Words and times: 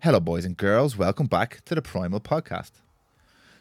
Hello, 0.00 0.20
boys 0.20 0.44
and 0.44 0.56
girls. 0.56 0.96
Welcome 0.96 1.26
back 1.26 1.64
to 1.64 1.74
the 1.74 1.82
Prymal 1.82 2.22
Podcast. 2.22 2.70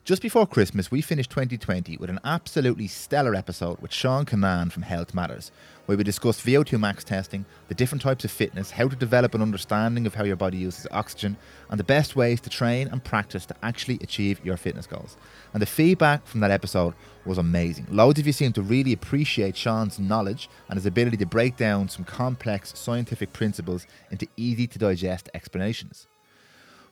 Just 0.05 0.21
before 0.21 0.46
Christmas, 0.46 0.92
we 0.92 1.02
finished 1.02 1.32
2020 1.32 1.98
with 1.98 2.12
an 2.12 2.20
absolutely 2.24 2.86
stellar 2.86 3.33
episode 3.33 3.79
with 3.79 3.90
Seán 3.90 4.24
Kinane 4.24 4.71
from 4.71 4.83
Health 4.83 5.15
Matters, 5.15 5.51
where 5.87 5.97
we 5.97 6.03
discussed 6.03 6.45
VO2 6.45 6.79
max 6.79 7.03
testing, 7.03 7.43
the 7.69 7.73
different 7.73 8.04
types 8.04 8.23
of 8.23 8.29
fitness, 8.29 8.70
how 8.70 8.88
to 8.88 8.95
develop 8.95 9.34
an 9.34 9.41
understanding 9.41 10.05
of 10.05 10.13
how 10.13 10.25
your 10.25 10.36
body 10.36 10.59
uses 10.59 10.86
oxygen, 10.91 11.38
and 11.71 11.79
the 11.79 11.84
best 11.84 12.15
ways 12.15 12.39
to 12.41 12.51
train 12.51 12.88
and 12.89 13.04
practice 13.04 13.47
to 13.47 13.55
actually 13.63 13.97
achieve 14.04 14.39
your 14.45 14.57
fitness 14.57 14.85
goals. 14.85 15.17
And 15.54 15.61
the 15.61 15.65
feedback 15.65 16.27
from 16.27 16.41
that 16.41 16.51
episode 16.51 16.93
was 17.25 17.39
amazing. 17.39 17.88
Loads 17.89 18.19
of 18.19 18.27
you 18.27 18.31
seemed 18.31 18.54
to 18.55 18.61
really 18.61 18.93
appreciate 18.93 19.55
Seán's 19.55 19.97
knowledge 19.97 20.51
and 20.69 20.77
his 20.77 20.85
ability 20.85 21.17
to 21.17 21.25
break 21.25 21.57
down 21.57 21.89
some 21.89 22.05
complex 22.05 22.77
scientific 22.77 23.33
principles 23.33 23.88
into 24.11 24.27
easy 24.38 24.67
to 24.67 24.77
digest 24.77 25.29
explanations. 25.33 26.05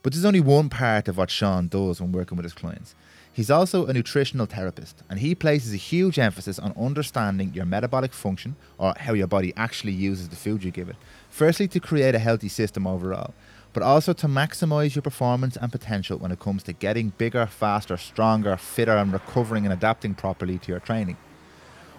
But 0.06 0.14
there's 0.14 0.24
only 0.24 0.40
one 0.40 0.70
part 0.70 1.08
of 1.08 1.18
what 1.18 1.30
Seán 1.30 1.68
does 1.68 2.00
when 2.00 2.12
working 2.12 2.38
with 2.38 2.44
his 2.44 2.54
clients. 2.54 2.94
He's 3.34 3.50
also 3.50 3.88
a 3.88 3.94
nutritional 3.94 4.46
therapist, 4.46 5.02
and 5.10 5.18
he 5.18 5.34
places 5.34 5.74
a 5.74 5.78
huge 5.78 6.20
emphasis 6.20 6.60
on 6.60 6.78
understanding 6.78 7.56
your 7.56 7.66
metabolic 7.66 8.14
function 8.14 8.56
or 8.78 8.94
how 9.00 9.14
your 9.14 9.26
body 9.26 9.52
actually 9.58 9.94
uses 9.94 10.30
the 10.30 10.36
food 10.36 10.64
you 10.64 10.70
give 10.70 10.90
it. 10.90 10.96
Firstly, 11.32 11.68
to 11.70 11.80
create 11.80 12.14
a 12.14 12.20
healthy 12.20 12.50
system 12.50 12.86
overall, 12.86 13.34
but 13.74 13.82
also 13.82 14.14
to 14.14 14.28
maximize 14.28 14.94
your 14.94 15.02
performance 15.02 15.58
and 15.58 15.72
potential 15.72 16.20
when 16.20 16.32
it 16.32 16.40
comes 16.40 16.62
to 16.62 16.74
getting 16.74 17.10
bigger, 17.18 17.48
faster, 17.48 17.98
stronger, 17.98 18.58
fitter, 18.58 18.96
and 18.96 19.12
recovering 19.12 19.66
and 19.66 19.74
adapting 19.74 20.14
properly 20.14 20.60
to 20.60 20.72
your 20.72 20.80
training. 20.80 21.18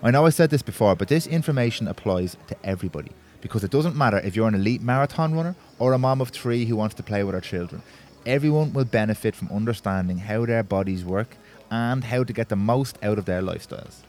I 0.00 0.12
know 0.12 0.26
I 0.26 0.30
said 0.30 0.50
this 0.50 0.62
before, 0.62 0.94
but 0.94 1.08
this 1.08 1.26
information 1.26 1.88
applies 1.88 2.36
to 2.46 2.56
everybody 2.62 3.10
because 3.40 3.62
it 3.62 3.70
doesn't 3.70 3.96
matter 3.96 4.18
if 4.18 4.34
you're 4.34 4.48
an 4.48 4.54
elite 4.54 4.82
marathon 4.82 5.34
runner 5.34 5.54
or 5.78 5.92
a 5.92 5.98
mom 5.98 6.20
of 6.20 6.30
three 6.30 6.64
who 6.64 6.74
wants 6.74 6.94
to 6.94 7.02
play 7.02 7.22
with 7.22 7.34
her 7.34 7.40
children 7.40 7.82
everyone 8.26 8.72
will 8.72 8.84
benefit 8.84 9.36
from 9.36 9.48
understanding 9.52 10.18
how 10.18 10.44
their 10.44 10.64
bodies 10.64 11.04
work 11.04 11.36
and 11.70 12.02
how 12.02 12.24
to 12.24 12.32
get 12.32 12.48
the 12.48 12.56
most 12.56 12.98
out 13.02 13.18
of 13.18 13.24
their 13.24 13.40
lifestyles. 13.40 14.00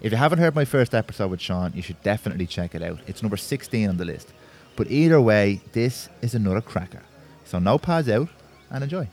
If 0.00 0.12
you 0.12 0.18
haven't 0.18 0.40
heard 0.40 0.54
my 0.54 0.64
first 0.64 0.94
episode 0.94 1.30
with 1.30 1.40
Seán, 1.40 1.74
you 1.74 1.80
should 1.80 2.02
definitely 2.02 2.46
check 2.46 2.74
it 2.74 2.82
out. 2.82 2.98
It's 3.06 3.22
number 3.22 3.36
16 3.36 3.88
on 3.88 3.96
the 3.96 4.04
list. 4.04 4.32
But 4.74 4.90
either 4.90 5.20
way, 5.20 5.60
this 5.72 6.08
is 6.20 6.34
another 6.34 6.60
cracker. 6.60 7.02
So 7.44 7.58
no 7.58 7.78
pads 7.78 8.08
out 8.08 8.28
and 8.70 8.82
enjoy. 8.82 9.08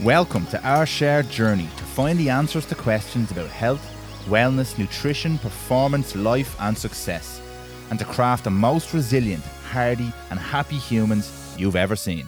Welcome 0.00 0.46
to 0.46 0.66
our 0.66 0.86
shared 0.86 1.28
journey 1.28 1.68
to 1.76 1.84
find 1.84 2.18
the 2.18 2.30
answers 2.30 2.64
to 2.66 2.74
questions 2.74 3.30
about 3.30 3.50
health, 3.50 3.86
wellness, 4.24 4.78
nutrition, 4.78 5.38
performance, 5.38 6.16
life, 6.16 6.56
and 6.58 6.76
success, 6.76 7.40
and 7.90 7.98
to 7.98 8.04
craft 8.06 8.44
the 8.44 8.50
most 8.50 8.94
resilient, 8.94 9.44
hardy, 9.70 10.12
and 10.30 10.40
happy 10.40 10.76
humans 10.76 11.54
you've 11.58 11.76
ever 11.76 11.94
seen. 11.94 12.26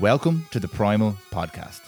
Welcome 0.00 0.46
to 0.50 0.58
the 0.58 0.66
Prymal 0.66 1.16
Podcast. 1.30 1.80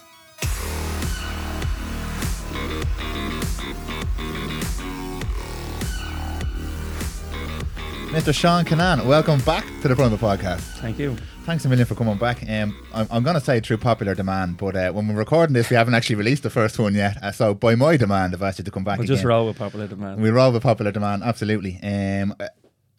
Mr. 8.12 8.32
Seán 8.32 8.64
Kinane, 8.64 9.04
welcome 9.04 9.40
back 9.40 9.64
to 9.82 9.88
the 9.88 9.94
Prymal 9.94 10.16
Podcast. 10.16 10.60
Thank 10.80 10.98
you. 10.98 11.16
Thanks 11.44 11.64
a 11.64 11.68
million 11.68 11.86
for 11.86 11.94
coming 11.94 12.16
back. 12.16 12.42
Um, 12.48 12.74
I'm, 12.94 13.06
I'm 13.10 13.22
going 13.22 13.34
to 13.34 13.40
say 13.40 13.60
through 13.60 13.76
popular 13.78 14.14
demand, 14.14 14.56
but 14.56 14.74
uh, 14.74 14.90
when 14.92 15.06
we're 15.08 15.14
recording 15.14 15.54
this, 15.54 15.68
we 15.70 15.76
haven't 15.76 15.94
actually 15.94 16.16
released 16.16 16.42
the 16.42 16.50
first 16.50 16.78
one 16.78 16.94
yet. 16.94 17.22
Uh, 17.22 17.30
so, 17.30 17.54
by 17.54 17.74
my 17.74 17.96
demand, 17.96 18.34
I've 18.34 18.42
asked 18.42 18.58
you 18.58 18.64
to 18.64 18.70
come 18.70 18.84
back. 18.84 18.98
We'll 18.98 19.04
again. 19.04 19.16
just 19.16 19.24
roll 19.24 19.46
with 19.46 19.58
popular 19.58 19.86
demand. 19.86 20.20
We 20.20 20.30
roll 20.30 20.50
with 20.52 20.62
popular 20.62 20.92
demand, 20.92 21.22
absolutely. 21.24 21.78
Um, 21.82 22.34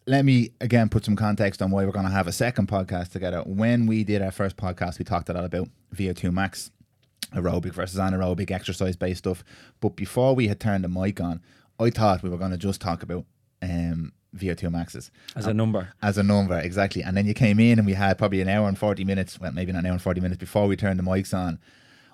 let 0.08 0.24
me 0.24 0.50
again 0.60 0.88
put 0.88 1.04
some 1.04 1.16
context 1.16 1.60
on 1.60 1.70
why 1.70 1.84
we're 1.84 1.92
going 1.92 2.06
to 2.06 2.10
have 2.10 2.26
a 2.26 2.32
second 2.32 2.66
podcast 2.66 3.12
together. 3.12 3.42
When 3.44 3.86
we 3.86 4.04
did 4.04 4.22
our 4.22 4.30
first 4.30 4.56
podcast, 4.56 4.98
we 4.98 5.04
talked 5.04 5.28
a 5.28 5.34
lot 5.34 5.44
about 5.44 5.68
VO2 5.94 6.32
max, 6.32 6.70
aerobic 7.34 7.72
versus 7.72 8.00
anaerobic 8.00 8.50
exercise 8.50 8.96
based 8.96 9.18
stuff. 9.18 9.44
But 9.80 9.96
before 9.96 10.34
we 10.34 10.48
had 10.48 10.60
turned 10.60 10.82
the 10.82 10.88
mic 10.88 11.20
on, 11.20 11.42
I 11.78 11.90
thought 11.90 12.22
we 12.22 12.30
were 12.30 12.38
going 12.38 12.52
to 12.52 12.56
just 12.56 12.80
talk 12.80 13.02
about 13.02 13.26
um, 13.60 14.12
VO2 14.34 14.72
maxes 14.72 15.10
as 15.36 15.46
a 15.46 15.52
number. 15.52 15.92
As 16.00 16.16
a 16.16 16.22
number, 16.22 16.58
exactly. 16.58 17.02
And 17.02 17.14
then 17.14 17.26
you 17.26 17.34
came 17.34 17.60
in 17.60 17.78
and 17.78 17.86
we 17.86 17.92
had 17.92 18.16
probably 18.16 18.40
an 18.40 18.48
hour 18.48 18.66
and 18.66 18.78
40 18.78 19.04
minutes, 19.04 19.38
well, 19.38 19.52
maybe 19.52 19.72
not 19.72 19.80
an 19.80 19.86
hour 19.86 19.92
and 19.92 20.02
40 20.02 20.22
minutes 20.22 20.38
before 20.38 20.66
we 20.66 20.74
turned 20.74 20.98
the 20.98 21.04
mics 21.04 21.36
on 21.36 21.60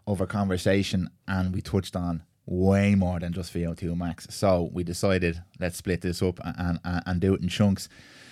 over 0.06 0.26
conversation 0.26 1.08
and 1.28 1.54
we 1.54 1.62
touched 1.62 1.94
on 1.94 2.24
way 2.46 2.94
more 2.94 3.20
than 3.20 3.32
just 3.32 3.52
VO2 3.54 3.96
max. 3.96 4.26
So 4.30 4.70
we 4.72 4.84
decided 4.84 5.42
let's 5.58 5.78
split 5.78 6.02
this 6.02 6.22
up 6.22 6.40
and, 6.44 6.78
and, 6.84 7.02
and 7.06 7.20
do 7.20 7.34
it 7.34 7.40
in 7.40 7.48
chunks. 7.48 7.88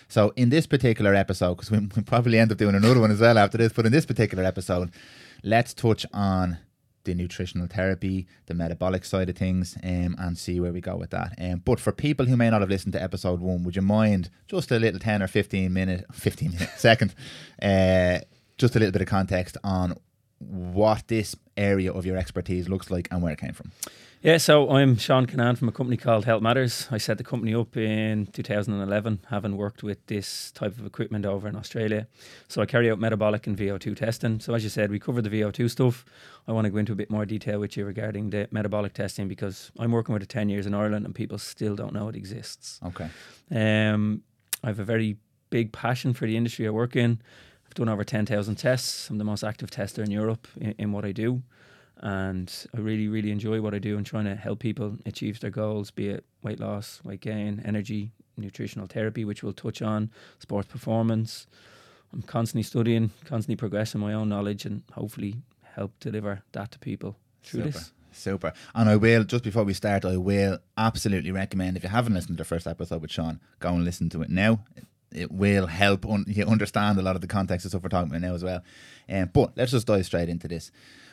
So 0.08 0.32
in 0.36 0.50
this 0.50 0.66
particular 0.66 1.14
episode, 1.14 1.54
because 1.54 1.70
we, 1.70 1.78
we 1.96 2.02
probably 2.02 2.38
end 2.38 2.52
up 2.52 2.58
doing 2.58 2.74
another 2.74 3.00
one 3.00 3.10
as 3.10 3.20
well 3.20 3.38
after 3.38 3.58
this, 3.58 3.72
but 3.72 3.86
in 3.86 3.92
this 3.92 4.06
particular 4.06 4.44
episode, 4.44 4.90
let's 5.42 5.72
touch 5.72 6.04
on 6.12 6.58
the 7.04 7.14
nutritional 7.14 7.66
therapy, 7.66 8.26
the 8.46 8.54
metabolic 8.54 9.04
side 9.04 9.28
of 9.28 9.36
things, 9.36 9.76
um, 9.82 10.14
and 10.18 10.38
see 10.38 10.60
where 10.60 10.72
we 10.72 10.80
go 10.80 10.96
with 10.96 11.10
that. 11.10 11.34
Um, 11.38 11.62
but 11.64 11.80
for 11.80 11.92
people 11.92 12.26
who 12.26 12.36
may 12.36 12.50
not 12.50 12.60
have 12.60 12.70
listened 12.70 12.92
to 12.92 13.02
episode 13.02 13.40
one, 13.40 13.64
would 13.64 13.76
you 13.76 13.82
mind 13.82 14.30
just 14.46 14.70
a 14.70 14.78
little 14.78 15.00
ten 15.00 15.22
or 15.22 15.26
fifteen 15.26 15.72
minute, 15.72 16.04
fifteen 16.12 16.52
minute 16.52 16.70
second, 16.76 17.14
uh, 17.60 18.18
just 18.58 18.76
a 18.76 18.78
little 18.78 18.92
bit 18.92 19.02
of 19.02 19.08
context 19.08 19.56
on 19.64 19.94
what 20.38 21.08
this 21.08 21.36
area 21.56 21.92
of 21.92 22.04
your 22.04 22.16
expertise 22.16 22.68
looks 22.68 22.90
like 22.90 23.08
and 23.10 23.22
where 23.22 23.32
it 23.32 23.38
came 23.38 23.52
from. 23.52 23.72
Yeah, 24.25 24.37
so 24.37 24.71
I'm 24.71 24.99
Seán 24.99 25.27
Kinane 25.27 25.59
from 25.59 25.69
a 25.69 25.72
company 25.72 25.97
called 25.97 26.27
Health 26.27 26.43
Matters. 26.43 26.87
I 26.93 26.99
set 26.99 27.19
the 27.19 27.25
company 27.25 27.56
up 27.56 27.77
in 27.77 28.27
2011, 28.27 29.19
having 29.31 29.56
worked 29.56 29.83
with 29.83 30.06
this 30.06 30.53
type 30.53 30.78
of 30.78 30.87
equipment 30.87 31.27
over 31.27 31.49
in 31.49 31.56
Australia. 31.56 32.06
So 32.47 32.62
I 32.62 32.66
carry 32.66 32.88
out 32.88 33.00
metabolic 33.00 33.49
and 33.49 33.59
VO2 33.59 33.97
testing. 33.97 34.38
So 34.38 34.55
as 34.55 34.62
you 34.62 34.71
said, 34.71 34.93
we 34.93 35.00
cover 35.00 35.22
the 35.22 35.28
VO2 35.28 35.69
stuff. 35.69 36.05
I 36.47 36.53
want 36.53 36.66
to 36.66 36.71
go 36.71 36.77
into 36.77 36.93
a 36.93 36.94
bit 36.94 37.10
more 37.10 37.27
detail 37.27 37.59
with 37.59 37.77
you 37.77 37.84
regarding 37.84 38.31
the 38.31 38.47
metabolic 38.53 38.94
testing 38.94 39.27
because 39.27 39.72
I'm 39.77 39.91
working 39.91 40.12
with 40.12 40.22
it 40.22 40.28
10 40.28 40.49
years 40.49 40.66
in 40.66 40.75
Ireland 40.75 41.04
and 41.04 41.12
people 41.12 41.39
still 41.39 41.75
don't 41.75 41.93
know 41.93 42.06
it 42.06 42.15
exists. 42.15 42.78
Okay. 42.87 43.09
Um, 43.50 44.22
I 44.62 44.69
have 44.69 44.78
a 44.78 44.84
very 44.84 45.16
big 45.50 45.72
passion 45.72 46.15
for 46.15 46.27
the 46.28 46.37
industry 46.37 46.65
I 46.69 46.71
work 46.71 46.94
in. 46.94 47.21
I've 47.66 47.75
done 47.75 47.89
over 47.89 48.04
10,000 48.04 48.54
tests. 48.54 49.10
I'm 49.10 49.19
the 49.19 49.25
most 49.25 49.43
active 49.43 49.72
tester 49.72 50.00
in 50.00 50.12
Europe 50.12 50.47
in, 50.60 50.77
in 50.78 50.93
what 50.93 51.04
I 51.04 51.10
do 51.10 51.43
and 52.02 52.52
I 52.76 52.80
really, 52.80 53.06
really 53.06 53.30
enjoy 53.30 53.60
what 53.60 53.74
I 53.74 53.78
do 53.78 53.96
and 53.96 54.04
trying 54.04 54.24
to 54.24 54.34
help 54.34 54.58
people 54.58 54.98
achieve 55.06 55.38
their 55.40 55.50
goals, 55.50 55.90
be 55.92 56.08
it 56.08 56.24
weight 56.42 56.58
loss, 56.58 57.00
weight 57.04 57.20
gain, 57.20 57.62
energy, 57.64 58.10
nutritional 58.36 58.88
therapy, 58.88 59.24
which 59.24 59.42
we'll 59.42 59.52
touch 59.52 59.80
on, 59.80 60.10
sports 60.41 60.68
performance. 60.68 61.46
I'm 62.12 62.22
constantly 62.22 62.64
studying, 62.64 63.12
constantly 63.24 63.56
progressing 63.56 64.00
my 64.00 64.12
own 64.12 64.28
knowledge, 64.28 64.66
and 64.66 64.82
hopefully 64.92 65.36
help 65.62 65.92
deliver 66.00 66.42
that 66.52 66.72
to 66.72 66.78
people 66.80 67.16
through 67.44 67.60
Super. 67.60 67.70
this. 67.70 67.92
Super. 68.10 68.52
And 68.74 68.91
I 68.91 68.96
will, 68.96 69.24
just 69.24 69.44
before 69.44 69.64
we 69.64 69.72
start, 69.72 70.04
I 70.04 70.16
will 70.16 70.58
absolutely 70.76 71.30
recommend 71.30 71.76
if 71.76 71.84
you 71.84 71.88
haven't 71.88 72.14
listened 72.14 72.36
to 72.36 72.42
the 72.42 72.48
first 72.48 72.66
episode 72.66 73.00
with 73.00 73.10
Seán, 73.12 73.38
go 73.60 73.70
and 73.70 73.84
listen 73.84 74.10
to 74.10 74.22
it 74.22 74.28
now. 74.28 74.64
It 75.12 75.30
will 75.30 75.66
help 75.66 76.04
un- 76.04 76.24
you 76.26 76.44
understand 76.44 76.98
a 76.98 77.02
lot 77.02 77.14
of 77.14 77.22
the 77.22 77.28
context 77.28 77.64
of 77.64 77.70
stuff 77.70 77.82
we're 77.82 77.91
talking 77.91 78.10
about 78.10 78.20
now 78.20 78.34
as 78.34 78.44
well. 78.44 78.62
Um, 79.08 79.30
but 79.32 79.56
let's 79.56 79.72
just 79.72 79.86
dive 79.86 80.04
straight 80.04 80.28
into 80.28 80.48
this 80.48 80.70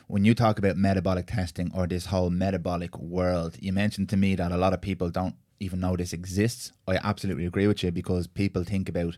when 0.09 0.25
you 0.25 0.34
talk 0.34 0.58
about 0.58 0.75
metabolic 0.75 1.28
testing 1.28 1.72
or 1.72 1.86
this 1.86 2.08
whole 2.08 2.31
metabolic 2.31 2.97
world, 2.97 3.56
you 3.59 3.72
mentioned 3.72 4.09
to 4.09 4.18
me 4.18 4.34
that 4.34 4.52
a 4.52 4.58
lot 4.58 4.74
of 4.74 4.81
people 4.81 5.12
don't 5.12 5.36
even 5.59 5.80
know 5.80 5.96
this 5.96 6.14
exists. 6.14 6.72
I 6.88 6.96
absolutely 7.03 7.46
agree 7.46 7.68
with 7.68 7.84
you 7.84 7.92
because 7.92 8.25
people 8.25 8.64
think 8.64 8.90
about 8.90 9.18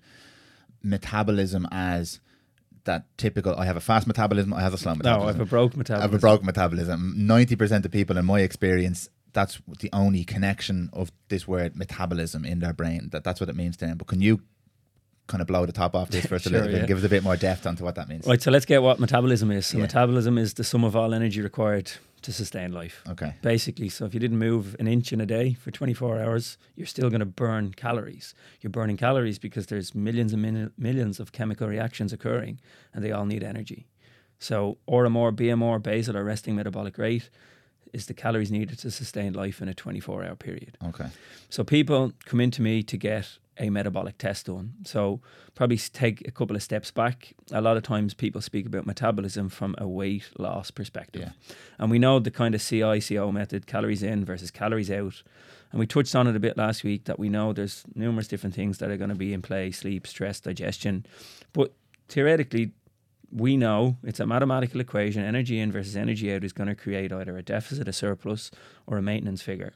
metabolism 0.83 1.65
as 1.71 2.19
that 2.83 3.05
typical 3.17 3.55
I 3.55 3.65
have 3.65 3.77
a 3.77 3.81
fast 3.81 4.05
metabolism, 4.05 4.53
I 4.53 4.59
have 4.59 4.73
a 4.73 4.77
slow 4.77 4.95
metabolism. 4.95 5.21
No, 5.21 5.29
I 5.29 5.31
have 5.31 5.39
a 5.39 5.45
broke 5.45 5.77
metabolism. 5.77 6.09
I 6.09 6.11
have 6.11 6.13
a 6.13 6.19
broke 6.19 6.43
metabolism. 6.43 7.15
90% 7.17 7.85
of 7.85 7.91
people 7.91 8.17
in 8.17 8.25
my 8.25 8.41
experience 8.41 9.07
that's 9.31 9.61
the 9.79 9.89
only 9.93 10.25
connection 10.25 10.89
of 10.91 11.09
this 11.29 11.47
word 11.47 11.73
metabolism 11.73 12.43
in 12.43 12.59
their 12.59 12.73
brain. 12.73 13.07
That 13.13 13.23
that's 13.23 13.39
what 13.39 13.47
it 13.47 13.55
means 13.55 13.77
to 13.77 13.85
them. 13.85 13.97
But 13.97 14.07
can 14.07 14.19
you 14.19 14.41
kind 15.31 15.41
of 15.41 15.47
blow 15.47 15.65
the 15.65 15.71
top 15.71 15.95
off 15.95 16.09
this 16.09 16.25
first 16.25 16.43
sure, 16.47 16.51
a 16.51 16.53
little 16.53 16.67
bit 16.67 16.73
yeah. 16.73 16.79
and 16.79 16.87
give 16.87 16.97
us 16.97 17.03
a 17.03 17.09
bit 17.09 17.23
more 17.23 17.37
depth 17.37 17.65
onto 17.65 17.83
what 17.83 17.95
that 17.95 18.07
means. 18.07 18.27
Right, 18.27 18.41
so 18.41 18.51
let's 18.51 18.65
get 18.65 18.83
what 18.83 18.99
metabolism 18.99 19.49
is. 19.51 19.65
So 19.65 19.77
yeah. 19.77 19.83
metabolism 19.83 20.37
is 20.37 20.55
the 20.55 20.63
sum 20.63 20.83
of 20.83 20.95
all 20.95 21.13
energy 21.13 21.41
required 21.41 21.91
to 22.21 22.31
sustain 22.31 22.71
life. 22.71 23.01
Okay. 23.09 23.33
Basically, 23.41 23.89
so 23.89 24.05
if 24.05 24.13
you 24.13 24.19
didn't 24.19 24.37
move 24.37 24.75
an 24.79 24.87
inch 24.87 25.11
in 25.11 25.19
a 25.21 25.25
day 25.25 25.53
for 25.53 25.71
24 25.71 26.21
hours, 26.21 26.57
you're 26.75 26.85
still 26.85 27.09
going 27.09 27.21
to 27.21 27.25
burn 27.25 27.73
calories. 27.73 28.35
You're 28.59 28.69
burning 28.69 28.97
calories 28.97 29.39
because 29.39 29.67
there's 29.67 29.95
millions 29.95 30.33
and 30.33 30.41
min- 30.41 30.71
millions 30.77 31.19
of 31.19 31.31
chemical 31.31 31.67
reactions 31.67 32.13
occurring 32.13 32.59
and 32.93 33.03
they 33.03 33.11
all 33.11 33.25
need 33.25 33.43
energy. 33.43 33.87
So 34.37 34.77
RMR, 34.87 35.35
BMR, 35.35 35.81
basal 35.81 36.17
or 36.17 36.23
resting 36.23 36.55
metabolic 36.55 36.97
rate 36.97 37.29
is 37.93 38.05
the 38.05 38.13
calories 38.13 38.51
needed 38.51 38.79
to 38.79 38.91
sustain 38.91 39.33
life 39.33 39.61
in 39.61 39.67
a 39.67 39.73
24 39.73 40.23
hour 40.23 40.35
period. 40.35 40.77
Okay. 40.85 41.07
So 41.49 41.63
people 41.63 42.13
come 42.25 42.39
into 42.39 42.61
me 42.61 42.83
to 42.83 42.97
get 42.97 43.37
a 43.61 43.69
metabolic 43.69 44.17
test 44.17 44.47
done. 44.47 44.73
So 44.83 45.21
probably 45.53 45.77
take 45.77 46.27
a 46.27 46.31
couple 46.31 46.55
of 46.55 46.63
steps 46.63 46.89
back. 46.91 47.33
A 47.51 47.61
lot 47.61 47.77
of 47.77 47.83
times 47.83 48.13
people 48.13 48.41
speak 48.41 48.65
about 48.65 48.87
metabolism 48.87 49.49
from 49.49 49.75
a 49.77 49.87
weight 49.87 50.27
loss 50.37 50.71
perspective. 50.71 51.21
Yeah. 51.21 51.55
And 51.77 51.91
we 51.91 51.99
know 51.99 52.19
the 52.19 52.31
kind 52.31 52.55
of 52.55 52.61
CICO 52.61 53.31
method, 53.31 53.67
calories 53.67 54.01
in 54.01 54.25
versus 54.25 54.49
calories 54.49 54.89
out. 54.89 55.21
And 55.71 55.79
we 55.79 55.85
touched 55.85 56.15
on 56.15 56.27
it 56.27 56.35
a 56.35 56.39
bit 56.39 56.57
last 56.57 56.83
week 56.83 57.05
that 57.05 57.19
we 57.19 57.29
know 57.29 57.53
there's 57.53 57.83
numerous 57.95 58.27
different 58.27 58.55
things 58.55 58.79
that 58.79 58.89
are 58.89 58.97
going 58.97 59.09
to 59.09 59.15
be 59.15 59.31
in 59.31 59.41
play, 59.43 59.71
sleep, 59.71 60.07
stress, 60.07 60.39
digestion. 60.39 61.05
But 61.53 61.71
theoretically, 62.09 62.71
we 63.31 63.55
know 63.55 63.97
it's 64.03 64.19
a 64.19 64.25
mathematical 64.25 64.81
equation. 64.81 65.23
Energy 65.23 65.59
in 65.59 65.71
versus 65.71 65.95
energy 65.95 66.33
out 66.33 66.43
is 66.43 66.51
going 66.51 66.67
to 66.67 66.75
create 66.75 67.13
either 67.13 67.37
a 67.37 67.43
deficit, 67.43 67.87
a 67.87 67.93
surplus, 67.93 68.51
or 68.87 68.97
a 68.97 69.01
maintenance 69.01 69.41
figure. 69.41 69.73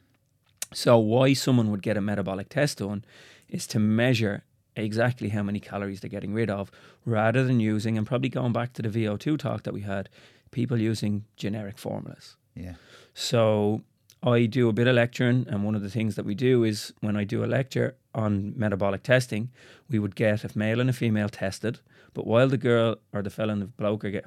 So, 0.73 0.97
why 0.97 1.33
someone 1.33 1.71
would 1.71 1.81
get 1.81 1.95
a 1.95 2.01
metabolic 2.01 2.49
test 2.49 2.79
done 2.79 3.05
is 3.49 3.67
to 3.67 3.79
measure 3.79 4.43
exactly 4.75 5.29
how 5.29 5.43
many 5.43 5.59
calories 5.59 6.01
they're 6.01 6.09
getting 6.09 6.33
rid 6.33 6.49
of 6.49 6.71
rather 7.05 7.43
than 7.43 7.59
using, 7.59 7.97
and 7.97 8.05
probably 8.05 8.29
going 8.29 8.53
back 8.53 8.73
to 8.73 8.81
the 8.81 8.89
VO2 8.89 9.37
talk 9.37 9.63
that 9.63 9.73
we 9.73 9.81
had, 9.81 10.09
people 10.51 10.79
using 10.79 11.25
generic 11.37 11.77
formulas. 11.77 12.35
Yeah. 12.55 12.73
So, 13.13 13.81
I 14.23 14.47
do 14.47 14.69
a 14.69 14.73
bit 14.73 14.87
of 14.87 14.95
lecturing, 14.95 15.45
and 15.47 15.63
one 15.63 15.75
of 15.75 15.83
the 15.83 15.89
things 15.89 16.15
that 16.15 16.25
we 16.25 16.33
do 16.33 16.63
is 16.63 16.93
when 17.01 17.15
I 17.15 17.25
do 17.25 17.43
a 17.43 17.45
lecture 17.45 17.95
on 18.15 18.53
metabolic 18.57 19.03
testing, 19.03 19.51
we 19.87 19.99
would 19.99 20.15
get 20.15 20.43
a 20.43 20.57
male 20.57 20.79
and 20.79 20.89
a 20.89 20.93
female 20.93 21.29
tested. 21.29 21.79
But 22.13 22.25
while 22.25 22.47
the 22.47 22.57
girl 22.57 22.95
or 23.13 23.21
the 23.21 23.29
fella 23.29 23.53
and 23.53 23.61
the 23.61 23.67
bloke 23.67 24.03
are 24.03 24.09
get 24.09 24.25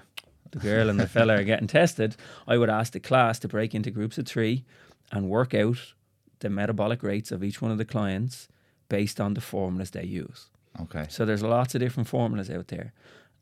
the 0.50 0.58
girl 0.60 0.88
and 0.88 1.00
the 1.00 1.08
fella 1.16 1.34
are 1.38 1.44
getting 1.44 1.66
tested, 1.66 2.16
I 2.46 2.58
would 2.58 2.70
ask 2.70 2.92
the 2.92 3.00
class 3.00 3.38
to 3.40 3.48
break 3.48 3.74
into 3.74 3.90
groups 3.90 4.18
of 4.18 4.26
three 4.26 4.64
and 5.10 5.28
work 5.28 5.52
out 5.52 5.94
the 6.40 6.50
metabolic 6.50 7.02
rates 7.02 7.32
of 7.32 7.42
each 7.42 7.60
one 7.60 7.72
of 7.72 7.78
the 7.78 7.84
clients 7.84 8.48
based 8.88 9.20
on 9.20 9.34
the 9.34 9.40
formulas 9.40 9.90
they 9.90 10.04
use. 10.04 10.46
Okay. 10.82 11.06
So 11.08 11.24
there's 11.24 11.42
lots 11.42 11.74
of 11.74 11.80
different 11.80 12.08
formulas 12.08 12.50
out 12.50 12.68
there, 12.68 12.92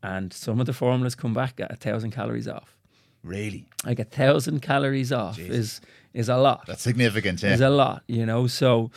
and 0.01 0.33
some 0.33 0.59
of 0.59 0.65
the 0.65 0.73
formulas 0.73 1.15
come 1.15 1.33
back 1.33 1.59
at 1.59 1.71
a 1.71 1.75
thousand 1.75 2.11
calories 2.11 2.47
off. 2.47 2.75
Really? 3.23 3.65
Like 3.85 3.99
a 3.99 4.05
thousand 4.05 4.61
calories 4.61 5.11
off 5.11 5.35
Jesus. 5.35 5.55
is 5.55 5.81
is 6.13 6.29
a 6.29 6.37
lot. 6.37 6.65
That's 6.65 6.81
significant, 6.81 7.43
yeah. 7.43 7.53
Is 7.53 7.61
a 7.61 7.69
lot, 7.69 8.03
you 8.07 8.25
know. 8.25 8.47
So 8.47 8.91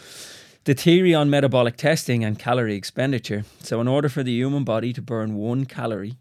the 0.64 0.74
theory 0.74 1.14
on 1.14 1.28
metabolic 1.30 1.76
testing 1.76 2.24
and 2.24 2.38
calorie 2.38 2.76
expenditure. 2.76 3.44
So 3.62 3.80
in 3.80 3.88
order 3.88 4.08
for 4.08 4.22
the 4.22 4.32
human 4.32 4.64
body 4.64 4.92
to 4.92 5.02
burn 5.02 5.34
one 5.34 5.64
calorie, 5.66 6.16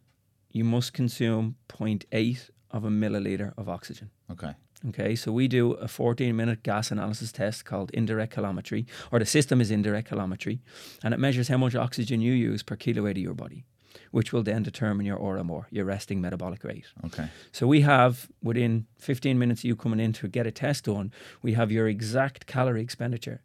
you 0.51 0.63
must 0.63 0.93
consume 0.93 1.55
0.8 1.67 2.49
of 2.71 2.83
a 2.83 2.89
milliliter 2.89 3.53
of 3.57 3.67
oxygen. 3.69 4.09
okay. 4.31 4.53
Okay, 4.87 5.13
so 5.13 5.31
we 5.33 5.49
do 5.49 5.73
a 5.73 5.89
14 5.89 6.33
minute 6.35 6.63
gas 6.63 6.89
analysis 6.89 7.33
test 7.33 7.65
called 7.65 7.91
indirect 7.91 8.33
calorimetry, 8.33 8.85
or 9.11 9.19
the 9.19 9.25
system 9.25 9.59
is 9.59 9.71
indirect 9.71 10.09
calorimetry, 10.09 10.59
and 11.03 11.13
it 11.13 11.19
measures 11.19 11.49
how 11.49 11.57
much 11.57 11.75
oxygen 11.75 12.21
you 12.21 12.31
use 12.31 12.63
per 12.63 12.77
kilo 12.77 13.03
weight 13.03 13.17
of 13.17 13.23
your 13.23 13.33
body, 13.33 13.65
which 14.11 14.31
will 14.31 14.41
then 14.41 14.63
determine 14.63 15.05
your 15.05 15.17
RMR, 15.17 15.65
your 15.69 15.83
resting 15.83 16.21
metabolic 16.21 16.63
rate. 16.63 16.85
Okay. 17.05 17.27
So 17.51 17.67
we 17.67 17.81
have 17.81 18.29
within 18.41 18.85
15 18.99 19.37
minutes 19.37 19.61
of 19.61 19.65
you 19.65 19.75
coming 19.75 19.99
in 19.99 20.13
to 20.13 20.29
get 20.29 20.47
a 20.47 20.51
test 20.51 20.85
done, 20.85 21.11
we 21.41 21.53
have 21.53 21.73
your 21.73 21.89
exact 21.89 22.45
calorie 22.47 22.81
expenditure 22.81 23.41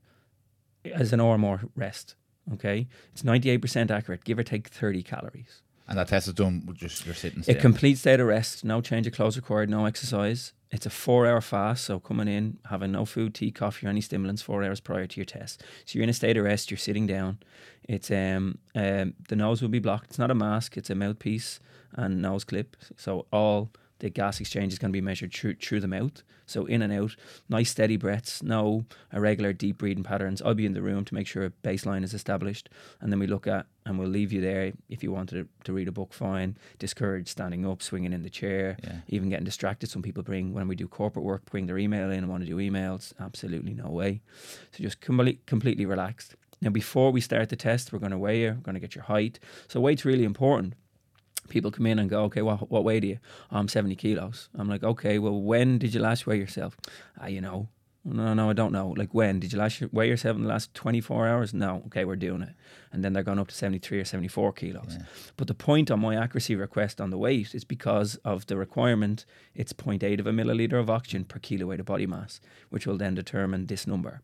as 0.85 1.13
an 1.13 1.19
RMR 1.19 1.69
rest. 1.75 2.15
Okay, 2.53 2.87
it's 3.11 3.23
98% 3.23 3.91
accurate, 3.91 4.23
give 4.23 4.39
or 4.39 4.43
take 4.45 4.69
30 4.69 5.03
calories. 5.03 5.63
And 5.89 5.99
that 5.99 6.09
test 6.09 6.29
is 6.29 6.35
done 6.35 6.65
with 6.67 6.77
just 6.77 7.05
your 7.05 7.15
sitting 7.15 7.43
still. 7.43 7.57
It 7.57 7.61
complete 7.61 7.99
state 7.99 8.21
of 8.21 8.27
rest, 8.27 8.65
no 8.65 8.81
change 8.81 9.07
of 9.07 9.13
clothes 9.13 9.37
required, 9.37 9.69
no 9.69 9.85
exercise. 9.87 10.53
It's 10.75 10.87
a 10.87 10.91
four 10.91 11.25
hour 11.25 11.41
fast, 11.41 11.85
so 11.85 12.01
coming 12.01 12.27
in, 12.27 12.59
having 12.69 12.91
no 12.91 13.05
food, 13.05 13.33
tea, 13.33 13.53
coffee, 13.53 13.87
or 13.87 13.91
any 13.91 14.01
stimulants 14.01 14.43
four 14.43 14.65
hours 14.65 14.81
prior 14.81 15.07
to 15.07 15.17
your 15.17 15.25
test. 15.25 15.63
So 15.85 15.97
you're 15.97 16.03
in 16.03 16.11
a 16.11 16.13
state 16.13 16.37
of 16.37 16.45
rest, 16.45 16.69
you're 16.69 16.79
sitting 16.79 17.07
down. 17.07 17.39
It's 17.89 18.11
um, 18.11 18.59
um 18.75 19.15
the 19.29 19.37
nose 19.37 19.63
will 19.63 19.69
be 19.69 19.79
blocked. 19.79 20.07
It's 20.11 20.19
not 20.19 20.33
a 20.33 20.35
mask, 20.35 20.77
it's 20.77 20.91
a 20.91 20.97
mouthpiece 20.97 21.61
and 21.93 22.21
nose 22.21 22.43
clip. 22.43 22.77
So 22.97 23.27
all 23.33 23.71
the 24.01 24.11
gas 24.11 24.41
exchange 24.41 24.73
is 24.73 24.79
going 24.79 24.91
to 24.91 24.97
be 24.97 25.01
measured 25.01 25.33
through 25.33 25.55
through 25.55 25.81
the 25.81 25.89
mouth. 25.89 26.23
So 26.47 26.67
in 26.67 26.83
and 26.83 26.93
out, 26.93 27.17
nice 27.49 27.71
steady 27.71 27.97
breaths, 27.97 28.43
no 28.43 28.85
irregular 29.13 29.53
deep 29.55 29.79
breathing 29.79 30.05
patterns. 30.05 30.43
I'll 30.43 30.53
be 30.55 30.67
in 30.67 30.75
the 30.75 30.83
room 30.83 31.05
to 31.07 31.15
make 31.15 31.27
sure 31.27 31.45
a 31.45 31.51
baseline 31.51 32.05
is 32.05 32.13
established, 32.13 32.69
and 33.01 33.11
then 33.11 33.19
we 33.19 33.27
look 33.27 33.47
at 33.47 33.67
and 33.87 33.99
we'll 33.99 34.09
leave 34.09 34.33
you 34.33 34.41
there 34.41 34.73
if 34.89 35.03
you 35.03 35.11
wanted 35.13 35.49
to 35.65 35.73
read 35.73 35.89
a 35.89 35.93
book. 35.93 36.13
Fine. 36.13 36.57
Discourage 36.79 37.29
standing 37.29 37.65
up, 37.67 37.83
swinging 37.83 38.13
in 38.13 38.23
the 38.23 38.31
chair, 38.31 38.77
Yeah. 38.85 38.97
even 39.09 39.29
getting 39.31 39.45
distracted. 39.45 39.89
Some 39.91 40.03
people 40.03 40.23
bring 40.23 40.53
when 40.53 40.69
we 40.69 40.77
do 40.77 40.89
corporate 40.89 41.25
work, 41.25 41.45
bring 41.51 41.67
their 41.67 41.79
email 41.79 42.11
in 42.11 42.19
and 42.19 42.29
want 42.29 42.43
to 42.43 42.49
do 42.49 42.57
emails. 42.57 43.13
Absolutely 43.21 43.75
no 43.75 43.89
way. 43.91 44.21
So 44.73 44.83
just 44.83 45.01
com- 45.01 45.39
completely 45.47 45.87
relaxed. 45.87 46.35
Now 46.61 46.71
before 46.71 47.11
we 47.11 47.21
start 47.21 47.49
the 47.51 47.57
test, 47.57 47.93
we're 47.93 47.99
going 47.99 48.13
to 48.13 48.19
weigh 48.19 48.41
you. 48.43 48.49
We're 48.49 48.61
going 48.63 48.75
to 48.75 48.81
get 48.81 48.95
your 48.95 49.05
height. 49.05 49.39
So 49.69 49.81
weight's 49.81 50.05
really 50.05 50.25
important 50.25 50.75
people 51.49 51.71
come 51.71 51.87
in 51.87 51.99
and 51.99 52.11
go, 52.11 52.25
okay, 52.25 52.43
what 52.43 52.71
what 52.71 52.85
weight 52.85 53.05
are 53.05 53.09
you? 53.09 53.19
"Oh, 53.51 53.59
I'm 53.59 53.69
70 53.69 53.97
kilos. 53.97 54.49
I'm 54.55 54.69
like, 54.69 54.83
okay, 54.83 55.19
well, 55.19 55.41
when 55.41 55.79
did 55.79 55.95
you 55.95 56.01
last 56.01 56.27
weigh 56.27 56.39
yourself? 56.39 56.77
Ah, 57.21 57.27
you 57.27 57.41
know, 57.41 57.69
no, 58.05 58.35
no, 58.35 58.51
I 58.51 58.53
don't 58.53 58.73
know. 58.73 58.89
Like, 58.89 59.15
when 59.15 59.41
did 59.41 59.53
you 59.53 59.59
last 59.59 59.83
weigh 59.93 60.09
yourself 60.09 60.37
in 60.37 60.43
the 60.43 60.49
last 60.49 60.75
24 60.75 61.27
hours? 61.27 61.55
No, 61.55 61.83
okay, 61.87 62.05
we're 62.05 62.17
doing 62.17 62.43
it. 62.43 62.51
And 62.93 63.03
then 63.03 63.15
they're 63.15 63.23
going 63.23 63.39
up 63.39 63.49
to 63.49 63.55
73 63.55 63.99
or 63.99 64.05
74 64.05 64.53
kilos. 64.53 64.97
Yeah. 64.99 65.07
But 65.39 65.49
the 65.49 65.55
point 65.55 65.91
on 65.91 66.01
my 66.01 66.15
accuracy 66.15 66.55
request 66.55 67.01
on 67.01 67.09
the 67.09 67.17
weight 67.17 67.55
is 67.55 67.65
because 67.65 68.17
of 68.17 68.47
the 68.47 68.59
requirement. 68.59 69.25
It's 69.55 69.73
0.8 69.73 70.21
of 70.21 70.27
a 70.27 70.33
milliliter 70.33 70.79
of 70.79 70.91
oxygen 70.91 71.25
per 71.25 71.39
kilo 71.39 71.67
weight 71.67 71.81
of 71.81 71.87
body 71.87 72.07
mass, 72.07 72.41
which 72.69 72.87
will 72.87 72.99
then 72.99 73.15
determine 73.15 73.67
this 73.67 73.87
number. 73.87 74.21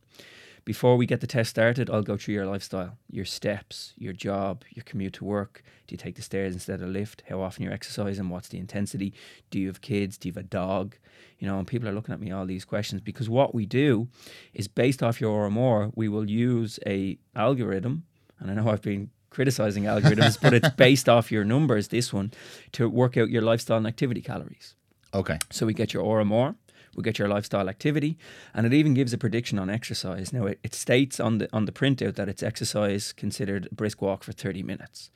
Before 0.65 0.97
we 0.97 1.07
get 1.07 1.21
the 1.21 1.27
test 1.27 1.51
started, 1.51 1.89
I'll 1.91 2.03
go 2.03 2.17
through 2.17 2.35
your 2.35 2.47
lifestyle, 2.47 2.99
your 3.11 3.25
steps, 3.25 3.95
your 3.97 4.13
job, 4.13 4.65
your 4.71 4.85
commute 4.85 5.15
to 5.15 5.25
work. 5.25 5.63
Do 5.87 5.95
you 5.95 5.97
take 5.97 6.17
the 6.17 6.23
stairs 6.23 6.55
instead 6.55 6.83
of 6.83 6.89
lift? 6.89 7.23
How 7.29 7.41
often 7.41 7.65
you're 7.65 7.73
exercising? 7.73 8.29
What's 8.29 8.49
the 8.49 8.59
intensity? 8.59 9.15
Do 9.51 9.59
you 9.59 9.69
have 9.69 9.81
kids? 9.81 10.19
Do 10.19 10.29
you 10.29 10.33
have 10.35 10.45
a 10.45 10.47
dog? 10.47 10.97
You 11.39 11.47
know, 11.47 11.59
and 11.59 11.67
people 11.67 11.89
are 11.89 11.93
looking 11.93 12.13
at 12.13 12.21
me 12.21 12.31
all 12.31 12.47
these 12.47 12.65
questions 12.65 13.01
because 13.01 13.29
what 13.29 13.55
we 13.55 13.65
do 13.67 14.09
is 14.53 14.69
based 14.69 15.03
off 15.03 15.21
your 15.21 15.49
RMR, 15.49 15.93
we 15.95 16.09
will 16.09 16.29
use 16.29 16.79
a 16.87 17.19
algorithm, 17.35 18.05
and 18.39 18.51
I 18.51 18.55
know 18.55 18.71
I've 18.71 18.83
been 18.83 19.11
criticizing 19.31 19.85
algorithms, 19.85 20.41
but 20.41 20.53
it's 20.53 20.69
based 20.77 21.09
off 21.09 21.33
your 21.33 21.45
numbers, 21.45 21.89
this 21.89 22.13
one, 22.13 22.33
to 22.73 22.89
work 22.89 23.17
out 23.17 23.31
your 23.31 23.43
lifestyle 23.43 23.79
and 23.79 23.87
activity 23.87 24.21
calories. 24.21 24.75
Okay. 25.15 25.39
So 25.51 25.67
we 25.67 25.75
get 25.75 25.95
your 25.95 26.05
RMR, 26.05 26.55
we 26.97 27.03
get 27.03 27.19
your 27.19 27.29
lifestyle 27.29 27.69
activity, 27.69 28.17
and 28.55 28.67
it 28.67 28.73
even 28.73 28.95
gives 28.95 29.13
a 29.13 29.19
prediction 29.19 29.59
on 29.59 29.71
exercise. 29.71 30.33
Now 30.33 30.47
it, 30.47 30.59
it 30.63 30.75
states 30.75 31.21
on 31.21 31.39
the 31.39 31.49
on 31.53 31.65
the 31.67 31.73
printout 31.73 32.15
that 32.17 32.29
it's 32.29 32.43
exercise 32.43 33.13
considered 33.13 33.69
a 33.71 33.75
brisk 33.75 34.03
walk 34.03 34.25
for 34.25 34.33
30 34.33 34.63
minutes. 34.63 35.11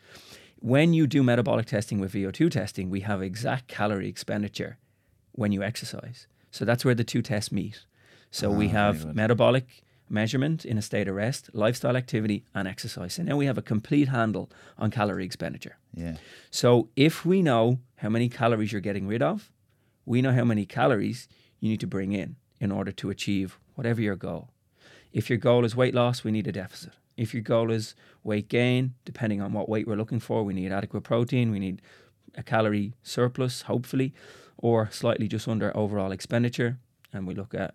When 0.61 0.95
you 0.95 1.07
do 1.07 1.23
metabolic 1.23 1.67
testing 1.67 2.01
with 2.01 2.13
VO2 2.13 2.51
testing, 2.51 2.89
we 2.91 3.01
have 3.01 3.21
exact 3.23 3.69
calorie 3.69 4.09
expenditure 4.09 4.79
when 5.33 5.53
you 5.53 5.63
exercise. 5.63 6.27
So 6.51 6.65
that's 6.65 6.85
where 6.85 6.95
the 6.95 7.05
two 7.05 7.23
tests 7.23 7.53
meet. 7.53 7.85
So 8.31 8.51
we 8.51 8.67
Ah, 8.69 8.71
have 8.71 9.15
metabolic 9.15 9.83
measurement 10.09 10.65
in 10.65 10.79
a 10.79 10.83
state 10.83 11.09
of 11.09 11.15
rest, 11.17 11.51
lifestyle 11.53 11.97
activity, 11.97 12.45
and 12.55 12.67
exercise. 12.69 13.15
So 13.15 13.23
now 13.23 13.37
we 13.37 13.47
have 13.47 13.59
a 13.59 13.63
complete 13.63 14.09
handle 14.09 14.51
on 14.79 14.91
calorie 14.91 15.25
expenditure. 15.25 15.77
Yeah. 15.95 16.17
So 16.51 16.89
if 16.97 17.25
we 17.27 17.43
know 17.43 17.81
how 17.97 18.09
many 18.09 18.29
calories 18.29 18.71
you're 18.73 18.81
getting 18.81 19.07
rid 19.07 19.23
of, 19.23 19.51
we 20.07 20.21
know 20.23 20.33
how 20.33 20.45
many 20.45 20.67
calories 20.67 21.29
you 21.65 21.71
need 21.71 21.81
to 21.81 21.87
bring 21.87 22.13
in 22.13 22.37
in 22.61 22.71
order 22.71 22.93
to 22.93 23.09
achieve 23.09 23.59
whatever 23.75 24.03
your 24.03 24.17
goal. 24.17 24.51
If 25.15 25.31
your 25.31 25.39
goal 25.39 25.65
is 25.65 25.75
weight 25.75 25.95
loss, 25.95 26.23
we 26.23 26.31
need 26.31 26.47
a 26.47 26.53
deficit. 26.53 26.93
If 27.17 27.33
your 27.33 27.43
goal 27.43 27.71
is 27.71 27.95
weight 28.23 28.51
gain, 28.51 28.93
depending 29.07 29.41
on 29.41 29.55
what 29.55 29.67
weight 29.67 29.87
we're 29.89 29.97
looking 29.97 30.21
for, 30.21 30.43
we 30.45 30.53
need 30.53 30.71
adequate 30.73 31.05
protein, 31.05 31.51
we 31.51 31.59
need 31.59 31.81
a 32.37 32.43
calorie 32.43 32.93
surplus, 33.03 33.63
hopefully, 33.63 34.13
or 34.59 34.91
slightly 34.91 35.27
just 35.27 35.49
under 35.49 35.75
overall 35.75 36.13
expenditure. 36.13 36.77
And 37.15 37.27
we 37.27 37.35
look 37.35 37.55
at 37.55 37.75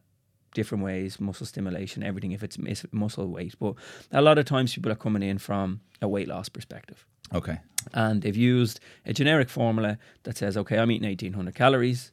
different 0.53 0.84
ways, 0.84 1.19
muscle 1.19 1.48
stimulation, 1.48 2.03
everything 2.03 2.31
if 2.31 2.43
it's 2.43 2.60
muscle 2.91 3.27
weight. 3.27 3.55
But 3.60 3.74
a 4.12 4.22
lot 4.22 4.38
of 4.38 4.46
times 4.46 4.75
people 4.75 4.91
are 4.91 4.96
coming 4.96 5.24
in 5.24 5.39
from 5.39 5.81
a 6.00 6.08
weight 6.08 6.27
loss 6.27 6.48
perspective 6.48 7.08
Okay. 7.34 7.58
and 7.93 8.22
they've 8.22 8.38
used 8.38 8.79
a 9.08 9.13
generic 9.13 9.50
formula 9.50 9.98
that 10.24 10.38
says, 10.38 10.58
okay, 10.58 10.77
I'm 10.77 10.91
eating 10.91 11.08
1800 11.08 11.55
calories 11.55 12.12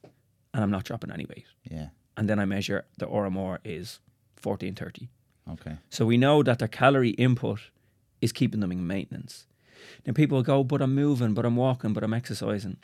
and 0.57 0.65
I'm 0.65 0.71
not 0.71 0.85
dropping 0.85 1.13
any 1.13 1.27
weight. 1.27 1.45
Yeah. 1.71 1.89
And 2.17 2.31
then 2.31 2.39
I 2.39 2.47
measure 2.47 2.87
the 2.97 3.07
RMR 3.07 3.59
is 3.63 4.01
1430. 4.43 5.11
Okay. 5.53 5.77
So 5.91 6.07
we 6.07 6.17
know 6.17 6.43
that 6.43 6.59
their 6.59 6.67
calorie 6.67 7.11
input 7.11 7.61
is 8.23 8.33
keeping 8.33 8.61
them 8.61 8.73
in 8.73 8.87
maintenance. 8.87 9.47
Then 10.05 10.15
people 10.15 10.43
go, 10.43 10.65
but 10.65 10.81
I'm 10.81 10.95
moving, 10.95 11.35
but 11.35 11.45
I'm 11.45 11.57
walking, 11.57 11.93
but 11.93 12.03
I'm 12.03 12.15
exercising. 12.15 12.79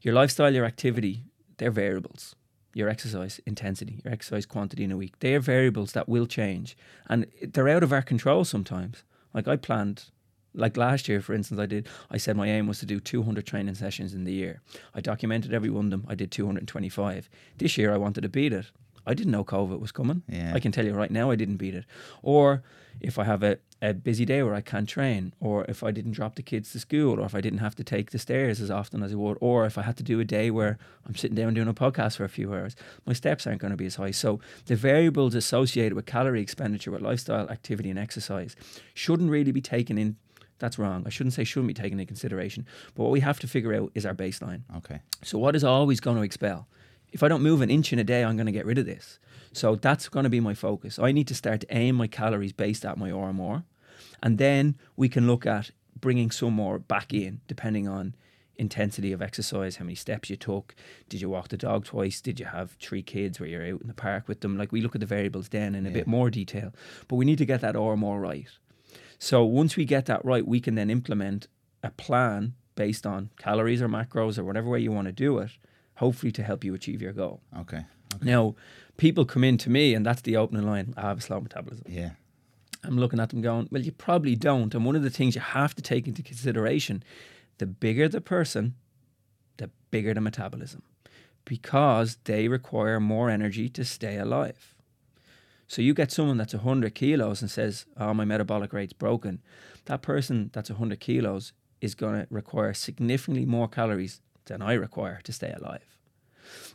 Your 0.00 0.14
lifestyle, 0.14 0.54
your 0.54 0.64
activity, 0.64 1.24
they're 1.58 1.70
variables. 1.70 2.34
Your 2.72 2.88
exercise 2.88 3.40
intensity, 3.44 4.00
your 4.02 4.12
exercise 4.12 4.46
quantity 4.46 4.84
in 4.84 4.92
a 4.92 4.96
week, 4.96 5.18
they're 5.20 5.40
variables 5.40 5.92
that 5.92 6.08
will 6.08 6.26
change. 6.26 6.78
And 7.10 7.26
they're 7.42 7.68
out 7.68 7.82
of 7.82 7.92
our 7.92 8.02
control 8.02 8.44
sometimes. 8.44 9.04
Like 9.34 9.46
I 9.46 9.56
planned, 9.56 10.06
like 10.58 10.76
last 10.76 11.08
year, 11.08 11.20
for 11.20 11.34
instance, 11.34 11.60
I 11.60 11.66
did, 11.66 11.88
I 12.10 12.16
said 12.16 12.36
my 12.36 12.48
aim 12.48 12.66
was 12.66 12.80
to 12.80 12.86
do 12.86 13.00
200 13.00 13.46
training 13.46 13.74
sessions 13.76 14.12
in 14.12 14.24
the 14.24 14.32
year. 14.32 14.60
I 14.94 15.00
documented 15.00 15.54
every 15.54 15.70
one 15.70 15.86
of 15.86 15.90
them. 15.90 16.06
I 16.08 16.14
did 16.14 16.30
225. 16.30 17.30
This 17.56 17.78
year, 17.78 17.94
I 17.94 17.96
wanted 17.96 18.22
to 18.22 18.28
beat 18.28 18.52
it. 18.52 18.66
I 19.06 19.14
didn't 19.14 19.32
know 19.32 19.44
COVID 19.44 19.80
was 19.80 19.90
coming. 19.90 20.22
Yeah. 20.28 20.52
I 20.54 20.60
can 20.60 20.70
tell 20.70 20.84
you 20.84 20.92
right 20.92 21.10
now, 21.10 21.30
I 21.30 21.36
didn't 21.36 21.56
beat 21.56 21.74
it. 21.74 21.86
Or 22.22 22.62
if 23.00 23.18
I 23.18 23.24
have 23.24 23.42
a, 23.42 23.58
a 23.80 23.94
busy 23.94 24.26
day 24.26 24.42
where 24.42 24.54
I 24.54 24.60
can't 24.60 24.88
train, 24.88 25.32
or 25.40 25.64
if 25.64 25.82
I 25.82 25.92
didn't 25.92 26.12
drop 26.12 26.34
the 26.34 26.42
kids 26.42 26.72
to 26.72 26.80
school, 26.80 27.18
or 27.18 27.24
if 27.24 27.34
I 27.34 27.40
didn't 27.40 27.60
have 27.60 27.74
to 27.76 27.84
take 27.84 28.10
the 28.10 28.18
stairs 28.18 28.60
as 28.60 28.70
often 28.70 29.02
as 29.02 29.12
I 29.12 29.14
would, 29.14 29.38
or 29.40 29.64
if 29.64 29.78
I 29.78 29.82
had 29.82 29.96
to 29.98 30.02
do 30.02 30.20
a 30.20 30.24
day 30.24 30.50
where 30.50 30.78
I'm 31.06 31.14
sitting 31.14 31.36
down 31.36 31.54
doing 31.54 31.68
a 31.68 31.74
podcast 31.74 32.16
for 32.16 32.24
a 32.24 32.28
few 32.28 32.52
hours, 32.52 32.76
my 33.06 33.14
steps 33.14 33.46
aren't 33.46 33.60
going 33.62 33.70
to 33.70 33.76
be 33.76 33.86
as 33.86 33.94
high. 33.94 34.10
So 34.10 34.40
the 34.66 34.76
variables 34.76 35.34
associated 35.34 35.94
with 35.94 36.04
calorie 36.04 36.42
expenditure, 36.42 36.90
with 36.90 37.00
lifestyle, 37.00 37.48
activity, 37.48 37.88
and 37.88 37.98
exercise 37.98 38.56
shouldn't 38.92 39.30
really 39.30 39.52
be 39.52 39.62
taken 39.62 39.96
in 39.96 40.16
That's 40.58 40.78
wrong. 40.78 41.04
I 41.06 41.10
shouldn't 41.10 41.34
say 41.34 41.44
shouldn't 41.44 41.68
be 41.68 41.74
taken 41.74 41.98
into 41.98 42.08
consideration. 42.08 42.66
But 42.94 43.04
what 43.04 43.12
we 43.12 43.20
have 43.20 43.38
to 43.40 43.48
figure 43.48 43.74
out 43.74 43.92
is 43.94 44.04
our 44.04 44.14
baseline. 44.14 44.62
Okay. 44.78 45.00
So 45.22 45.38
what 45.38 45.54
is 45.54 45.64
always 45.64 46.00
going 46.00 46.16
to 46.16 46.22
expel? 46.22 46.66
If 47.12 47.22
I 47.22 47.28
don't 47.28 47.42
move 47.42 47.62
an 47.62 47.70
inch 47.70 47.92
in 47.92 47.98
a 47.98 48.04
day, 48.04 48.24
I'm 48.24 48.36
going 48.36 48.46
to 48.46 48.52
get 48.52 48.66
rid 48.66 48.78
of 48.78 48.86
this. 48.86 49.18
So 49.52 49.76
that's 49.76 50.08
going 50.08 50.24
to 50.24 50.30
be 50.30 50.40
my 50.40 50.54
focus. 50.54 50.98
I 50.98 51.12
need 51.12 51.28
to 51.28 51.34
start 51.34 51.60
to 51.62 51.74
aim 51.74 51.96
my 51.96 52.06
calories 52.06 52.52
based 52.52 52.84
at 52.84 52.98
my 52.98 53.10
RMR. 53.10 53.64
And 54.22 54.38
then 54.38 54.76
we 54.96 55.08
can 55.08 55.26
look 55.26 55.46
at 55.46 55.70
bringing 55.98 56.30
some 56.30 56.52
more 56.52 56.78
back 56.78 57.14
in, 57.14 57.40
depending 57.48 57.88
on 57.88 58.14
intensity 58.56 59.12
of 59.12 59.22
exercise, 59.22 59.76
how 59.76 59.84
many 59.84 59.94
steps 59.94 60.28
you 60.28 60.36
took, 60.36 60.74
did 61.08 61.20
you 61.20 61.30
walk 61.30 61.48
the 61.48 61.56
dog 61.56 61.84
twice, 61.84 62.20
did 62.20 62.40
you 62.40 62.46
have 62.46 62.72
three 62.80 63.02
kids 63.02 63.38
where 63.38 63.48
you're 63.48 63.62
out 63.62 63.80
in 63.80 63.86
the 63.86 63.94
park 63.94 64.28
with 64.28 64.40
them? 64.40 64.58
Like 64.58 64.72
we 64.72 64.80
look 64.80 64.96
at 64.96 65.00
the 65.00 65.06
variables 65.06 65.48
then 65.48 65.74
in 65.74 65.86
a 65.86 65.90
bit 65.90 66.06
more 66.06 66.28
detail. 66.28 66.74
But 67.06 67.16
we 67.16 67.24
need 67.24 67.38
to 67.38 67.46
get 67.46 67.60
that 67.60 67.76
RMR 67.76 68.20
right. 68.20 68.48
So 69.18 69.44
once 69.44 69.76
we 69.76 69.84
get 69.84 70.06
that 70.06 70.24
right, 70.24 70.46
we 70.46 70.60
can 70.60 70.74
then 70.76 70.90
implement 70.90 71.48
a 71.82 71.90
plan 71.90 72.54
based 72.74 73.06
on 73.06 73.30
calories 73.38 73.82
or 73.82 73.88
macros 73.88 74.38
or 74.38 74.44
whatever 74.44 74.68
way 74.68 74.78
you 74.78 74.92
want 74.92 75.06
to 75.06 75.12
do 75.12 75.38
it, 75.38 75.50
hopefully 75.96 76.30
to 76.32 76.42
help 76.42 76.62
you 76.62 76.74
achieve 76.74 77.02
your 77.02 77.12
goal. 77.12 77.40
Okay. 77.58 77.84
Now, 78.22 78.54
people 78.96 79.24
come 79.24 79.44
in 79.44 79.58
to 79.58 79.70
me 79.70 79.94
and 79.94 80.06
that's 80.06 80.22
the 80.22 80.36
opening 80.36 80.66
line. 80.66 80.94
I 80.96 81.02
have 81.02 81.18
a 81.18 81.20
slow 81.20 81.40
metabolism. 81.40 81.84
Yeah. 81.88 82.10
I'm 82.84 82.96
looking 82.96 83.18
at 83.18 83.30
them 83.30 83.42
going, 83.42 83.68
well, 83.72 83.82
you 83.82 83.92
probably 83.92 84.36
don't. 84.36 84.72
And 84.74 84.84
one 84.84 84.94
of 84.94 85.02
the 85.02 85.10
things 85.10 85.34
you 85.34 85.40
have 85.40 85.74
to 85.74 85.82
take 85.82 86.06
into 86.06 86.22
consideration, 86.22 87.02
the 87.58 87.66
bigger 87.66 88.08
the 88.08 88.20
person, 88.20 88.76
the 89.56 89.70
bigger 89.90 90.14
the 90.14 90.20
metabolism, 90.20 90.82
because 91.44 92.18
they 92.24 92.46
require 92.46 93.00
more 93.00 93.28
energy 93.30 93.68
to 93.70 93.84
stay 93.84 94.16
alive. 94.16 94.76
So 95.68 95.82
you 95.82 95.92
get 95.92 96.10
someone 96.10 96.38
that's 96.38 96.54
100 96.54 96.94
kilos 96.94 97.42
and 97.42 97.50
says, 97.50 97.84
oh, 97.98 98.14
my 98.14 98.24
metabolic 98.24 98.72
rate's 98.72 98.94
broken. 98.94 99.42
That 99.84 100.00
person 100.00 100.50
that's 100.54 100.70
100 100.70 100.98
kilos 100.98 101.52
is 101.82 101.94
going 101.94 102.22
to 102.22 102.26
require 102.30 102.72
significantly 102.72 103.44
more 103.44 103.68
calories 103.68 104.22
than 104.46 104.62
I 104.62 104.72
require 104.72 105.20
to 105.24 105.32
stay 105.32 105.52
alive. 105.52 105.84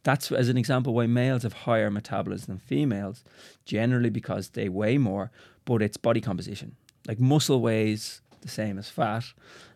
That's, 0.03 0.31
as 0.31 0.47
an 0.47 0.57
example, 0.57 0.93
why 0.93 1.07
males 1.07 1.41
have 1.41 1.53
higher 1.53 1.89
metabolism 1.89 2.45
than 2.47 2.59
females, 2.59 3.23
generally 3.65 4.11
because 4.11 4.49
they 4.49 4.69
weigh 4.69 4.99
more, 4.99 5.31
but 5.65 5.81
it's 5.81 5.97
body 5.97 6.21
composition. 6.21 6.75
Like 7.07 7.19
muscle 7.19 7.61
weighs 7.61 8.21
the 8.41 8.47
same 8.47 8.77
as 8.77 8.89
fat, 8.89 9.23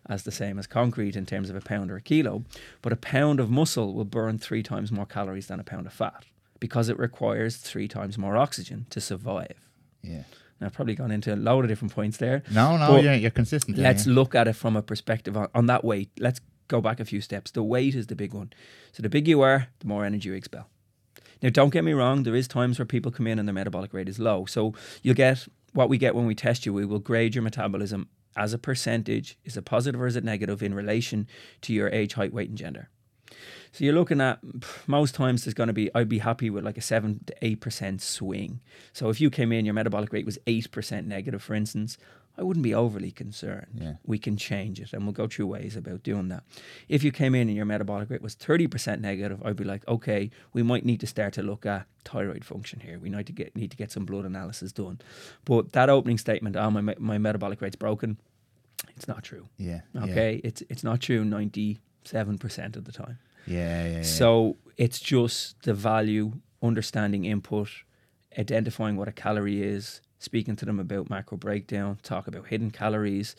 as 0.06 0.22
the 0.22 0.30
same 0.30 0.60
as 0.60 0.68
concrete 0.68 1.16
in 1.16 1.26
terms 1.26 1.50
of 1.50 1.56
a 1.56 1.60
pound 1.60 1.90
or 1.90 1.96
a 1.96 2.00
kilo, 2.00 2.44
but 2.82 2.92
a 2.92 2.96
pound 2.96 3.40
of 3.40 3.50
muscle 3.50 3.94
will 3.94 4.04
burn 4.04 4.38
three 4.38 4.62
times 4.62 4.92
more 4.92 5.06
calories 5.06 5.48
than 5.48 5.58
a 5.58 5.64
pound 5.64 5.86
of 5.86 5.92
fat 5.92 6.24
because 6.60 6.88
it 6.88 6.98
requires 6.98 7.56
three 7.56 7.88
times 7.88 8.18
more 8.18 8.36
oxygen 8.36 8.86
to 8.90 9.00
survive. 9.00 9.68
Yeah. 10.02 10.24
Now, 10.60 10.66
I've 10.66 10.72
probably 10.72 10.94
gone 10.94 11.10
into 11.10 11.32
a 11.32 11.36
load 11.36 11.64
of 11.64 11.68
different 11.68 11.94
points 11.94 12.16
there. 12.16 12.42
No, 12.50 12.76
no, 12.76 12.96
yeah, 12.96 13.14
you're 13.14 13.30
consistent. 13.30 13.76
there, 13.76 13.84
Let's 13.84 14.06
yeah. 14.06 14.14
look 14.14 14.34
at 14.34 14.48
it 14.48 14.54
from 14.54 14.76
a 14.76 14.82
perspective 14.82 15.36
on, 15.36 15.48
on 15.54 15.66
that 15.66 15.84
weight. 15.84 16.10
Let's 16.18 16.40
go 16.66 16.80
back 16.80 17.00
a 17.00 17.04
few 17.04 17.20
steps. 17.20 17.50
The 17.52 17.62
weight 17.62 17.94
is 17.94 18.08
the 18.08 18.16
big 18.16 18.34
one. 18.34 18.52
So 18.92 19.02
the 19.02 19.08
bigger 19.08 19.30
you 19.30 19.40
are, 19.42 19.68
the 19.78 19.86
more 19.86 20.04
energy 20.04 20.28
you 20.28 20.34
expel. 20.34 20.68
Now, 21.42 21.50
don't 21.50 21.70
get 21.70 21.84
me 21.84 21.92
wrong. 21.92 22.24
There 22.24 22.34
is 22.34 22.48
times 22.48 22.78
where 22.78 22.86
people 22.86 23.12
come 23.12 23.28
in 23.28 23.38
and 23.38 23.46
their 23.46 23.54
metabolic 23.54 23.94
rate 23.94 24.08
is 24.08 24.18
low. 24.18 24.44
So 24.46 24.74
you'll 25.02 25.14
get 25.14 25.46
what 25.72 25.88
we 25.88 25.96
get 25.96 26.14
when 26.16 26.26
we 26.26 26.34
test 26.34 26.66
you. 26.66 26.72
We 26.72 26.84
will 26.84 26.98
grade 26.98 27.34
your 27.36 27.42
metabolism 27.42 28.08
as 28.36 28.52
a 28.52 28.58
percentage. 28.58 29.38
Is 29.44 29.56
it 29.56 29.64
positive 29.64 30.00
or 30.00 30.06
is 30.06 30.16
it 30.16 30.24
negative 30.24 30.62
in 30.62 30.74
relation 30.74 31.28
to 31.62 31.72
your 31.72 31.88
age, 31.90 32.14
height, 32.14 32.32
weight, 32.32 32.48
and 32.48 32.58
gender? 32.58 32.90
So 33.72 33.84
you're 33.84 33.94
looking 33.94 34.20
at 34.20 34.40
most 34.86 35.14
times 35.14 35.44
there's 35.44 35.54
going 35.54 35.68
to 35.68 35.72
be 35.72 35.90
I'd 35.94 36.08
be 36.08 36.18
happy 36.18 36.50
with 36.50 36.64
like 36.64 36.78
a 36.78 36.82
seven 36.82 37.20
to 37.26 37.34
eight 37.42 37.60
percent 37.60 38.00
swing. 38.02 38.60
So 38.92 39.08
if 39.10 39.20
you 39.20 39.30
came 39.30 39.52
in, 39.52 39.64
your 39.64 39.74
metabolic 39.74 40.12
rate 40.12 40.26
was 40.26 40.38
eight 40.46 40.70
percent 40.70 41.06
negative, 41.06 41.42
for 41.42 41.54
instance, 41.54 41.98
I 42.36 42.42
wouldn't 42.42 42.62
be 42.62 42.74
overly 42.74 43.10
concerned. 43.10 43.66
Yeah. 43.74 43.94
We 44.04 44.18
can 44.18 44.36
change 44.36 44.80
it, 44.80 44.92
and 44.92 45.02
we'll 45.02 45.12
go 45.12 45.26
through 45.26 45.46
ways 45.48 45.76
about 45.76 46.04
doing 46.04 46.28
that. 46.28 46.44
If 46.88 47.02
you 47.02 47.10
came 47.10 47.34
in 47.34 47.48
and 47.48 47.56
your 47.56 47.64
metabolic 47.66 48.10
rate 48.10 48.22
was 48.22 48.34
thirty 48.34 48.68
percent 48.68 49.02
negative, 49.02 49.42
I'd 49.44 49.56
be 49.56 49.64
like, 49.64 49.86
okay, 49.88 50.30
we 50.52 50.62
might 50.62 50.84
need 50.84 51.00
to 51.00 51.06
start 51.06 51.32
to 51.34 51.42
look 51.42 51.66
at 51.66 51.86
thyroid 52.04 52.44
function 52.44 52.80
here. 52.80 52.98
We 52.98 53.10
need 53.10 53.26
to 53.26 53.32
get 53.32 53.56
need 53.56 53.72
to 53.72 53.76
get 53.76 53.90
some 53.90 54.04
blood 54.04 54.24
analysis 54.24 54.70
done. 54.72 55.00
But 55.44 55.72
that 55.72 55.90
opening 55.90 56.18
statement, 56.18 56.56
oh 56.56 56.70
my 56.70 56.94
my 56.98 57.18
metabolic 57.18 57.60
rate's 57.60 57.76
broken, 57.76 58.18
it's 58.96 59.08
not 59.08 59.24
true. 59.24 59.48
Yeah. 59.58 59.80
yeah, 59.92 60.04
Okay, 60.04 60.40
it's 60.44 60.62
it's 60.68 60.84
not 60.84 61.00
true 61.00 61.24
ninety 61.24 61.80
seven 62.04 62.38
percent 62.38 62.76
of 62.76 62.84
the 62.84 62.92
time. 62.92 63.18
Yeah. 63.50 63.84
Yeah. 63.84 63.96
yeah. 63.96 64.02
So 64.02 64.56
it's 64.76 65.00
just 65.00 65.62
the 65.62 65.74
value, 65.74 66.32
understanding 66.62 67.24
input, 67.24 67.68
identifying 68.38 68.96
what 68.96 69.08
a 69.08 69.12
calorie 69.12 69.62
is, 69.62 70.00
speaking 70.18 70.56
to 70.56 70.64
them 70.64 70.78
about 70.78 71.10
macro 71.10 71.36
breakdown, 71.38 71.98
talk 72.02 72.26
about 72.26 72.46
hidden 72.46 72.70
calories, 72.70 73.34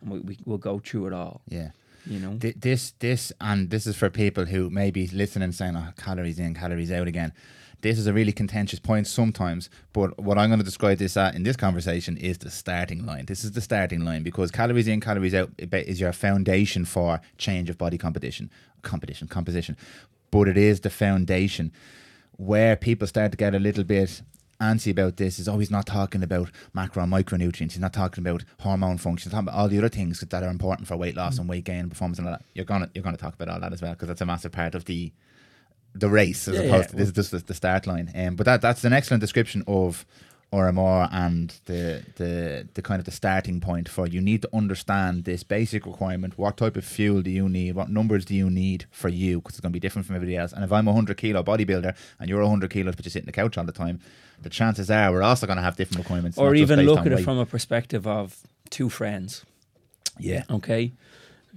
and 0.00 0.10
we, 0.10 0.20
we 0.20 0.38
will 0.44 0.58
go 0.58 0.78
through 0.78 1.06
it 1.08 1.12
all. 1.12 1.40
yeah. 1.48 1.70
You 2.06 2.18
know, 2.20 2.36
Th- 2.38 2.54
this 2.58 2.92
this 2.98 3.32
and 3.40 3.70
this 3.70 3.86
is 3.86 3.96
for 3.96 4.10
people 4.10 4.44
who 4.44 4.68
may 4.68 4.90
be 4.90 5.06
listening 5.08 5.52
saying 5.52 5.74
oh, 5.74 5.88
calories 5.96 6.38
in 6.38 6.52
calories 6.52 6.92
out 6.92 7.08
again 7.08 7.32
this 7.84 7.98
is 7.98 8.06
a 8.06 8.14
really 8.14 8.32
contentious 8.32 8.78
point 8.78 9.06
sometimes 9.06 9.68
but 9.92 10.18
what 10.18 10.38
i'm 10.38 10.48
going 10.48 10.58
to 10.58 10.64
describe 10.64 10.96
this 10.96 11.18
at 11.18 11.34
in 11.34 11.42
this 11.42 11.54
conversation 11.54 12.16
is 12.16 12.38
the 12.38 12.50
starting 12.50 13.04
line 13.04 13.26
this 13.26 13.44
is 13.44 13.52
the 13.52 13.60
starting 13.60 14.02
line 14.02 14.22
because 14.22 14.50
calories 14.50 14.88
in 14.88 15.00
calories 15.00 15.34
out 15.34 15.50
is 15.58 16.00
your 16.00 16.12
foundation 16.12 16.86
for 16.86 17.20
change 17.36 17.68
of 17.68 17.76
body 17.76 17.98
composition 17.98 18.50
competition 18.80 19.28
composition 19.28 19.76
but 20.30 20.48
it 20.48 20.56
is 20.56 20.80
the 20.80 20.88
foundation 20.88 21.70
where 22.38 22.74
people 22.74 23.06
start 23.06 23.30
to 23.30 23.36
get 23.36 23.54
a 23.54 23.58
little 23.58 23.84
bit 23.84 24.22
antsy 24.60 24.90
about 24.90 25.18
this 25.18 25.38
is 25.38 25.46
oh, 25.46 25.52
always 25.52 25.70
not 25.70 25.84
talking 25.84 26.22
about 26.22 26.50
macro 26.72 27.02
and 27.02 27.12
micronutrients. 27.12 27.72
He's 27.72 27.80
not 27.80 27.92
talking 27.92 28.24
about 28.26 28.44
hormone 28.60 28.98
function. 28.98 29.28
He's 29.28 29.32
talking 29.32 29.48
about 29.48 29.58
all 29.58 29.68
the 29.68 29.78
other 29.78 29.88
things 29.88 30.20
that 30.20 30.42
are 30.42 30.48
important 30.48 30.88
for 30.88 30.96
weight 30.96 31.16
loss 31.16 31.36
mm. 31.36 31.40
and 31.40 31.48
weight 31.48 31.64
gain 31.64 31.80
and 31.80 31.90
performance 31.90 32.18
and 32.18 32.28
all 32.28 32.34
that. 32.34 32.44
You're 32.54 32.64
gonna 32.64 32.88
you're 32.94 33.04
gonna 33.04 33.16
talk 33.16 33.34
about 33.34 33.48
all 33.48 33.60
that 33.60 33.72
as 33.72 33.82
well 33.82 33.92
because 33.92 34.08
that's 34.08 34.20
a 34.20 34.26
massive 34.26 34.52
part 34.52 34.74
of 34.74 34.84
the 34.86 35.12
the 35.94 36.08
race 36.08 36.48
as 36.48 36.56
Yeah, 36.56 36.62
opposed 36.62 36.86
yeah. 36.88 36.90
to 36.90 36.96
this 36.96 37.06
is 37.08 37.12
just 37.14 37.30
the, 37.30 37.38
the 37.38 37.54
start 37.54 37.86
line. 37.86 38.10
Um, 38.14 38.36
but 38.36 38.44
that 38.46 38.60
that's 38.60 38.84
an 38.84 38.92
excellent 38.92 39.20
description 39.20 39.62
of 39.66 40.04
RMR 40.52 41.08
and 41.12 41.52
the 41.66 42.04
the 42.16 42.68
the 42.74 42.82
kind 42.82 43.00
of 43.00 43.04
the 43.06 43.10
starting 43.10 43.60
point 43.60 43.88
for 43.88 44.06
you 44.06 44.20
need 44.20 44.42
to 44.42 44.48
understand 44.52 45.24
this 45.24 45.42
basic 45.42 45.84
requirement. 45.84 46.38
What 46.38 46.56
type 46.56 46.76
of 46.76 46.84
fuel 46.84 47.22
do 47.22 47.30
you 47.30 47.48
need? 47.48 47.74
What 47.74 47.90
numbers 47.90 48.24
do 48.24 48.34
you 48.34 48.48
need 48.50 48.86
for 48.92 49.08
you? 49.08 49.38
Because 49.40 49.54
it's 49.54 49.60
going 49.60 49.72
to 49.72 49.76
be 49.76 49.80
different 49.80 50.06
from 50.06 50.14
everybody 50.16 50.36
else. 50.36 50.52
And 50.52 50.62
if 50.64 50.70
I'm 50.72 50.86
a 50.86 50.92
hundred 50.92 51.16
kilo 51.16 51.42
bodybuilder 51.42 51.96
and 52.20 52.28
you're 52.28 52.40
a 52.40 52.48
hundred 52.48 52.70
kilos 52.70 52.94
but 52.94 53.04
you 53.04 53.10
sit 53.10 53.20
in 53.20 53.26
the 53.26 53.32
couch 53.32 53.58
all 53.58 53.64
the 53.64 53.72
time, 53.72 54.00
the 54.40 54.50
chances 54.50 54.90
are 54.92 55.10
we're 55.10 55.22
also 55.22 55.46
going 55.46 55.56
to 55.56 55.62
have 55.62 55.76
different 55.76 55.98
requirements. 56.04 56.38
or 56.38 56.54
even 56.54 56.80
look 56.82 57.00
at 57.00 57.06
it 57.08 57.16
weight. 57.16 57.24
from 57.24 57.38
a 57.38 57.46
perspective 57.46 58.06
of 58.06 58.36
two 58.70 58.88
friends. 58.88 59.44
yeah. 60.18 60.44
Okay, 60.50 60.92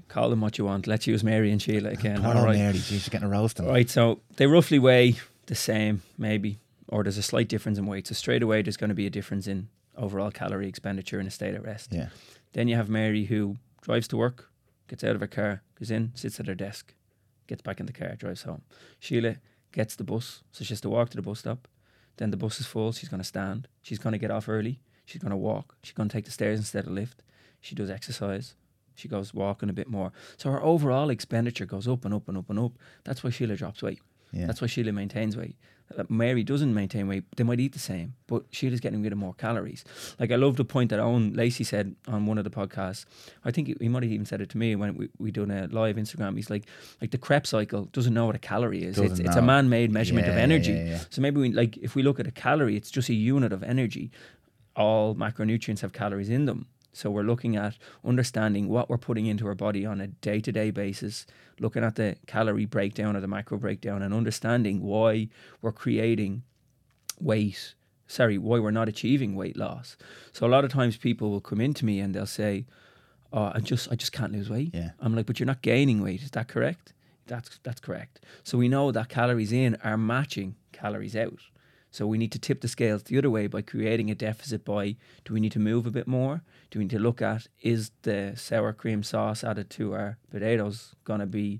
call 0.07 0.29
them 0.29 0.41
what 0.41 0.57
you 0.57 0.65
want. 0.65 0.87
Let's 0.87 1.07
use 1.07 1.23
Mary 1.23 1.51
and 1.51 1.61
Sheila 1.61 1.89
again. 1.89 2.21
Poor 2.21 2.35
all 2.35 2.45
right. 2.45 2.57
Mary, 2.57 2.73
geez, 2.73 2.85
she's 2.87 3.09
getting 3.09 3.27
a 3.27 3.31
roasting. 3.31 3.67
Right, 3.67 3.89
so 3.89 4.19
they 4.37 4.47
roughly 4.47 4.79
weigh 4.79 5.15
the 5.47 5.55
same, 5.55 6.01
maybe, 6.17 6.59
or 6.87 7.03
there's 7.03 7.17
a 7.17 7.23
slight 7.23 7.47
difference 7.47 7.77
in 7.77 7.85
weight. 7.85 8.07
So 8.07 8.13
straight 8.13 8.43
away, 8.43 8.61
there's 8.61 8.77
going 8.77 8.89
to 8.89 8.95
be 8.95 9.05
a 9.05 9.11
difference 9.11 9.47
in 9.47 9.69
overall 9.95 10.31
calorie 10.31 10.67
expenditure 10.67 11.19
in 11.19 11.27
a 11.27 11.31
state 11.31 11.55
of 11.55 11.63
rest. 11.63 11.91
Yeah. 11.91 12.09
Then 12.53 12.67
you 12.67 12.75
have 12.75 12.89
Mary 12.89 13.25
who 13.25 13.57
drives 13.81 14.07
to 14.09 14.17
work, 14.17 14.49
gets 14.87 15.03
out 15.03 15.15
of 15.15 15.21
her 15.21 15.27
car, 15.27 15.61
goes 15.79 15.91
in, 15.91 16.11
sits 16.15 16.39
at 16.39 16.47
her 16.47 16.55
desk, 16.55 16.93
gets 17.47 17.61
back 17.61 17.79
in 17.79 17.85
the 17.85 17.93
car, 17.93 18.15
drives 18.15 18.43
home. 18.43 18.61
Sheila 18.99 19.37
gets 19.71 19.95
the 19.95 20.03
bus, 20.03 20.43
so 20.51 20.63
she 20.63 20.73
has 20.73 20.81
to 20.81 20.89
walk 20.89 21.09
to 21.09 21.17
the 21.17 21.21
bus 21.21 21.39
stop. 21.39 21.67
Then 22.17 22.31
the 22.31 22.37
bus 22.37 22.59
is 22.59 22.65
full, 22.65 22.91
she's 22.91 23.09
going 23.09 23.21
to 23.21 23.27
stand. 23.27 23.67
She's 23.81 23.99
going 23.99 24.13
to 24.13 24.19
get 24.19 24.31
off 24.31 24.49
early. 24.49 24.81
She's 25.05 25.21
going 25.21 25.31
to 25.31 25.37
walk. 25.37 25.75
She's 25.83 25.93
going 25.93 26.09
to 26.09 26.13
take 26.13 26.25
the 26.25 26.31
stairs 26.31 26.59
instead 26.59 26.85
of 26.85 26.91
lift. 26.91 27.21
She 27.61 27.75
does 27.75 27.89
exercise. 27.89 28.55
She 28.97 29.07
goes 29.07 29.33
walking 29.33 29.69
a 29.69 29.73
bit 29.73 29.87
more. 29.87 30.11
So 30.37 30.51
her 30.51 30.61
overall 30.63 31.09
expenditure 31.09 31.65
goes 31.65 31.87
up 31.87 32.03
and 32.03 32.13
up 32.13 32.27
and 32.27 32.37
up 32.37 32.49
and 32.49 32.59
up. 32.59 32.71
That's 33.03 33.23
why 33.23 33.29
Sheila 33.29 33.55
drops 33.55 33.81
weight. 33.83 34.01
Yeah. 34.33 34.47
That's 34.47 34.59
why 34.59 34.67
Sheila 34.67 34.91
maintains 34.91 35.37
weight. 35.37 35.55
Uh, 35.97 36.03
Mary 36.09 36.43
doesn't 36.43 36.73
maintain 36.73 37.07
weight. 37.07 37.23
They 37.37 37.45
might 37.45 37.61
eat 37.61 37.71
the 37.71 37.79
same, 37.79 38.15
but 38.27 38.43
Sheila's 38.51 38.81
getting 38.81 39.01
rid 39.01 39.13
of 39.13 39.17
more 39.17 39.33
calories. 39.35 39.85
Like 40.19 40.31
I 40.33 40.35
love 40.35 40.57
the 40.57 40.65
point 40.65 40.89
that 40.89 40.99
Owen 40.99 41.33
Lacey 41.33 41.63
said 41.63 41.95
on 42.09 42.25
one 42.25 42.37
of 42.37 42.43
the 42.43 42.49
podcasts. 42.49 43.05
I 43.45 43.51
think 43.51 43.67
he, 43.67 43.75
he 43.79 43.87
might 43.87 44.03
have 44.03 44.11
even 44.11 44.25
said 44.25 44.41
it 44.41 44.49
to 44.49 44.57
me 44.57 44.75
when 44.75 44.97
we 44.97 45.07
we 45.17 45.31
done 45.31 45.49
a 45.51 45.67
live 45.67 45.95
Instagram. 45.95 46.35
He's 46.35 46.49
like, 46.49 46.65
like 46.99 47.11
the 47.11 47.17
Krebs 47.17 47.49
cycle 47.51 47.85
doesn't 47.93 48.13
know 48.13 48.25
what 48.25 48.35
a 48.35 48.39
calorie 48.39 48.83
is. 48.83 48.97
It's, 48.97 49.19
it's 49.19 49.37
a 49.37 49.41
man-made 49.41 49.91
measurement 49.93 50.27
of 50.27 50.35
Yeah, 50.35 50.41
energy. 50.41 50.73
yeah, 50.73 50.83
yeah. 50.85 50.99
So 51.09 51.21
maybe 51.21 51.39
we 51.39 51.53
like 51.53 51.77
if 51.77 51.95
we 51.95 52.03
look 52.03 52.19
at 52.19 52.27
a 52.27 52.31
calorie, 52.31 52.75
it's 52.75 52.91
just 52.91 53.07
a 53.07 53.13
unit 53.13 53.53
of 53.53 53.63
energy. 53.63 54.11
All 54.75 55.15
macronutrients 55.15 55.79
have 55.81 55.93
calories 55.93 56.29
in 56.29 56.45
them. 56.47 56.65
So 56.97 57.11
we're 57.11 57.21
looking 57.21 57.55
at 57.55 57.77
understanding 58.03 58.67
what 58.69 58.89
we're 58.89 58.97
putting 58.97 59.27
into 59.27 59.45
our 59.45 59.53
body 59.53 59.85
on 59.85 60.01
a 60.01 60.07
day-to-day 60.07 60.71
basis, 60.71 61.27
looking 61.59 61.83
at 61.83 61.95
the 61.95 62.15
calorie 62.25 62.65
breakdown 62.65 63.15
or 63.15 63.21
the 63.21 63.27
macro 63.27 63.59
breakdown, 63.59 64.01
and 64.01 64.13
understanding 64.13 64.81
why 64.81 65.29
we're 65.61 65.71
creating 65.71 66.41
weight. 67.19 67.75
Sorry, 68.07 68.39
why 68.39 68.57
we're 68.59 68.71
not 68.71 68.89
achieving 68.89 69.35
weight 69.35 69.55
loss. 69.55 69.95
So 70.31 70.47
a 70.47 70.49
lot 70.49 70.65
of 70.65 70.71
times 70.71 70.97
people 70.97 71.29
will 71.29 71.41
come 71.41 71.61
into 71.61 71.85
me 71.85 71.99
and 71.99 72.15
they'll 72.15 72.25
say, 72.25 72.65
"Oh, 73.31 73.51
I 73.53 73.59
just 73.59 73.91
I 73.91 73.95
just 73.95 74.11
can't 74.11 74.31
lose 74.31 74.49
weight." 74.49 74.71
Yeah. 74.73 74.91
I'm 74.99 75.15
like, 75.15 75.27
"But 75.27 75.39
you're 75.39 75.45
not 75.45 75.61
gaining 75.61 76.01
weight. 76.01 76.23
Is 76.23 76.31
that 76.31 76.47
correct?" 76.47 76.93
That's 77.27 77.59
that's 77.61 77.81
correct. 77.81 78.21
So 78.43 78.57
we 78.57 78.69
know 78.69 78.91
that 78.91 79.09
calories 79.09 79.51
in 79.51 79.75
are 79.83 79.97
matching 79.97 80.55
calories 80.71 81.15
out. 81.15 81.41
So 81.97 82.05
we 82.05 82.19
need 82.19 82.31
to 82.33 82.39
tip 82.39 82.61
the 82.61 82.67
scales 82.67 83.01
the 83.01 83.17
other 83.17 83.31
way 83.31 83.47
by 83.47 83.63
creating 83.63 84.11
a 84.11 84.15
deficit 84.15 84.63
by 84.63 84.97
do 85.25 85.33
we 85.33 85.39
need 85.39 85.51
to 85.53 85.59
move 85.59 85.87
a 85.87 85.91
bit 85.91 86.05
more? 86.07 86.43
Do 86.69 86.77
we 86.77 86.85
need 86.85 86.91
to 86.91 86.99
look 86.99 87.23
at 87.23 87.47
is 87.63 87.89
the 88.03 88.33
sour 88.35 88.71
cream 88.71 89.01
sauce 89.01 89.43
added 89.43 89.71
to 89.71 89.93
our 89.93 90.19
potatoes 90.29 90.93
going 91.05 91.21
to 91.21 91.25
be 91.25 91.59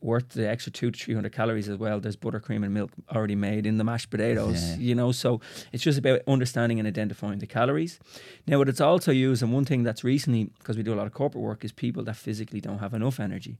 worth 0.00 0.30
the 0.30 0.48
extra 0.48 0.72
two 0.72 0.90
to 0.90 0.98
three 0.98 1.12
hundred 1.14 1.32
calories 1.32 1.68
as 1.68 1.76
well. 1.76 2.00
There's 2.00 2.16
buttercream 2.16 2.64
and 2.64 2.72
milk 2.72 2.90
already 3.14 3.34
made 3.34 3.66
in 3.66 3.76
the 3.76 3.84
mashed 3.84 4.08
potatoes, 4.08 4.62
Yeah. 4.62 4.76
you 4.78 4.94
know. 4.94 5.12
So 5.12 5.42
it's 5.72 5.82
just 5.84 5.98
about 5.98 6.22
understanding 6.26 6.78
and 6.78 6.88
identifying 6.88 7.38
the 7.40 7.46
calories. 7.46 7.98
Now, 8.46 8.56
what 8.56 8.70
it's 8.70 8.80
also 8.80 9.12
used, 9.12 9.42
and 9.42 9.52
one 9.52 9.66
thing 9.66 9.82
that's 9.82 10.02
recently 10.02 10.44
because 10.58 10.78
we 10.78 10.82
do 10.82 10.94
a 10.94 10.98
lot 11.00 11.06
of 11.06 11.12
corporate 11.12 11.44
work, 11.44 11.66
is 11.66 11.72
people 11.72 12.02
that 12.04 12.16
physically 12.16 12.62
don't 12.62 12.78
have 12.78 12.94
enough 12.94 13.20
energy. 13.20 13.58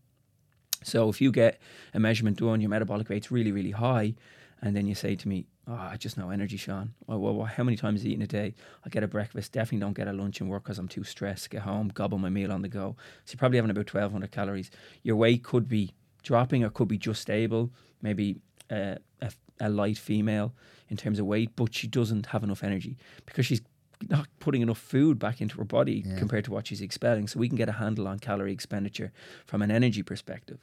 So 0.82 1.10
if 1.10 1.20
you 1.20 1.30
get 1.30 1.60
a 1.92 2.00
measurement 2.00 2.38
done, 2.38 2.62
your 2.62 2.70
metabolic 2.70 3.10
rate's 3.10 3.30
really, 3.30 3.52
really 3.52 3.72
high, 3.72 4.14
and 4.62 4.76
then 4.76 4.86
you 4.86 4.94
say 4.94 5.16
to 5.16 5.28
me, 5.28 5.46
"Oh, 5.66 5.74
I 5.74 5.96
just 5.96 6.16
no 6.18 6.30
energy, 6.30 6.58
Seán. 6.58 6.90
Well, 7.06 7.18
well, 7.18 7.34
well, 7.34 7.46
how 7.46 7.64
many 7.64 7.76
times 7.76 8.02
are 8.02 8.04
you 8.06 8.10
eating 8.12 8.22
a 8.22 8.26
day? 8.26 8.54
I 8.84 8.88
get 8.90 9.02
a 9.02 9.08
breakfast. 9.08 9.52
Definitely 9.52 9.80
don't 9.80 9.94
get 9.96 10.08
a 10.08 10.12
lunch 10.12 10.40
and 10.40 10.50
work 10.50 10.64
because 10.64 10.78
I'm 10.78 10.88
too 10.88 11.04
stressed. 11.04 11.50
Get 11.50 11.62
home, 11.62 11.88
gobble 11.94 12.18
my 12.18 12.28
meal 12.30 12.52
on 12.52 12.62
the 12.62 12.68
go. 12.68 12.96
So 13.24 13.32
you're 13.32 13.38
probably 13.38 13.58
having 13.58 13.70
about 13.70 13.92
1,200 13.92 14.30
calories. 14.30 14.70
Your 15.02 15.16
weight 15.16 15.42
could 15.42 15.68
be 15.68 15.92
dropping 16.22 16.64
or 16.64 16.70
could 16.70 16.88
be 16.88 16.98
just 16.98 17.22
stable. 17.22 17.70
Maybe 18.02 18.36
uh, 18.70 18.96
a, 19.22 19.32
a 19.60 19.68
light 19.68 19.98
female 19.98 20.52
in 20.88 20.96
terms 20.96 21.18
of 21.18 21.26
weight, 21.26 21.50
but 21.56 21.74
she 21.74 21.86
doesn't 21.86 22.26
have 22.26 22.42
enough 22.44 22.62
energy 22.64 22.96
because 23.26 23.46
she's 23.46 23.62
not 24.08 24.26
putting 24.38 24.62
enough 24.62 24.78
food 24.78 25.18
back 25.18 25.40
into 25.40 25.56
her 25.58 25.64
body 25.64 26.02
Yeah. 26.06 26.16
compared 26.18 26.44
to 26.46 26.50
what 26.50 26.66
she's 26.66 26.80
expelling. 26.80 27.28
So 27.28 27.38
we 27.38 27.48
can 27.48 27.56
get 27.56 27.68
a 27.68 27.72
handle 27.72 28.08
on 28.08 28.18
calorie 28.18 28.52
expenditure 28.52 29.12
from 29.46 29.60
an 29.62 29.70
energy 29.70 30.02
perspective. 30.02 30.58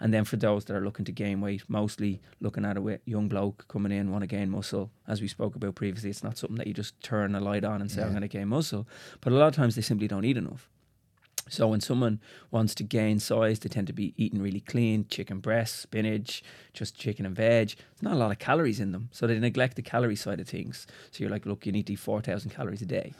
And 0.00 0.12
then 0.12 0.24
for 0.24 0.36
those 0.36 0.64
that 0.66 0.76
are 0.76 0.84
looking 0.84 1.04
to 1.06 1.12
gain 1.12 1.40
weight, 1.40 1.62
mostly 1.68 2.20
looking 2.40 2.64
at 2.64 2.76
a 2.76 3.00
young 3.04 3.28
bloke 3.28 3.66
coming 3.68 3.92
in, 3.92 4.10
want 4.10 4.22
to 4.22 4.26
gain 4.26 4.50
muscle, 4.50 4.90
as 5.06 5.20
we 5.20 5.28
spoke 5.28 5.54
about 5.54 5.74
previously, 5.74 6.10
it's 6.10 6.24
not 6.24 6.38
something 6.38 6.56
that 6.56 6.66
you 6.66 6.74
just 6.74 7.00
turn 7.02 7.34
a 7.34 7.40
light 7.40 7.64
on 7.64 7.80
and 7.80 7.90
say, 7.90 8.02
I'm 8.02 8.10
going 8.10 8.22
to 8.22 8.28
gain 8.28 8.48
muscle. 8.48 8.86
But 9.20 9.32
a 9.32 9.36
lot 9.36 9.48
of 9.48 9.54
times 9.54 9.74
they 9.74 9.82
simply 9.82 10.08
don't 10.08 10.24
eat 10.24 10.36
enough. 10.36 10.68
So 11.48 11.68
when 11.68 11.80
someone 11.80 12.20
wants 12.50 12.74
to 12.76 12.84
gain 12.84 13.18
size, 13.18 13.58
they 13.58 13.68
tend 13.68 13.86
to 13.88 13.92
be 13.92 14.14
eating 14.16 14.40
really 14.40 14.60
clean, 14.60 15.06
chicken 15.08 15.40
breast, 15.40 15.80
spinach, 15.80 16.42
just 16.72 16.96
chicken 16.96 17.26
and 17.26 17.34
veg. 17.34 17.74
There's 17.76 18.02
not 18.02 18.14
a 18.14 18.16
lot 18.16 18.30
of 18.30 18.38
calories 18.38 18.80
in 18.80 18.92
them. 18.92 19.08
So 19.12 19.26
they 19.26 19.38
neglect 19.38 19.76
the 19.76 19.82
calorie 19.82 20.16
side 20.16 20.40
of 20.40 20.48
things. 20.48 20.86
So 21.10 21.22
you're 21.22 21.30
like, 21.30 21.44
look, 21.44 21.66
you 21.66 21.72
need 21.72 21.88
to 21.88 21.94
eat 21.94 21.98
4,000 21.98 22.50
calories 22.50 22.80
a 22.80 22.86
day. 22.86 23.12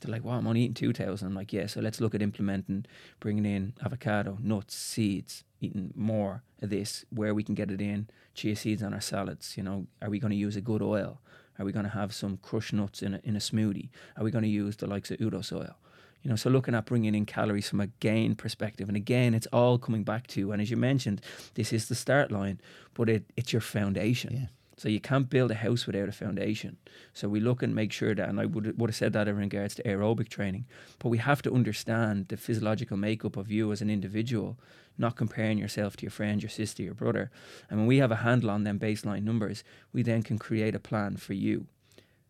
They're 0.00 0.12
like, 0.12 0.24
well, 0.24 0.36
I'm 0.36 0.46
only 0.46 0.62
eating 0.62 0.74
2,000. 0.74 1.26
I'm 1.26 1.34
like, 1.34 1.52
yeah, 1.52 1.66
so 1.66 1.80
let's 1.80 2.00
look 2.00 2.14
at 2.14 2.22
implementing, 2.22 2.86
bringing 3.18 3.44
in 3.44 3.74
avocado, 3.84 4.38
nuts, 4.40 4.74
seeds, 4.74 5.44
eating 5.60 5.92
more 5.94 6.42
of 6.62 6.70
this, 6.70 7.04
where 7.10 7.34
we 7.34 7.42
can 7.42 7.54
get 7.54 7.70
it 7.70 7.80
in, 7.80 8.08
chia 8.34 8.56
seeds 8.56 8.82
on 8.82 8.94
our 8.94 9.00
salads. 9.00 9.56
You 9.56 9.62
know, 9.62 9.86
are 10.02 10.10
we 10.10 10.18
going 10.18 10.32
to 10.32 10.36
use 10.36 10.56
a 10.56 10.60
good 10.60 10.82
oil? 10.82 11.20
Are 11.58 11.64
we 11.64 11.72
going 11.72 11.84
to 11.84 11.90
have 11.90 12.14
some 12.14 12.38
crushed 12.38 12.72
nuts 12.72 13.02
in 13.02 13.14
a, 13.14 13.20
in 13.22 13.36
a 13.36 13.40
smoothie? 13.40 13.90
Are 14.16 14.24
we 14.24 14.30
going 14.30 14.44
to 14.44 14.48
use 14.48 14.76
the 14.76 14.86
likes 14.86 15.10
of 15.10 15.18
Udos 15.18 15.52
oil? 15.52 15.76
You 16.22 16.30
know, 16.30 16.36
so 16.36 16.50
looking 16.50 16.74
at 16.74 16.84
bringing 16.84 17.14
in 17.14 17.24
calories 17.24 17.68
from 17.68 17.80
a 17.80 17.86
gain 17.86 18.34
perspective, 18.34 18.88
and 18.88 18.96
again, 18.96 19.32
it's 19.34 19.46
all 19.52 19.78
coming 19.78 20.04
back 20.04 20.26
to, 20.28 20.52
and 20.52 20.60
as 20.60 20.70
you 20.70 20.76
mentioned, 20.76 21.22
this 21.54 21.72
is 21.72 21.88
the 21.88 21.94
start 21.94 22.30
line, 22.30 22.60
but 22.94 23.08
it, 23.08 23.24
it's 23.36 23.52
your 23.52 23.62
foundation. 23.62 24.34
Yeah. 24.34 24.46
So 24.80 24.88
you 24.88 24.98
can't 24.98 25.28
build 25.28 25.50
a 25.50 25.56
house 25.56 25.86
without 25.86 26.08
a 26.08 26.12
foundation. 26.12 26.78
So 27.12 27.28
we 27.28 27.38
look 27.38 27.62
and 27.62 27.74
make 27.74 27.92
sure 27.92 28.14
that, 28.14 28.26
and 28.30 28.40
I 28.40 28.46
would 28.46 28.78
would 28.78 28.88
have 28.88 28.96
said 28.96 29.12
that 29.12 29.28
in 29.28 29.36
regards 29.36 29.74
to 29.74 29.82
aerobic 29.82 30.30
training, 30.30 30.64
but 30.98 31.10
we 31.10 31.18
have 31.18 31.42
to 31.42 31.52
understand 31.52 32.28
the 32.28 32.38
physiological 32.38 32.96
makeup 32.96 33.36
of 33.36 33.50
you 33.50 33.72
as 33.72 33.82
an 33.82 33.90
individual, 33.90 34.58
not 34.96 35.16
comparing 35.16 35.58
yourself 35.58 35.96
to 35.96 36.04
your 36.04 36.10
friend, 36.10 36.42
your 36.42 36.48
sister, 36.48 36.82
your 36.82 36.94
brother. 36.94 37.30
And 37.68 37.78
when 37.78 37.88
we 37.88 37.98
have 37.98 38.10
a 38.10 38.24
handle 38.24 38.48
on 38.48 38.64
them 38.64 38.78
baseline 38.78 39.22
numbers, 39.22 39.64
we 39.92 40.02
then 40.02 40.22
can 40.22 40.38
create 40.38 40.74
a 40.74 40.80
plan 40.80 41.18
for 41.18 41.34
you. 41.34 41.66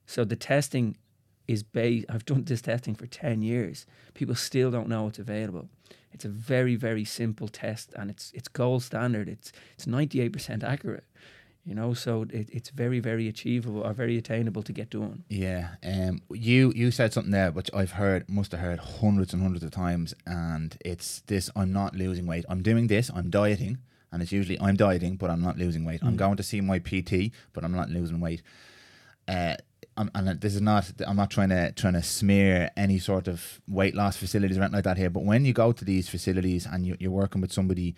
So 0.06 0.24
the 0.24 0.34
testing 0.34 0.96
is 1.46 1.62
based. 1.62 2.06
I've 2.08 2.24
done 2.24 2.42
this 2.42 2.62
testing 2.62 2.96
for 2.96 3.06
ten 3.06 3.42
years. 3.42 3.86
People 4.14 4.34
still 4.34 4.72
don't 4.72 4.88
know 4.88 5.06
it's 5.06 5.20
available. 5.20 5.68
It's 6.12 6.24
a 6.24 6.28
very 6.28 6.74
very 6.74 7.04
simple 7.04 7.46
test, 7.46 7.94
and 7.94 8.10
it's 8.10 8.32
it's 8.34 8.48
gold 8.48 8.82
standard. 8.82 9.28
It's 9.28 9.52
it's 9.76 9.86
ninety 9.86 10.20
eight 10.20 10.32
percent 10.32 10.64
accurate. 10.64 11.04
You 11.70 11.76
know, 11.76 11.94
so 11.94 12.22
it, 12.30 12.48
it's 12.50 12.70
very 12.70 12.98
very 12.98 13.28
achievable 13.28 13.82
or 13.86 13.92
very 13.92 14.16
attainable 14.18 14.64
to 14.64 14.72
get 14.72 14.90
done. 14.90 15.22
Yeah, 15.28 15.68
um, 15.84 16.20
you 16.32 16.72
you 16.74 16.90
said 16.90 17.12
something 17.12 17.30
there 17.30 17.52
which 17.52 17.70
I've 17.72 17.92
heard, 17.92 18.28
must 18.28 18.50
have 18.50 18.60
heard 18.60 18.80
hundreds 18.80 19.32
and 19.32 19.40
hundreds 19.40 19.62
of 19.62 19.70
times, 19.70 20.12
and 20.26 20.76
it's 20.84 21.20
this: 21.28 21.48
I'm 21.54 21.72
not 21.72 21.94
losing 21.94 22.26
weight. 22.26 22.44
I'm 22.48 22.60
doing 22.70 22.88
this. 22.88 23.08
I'm 23.14 23.30
dieting, 23.30 23.78
and 24.10 24.20
it's 24.20 24.32
usually 24.32 24.58
I'm 24.60 24.74
dieting, 24.74 25.14
but 25.14 25.30
I'm 25.30 25.42
not 25.48 25.58
losing 25.58 25.84
weight. 25.84 26.00
I'm 26.02 26.14
Mm. 26.14 26.24
going 26.24 26.36
to 26.38 26.42
see 26.42 26.60
my 26.60 26.80
PT, 26.80 27.30
but 27.52 27.62
I'm 27.64 27.76
not 27.80 27.88
losing 27.88 28.18
weight. 28.18 28.42
Uh, 29.28 29.54
I'm, 29.96 30.10
and 30.16 30.40
this 30.40 30.56
is 30.56 30.60
not. 30.60 30.90
I'm 31.06 31.14
not 31.22 31.30
trying 31.30 31.50
to 31.50 31.70
trying 31.70 31.92
to 31.94 32.02
smear 32.02 32.72
any 32.76 32.98
sort 32.98 33.28
of 33.28 33.60
weight 33.68 33.94
loss 33.94 34.16
facilities 34.16 34.58
or 34.58 34.62
anything 34.62 34.74
like 34.78 34.84
that 34.90 34.96
here. 34.98 35.10
But 35.10 35.22
when 35.24 35.44
you 35.44 35.52
go 35.52 35.70
to 35.70 35.84
these 35.84 36.08
facilities 36.08 36.66
and 36.66 36.84
you, 36.84 36.96
you're 36.98 37.12
working 37.12 37.40
with 37.40 37.52
somebody 37.52 37.94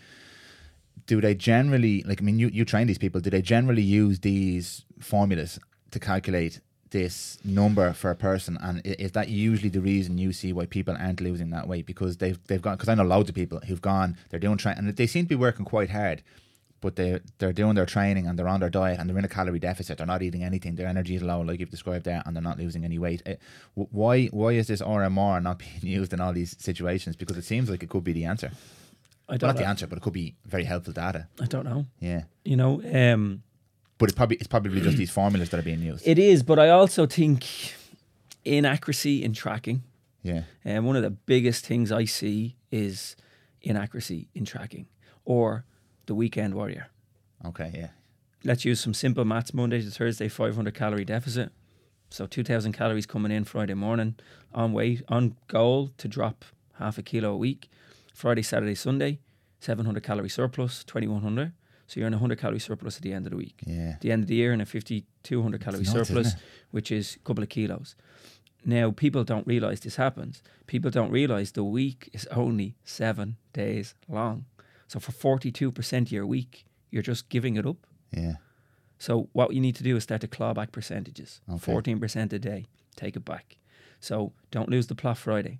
do 1.06 1.20
they 1.20 1.34
generally 1.34 2.02
like 2.02 2.20
i 2.20 2.24
mean 2.24 2.38
you, 2.38 2.48
you 2.48 2.64
train 2.64 2.86
these 2.86 2.98
people 2.98 3.20
do 3.20 3.30
they 3.30 3.42
generally 3.42 3.82
use 3.82 4.20
these 4.20 4.84
formulas 5.00 5.58
to 5.90 5.98
calculate 6.00 6.60
this 6.92 7.38
number 7.44 7.92
for 7.92 8.10
a 8.10 8.14
person? 8.14 8.56
And 8.60 8.80
is 8.84 9.12
that 9.12 9.28
usually 9.28 9.70
the 9.70 9.80
reason 9.80 10.18
you 10.18 10.32
see 10.32 10.52
why 10.52 10.66
people 10.66 10.94
aren't 10.98 11.20
losing 11.20 11.50
that 11.50 11.66
weight? 11.66 11.86
Because 11.86 12.18
they've 12.18 12.38
they've 12.46 12.62
gone 12.62 12.76
because 12.76 12.88
i 12.88 12.94
know 12.94 13.02
loads 13.02 13.28
of 13.28 13.34
people 13.34 13.60
who've 13.66 13.82
gone 13.82 14.16
they're 14.30 14.38
doing 14.38 14.56
train 14.58 14.76
and 14.78 14.94
they 14.96 15.06
seem 15.06 15.24
to 15.24 15.30
be 15.30 15.34
working 15.34 15.64
quite 15.64 15.90
hard 15.90 16.22
but 16.80 16.96
they 16.96 17.20
they're 17.38 17.52
doing 17.52 17.74
their 17.74 17.86
training 17.86 18.26
and 18.26 18.38
they're 18.38 18.48
on 18.48 18.60
their 18.60 18.70
diet 18.70 18.98
and 18.98 19.08
they're 19.08 19.18
in 19.18 19.24
a 19.24 19.28
calorie 19.28 19.58
deficit. 19.58 19.98
They're 19.98 20.06
not 20.06 20.22
eating 20.22 20.42
anything. 20.42 20.74
Their 20.74 20.88
energy 20.88 21.14
is 21.14 21.22
low 21.22 21.40
like 21.40 21.60
you've 21.60 21.70
described 21.70 22.04
there 22.04 22.22
and 22.26 22.34
they're 22.36 22.42
not 22.42 22.58
losing 22.58 22.84
any 22.84 22.98
weight. 22.98 23.22
Eh, 23.24 23.36
wh- 23.74 23.92
why 23.94 24.26
why 24.26 24.52
is 24.52 24.66
this 24.66 24.82
RMR 24.82 25.42
not 25.42 25.58
being 25.80 25.94
used 25.98 26.12
in 26.12 26.20
all 26.20 26.32
these 26.32 26.56
situations? 26.58 27.16
Because 27.16 27.36
it 27.36 27.44
seems 27.44 27.70
like 27.70 27.82
it 27.82 27.88
could 27.88 28.04
be 28.04 28.12
the 28.12 28.24
answer 28.24 28.50
I 29.28 29.36
don't 29.36 29.48
not 29.48 29.56
the 29.56 29.66
answer, 29.66 29.86
but 29.86 29.98
it 29.98 30.02
could 30.02 30.12
be 30.12 30.34
very 30.44 30.64
helpful 30.64 30.92
data. 30.92 31.28
I 31.40 31.46
don't 31.46 31.64
know. 31.64 31.86
Yeah, 32.00 32.22
You 32.44 32.56
know, 32.56 32.82
um, 33.12 33.42
but 33.98 34.08
it's 34.08 34.16
probably 34.16 34.36
it's 34.36 34.48
probably 34.48 34.80
just 34.80 34.96
these 34.96 35.10
formulas 35.10 35.50
that 35.50 35.60
are 35.60 35.62
being 35.62 35.80
used. 35.80 36.06
it 36.06 36.18
is, 36.18 36.42
but 36.42 36.58
I 36.58 36.68
also 36.70 37.06
think 37.06 37.46
inaccuracy 38.44 39.22
in 39.22 39.32
tracking. 39.32 39.82
yeah, 40.22 40.42
And 40.64 40.86
one 40.86 40.96
of 40.96 41.02
the 41.02 41.10
biggest 41.10 41.64
things 41.66 41.92
I 41.92 42.04
see 42.04 42.56
is 42.70 43.16
inaccuracy 43.60 44.28
in 44.34 44.44
tracking 44.44 44.86
or 45.24 45.64
the 46.06 46.14
weekend 46.14 46.54
warrior. 46.54 46.88
okay, 47.46 47.70
yeah, 47.74 47.88
Let's 48.44 48.64
use 48.64 48.80
some 48.80 48.92
simple 48.94 49.24
maths 49.24 49.54
Monday 49.54 49.80
to 49.82 49.90
Thursday, 49.90 50.28
500 50.28 50.74
calorie 50.74 51.04
deficit. 51.04 51.52
So 52.10 52.26
2,000 52.26 52.72
calories 52.72 53.06
coming 53.06 53.30
in 53.32 53.44
Friday 53.44 53.74
morning 53.74 54.16
on 54.52 54.72
weight, 54.72 55.02
on 55.08 55.36
goal 55.46 55.90
to 55.98 56.08
drop 56.08 56.44
half 56.78 56.98
a 56.98 57.02
kilo 57.02 57.30
a 57.32 57.36
week. 57.36 57.70
Friday, 58.14 58.42
Saturday, 58.42 58.74
Sunday, 58.74 59.18
700 59.60 60.02
calorie 60.02 60.28
surplus, 60.28 60.84
2,100. 60.84 61.52
So 61.86 62.00
you're 62.00 62.06
in 62.06 62.14
a 62.14 62.16
100 62.16 62.38
calorie 62.38 62.58
surplus 62.60 62.96
at 62.96 63.02
the 63.02 63.12
end 63.12 63.26
of 63.26 63.30
the 63.30 63.36
week. 63.36 63.60
yeah, 63.66 63.90
At 63.94 64.00
the 64.00 64.12
end 64.12 64.22
of 64.24 64.28
the 64.28 64.34
year, 64.36 64.52
in 64.52 64.60
a 64.60 64.66
5,200 64.66 65.60
calorie 65.60 65.82
nuts, 65.82 65.92
surplus, 65.92 66.34
which 66.70 66.90
is 66.90 67.16
a 67.16 67.18
couple 67.20 67.42
of 67.42 67.48
kilos. 67.50 67.94
Now, 68.64 68.92
people 68.92 69.24
don't 69.24 69.46
realize 69.46 69.80
this 69.80 69.96
happens. 69.96 70.42
People 70.66 70.90
don't 70.90 71.10
realize 71.10 71.52
the 71.52 71.64
week 71.64 72.08
is 72.12 72.26
only 72.26 72.76
seven 72.84 73.36
days 73.52 73.94
long. 74.08 74.46
So, 74.86 75.00
for 75.00 75.12
42% 75.12 76.02
of 76.02 76.12
your 76.12 76.26
week, 76.26 76.64
you're 76.90 77.02
just 77.02 77.28
giving 77.28 77.56
it 77.56 77.66
up. 77.66 77.78
yeah, 78.12 78.36
So, 78.98 79.28
what 79.32 79.52
you 79.52 79.60
need 79.60 79.74
to 79.76 79.82
do 79.82 79.96
is 79.96 80.04
start 80.04 80.20
to 80.20 80.28
claw 80.28 80.54
back 80.54 80.70
percentages 80.72 81.40
Okay. 81.50 81.72
14% 81.72 82.32
a 82.32 82.38
day, 82.38 82.66
take 82.94 83.16
it 83.16 83.24
back. 83.24 83.56
So, 84.00 84.32
don't 84.50 84.68
lose 84.70 84.86
the 84.86 84.94
plot 84.94 85.18
Friday. 85.18 85.58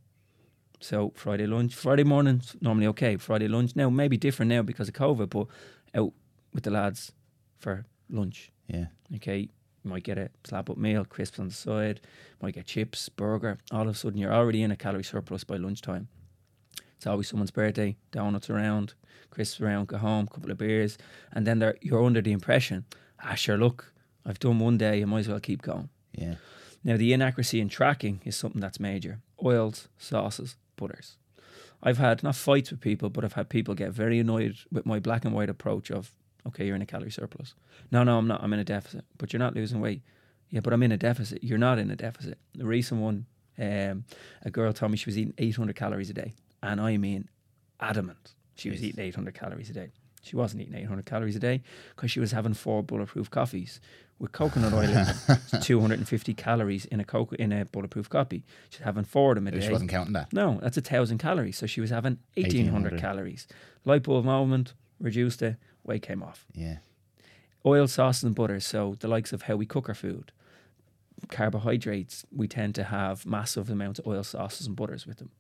So, 0.83 1.13
Friday 1.15 1.47
lunch, 1.47 1.75
Friday 1.77 2.03
morning's 2.03 2.57
normally 2.61 2.89
okay. 2.89 3.17
Friday 3.17 3.47
lunch, 3.47 3.77
now, 3.77 3.89
maybe 3.89 4.17
different 4.17 4.49
now 4.51 4.63
because 4.63 4.89
of 4.89 4.95
COVID, 4.95 5.31
but 5.31 5.47
out 5.95 6.13
with 6.53 6.65
the 6.65 6.71
lads 6.71 7.13
for 7.61 7.87
lunch. 8.11 8.51
yeah, 8.67 8.87
Okay, 9.15 9.39
you 9.85 9.91
might 9.91 10.03
get 10.03 10.19
a 10.19 10.29
slap 10.43 10.69
up 10.69 10.77
meal, 10.77 11.05
crisps 11.05 11.39
on 11.39 11.47
the 11.47 11.55
side, 11.55 12.01
might 12.43 12.55
get 12.55 12.67
chips, 12.67 13.09
burger. 13.09 13.59
All 13.71 13.83
of 13.83 13.89
a 13.89 13.95
sudden, 13.95 14.19
you're 14.19 14.35
already 14.35 14.63
in 14.63 14.73
a 14.73 14.77
calorie 14.77 15.05
surplus 15.05 15.45
by 15.45 15.57
lunchtime. 15.57 16.09
It's 16.97 17.07
always 17.07 17.29
someone's 17.29 17.53
birthday, 17.53 17.97
donuts 18.11 18.51
around, 18.51 18.95
crisps 19.31 19.61
around, 19.61 19.87
go 19.87 19.99
home, 19.99 20.27
couple 20.27 20.51
of 20.51 20.59
beers, 20.59 20.99
and 21.33 21.47
then 21.47 21.61
they're, 21.61 21.77
you're 21.81 22.05
under 22.05 22.23
the 22.23 22.33
impression, 22.33 22.87
ah, 23.23 23.35
sure, 23.35 23.57
look, 23.57 23.93
I've 24.27 24.41
done 24.41 24.59
one 24.59 24.79
day, 24.79 25.01
I 25.01 25.05
might 25.05 25.21
as 25.21 25.29
well 25.29 25.39
keep 25.41 25.63
going. 25.63 25.91
yeah, 26.13 26.35
Now, 26.83 26.97
the 26.97 27.13
inaccuracy 27.13 27.61
in 27.61 27.69
tracking 27.69 28.21
is 28.25 28.35
something 28.37 28.61
that's 28.61 28.81
major. 28.81 29.21
Oils, 29.45 29.89
sauces, 29.97 30.57
butters. 30.77 31.17
I've 31.83 31.99
had 31.99 32.23
not 32.23 32.37
fights 32.37 32.71
with 32.71 32.81
people, 32.81 33.11
but 33.11 33.25
I've 33.25 33.33
had 33.33 33.49
people 33.49 33.75
get 33.75 33.91
very 33.91 34.19
annoyed 34.19 34.57
with 34.71 34.87
my 34.87 35.01
black 35.01 35.25
and 35.25 35.35
white 35.35 35.51
approach 35.51 35.91
of, 35.91 36.13
okay, 36.47 36.67
you're 36.67 36.77
in 36.77 36.83
a 36.83 36.87
calorie 36.87 37.11
surplus. 37.11 37.55
No, 37.91 38.05
no, 38.05 38.19
I'm 38.19 38.29
not. 38.29 38.43
I'm 38.43 38.53
in 38.53 38.61
a 38.61 38.65
deficit. 38.65 39.05
But 39.19 39.33
you're 39.33 39.41
not 39.41 39.55
losing 39.55 39.81
weight. 39.81 40.03
Yeah, 40.51 40.61
but 40.61 40.73
I'm 40.73 40.83
in 40.83 40.93
a 40.93 40.97
deficit. 40.97 41.43
You're 41.43 41.59
not 41.59 41.79
in 41.79 41.91
a 41.91 41.97
deficit. 41.97 42.39
The 42.55 42.67
recent 42.67 43.01
one, 43.01 43.27
um, 43.59 44.05
a 44.43 44.51
girl 44.51 44.73
told 44.73 44.93
me 44.93 44.99
she 44.99 45.09
was 45.09 45.19
eating 45.19 45.35
800 45.39 45.75
calories 45.75 46.11
a 46.11 46.15
day. 46.15 46.35
And 46.63 46.81
I 46.81 46.97
mean, 46.99 47.29
adamant. 47.81 48.35
She 48.55 48.71
was 48.71 48.85
eating 48.85 49.03
800 49.03 49.35
calories 49.35 49.71
a 49.71 49.73
day. 49.73 49.93
She 50.23 50.37
wasn't 50.37 50.63
eating 50.63 50.75
800 50.77 51.05
calories 51.05 51.37
a 51.37 51.41
day 51.41 51.63
because 51.95 52.11
she 52.11 52.21
was 52.21 52.33
having 52.33 52.55
four 52.55 52.83
bulletproof 52.83 53.29
coffees 53.31 53.81
with 54.19 54.31
coconut 54.33 54.73
oil 54.73 54.83
in 54.83 54.95
them. 54.95 55.61
250 55.63 56.33
calories 56.35 56.85
in 56.87 57.01
a 57.01 57.05
coco- 57.05 57.35
in 57.37 57.53
a 57.53 57.65
bulletproof 57.65 58.09
coffee. 58.09 58.45
She's 58.71 58.83
having 58.83 59.03
four 59.05 59.33
of 59.33 59.35
them 59.37 59.49
a 59.49 59.51
day. 59.51 59.61
She 59.61 59.73
wasn't 59.73 59.91
counting 59.91 60.13
that. 60.15 60.33
No, 60.33 60.59
that's 60.63 60.77
a 60.77 60.81
thousand 60.81 61.19
calories. 61.19 61.59
So 61.59 61.67
she 61.67 61.81
was 61.81 61.91
having 61.91 62.19
1800 62.37 62.93
1800. 62.93 63.01
calories. 63.01 63.49
Light 63.85 64.05
bulb 64.05 64.25
moment, 64.25 64.75
reduced 65.01 65.43
it, 65.43 65.57
weight 65.85 66.03
came 66.03 66.23
off. 66.23 66.47
Yeah. 66.55 66.77
Oil, 67.67 67.89
sauces, 67.89 68.23
and 68.25 68.35
butter. 68.35 68.61
So 68.61 68.97
the 69.01 69.09
likes 69.09 69.33
of 69.33 69.43
how 69.43 69.57
we 69.57 69.67
cook 69.67 69.89
our 69.89 69.95
food. 69.95 70.31
Carbohydrates, 71.29 72.25
we 72.35 72.49
tend 72.49 72.75
to 72.77 72.85
have 72.85 73.25
massive 73.27 73.71
amounts 73.71 73.99
of 74.01 74.07
oil, 74.07 74.23
sauces, 74.25 74.67
and 74.67 74.77
butters 74.77 75.07
with 75.07 75.19
them. 75.19 75.31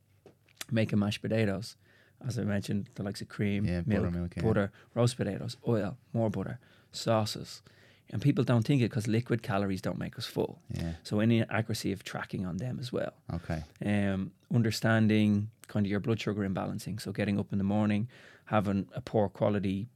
Making 0.70 1.00
mashed 1.00 1.22
potatoes, 1.22 1.76
as 2.26 2.38
I 2.38 2.42
mentioned, 2.44 2.88
the 2.94 3.02
likes 3.02 3.20
of 3.20 3.28
cream, 3.28 3.64
Yeah, 3.64 3.82
milk, 3.86 4.04
buttermilk, 4.04 4.36
yeah. 4.36 4.42
butter, 4.42 4.72
roast 4.94 5.16
potatoes, 5.16 5.56
oil, 5.66 5.96
more 6.12 6.30
butter, 6.30 6.58
sauces. 6.92 7.62
And 8.10 8.20
people 8.20 8.44
don't 8.44 8.62
think 8.66 8.82
it 8.82 8.90
because 8.90 9.08
liquid 9.08 9.42
calories 9.42 9.80
don't 9.80 9.98
make 9.98 10.18
us 10.18 10.26
full. 10.26 10.60
Yeah. 10.70 10.92
So 11.02 11.20
any 11.20 11.42
accuracy 11.48 11.92
of 11.92 12.04
tracking 12.04 12.44
on 12.44 12.58
them 12.58 12.78
as 12.78 12.92
well 12.92 13.14
Okay. 13.32 13.62
um, 13.84 14.32
understanding 14.54 15.50
kind 15.68 15.86
of 15.86 15.90
your 15.90 16.00
blood 16.00 16.20
sugar 16.20 16.46
imbalancing. 16.48 17.00
So 17.00 17.12
getting 17.12 17.38
up 17.38 17.52
in 17.52 17.58
the 17.58 17.64
morning, 17.64 18.08
having 18.46 18.86
a 18.94 19.00
poor 19.00 19.28
quality 19.28 19.88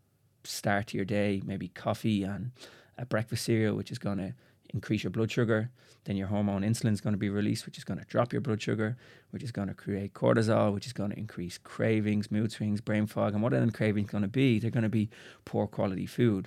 start 0.45 0.87
to 0.89 0.97
your 0.97 1.05
day, 1.05 1.43
maybe 1.45 1.69
coffee 1.69 2.23
and 2.23 2.53
a 2.99 3.05
breakfast 3.05 3.45
cereal, 3.45 3.77
which 3.77 3.91
is 3.91 3.99
going 3.99 4.19
to 4.19 4.33
increase 4.77 5.03
your 5.05 5.11
blood 5.11 5.31
sugar. 5.31 5.71
Then 6.05 6.17
your 6.17 6.29
hormone 6.29 6.63
insulin 6.63 6.93
is 6.93 7.01
going 7.01 7.15
to 7.15 7.19
be 7.19 7.31
released, 7.31 7.67
which 7.67 7.79
is 7.79 7.85
going 7.85 7.99
to 7.99 8.07
drop 8.07 8.33
your 8.33 8.41
blood 8.41 8.63
sugar, 8.63 8.97
which 9.33 9.43
is 9.43 9.51
going 9.51 9.67
to 9.69 9.75
create 9.75 10.13
cortisol, 10.15 10.73
which 10.73 10.87
is 10.87 10.93
going 10.93 11.11
to 11.11 11.19
increase 11.19 11.59
cravings, 11.59 12.31
mood 12.31 12.53
swings, 12.53 12.81
brain 12.81 13.07
fog. 13.07 13.35
And 13.35 13.43
what 13.43 13.53
are 13.53 13.59
them 13.59 13.73
cravings 13.73 14.11
going 14.11 14.23
to 14.23 14.29
be? 14.29 14.61
They're 14.61 14.71
going 14.79 14.91
to 14.93 14.99
be 15.03 15.09
poor 15.45 15.67
quality 15.67 16.07
food. 16.07 16.47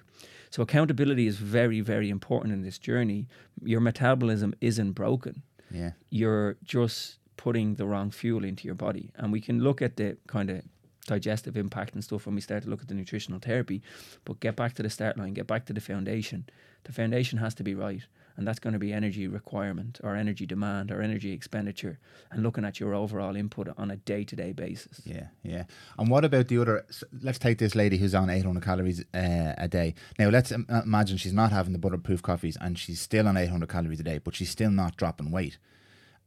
So 0.50 0.64
accountability 0.64 1.28
is 1.28 1.38
very, 1.38 1.82
very 1.82 2.10
important 2.10 2.54
in 2.54 2.62
this 2.62 2.80
journey. 2.80 3.28
Your 3.62 3.82
metabolism 3.82 4.54
isn't 4.62 4.94
broken 4.94 5.44
Yeah. 5.70 5.92
you're 6.10 6.56
just 6.64 7.18
putting 7.36 7.76
the 7.76 7.86
wrong 7.86 8.12
fuel 8.12 8.44
into 8.46 8.64
your 8.66 8.76
body. 8.76 9.12
And 9.18 9.32
we 9.32 9.42
can 9.42 9.60
look 9.68 9.82
at 9.82 9.98
the 9.98 10.18
kind 10.28 10.50
of 10.50 10.62
digestive 11.06 11.56
impact 11.58 11.94
and 11.96 12.04
stuff 12.04 12.26
when 12.26 12.36
we 12.36 12.42
start 12.42 12.64
to 12.64 12.70
look 12.70 12.82
at 12.82 12.88
the 12.88 12.94
nutritional 12.94 13.40
therapy. 13.40 13.82
But 14.26 14.40
get 14.40 14.56
back 14.56 14.74
to 14.76 14.84
the 14.84 14.90
start 14.90 15.18
line, 15.18 15.34
get 15.34 15.48
back 15.48 15.66
to 15.66 15.74
the 15.74 15.82
foundation. 15.82 16.46
The 16.86 16.94
foundation 16.94 17.40
has 17.40 17.54
to 17.56 17.64
be 17.64 17.76
right. 17.76 18.04
And 18.40 18.48
that's 18.48 18.60
going 18.60 18.72
to 18.72 18.80
be 18.80 18.94
energy 18.94 19.28
requirement 19.28 20.00
or 20.02 20.16
energy 20.16 20.46
demand 20.46 20.92
or 20.92 21.02
energy 21.02 21.34
expenditure 21.34 22.00
and 22.32 22.42
looking 22.42 22.64
at 22.64 22.80
your 22.80 22.94
overall 22.94 23.36
input 23.36 23.68
on 23.78 23.92
a 23.92 23.98
day 23.98 24.24
to 24.24 24.34
day 24.34 24.54
basis. 24.54 25.02
Yeah, 25.04 25.28
yeah. 25.44 25.66
And 25.98 26.10
what 26.10 26.24
about 26.24 26.48
the 26.48 26.62
other? 26.62 26.86
Let's 27.22 27.38
take 27.38 27.58
this 27.58 27.76
lady 27.76 27.98
who's 27.98 28.16
on 28.16 28.30
800 28.30 28.64
calories 28.64 29.02
uh, 29.14 29.56
a 29.58 29.68
day. 29.68 29.94
Now, 30.18 30.30
let's 30.30 30.54
im- 30.54 30.66
imagine 30.70 31.18
she's 31.18 31.34
not 31.34 31.52
having 31.52 31.74
the 31.74 31.80
bulletproof 31.80 32.22
coffees 32.22 32.58
and 32.62 32.80
she's 32.80 33.02
still 33.02 33.28
on 33.28 33.36
800 33.36 33.68
calories 33.68 34.00
a 34.00 34.04
day, 34.04 34.20
but 34.20 34.36
she's 34.36 34.50
still 34.50 34.72
not 34.72 34.96
dropping 34.96 35.32
weight. 35.32 35.58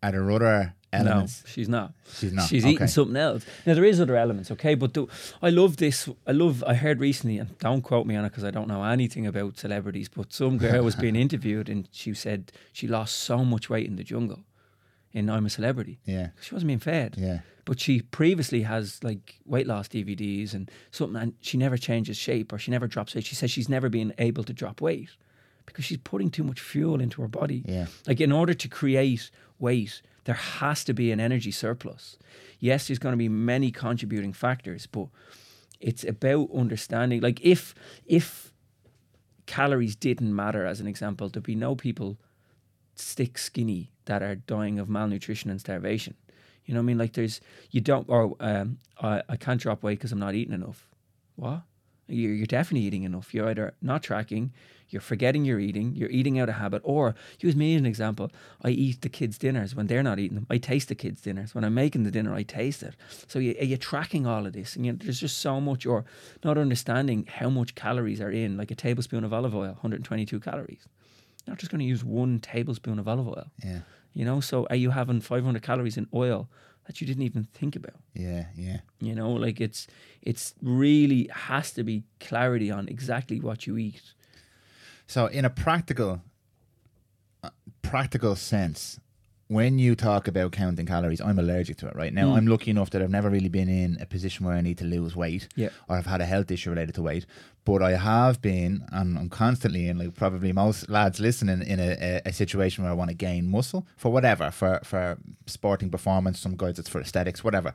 Are 0.03 0.11
there 0.13 0.31
other 0.31 0.75
elements? 0.93 1.43
No, 1.45 1.51
she's 1.51 1.69
not. 1.69 1.93
She's 2.19 2.33
not. 2.33 2.49
She's 2.49 2.65
okay. 2.65 2.73
eating 2.75 2.87
something 2.89 3.17
else. 3.17 3.45
Now 3.67 3.75
there 3.75 3.85
is 3.85 4.01
other 4.01 4.17
elements, 4.17 4.51
okay, 4.51 4.75
but 4.75 4.95
the, 4.95 5.07
I 5.41 5.51
love 5.51 5.77
this. 5.77 6.09
I 6.27 6.33
love. 6.33 6.65
I 6.67 6.75
heard 6.75 7.01
recently, 7.01 7.39
and 7.39 7.57
don't 7.59 7.83
quote 7.83 8.07
me 8.07 8.17
on 8.17 8.25
it 8.25 8.31
because 8.31 8.45
I 8.45 8.51
don't 8.51 8.69
know 8.69 8.83
anything 8.85 9.27
about 9.27 9.59
celebrities. 9.59 10.09
But 10.09 10.33
some 10.33 10.59
girl 10.59 10.83
was 10.85 10.97
being 10.97 11.17
interviewed, 11.27 11.69
and 11.69 11.89
she 11.93 12.15
said 12.15 12.53
she 12.73 12.87
lost 12.89 13.17
so 13.17 13.45
much 13.45 13.71
weight 13.71 13.87
in 13.87 13.97
the 13.97 14.05
jungle. 14.05 14.41
In 15.15 15.29
I'm 15.29 15.45
a 15.45 15.51
Celebrity, 15.51 15.99
Yeah, 16.07 16.29
she 16.41 16.55
wasn't 16.55 16.69
being 16.69 16.79
fed. 16.79 17.17
yeah, 17.19 17.41
But 17.67 17.79
she 17.79 18.01
previously 18.01 18.63
has 18.63 19.05
like 19.05 19.41
weight 19.45 19.67
loss 19.67 19.87
DVDs 19.87 20.55
and 20.55 20.71
something, 20.91 21.21
and 21.21 21.35
she 21.43 21.59
never 21.59 21.77
changes 21.77 22.17
shape 22.17 22.51
or 22.51 22.57
she 22.59 22.71
never 22.71 22.87
drops 22.87 23.15
weight. 23.15 23.27
She 23.27 23.35
says 23.35 23.51
she's 23.51 23.69
never 23.69 23.91
been 23.91 24.15
able 24.17 24.43
to 24.45 24.55
drop 24.55 24.81
weight 24.81 25.11
because 25.67 25.85
she's 25.85 25.99
putting 25.99 26.31
too 26.31 26.43
much 26.45 26.61
fuel 26.61 27.01
into 27.01 27.23
her 27.23 27.29
body. 27.29 27.63
yeah, 27.67 27.87
Like 28.07 28.21
in 28.21 28.33
order 28.33 28.55
to 28.55 28.69
create 28.69 29.31
weight, 29.59 30.03
there 30.25 30.35
has 30.35 30.85
to 30.85 30.95
be 30.95 31.11
an 31.13 31.21
energy 31.21 31.51
surplus. 31.51 32.17
Yes, 32.59 32.87
there's 32.87 32.99
going 32.99 33.13
to 33.13 33.17
be 33.19 33.29
many 33.29 33.71
contributing 33.71 34.33
factors, 34.33 34.87
but 34.87 35.09
it's 35.81 36.05
about 36.05 36.49
understanding. 36.55 37.21
Like 37.21 37.41
if 37.43 37.75
if 38.07 38.53
calories 39.47 39.97
didn't 39.97 40.35
matter, 40.35 40.65
as 40.65 40.81
an 40.81 40.87
example, 40.87 41.29
there'd 41.29 41.43
be 41.43 41.55
no 41.55 41.75
people 41.75 42.19
stick 42.95 43.39
skinny 43.39 43.91
that 44.05 44.23
are 44.23 44.35
dying 44.37 44.79
of 44.79 44.89
malnutrition 44.89 45.51
and 45.51 45.61
starvation. 45.61 46.15
You 46.65 46.75
know 46.75 46.81
what 46.81 46.85
I 46.85 46.87
mean? 46.87 46.99
Like 46.99 47.13
there's 47.15 47.41
you 47.71 47.81
don't 47.81 48.09
or 48.09 48.37
um, 48.41 48.79
I 49.01 49.23
I 49.29 49.37
can't 49.37 49.61
drop 49.61 49.83
weight 49.83 49.99
because 49.99 50.13
I'm 50.13 50.21
not 50.21 50.35
eating 50.35 50.55
enough. 50.55 50.89
What? 51.37 51.63
You're, 52.09 52.35
you're 52.35 52.47
definitely 52.47 52.87
eating 52.87 53.05
enough. 53.05 53.33
You're 53.33 53.49
either 53.49 53.75
not 53.81 54.03
tracking, 54.03 54.53
you're 54.93 55.01
forgetting 55.01 55.45
you're 55.45 55.59
eating, 55.59 55.95
you're 55.97 56.11
eating 56.11 56.39
out 56.39 56.49
of 56.49 56.57
habit, 56.57 56.83
or 56.85 57.15
use 57.41 57.57
me 57.57 57.75
as 57.75 57.81
an 57.81 57.87
example. 57.87 58.31
I 58.63 58.71
eat 58.71 59.01
the 59.01 59.09
kids' 59.09 59.39
dinners 59.39 59.75
when 59.75 59.87
they're 59.87 60.03
not 60.03 60.19
eating 60.19 60.35
them. 60.37 60.47
I 60.51 60.59
taste 60.59 60.89
the 60.89 60.95
kids' 60.95 61.21
dinners. 61.23 61.55
When 61.55 61.65
I'm 61.65 61.75
making 61.75 62.03
the 62.05 62.11
dinner, 62.11 62.35
I 62.35 62.43
taste 62.43 62.83
it. 62.83 62.95
So 63.27 63.39
you, 63.39 63.55
you're 63.61 63.79
tracking 63.79 64.27
all 64.27 64.47
of 64.47 64.53
this, 64.53 64.77
and 64.77 64.85
you, 64.85 64.93
there's 64.93 65.21
just 65.21 65.39
so 65.39 65.61
much, 65.61 65.87
or 65.87 66.05
not 66.45 66.59
understanding 66.59 67.27
how 67.27 67.49
much 67.49 67.75
calories 67.75 68.21
are 68.21 68.31
in, 68.31 68.57
like 68.57 68.71
a 68.71 68.75
tablespoon 68.77 69.25
of 69.25 69.33
olive 69.33 69.55
oil, 69.55 69.73
122 69.73 70.39
calories. 70.41 70.87
You're 71.47 71.53
not 71.53 71.59
just 71.59 71.73
going 71.73 71.81
to 71.81 71.85
use 71.85 72.05
one 72.05 72.39
tablespoon 72.41 72.99
of 72.99 73.09
olive 73.09 73.27
oil. 73.29 73.47
yeah, 73.65 73.81
You 74.13 74.25
know, 74.25 74.41
so 74.41 74.67
are 74.71 74.77
you 74.77 74.91
having 74.91 75.21
500 75.21 75.63
calories 75.63 75.97
in 75.97 76.07
oil 76.15 76.49
that 76.87 77.01
you 77.01 77.07
didn't 77.07 77.23
even 77.23 77.45
think 77.45 77.77
about? 77.77 77.95
yeah, 78.15 78.47
yeah. 78.57 78.79
You 79.01 79.15
know, 79.15 79.31
like 79.33 79.61
it's 79.61 79.87
it's 80.21 80.55
really 80.63 81.29
has 81.33 81.73
to 81.73 81.83
be 81.83 82.05
clarity 82.21 82.71
on 82.71 82.89
exactly 82.89 83.41
what 83.41 83.67
you 83.67 83.77
eat. 83.79 84.03
So, 85.07 85.27
in 85.27 85.45
a 85.45 85.51
practical, 85.51 86.21
uh, 87.43 87.51
practical 87.83 88.35
sense, 88.37 88.99
when 89.49 89.79
you 89.79 89.95
talk 89.95 90.27
about 90.29 90.53
counting 90.53 90.87
calories, 90.87 91.21
I'm 91.21 91.39
allergic 91.39 91.77
to 91.79 91.87
it. 91.89 91.95
Right 91.95 92.15
now, 92.15 92.29
Mm. 92.29 92.37
I'm 92.39 92.47
lucky 92.47 92.71
enough 92.71 92.89
that 92.91 93.03
I've 93.03 93.11
never 93.11 93.29
really 93.29 93.51
been 93.51 93.69
in 93.69 93.99
a 94.01 94.07
position 94.07 94.47
where 94.47 94.55
I 94.57 94.63
need 94.63 94.79
to 94.79 94.87
lose 94.87 95.15
weight, 95.15 95.47
Yeah. 95.57 95.69
or 95.89 95.97
I've 95.97 96.07
had 96.07 96.23
a 96.23 96.25
health 96.25 96.51
issue 96.51 96.71
related 96.71 96.95
to 96.95 97.03
weight. 97.03 97.27
But 97.65 97.83
I 97.83 97.93
have 97.97 98.41
been, 98.41 98.85
and 98.93 99.19
I'm 99.19 99.29
constantly 99.29 99.89
in, 99.89 99.99
like 99.99 100.15
probably 100.15 100.53
most 100.53 100.89
lads 100.89 101.21
listening, 101.21 101.61
in 101.63 101.79
a, 101.81 101.91
a, 102.01 102.23
a 102.27 102.33
situation 102.33 102.83
where 102.83 102.91
I 102.91 102.95
want 102.97 103.11
to 103.11 103.15
gain 103.15 103.47
muscle 103.47 103.87
for 103.97 104.11
whatever, 104.11 104.51
for 104.51 104.81
for 104.85 105.19
sporting 105.47 105.91
performance. 105.91 106.41
Some 106.41 106.57
guys 106.57 106.79
it's 106.79 106.89
for 106.89 107.01
aesthetics, 107.01 107.45
whatever. 107.45 107.75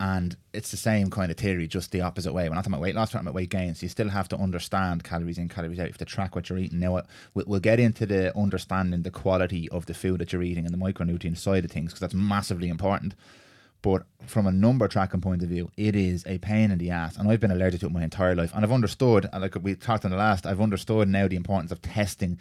And 0.00 0.36
it's 0.52 0.70
the 0.70 0.76
same 0.76 1.10
kind 1.10 1.30
of 1.30 1.36
theory, 1.36 1.66
just 1.66 1.90
the 1.90 2.02
opposite 2.02 2.32
way. 2.32 2.48
We're 2.48 2.54
not 2.54 2.60
talking 2.62 2.74
about 2.74 2.82
weight 2.82 2.94
loss, 2.94 3.10
talking 3.10 3.26
about 3.26 3.34
weight 3.34 3.50
gain. 3.50 3.74
So 3.74 3.82
you 3.82 3.88
still 3.88 4.08
have 4.08 4.28
to 4.28 4.36
understand 4.36 5.02
calories 5.02 5.38
in, 5.38 5.48
calories 5.48 5.80
out. 5.80 5.86
You 5.86 5.88
have 5.88 5.98
to 5.98 6.04
track 6.04 6.36
what 6.36 6.48
you're 6.48 6.58
eating. 6.58 6.78
Now, 6.78 7.02
we'll 7.34 7.58
get 7.58 7.80
into 7.80 8.06
the 8.06 8.36
understanding 8.38 9.02
the 9.02 9.10
quality 9.10 9.68
of 9.70 9.86
the 9.86 9.94
food 9.94 10.20
that 10.20 10.32
you're 10.32 10.42
eating 10.42 10.66
and 10.66 10.72
the 10.72 10.78
micronutrient 10.78 11.36
side 11.36 11.64
of 11.64 11.72
things 11.72 11.90
because 11.90 12.00
that's 12.00 12.14
massively 12.14 12.68
important. 12.68 13.16
But 13.82 14.04
from 14.26 14.46
a 14.46 14.52
number 14.52 14.86
tracking 14.86 15.20
point 15.20 15.42
of 15.42 15.48
view, 15.48 15.70
it 15.76 15.96
is 15.96 16.24
a 16.26 16.38
pain 16.38 16.70
in 16.70 16.78
the 16.78 16.90
ass. 16.90 17.16
And 17.16 17.28
I've 17.28 17.40
been 17.40 17.50
allergic 17.50 17.80
to 17.80 17.86
it 17.86 17.92
my 17.92 18.04
entire 18.04 18.36
life. 18.36 18.52
And 18.54 18.64
I've 18.64 18.72
understood, 18.72 19.28
like 19.36 19.56
we 19.60 19.74
talked 19.74 20.04
in 20.04 20.10
the 20.12 20.16
last, 20.16 20.46
I've 20.46 20.60
understood 20.60 21.08
now 21.08 21.26
the 21.26 21.36
importance 21.36 21.72
of 21.72 21.82
testing 21.82 22.38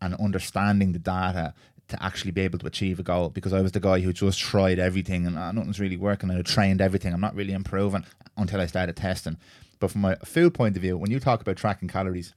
and 0.00 0.14
understanding 0.14 0.92
the 0.92 0.98
data 0.98 1.54
to 1.92 2.02
actually 2.02 2.32
be 2.32 2.42
able 2.42 2.58
to 2.58 2.66
achieve 2.66 2.98
a 2.98 3.02
goal 3.02 3.30
because 3.30 3.52
I 3.52 3.60
was 3.60 3.72
the 3.72 3.80
guy 3.80 4.00
who 4.00 4.12
just 4.12 4.40
tried 4.40 4.78
everything 4.78 5.26
and 5.26 5.38
uh, 5.38 5.52
nothing's 5.52 5.80
really 5.80 5.96
working. 5.96 6.30
and 6.30 6.38
I 6.38 6.42
trained 6.42 6.80
everything. 6.80 7.12
I'm 7.12 7.20
not 7.20 7.34
really 7.34 7.52
improving 7.52 8.04
until 8.36 8.60
I 8.60 8.66
started 8.66 8.96
testing. 8.96 9.38
But 9.78 9.90
from 9.90 10.04
a 10.04 10.16
food 10.16 10.54
point 10.54 10.76
of 10.76 10.82
view, 10.82 10.96
when 10.96 11.10
you 11.10 11.20
talk 11.20 11.40
about 11.40 11.56
tracking 11.56 11.88
calories, 11.88 12.34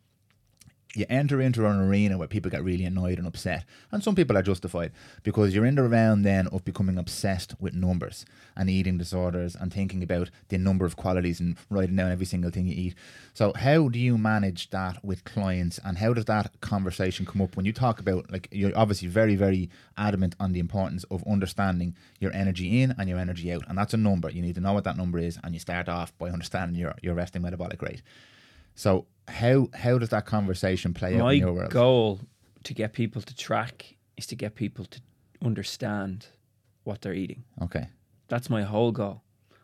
you 0.95 1.05
enter 1.09 1.41
into 1.41 1.65
an 1.65 1.79
arena 1.79 2.17
where 2.17 2.27
people 2.27 2.49
get 2.49 2.63
really 2.63 2.85
annoyed 2.85 3.17
and 3.17 3.27
upset. 3.27 3.65
And 3.91 4.03
some 4.03 4.15
people 4.15 4.37
are 4.37 4.41
justified 4.41 4.91
because 5.23 5.53
you're 5.53 5.65
in 5.65 5.75
the 5.75 5.83
round 5.83 6.25
then 6.25 6.47
of 6.47 6.63
becoming 6.63 6.97
obsessed 6.97 7.53
with 7.59 7.73
numbers 7.73 8.25
and 8.55 8.69
eating 8.69 8.97
disorders 8.97 9.55
and 9.55 9.73
thinking 9.73 10.01
about 10.01 10.29
the 10.47 10.57
number 10.57 10.85
of 10.85 10.95
qualities 10.95 11.39
and 11.39 11.57
writing 11.69 11.97
down 11.97 12.11
every 12.11 12.25
single 12.25 12.49
thing 12.49 12.67
you 12.67 12.75
eat. 12.75 12.95
So, 13.33 13.51
how 13.53 13.89
do 13.89 13.99
you 13.99 14.17
manage 14.17 14.69
that 14.69 15.03
with 15.03 15.25
clients 15.25 15.79
and 15.83 15.97
how 15.97 16.13
does 16.13 16.25
that 16.25 16.61
conversation 16.61 17.25
come 17.25 17.41
up 17.41 17.57
when 17.57 17.65
you 17.65 17.73
talk 17.73 17.99
about, 17.99 18.31
like, 18.31 18.47
you're 18.51 18.77
obviously 18.77 19.09
very, 19.09 19.35
very 19.35 19.69
adamant 19.97 20.35
on 20.39 20.53
the 20.53 20.59
importance 20.59 21.03
of 21.05 21.23
understanding 21.27 21.95
your 22.19 22.33
energy 22.33 22.81
in 22.81 22.95
and 22.97 23.09
your 23.09 23.19
energy 23.19 23.51
out. 23.51 23.63
And 23.67 23.77
that's 23.77 23.93
a 23.93 23.97
number. 23.97 24.29
You 24.29 24.41
need 24.41 24.55
to 24.55 24.61
know 24.61 24.73
what 24.73 24.85
that 24.85 24.97
number 24.97 25.19
is 25.19 25.37
and 25.43 25.53
you 25.53 25.59
start 25.59 25.89
off 25.89 26.17
by 26.17 26.29
understanding 26.29 26.79
your, 26.79 26.95
your 27.01 27.15
resting 27.15 27.41
metabolic 27.41 27.81
rate. 27.81 28.01
So 28.75 29.07
how 29.27 29.69
how 29.73 29.97
does 29.97 30.09
that 30.09 30.25
conversation 30.25 30.93
play 30.93 31.19
out 31.19 31.29
in 31.33 31.39
your 31.39 31.53
world? 31.53 31.73
My 31.73 31.73
goal 31.73 32.19
to 32.63 32.73
get 32.73 32.93
people 32.93 33.21
to 33.21 33.35
track 33.35 33.95
is 34.17 34.25
to 34.27 34.35
get 34.35 34.55
people 34.55 34.85
to 34.85 35.01
understand 35.41 36.27
what 36.83 37.01
they're 37.01 37.13
eating. 37.13 37.43
Okay. 37.61 37.87
That's 38.27 38.49
my 38.49 38.63
whole 38.63 38.91
goal. 38.91 39.23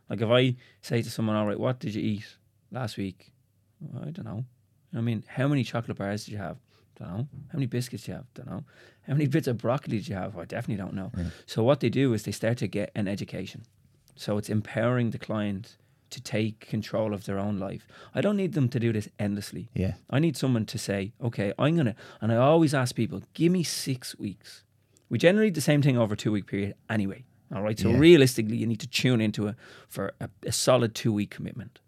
Like 0.09 0.21
if 0.21 0.29
I 0.29 0.55
say 0.81 1.01
to 1.01 1.09
someone, 1.09 1.35
"All 1.35 1.45
right, 1.47 1.59
what 1.59 1.79
did 1.79 1.95
you 1.95 2.01
eat 2.01 2.37
last 2.71 2.97
week?" 2.97 3.31
Well, 3.79 4.03
I 4.07 4.11
don't 4.11 4.25
know. 4.25 4.45
I 4.93 5.01
mean, 5.01 5.23
how 5.27 5.47
many 5.47 5.63
chocolate 5.63 5.97
bars 5.97 6.25
did 6.25 6.33
you 6.33 6.37
have? 6.37 6.57
Don't 6.99 7.09
know. 7.09 7.27
How 7.47 7.57
many 7.57 7.65
biscuits 7.65 8.03
did 8.03 8.11
you 8.11 8.15
have? 8.15 8.33
Don't 8.33 8.49
know. 8.49 8.63
How 9.07 9.13
many 9.13 9.27
bits 9.27 9.47
of 9.47 9.57
broccoli 9.57 9.97
did 9.97 10.07
you 10.07 10.15
have? 10.15 10.37
I 10.37 10.45
definitely 10.45 10.83
don't 10.83 10.93
know. 10.93 11.11
Yeah. 11.17 11.29
So 11.45 11.63
what 11.63 11.79
they 11.79 11.89
do 11.89 12.13
is 12.13 12.23
they 12.23 12.31
start 12.31 12.57
to 12.59 12.67
get 12.67 12.91
an 12.93 13.07
education. 13.07 13.63
So 14.15 14.37
it's 14.37 14.49
empowering 14.49 15.11
the 15.11 15.17
client 15.17 15.77
to 16.11 16.21
take 16.21 16.59
control 16.69 17.13
of 17.13 17.25
their 17.25 17.39
own 17.39 17.57
life. 17.59 17.87
I 18.13 18.21
don't 18.21 18.37
need 18.37 18.53
them 18.53 18.69
to 18.69 18.79
do 18.79 18.93
this 18.93 19.09
endlessly. 19.17 19.69
Yeah. 19.73 19.93
I 20.09 20.19
need 20.19 20.37
someone 20.37 20.65
to 20.67 20.77
say, 20.77 21.13
okay, 21.21 21.53
I'm 21.57 21.75
going 21.75 21.87
to, 21.87 21.95
and 22.21 22.31
I 22.31 22.35
always 22.37 22.73
ask 22.73 22.95
people, 22.95 23.21
give 23.33 23.51
me 23.51 23.63
six 23.63 24.17
weeks. 24.19 24.63
We 25.09 25.17
generally 25.17 25.49
do 25.49 25.55
the 25.55 25.61
same 25.61 25.81
thing 25.81 25.97
over 25.97 26.13
a 26.13 26.17
two 26.17 26.31
week 26.31 26.45
period 26.47 26.75
anyway. 26.89 27.23
All 27.53 27.61
right. 27.63 27.77
So 27.79 27.89
Yeah. 27.89 27.97
realistically, 27.97 28.57
you 28.57 28.67
need 28.67 28.79
to 28.81 28.87
tune 28.87 29.19
into 29.21 29.47
it 29.47 29.55
for 29.89 30.13
a, 30.21 30.29
a 30.45 30.51
solid 30.51 30.95
two 30.95 31.11
week 31.11 31.29
commitment. 31.31 31.79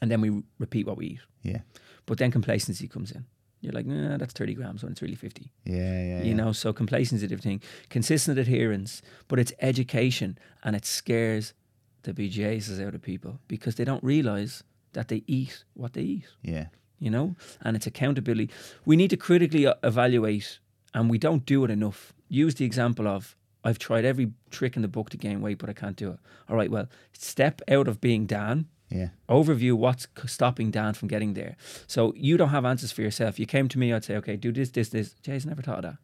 And 0.00 0.10
then 0.10 0.20
we 0.20 0.42
repeat 0.58 0.86
what 0.86 0.96
we 0.98 1.06
eat. 1.06 1.20
Yeah. 1.42 1.60
But 2.06 2.18
then 2.18 2.30
complacency 2.30 2.88
comes 2.88 3.12
in. 3.12 3.24
You're 3.60 3.72
like, 3.72 3.86
nah, 3.86 4.16
that's 4.16 4.32
30 4.32 4.54
grams 4.54 4.82
when 4.82 4.90
it's 4.90 5.00
really 5.02 5.14
50 5.14 5.52
Yeah. 5.64 5.76
Yeah. 5.76 6.18
you 6.22 6.30
yeah. 6.30 6.34
know 6.34 6.50
so 6.52 6.72
complacency 6.72 7.16
is 7.18 7.22
a 7.22 7.28
different 7.28 7.44
thing 7.44 7.62
consistent 7.90 8.36
adherence 8.36 9.02
but 9.28 9.38
it's 9.38 9.52
education 9.60 10.36
and 10.64 10.74
it 10.74 10.84
scares 10.84 11.54
the 12.02 12.12
bjs 12.12 12.84
out 12.84 12.94
of 12.94 13.02
people 13.02 13.38
because 13.48 13.74
they 13.76 13.84
don't 13.84 14.02
realize 14.04 14.62
that 14.92 15.08
they 15.08 15.22
eat 15.26 15.64
what 15.74 15.92
they 15.94 16.02
eat 16.02 16.26
Yeah. 16.42 16.66
you 16.98 17.10
know 17.10 17.34
and 17.62 17.76
it's 17.76 17.86
accountability 17.86 18.50
we 18.84 18.96
need 18.96 19.10
to 19.10 19.16
critically 19.16 19.66
evaluate 19.82 20.58
and 20.94 21.08
we 21.10 21.18
don't 21.18 21.46
do 21.46 21.64
it 21.64 21.70
enough 21.70 22.12
use 22.28 22.54
the 22.56 22.64
example 22.64 23.06
of 23.06 23.36
i've 23.64 23.78
tried 23.78 24.04
every 24.04 24.32
trick 24.50 24.76
in 24.76 24.82
the 24.82 24.88
book 24.88 25.10
to 25.10 25.16
gain 25.16 25.40
weight 25.40 25.58
but 25.58 25.70
i 25.70 25.72
can't 25.72 25.96
do 25.96 26.10
it 26.10 26.18
all 26.48 26.56
right 26.56 26.70
well 26.70 26.88
step 27.12 27.60
out 27.68 27.88
of 27.88 28.00
being 28.00 28.26
dan 28.26 28.66
Yeah. 28.90 29.08
overview 29.28 29.72
what's 29.74 30.06
stopping 30.26 30.70
Dan 30.70 30.92
from 30.94 31.08
getting 31.08 31.32
there. 31.34 31.54
So 31.86 32.12
you 32.14 32.36
don't 32.36 32.50
have 32.50 32.66
answers 32.68 32.92
for 32.92 33.02
yourself. 33.02 33.38
You 33.40 33.46
came 33.46 33.66
to 33.68 33.78
me, 33.78 33.86
I'd 33.94 34.04
say, 34.04 34.16
okay, 34.20 34.36
do 34.36 34.52
this, 34.52 34.70
this, 34.70 34.90
this. 34.90 35.14
Jay's 35.24 35.46
never 35.46 35.62
thought 35.62 35.78
of 35.84 35.84
that. 35.92 35.98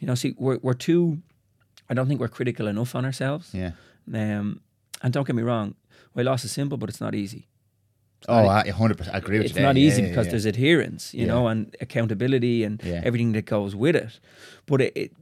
You 0.00 0.06
know, 0.06 0.14
see, 0.16 0.34
we're 0.36 0.58
we're 0.62 0.76
too. 0.88 1.22
I 1.90 1.94
don't 1.94 2.08
think 2.08 2.20
we're 2.20 2.36
critical 2.38 2.66
enough 2.68 2.94
on 2.94 3.04
ourselves. 3.06 3.46
Yeah. 3.54 3.72
Um, 4.12 4.60
and 5.02 5.12
don't 5.12 5.26
get 5.26 5.36
me 5.36 5.42
wrong, 5.42 5.74
weight 6.14 6.24
loss 6.26 6.44
is 6.44 6.52
simple, 6.52 6.78
but 6.78 6.88
it's 6.88 7.00
not 7.00 7.14
easy. 7.14 7.48
Oh, 8.28 8.48
I 8.48 8.64
100%. 8.64 9.14
I 9.14 9.18
agree 9.18 9.38
with 9.38 9.46
It's 9.46 9.54
you. 9.54 9.58
It's 9.60 9.62
not 9.62 9.76
Yeah, 9.76 9.86
easy 9.86 10.02
yeah, 10.02 10.08
because 10.08 10.26
yeah. 10.26 10.30
there's 10.32 10.46
adherence, 10.46 11.12
you 11.14 11.26
know, 11.26 11.46
and 11.48 11.76
accountability 11.80 12.64
and 12.64 12.82
everything 12.84 13.32
that 13.32 13.44
goes 13.44 13.76
with 13.76 13.94
it. 13.94 14.18
But 14.64 14.80
it, 14.80 14.96
it, 14.96 15.12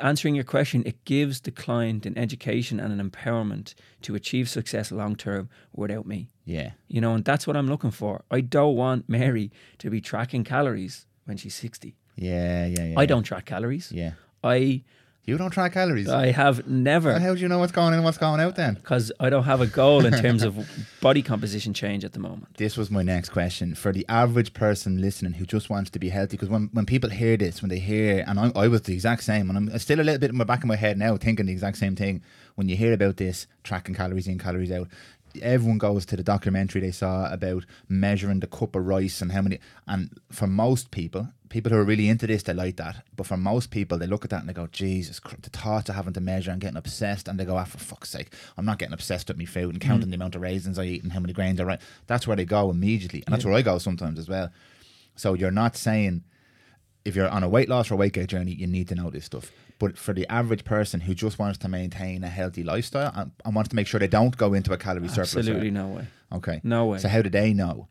answering 0.00 0.36
your 0.36 0.44
question, 0.44 0.82
it 0.86 1.04
gives 1.04 1.40
the 1.40 1.50
client 1.50 2.06
an 2.06 2.16
education 2.16 2.78
and 2.80 2.98
an 2.98 3.10
empowerment 3.10 3.74
to 4.02 4.14
achieve 4.14 4.48
success 4.48 4.90
long 4.92 5.16
term 5.16 5.50
without 5.74 6.06
me. 6.06 6.28
Yeah. 6.46 6.70
You 6.88 7.00
know, 7.00 7.14
and 7.14 7.24
that's 7.24 7.46
what 7.46 7.56
I'm 7.56 7.66
looking 7.66 7.90
for. 7.90 8.22
I 8.30 8.40
don't 8.40 8.76
want 8.76 9.08
Mary 9.08 9.50
to 9.78 9.90
be 9.90 10.00
tracking 10.00 10.44
calories 10.44 11.06
when 11.26 11.36
she's 11.36 11.54
60. 11.56 11.96
Yeah. 12.16 12.64
Yeah. 12.66 12.84
Yeah. 12.84 13.00
I 13.00 13.06
don't 13.06 13.24
track 13.24 13.44
calories. 13.44 13.90
Yeah. 13.92 14.12
I 14.42 14.84
You 15.30 15.38
don't 15.38 15.52
track 15.52 15.74
calories. 15.74 16.08
I 16.08 16.32
have 16.32 16.66
never 16.66 17.16
How 17.16 17.36
do 17.36 17.40
you 17.40 17.46
know 17.46 17.60
what's 17.60 17.70
going 17.70 17.94
in 17.94 18.02
what's 18.02 18.18
going 18.18 18.40
out 18.40 18.56
then? 18.56 18.74
because 18.74 19.12
I 19.20 19.30
don't 19.30 19.44
have 19.44 19.60
a 19.60 19.66
goal 19.68 20.04
in 20.04 20.12
terms 20.12 20.42
of 20.42 20.68
body 21.00 21.22
composition 21.22 21.72
change 21.72 22.04
at 22.04 22.14
the 22.14 22.18
moment. 22.18 22.56
This 22.56 22.76
was 22.76 22.90
my 22.90 23.04
next 23.04 23.28
question 23.28 23.76
for 23.76 23.92
the 23.92 24.04
average 24.08 24.52
person 24.54 25.00
listening 25.00 25.34
who 25.34 25.46
just 25.46 25.70
wants 25.70 25.88
to 25.90 26.00
be 26.00 26.08
healthy. 26.08 26.32
Because 26.32 26.48
when, 26.48 26.68
when 26.72 26.84
people 26.84 27.10
hear 27.10 27.36
this, 27.36 27.62
when 27.62 27.68
they 27.68 27.78
hear, 27.78 28.24
and 28.26 28.40
I, 28.40 28.50
I 28.56 28.66
was 28.66 28.82
the 28.82 28.92
exact 28.92 29.22
same, 29.22 29.48
and 29.48 29.56
I'm 29.70 29.78
still 29.78 30.00
a 30.00 30.02
little 30.02 30.18
bit 30.18 30.30
in 30.30 30.36
my 30.36 30.42
back 30.42 30.64
of 30.64 30.66
my 30.66 30.74
head 30.74 30.98
now 30.98 31.16
thinking 31.16 31.46
the 31.46 31.52
exact 31.52 31.78
same 31.78 31.94
thing. 31.94 32.24
When 32.56 32.68
you 32.68 32.74
hear 32.74 32.92
about 32.92 33.16
this, 33.16 33.46
tracking 33.62 33.94
calories 33.94 34.26
in, 34.26 34.36
calories 34.36 34.72
out, 34.72 34.88
everyone 35.40 35.78
goes 35.78 36.04
to 36.06 36.16
the 36.16 36.24
documentary 36.24 36.80
they 36.80 36.90
saw 36.90 37.32
about 37.32 37.64
measuring 37.88 38.40
the 38.40 38.48
cup 38.48 38.74
of 38.74 38.84
rice 38.84 39.22
and 39.22 39.30
how 39.30 39.42
many. 39.42 39.60
And 39.86 40.18
for 40.32 40.48
most 40.48 40.90
people, 40.90 41.28
people 41.50 41.70
who 41.70 41.76
are 41.78 41.84
really 41.84 42.08
into 42.08 42.26
this, 42.26 42.44
they 42.44 42.54
like 42.54 42.76
that. 42.76 43.04
But 43.14 43.26
for 43.26 43.36
most 43.36 43.70
people, 43.70 43.98
they 43.98 44.06
look 44.06 44.24
at 44.24 44.30
that 44.30 44.40
and 44.40 44.48
they 44.48 44.54
go, 44.54 44.68
Jesus, 44.68 45.20
Christ, 45.20 45.42
the 45.42 45.50
thoughts 45.50 45.90
of 45.90 45.96
having 45.96 46.14
to 46.14 46.20
measure 46.20 46.50
and 46.50 46.60
getting 46.60 46.78
obsessed. 46.78 47.28
And 47.28 47.38
they 47.38 47.44
go, 47.44 47.56
ah, 47.56 47.64
for 47.64 47.78
fuck's 47.78 48.08
sake, 48.08 48.32
I'm 48.56 48.64
not 48.64 48.78
getting 48.78 48.94
obsessed 48.94 49.28
with 49.28 49.36
my 49.36 49.44
food 49.44 49.74
and 49.74 49.80
counting 49.80 50.08
the 50.08 50.14
amount 50.14 50.36
of 50.36 50.40
raisins 50.40 50.78
I 50.78 50.84
eat 50.84 51.02
and 51.02 51.12
how 51.12 51.20
many 51.20 51.34
grains 51.34 51.60
I 51.60 51.64
write. 51.64 51.80
That's 52.06 52.26
where 52.26 52.36
they 52.36 52.46
go 52.46 52.70
immediately. 52.70 53.22
And 53.26 53.34
that's 53.34 53.44
where 53.44 53.54
I 53.54 53.62
go 53.62 53.78
sometimes 53.78 54.18
as 54.18 54.28
well. 54.28 54.50
So 55.16 55.34
you're 55.34 55.50
not 55.50 55.76
saying 55.76 56.24
if 57.04 57.16
you're 57.16 57.28
on 57.28 57.42
a 57.42 57.48
weight 57.48 57.68
loss 57.68 57.90
or 57.90 57.96
weight 57.96 58.12
gain 58.12 58.26
journey, 58.26 58.52
you 58.52 58.66
need 58.66 58.88
to 58.88 58.94
know 58.94 59.10
this 59.10 59.24
stuff. 59.24 59.50
But 59.78 59.98
for 59.98 60.12
the 60.12 60.30
average 60.30 60.64
person 60.64 61.00
who 61.00 61.14
just 61.14 61.38
wants 61.38 61.58
to 61.58 61.68
maintain 61.68 62.22
a 62.22 62.28
healthy 62.28 62.62
lifestyle 62.62 63.12
and, 63.14 63.32
and 63.44 63.54
wants 63.54 63.70
to 63.70 63.76
make 63.76 63.86
sure 63.86 63.98
they 63.98 64.08
don't 64.08 64.36
go 64.36 64.54
into 64.54 64.72
a 64.72 64.76
calorie 64.76 65.08
surplus. 65.08 65.36
Absolutely 65.36 65.70
no 65.70 65.88
way. 65.88 66.06
Okay. 66.32 66.60
No 66.62 66.86
way. 66.86 66.98
So 66.98 67.08
how 67.08 67.22
do 67.22 67.30
they 67.30 67.52
know 67.54 67.88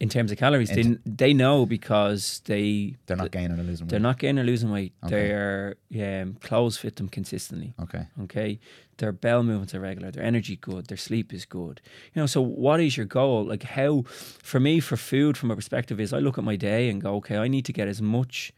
In 0.00 0.08
terms 0.08 0.32
of 0.32 0.38
calories, 0.38 0.70
they, 0.70 0.98
they 1.06 1.32
know 1.32 1.66
because 1.66 2.42
they 2.46 2.96
they're 3.06 3.16
not 3.16 3.30
gaining 3.30 3.58
or 3.58 3.62
losing 3.62 3.86
they're 3.86 3.98
weight? 3.98 4.02
not 4.02 4.18
gaining 4.18 4.40
or 4.40 4.44
losing 4.44 4.70
weight. 4.70 4.92
Okay. 5.04 5.76
Their 5.90 6.22
um, 6.22 6.34
clothes 6.34 6.76
fit 6.76 6.96
them 6.96 7.08
consistently. 7.08 7.74
Okay. 7.80 8.06
Okay, 8.24 8.58
their 8.98 9.12
bowel 9.12 9.44
movements 9.44 9.74
are 9.74 9.80
regular. 9.80 10.10
Their 10.10 10.24
energy 10.24 10.56
good. 10.56 10.86
Their 10.86 10.96
sleep 10.96 11.32
is 11.32 11.44
good. 11.44 11.80
You 12.12 12.22
know, 12.22 12.26
so 12.26 12.40
what 12.40 12.80
is 12.80 12.96
your 12.96 13.06
goal? 13.06 13.44
Like 13.44 13.62
how, 13.62 14.02
for 14.08 14.60
me, 14.60 14.80
for 14.80 14.96
food, 14.96 15.36
from 15.36 15.50
a 15.50 15.56
perspective, 15.56 16.00
is 16.00 16.12
I 16.12 16.18
look 16.18 16.38
at 16.38 16.44
my 16.44 16.56
day 16.56 16.88
and 16.88 17.00
go, 17.00 17.14
okay, 17.16 17.36
I 17.36 17.48
need 17.48 17.64
to 17.66 17.72
get 17.72 17.88
as 17.88 18.02
much 18.02 18.52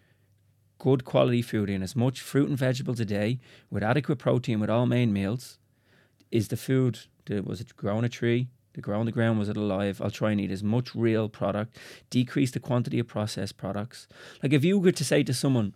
good 0.79 1.05
quality 1.05 1.43
food 1.43 1.71
in, 1.71 1.83
as 1.83 1.95
much 1.97 2.21
fruit 2.21 2.49
and 2.49 2.59
vegetables 2.59 3.01
a 3.01 3.05
day, 3.05 3.41
with 3.71 3.83
adequate 3.83 4.17
protein, 4.19 4.61
with 4.61 4.71
all 4.71 4.87
main 4.87 5.13
meals. 5.13 5.59
Is 6.31 6.49
the 6.49 6.57
food? 6.57 7.01
Was 7.29 7.61
it 7.61 7.77
grown 7.77 8.05
a 8.05 8.09
tree? 8.09 8.49
The 8.77 8.83
grow 8.83 9.01
on 9.01 9.07
the 9.07 9.13
ground 9.13 9.39
was 9.39 9.49
it 9.49 9.57
alive? 9.57 10.01
I'll 10.03 10.11
try 10.11 10.31
and 10.33 10.41
eat 10.41 10.51
as 10.51 10.63
much 10.63 10.95
real 10.95 11.29
product. 11.31 11.79
Decrease 12.11 12.51
the 12.51 12.61
quantity 12.61 12.99
of 12.99 13.07
processed 13.09 13.57
products. 13.57 14.07
Like 14.43 14.53
if 14.53 14.65
you 14.65 14.79
were 14.79 14.93
to 14.93 15.05
say 15.05 15.23
to 15.25 15.33
someone, 15.35 15.75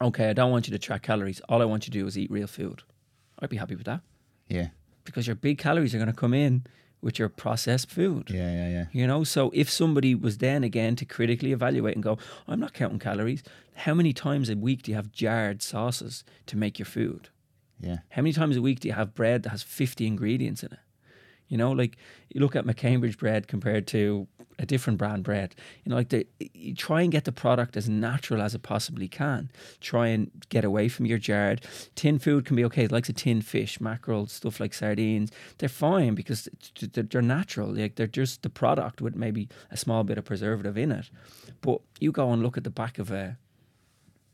"Okay, 0.00 0.28
I 0.28 0.34
don't 0.34 0.50
want 0.50 0.68
you 0.68 0.72
to 0.72 0.78
track 0.78 1.02
calories. 1.02 1.40
All 1.48 1.62
I 1.62 1.64
want 1.64 1.86
you 1.86 1.92
to 1.92 1.98
do 1.98 2.06
is 2.06 2.18
eat 2.18 2.30
real 2.30 2.46
food," 2.46 2.82
I'd 3.38 3.48
be 3.48 3.56
happy 3.56 3.74
with 3.74 3.86
that 3.86 4.02
Yeah. 4.48 4.68
because 5.04 5.26
your 5.26 5.36
big 5.36 5.56
calories 5.58 5.94
are 5.94 5.98
going 5.98 6.06
to 6.12 6.20
come 6.24 6.34
in 6.34 6.64
with 7.00 7.18
your 7.18 7.30
processed 7.30 7.90
food. 7.90 8.28
Yeah. 8.30 8.52
Yeah. 8.52 8.68
Yeah. 8.68 8.86
You 8.92 9.06
know, 9.06 9.24
so 9.24 9.50
if 9.54 9.70
somebody 9.70 10.14
was 10.14 10.38
then 10.38 10.62
again 10.64 10.96
to 10.96 11.04
critically 11.06 11.52
evaluate 11.52 11.94
and 11.94 12.02
go, 12.04 12.18
I'm 12.46 12.60
not 12.60 12.74
counting 12.74 12.98
calories, 12.98 13.42
how 13.74 13.94
many 13.94 14.12
times 14.12 14.50
a 14.50 14.56
week 14.56 14.82
do 14.82 14.90
you 14.90 14.96
have 14.96 15.12
jarred 15.12 15.62
sauces 15.62 16.24
to 16.46 16.56
make 16.58 16.78
your 16.78 16.86
food? 16.86 17.30
Yeah. 17.80 17.98
How 18.10 18.20
many 18.22 18.32
times 18.34 18.56
a 18.56 18.62
week 18.62 18.80
do 18.80 18.88
you 18.88 18.94
have 18.94 19.14
bread 19.14 19.42
that 19.44 19.50
has 19.50 19.62
50 19.62 20.06
ingredients 20.06 20.62
in 20.62 20.72
it? 20.72 20.78
You 21.48 21.58
know, 21.58 21.72
like 21.72 21.96
you 22.30 22.40
look 22.40 22.56
at 22.56 22.64
McCambridge 22.64 23.18
bread 23.18 23.48
compared 23.48 23.86
to 23.88 24.26
a 24.58 24.66
different 24.66 24.98
brand 24.98 25.24
bread. 25.24 25.54
You 25.84 25.90
know, 25.90 25.96
like 25.96 26.08
the, 26.08 26.26
you 26.38 26.74
try 26.74 27.02
and 27.02 27.12
get 27.12 27.24
the 27.24 27.32
product 27.32 27.76
as 27.76 27.88
natural 27.88 28.40
as 28.40 28.54
it 28.54 28.62
possibly 28.62 29.08
can. 29.08 29.50
Try 29.80 30.08
and 30.08 30.30
get 30.48 30.64
away 30.64 30.88
from 30.88 31.06
your 31.06 31.18
jarred. 31.18 31.64
Tin 31.94 32.18
food 32.18 32.44
can 32.44 32.56
be 32.56 32.64
okay, 32.66 32.86
like 32.86 33.08
a 33.08 33.12
tin 33.12 33.42
fish, 33.42 33.80
mackerel, 33.80 34.26
stuff 34.26 34.60
like 34.60 34.74
sardines. 34.74 35.30
They're 35.58 35.68
fine 35.68 36.14
because 36.14 36.48
they're 36.80 37.22
natural. 37.22 37.68
Like 37.68 37.96
they're 37.96 38.06
just 38.06 38.42
the 38.42 38.50
product 38.50 39.00
with 39.00 39.16
maybe 39.16 39.48
a 39.70 39.76
small 39.76 40.04
bit 40.04 40.18
of 40.18 40.24
preservative 40.24 40.78
in 40.78 40.92
it. 40.92 41.10
But 41.60 41.80
you 42.00 42.12
go 42.12 42.30
and 42.32 42.42
look 42.42 42.56
at 42.56 42.64
the 42.64 42.70
back 42.70 42.98
of 42.98 43.10
a 43.10 43.38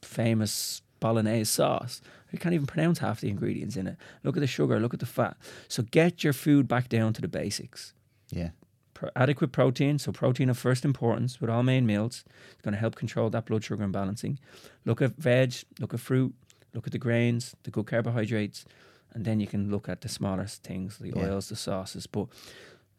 famous 0.02 0.82
bolognese 1.00 1.44
sauce. 1.50 2.00
You 2.30 2.38
can't 2.38 2.54
even 2.54 2.66
pronounce 2.66 2.98
half 3.00 3.20
the 3.20 3.28
ingredients 3.28 3.76
in 3.76 3.86
it. 3.86 3.96
Look 4.22 4.36
at 4.36 4.40
the 4.40 4.46
sugar, 4.46 4.78
look 4.78 4.94
at 4.94 5.00
the 5.00 5.06
fat. 5.06 5.36
So 5.68 5.82
get 5.82 6.22
your 6.22 6.32
food 6.32 6.68
back 6.68 6.88
down 6.88 7.12
to 7.14 7.20
the 7.20 7.28
basics. 7.28 7.92
Yeah. 8.30 8.50
Pro- 8.94 9.10
adequate 9.16 9.50
protein, 9.50 9.98
so 9.98 10.12
protein 10.12 10.48
of 10.50 10.58
first 10.58 10.84
importance 10.84 11.40
with 11.40 11.50
all 11.50 11.62
main 11.62 11.86
meals. 11.86 12.24
It's 12.52 12.60
going 12.62 12.74
to 12.74 12.78
help 12.78 12.94
control 12.94 13.30
that 13.30 13.46
blood 13.46 13.64
sugar 13.64 13.84
imbalancing. 13.84 14.36
Look 14.84 15.02
at 15.02 15.16
veg, 15.16 15.54
look 15.80 15.92
at 15.94 16.00
fruit, 16.00 16.34
look 16.74 16.86
at 16.86 16.92
the 16.92 16.98
grains, 16.98 17.56
the 17.64 17.70
good 17.70 17.86
carbohydrates, 17.86 18.64
and 19.12 19.24
then 19.24 19.40
you 19.40 19.46
can 19.48 19.70
look 19.70 19.88
at 19.88 20.02
the 20.02 20.08
smaller 20.08 20.46
things, 20.46 20.98
the 20.98 21.08
Yeah. 21.16 21.30
oils, 21.30 21.48
the 21.48 21.56
sauces. 21.56 22.06
But 22.06 22.28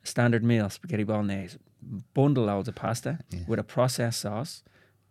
standard 0.03 0.43
meal, 0.43 0.69
spaghetti 0.69 1.03
bolognese, 1.03 1.57
bundle 2.13 2.45
loads 2.45 2.67
of 2.67 2.75
pasta 2.75 3.19
Yeah. 3.29 3.39
with 3.47 3.59
a 3.59 3.63
processed 3.63 4.19
sauce 4.19 4.63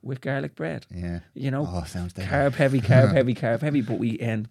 with 0.02 0.20
garlic 0.20 0.54
bread. 0.54 0.86
Yeah. 0.94 1.20
You 1.34 1.50
know, 1.50 1.66
Oh, 1.68 1.84
sounds 1.84 2.12
carb 2.14 2.54
heavy, 2.54 2.80
carb 2.80 3.12
heavy, 3.18 3.34
carb 3.34 3.60
heavy. 3.60 3.80
But 3.82 3.98
we 3.98 4.18
and 4.18 4.48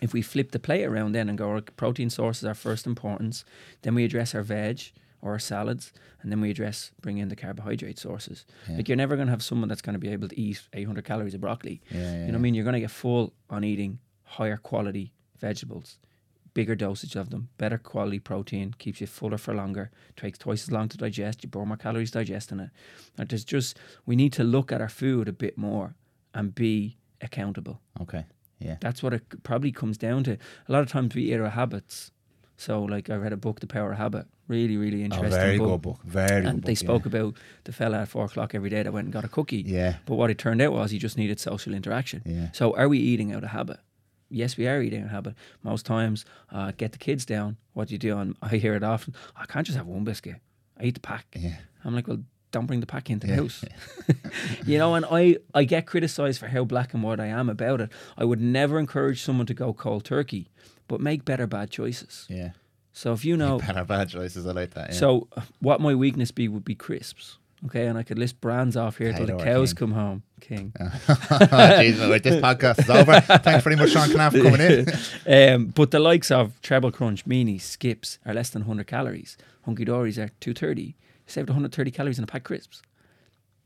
if 0.00 0.12
we 0.12 0.22
flip 0.22 0.50
the 0.52 0.58
plate 0.58 0.84
around 0.84 1.12
then 1.12 1.28
and 1.28 1.38
go, 1.38 1.48
our 1.50 1.60
protein 1.62 2.10
sources 2.10 2.44
are 2.44 2.54
first 2.54 2.86
importance, 2.86 3.44
then 3.82 3.94
we 3.94 4.04
address 4.04 4.34
our 4.34 4.42
veg 4.42 4.80
or 5.22 5.32
our 5.32 5.38
salads, 5.38 5.90
and 6.20 6.30
then 6.30 6.40
we 6.42 6.50
address 6.50 6.90
bring 7.00 7.16
in 7.16 7.28
the 7.28 7.36
carbohydrate 7.36 7.98
sources. 7.98 8.44
Yeah. 8.68 8.76
Like 8.76 8.88
you're 8.88 8.96
never 8.96 9.16
going 9.16 9.26
to 9.28 9.30
have 9.32 9.42
someone 9.42 9.68
that's 9.70 9.80
going 9.80 9.94
to 9.94 9.98
be 9.98 10.10
able 10.10 10.28
to 10.28 10.38
eat 10.38 10.60
800 10.74 11.02
calories 11.04 11.32
of 11.32 11.40
broccoli. 11.40 11.80
Yeah. 11.90 11.98
yeah, 12.00 12.10
You 12.12 12.18
know 12.26 12.32
what 12.32 12.34
I 12.34 12.38
mean? 12.40 12.54
You're 12.54 12.64
going 12.64 12.74
to 12.74 12.80
get 12.80 12.90
full 12.90 13.32
on 13.48 13.64
eating 13.64 14.00
higher 14.24 14.58
quality 14.58 15.12
vegetables, 15.40 15.98
bigger 16.54 16.74
dosage 16.76 17.16
of 17.16 17.30
them, 17.30 17.48
better 17.58 17.76
quality 17.78 18.18
protein, 18.20 18.74
keeps 18.78 19.00
you 19.00 19.06
fuller 19.06 19.36
for 19.38 19.52
longer, 19.54 19.90
takes 20.16 20.38
twice 20.38 20.62
as 20.62 20.70
long 20.72 20.88
to 20.88 20.96
digest, 20.96 21.42
you 21.42 21.48
burn 21.50 21.68
more 21.68 21.76
calories 21.76 22.12
digesting 22.12 22.60
it. 22.60 22.70
Like 23.18 23.28
there's 23.28 23.44
just, 23.44 23.76
we 24.06 24.14
need 24.16 24.32
to 24.34 24.44
look 24.44 24.70
at 24.72 24.80
our 24.80 24.88
food 24.88 25.28
a 25.28 25.32
bit 25.32 25.58
more 25.58 25.96
and 26.32 26.54
be 26.54 26.96
accountable. 27.20 27.80
Okay. 28.00 28.24
Yeah. 28.60 28.76
That's 28.80 29.02
what 29.02 29.12
it 29.12 29.42
probably 29.42 29.72
comes 29.72 29.98
down 29.98 30.24
to. 30.24 30.38
A 30.68 30.72
lot 30.72 30.82
of 30.82 30.88
times 30.88 31.14
we 31.14 31.32
eat 31.32 31.38
our 31.40 31.50
habits. 31.50 32.12
So, 32.56 32.82
like, 32.84 33.10
I 33.10 33.16
read 33.16 33.32
a 33.32 33.36
book, 33.36 33.58
The 33.58 33.66
Power 33.66 33.90
of 33.92 33.98
Habit. 33.98 34.26
Really, 34.46 34.76
really 34.76 35.02
Oh, 35.02 35.06
interesting 35.06 35.30
very 35.30 35.58
book. 35.58 35.68
good 35.68 35.82
book. 35.82 36.00
Very 36.04 36.46
And 36.46 36.62
they 36.62 36.72
book, 36.72 36.78
spoke 36.78 37.06
about 37.06 37.34
the 37.64 37.72
fella 37.72 38.02
at 38.02 38.08
four 38.08 38.26
o'clock 38.26 38.54
every 38.54 38.70
day 38.70 38.82
that 38.84 38.92
went 38.92 39.06
and 39.06 39.12
got 39.12 39.24
a 39.24 39.28
cookie. 39.28 39.64
Yeah. 39.66 39.96
But 40.06 40.14
what 40.14 40.30
it 40.30 40.38
turned 40.38 40.62
out 40.62 40.72
was 40.72 40.92
he 40.92 40.98
just 40.98 41.16
needed 41.18 41.40
social 41.40 41.74
interaction. 41.74 42.22
Yeah. 42.24 42.52
So, 42.52 42.76
are 42.76 42.88
we 42.88 42.98
eating 42.98 43.32
out 43.32 43.42
of 43.42 43.50
habit? 43.50 43.80
Yes, 44.30 44.56
we 44.56 44.66
are 44.66 44.80
eating 44.82 45.04
a 45.04 45.08
habit. 45.08 45.34
Most 45.62 45.86
times, 45.86 46.24
uh, 46.52 46.72
get 46.76 46.92
the 46.92 46.98
kids 46.98 47.24
down. 47.24 47.56
What 47.72 47.88
do 47.88 47.94
you 47.94 47.98
do? 47.98 48.18
And 48.18 48.36
I 48.42 48.56
hear 48.56 48.74
it 48.74 48.82
often. 48.82 49.14
I 49.36 49.46
can't 49.46 49.66
just 49.66 49.76
have 49.78 49.86
one 49.86 50.04
biscuit. 50.04 50.36
I 50.78 50.84
eat 50.84 50.94
the 50.94 51.00
pack. 51.00 51.26
Yeah. 51.36 51.56
I'm 51.84 51.94
like, 51.94 52.08
well, 52.08 52.18
don't 52.50 52.66
bring 52.66 52.80
the 52.80 52.86
pack 52.86 53.10
into 53.10 53.26
the 53.26 53.32
Yeah. 53.34 53.40
house. 53.40 53.64
you 54.66 54.78
know, 54.78 54.94
and 54.94 55.04
I, 55.10 55.36
I 55.54 55.64
get 55.64 55.86
criticized 55.86 56.38
for 56.40 56.46
how 56.48 56.64
black 56.64 56.94
and 56.94 57.02
white 57.02 57.20
I 57.20 57.26
am 57.26 57.48
about 57.48 57.80
it. 57.80 57.90
I 58.16 58.24
would 58.24 58.40
never 58.40 58.78
encourage 58.78 59.22
someone 59.22 59.46
to 59.46 59.54
go 59.54 59.72
cold 59.72 60.04
turkey, 60.04 60.48
but 60.88 61.00
make 61.00 61.24
better 61.24 61.46
bad 61.46 61.70
choices. 61.70 62.26
Yeah. 62.28 62.50
So 62.92 63.12
if 63.12 63.24
you 63.24 63.36
know, 63.36 63.58
Better 63.58 63.84
bad 63.84 64.08
choices. 64.08 64.46
I 64.46 64.52
like 64.52 64.74
that. 64.74 64.90
Yeah. 64.90 64.96
so 64.96 65.26
uh, 65.36 65.40
what 65.60 65.80
my 65.80 65.94
weakness 65.96 66.30
be 66.30 66.46
would 66.46 66.64
be 66.64 66.76
crisps. 66.76 67.38
Okay, 67.66 67.86
and 67.86 67.96
I 67.96 68.02
could 68.02 68.18
list 68.18 68.40
brands 68.42 68.76
off 68.76 68.98
here 68.98 69.12
till 69.14 69.26
the 69.26 69.36
cows 69.36 69.72
king? 69.72 69.78
come 69.78 69.92
home. 69.92 70.22
King. 70.40 70.72
Jeez, 70.78 72.22
this 72.22 72.42
podcast 72.42 72.80
is 72.80 72.90
over. 72.90 73.18
Thanks 73.20 73.64
very 73.64 73.76
much, 73.76 73.90
Sean 73.90 74.12
Knapp, 74.12 74.32
for 74.32 74.42
coming 74.42 74.60
in. 74.60 74.86
um, 75.54 75.66
but 75.68 75.90
the 75.90 75.98
likes 75.98 76.30
of 76.30 76.60
Treble 76.60 76.92
Crunch, 76.92 77.24
Meanies, 77.24 77.62
Skips 77.62 78.18
are 78.26 78.34
less 78.34 78.50
than 78.50 78.62
100 78.62 78.86
calories. 78.86 79.38
Hunky 79.64 79.86
Dorys 79.86 80.18
are 80.18 80.28
230. 80.40 80.82
You 80.82 80.94
saved 81.26 81.48
130 81.48 81.90
calories 81.90 82.18
in 82.18 82.24
a 82.24 82.26
pack 82.26 82.42
of 82.42 82.44
crisps. 82.44 82.82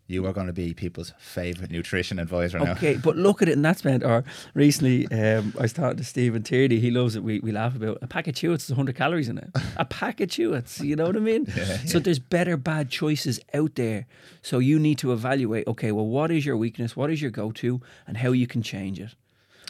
You 0.08 0.24
are 0.24 0.32
going 0.32 0.46
to 0.46 0.54
be 0.54 0.72
people's 0.72 1.12
favourite 1.18 1.70
nutrition 1.70 2.18
advisor 2.18 2.58
now. 2.58 2.72
Okay, 2.72 2.96
but 2.96 3.16
look 3.18 3.42
at 3.42 3.48
it 3.48 3.52
in 3.52 3.62
that 3.62 3.76
spend. 3.76 4.02
Or 4.02 4.24
recently, 4.54 5.06
um, 5.08 5.52
I 5.58 5.62
was 5.62 5.74
talking 5.74 5.98
to 5.98 6.04
Stephen 6.04 6.42
Tierney. 6.42 6.78
He 6.78 6.90
loves 6.90 7.14
it. 7.14 7.22
We, 7.22 7.40
we 7.40 7.52
laugh 7.52 7.76
about 7.76 7.98
a 8.00 8.06
pack 8.06 8.26
of 8.26 8.34
Chewits 8.34 8.64
is 8.64 8.70
100 8.70 8.96
calories 8.96 9.28
in 9.28 9.36
it. 9.36 9.50
A 9.76 9.84
pack 9.84 10.20
of 10.22 10.30
Chewits, 10.30 10.82
you 10.82 10.96
know 10.96 11.04
what 11.06 11.16
I 11.16 11.20
mean? 11.20 11.46
So 11.86 11.98
there's 11.98 12.18
better 12.18 12.56
bad 12.56 12.88
choices 12.88 13.38
out 13.52 13.74
there. 13.74 14.06
So 14.40 14.58
you 14.58 14.78
need 14.78 14.98
to 14.98 15.12
evaluate. 15.12 15.66
Okay, 15.66 15.92
well, 15.92 16.06
what 16.06 16.30
is 16.30 16.46
your 16.46 16.56
weakness? 16.56 16.96
What 16.96 17.10
is 17.10 17.20
your 17.20 17.30
go-to, 17.30 17.82
and 18.06 18.16
how 18.16 18.32
you 18.32 18.46
can 18.46 18.62
change 18.62 18.98
it. 18.98 19.14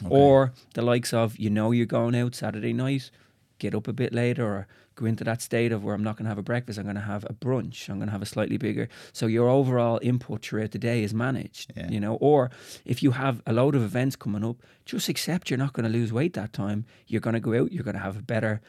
Or 0.07 0.53
the 0.73 0.81
likes 0.81 1.13
of 1.13 1.37
you 1.37 1.49
know 1.49 1.71
you're 1.71 1.85
going 1.85 2.15
out 2.15 2.33
Saturday 2.33 2.71
night, 2.71 3.11
get 3.57 3.75
up 3.75 3.87
a 3.89 3.93
bit 3.93 4.13
later, 4.13 4.45
or 4.45 4.67
go 4.99 5.05
into 5.05 5.23
that 5.23 5.41
state 5.41 5.71
of 5.71 5.83
where 5.83 5.95
I'm 5.95 6.03
not 6.03 6.17
going 6.17 6.25
to 6.25 6.29
have 6.29 6.37
a 6.37 6.43
breakfast. 6.43 6.77
I'm 6.77 6.85
going 6.85 6.95
to 6.95 7.01
have 7.01 7.23
a 7.25 7.33
brunch. 7.33 7.89
I'm 7.89 7.95
going 7.95 8.07
to 8.07 8.11
have 8.11 8.21
a 8.21 8.25
slightly 8.25 8.57
bigger. 8.57 8.89
So 9.13 9.27
your 9.27 9.49
overall 9.49 9.99
input 10.01 10.41
throughout 10.41 10.71
the 10.71 10.77
day 10.77 11.03
is 11.03 11.13
managed. 11.13 11.73
Yeah. 11.75 11.89
You 11.89 11.99
know, 11.99 12.15
or 12.15 12.51
if 12.85 13.01
you 13.01 13.11
have 13.11 13.41
a 13.47 13.53
load 13.53 13.75
of 13.75 13.81
events 13.81 14.15
coming 14.15 14.43
up, 14.43 14.57
just 14.85 15.09
accept 15.09 15.49
you're 15.49 15.57
not 15.57 15.73
going 15.73 15.85
to 15.85 15.97
lose 15.97 16.11
weight 16.11 16.33
that 16.33 16.53
time. 16.53 16.85
You're 17.07 17.21
going 17.21 17.35
to 17.35 17.39
go 17.39 17.59
out. 17.59 17.71
You're 17.71 17.83
going 17.83 17.95
to 17.95 18.01
have 18.01 18.17
a 18.17 18.21
better 18.21 18.61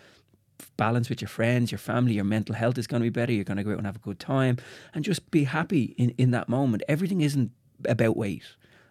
balance 0.77 1.09
with 1.09 1.21
your 1.21 1.29
friends, 1.29 1.73
your 1.73 1.79
family, 1.79 2.15
your 2.15 2.25
mental 2.25 2.55
health 2.55 2.79
is 2.79 2.87
going 2.87 3.01
to 3.01 3.07
be 3.07 3.11
better. 3.11 3.33
You're 3.33 3.45
going 3.45 3.57
to 3.57 3.65
go 3.65 3.73
out 3.73 3.79
and 3.79 3.87
have 3.87 3.97
a 3.97 4.01
good 4.01 4.21
time, 4.21 4.59
and 4.93 5.05
just 5.05 5.31
be 5.31 5.45
happy 5.45 5.95
in 5.97 6.11
in 6.19 6.31
that 6.33 6.49
moment. 6.49 6.83
Everything 6.89 7.23
isn't 7.23 7.51
about 7.87 8.17
weight. 8.17 8.45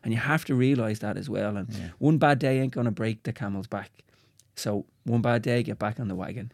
And 0.04 0.14
you 0.14 0.20
have 0.20 0.46
to 0.46 0.56
realize 0.56 1.00
that 1.00 1.18
as 1.18 1.30
well. 1.30 1.58
And 1.58 1.92
one 1.98 2.18
bad 2.18 2.40
day 2.40 2.60
ain't 2.60 2.74
going 2.74 2.86
to 2.86 2.92
break 2.92 3.24
the 3.24 3.34
camel's 3.34 3.68
back. 3.68 3.92
So 4.56 4.86
one 5.04 5.22
bad 5.22 5.42
day, 5.42 5.62
get 5.62 5.78
back 5.78 6.00
on 6.00 6.08
the 6.08 6.16
wagon. 6.16 6.52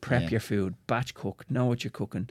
Prep 0.00 0.22
Yeah. 0.22 0.30
your 0.30 0.40
food, 0.40 0.74
batch 0.86 1.14
cook, 1.14 1.44
know 1.50 1.66
what 1.66 1.84
you're 1.84 1.90
cooking, 1.90 2.28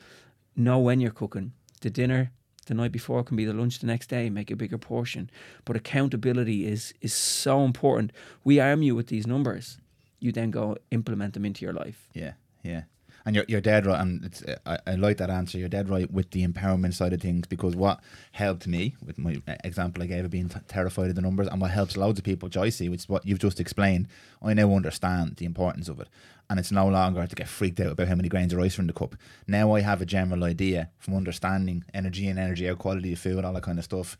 know 0.55 0.79
when 0.79 0.99
you're 0.99 1.11
cooking. 1.11 1.53
The 1.81 1.89
dinner 1.89 2.31
the 2.65 2.73
night 2.75 2.91
before 2.91 3.23
can 3.23 3.35
be 3.37 3.45
the 3.45 3.53
lunch 3.53 3.79
the 3.79 3.87
next 3.87 4.07
day. 4.09 4.29
Make 4.29 4.51
a 4.51 4.55
bigger 4.55 4.77
portion. 4.77 5.29
But 5.65 5.75
accountability 5.75 6.65
is 6.67 6.93
is 7.01 7.13
so 7.13 7.63
important. 7.65 8.11
We 8.43 8.59
arm 8.59 8.81
you 8.83 8.95
with 8.95 9.07
these 9.07 9.27
numbers. 9.27 9.77
You 10.19 10.31
then 10.31 10.51
go 10.51 10.77
implement 10.91 11.33
them 11.33 11.45
into 11.45 11.65
your 11.65 11.73
life. 11.73 12.07
Yeah, 12.13 12.33
yeah. 12.63 12.83
And 13.25 13.35
you're, 13.35 13.45
you're 13.47 13.61
dead 13.61 13.85
right, 13.85 13.99
and 13.99 14.59
I, 14.65 14.79
I 14.87 14.95
like 14.95 15.17
that 15.17 15.29
answer. 15.29 15.57
You're 15.57 15.69
dead 15.69 15.89
right 15.89 16.09
with 16.09 16.31
the 16.31 16.47
empowerment 16.47 16.93
side 16.93 17.13
of 17.13 17.21
things 17.21 17.47
because 17.47 17.75
what 17.75 17.99
helped 18.31 18.65
me 18.65 18.95
with 19.05 19.17
my 19.17 19.41
example 19.63 20.01
I 20.01 20.07
gave 20.07 20.25
of 20.25 20.31
being 20.31 20.49
t- 20.49 20.59
terrified 20.67 21.09
of 21.09 21.15
the 21.15 21.21
numbers, 21.21 21.47
and 21.47 21.61
what 21.61 21.71
helps 21.71 21.97
loads 21.97 22.17
of 22.17 22.25
people, 22.25 22.49
see, 22.71 22.89
which 22.89 23.01
is 23.01 23.09
what 23.09 23.25
you've 23.25 23.39
just 23.39 23.59
explained. 23.59 24.07
I 24.41 24.53
now 24.53 24.73
understand 24.73 25.35
the 25.35 25.45
importance 25.45 25.89
of 25.89 25.99
it, 25.99 26.07
and 26.49 26.59
it's 26.59 26.71
no 26.71 26.87
longer 26.87 27.27
to 27.27 27.35
get 27.35 27.47
freaked 27.47 27.79
out 27.81 27.91
about 27.91 28.07
how 28.07 28.15
many 28.15 28.29
grains 28.29 28.53
of 28.53 28.59
rice 28.59 28.79
are 28.79 28.81
in 28.81 28.87
the 28.87 28.93
cup. 28.93 29.15
Now 29.47 29.75
I 29.75 29.81
have 29.81 30.01
a 30.01 30.05
general 30.05 30.43
idea 30.43 30.89
from 30.97 31.15
understanding 31.15 31.83
energy 31.93 32.27
and 32.27 32.39
energy 32.39 32.69
out, 32.69 32.79
quality 32.79 33.13
of 33.13 33.19
food, 33.19 33.43
all 33.43 33.53
that 33.53 33.63
kind 33.63 33.79
of 33.79 33.85
stuff, 33.85 34.17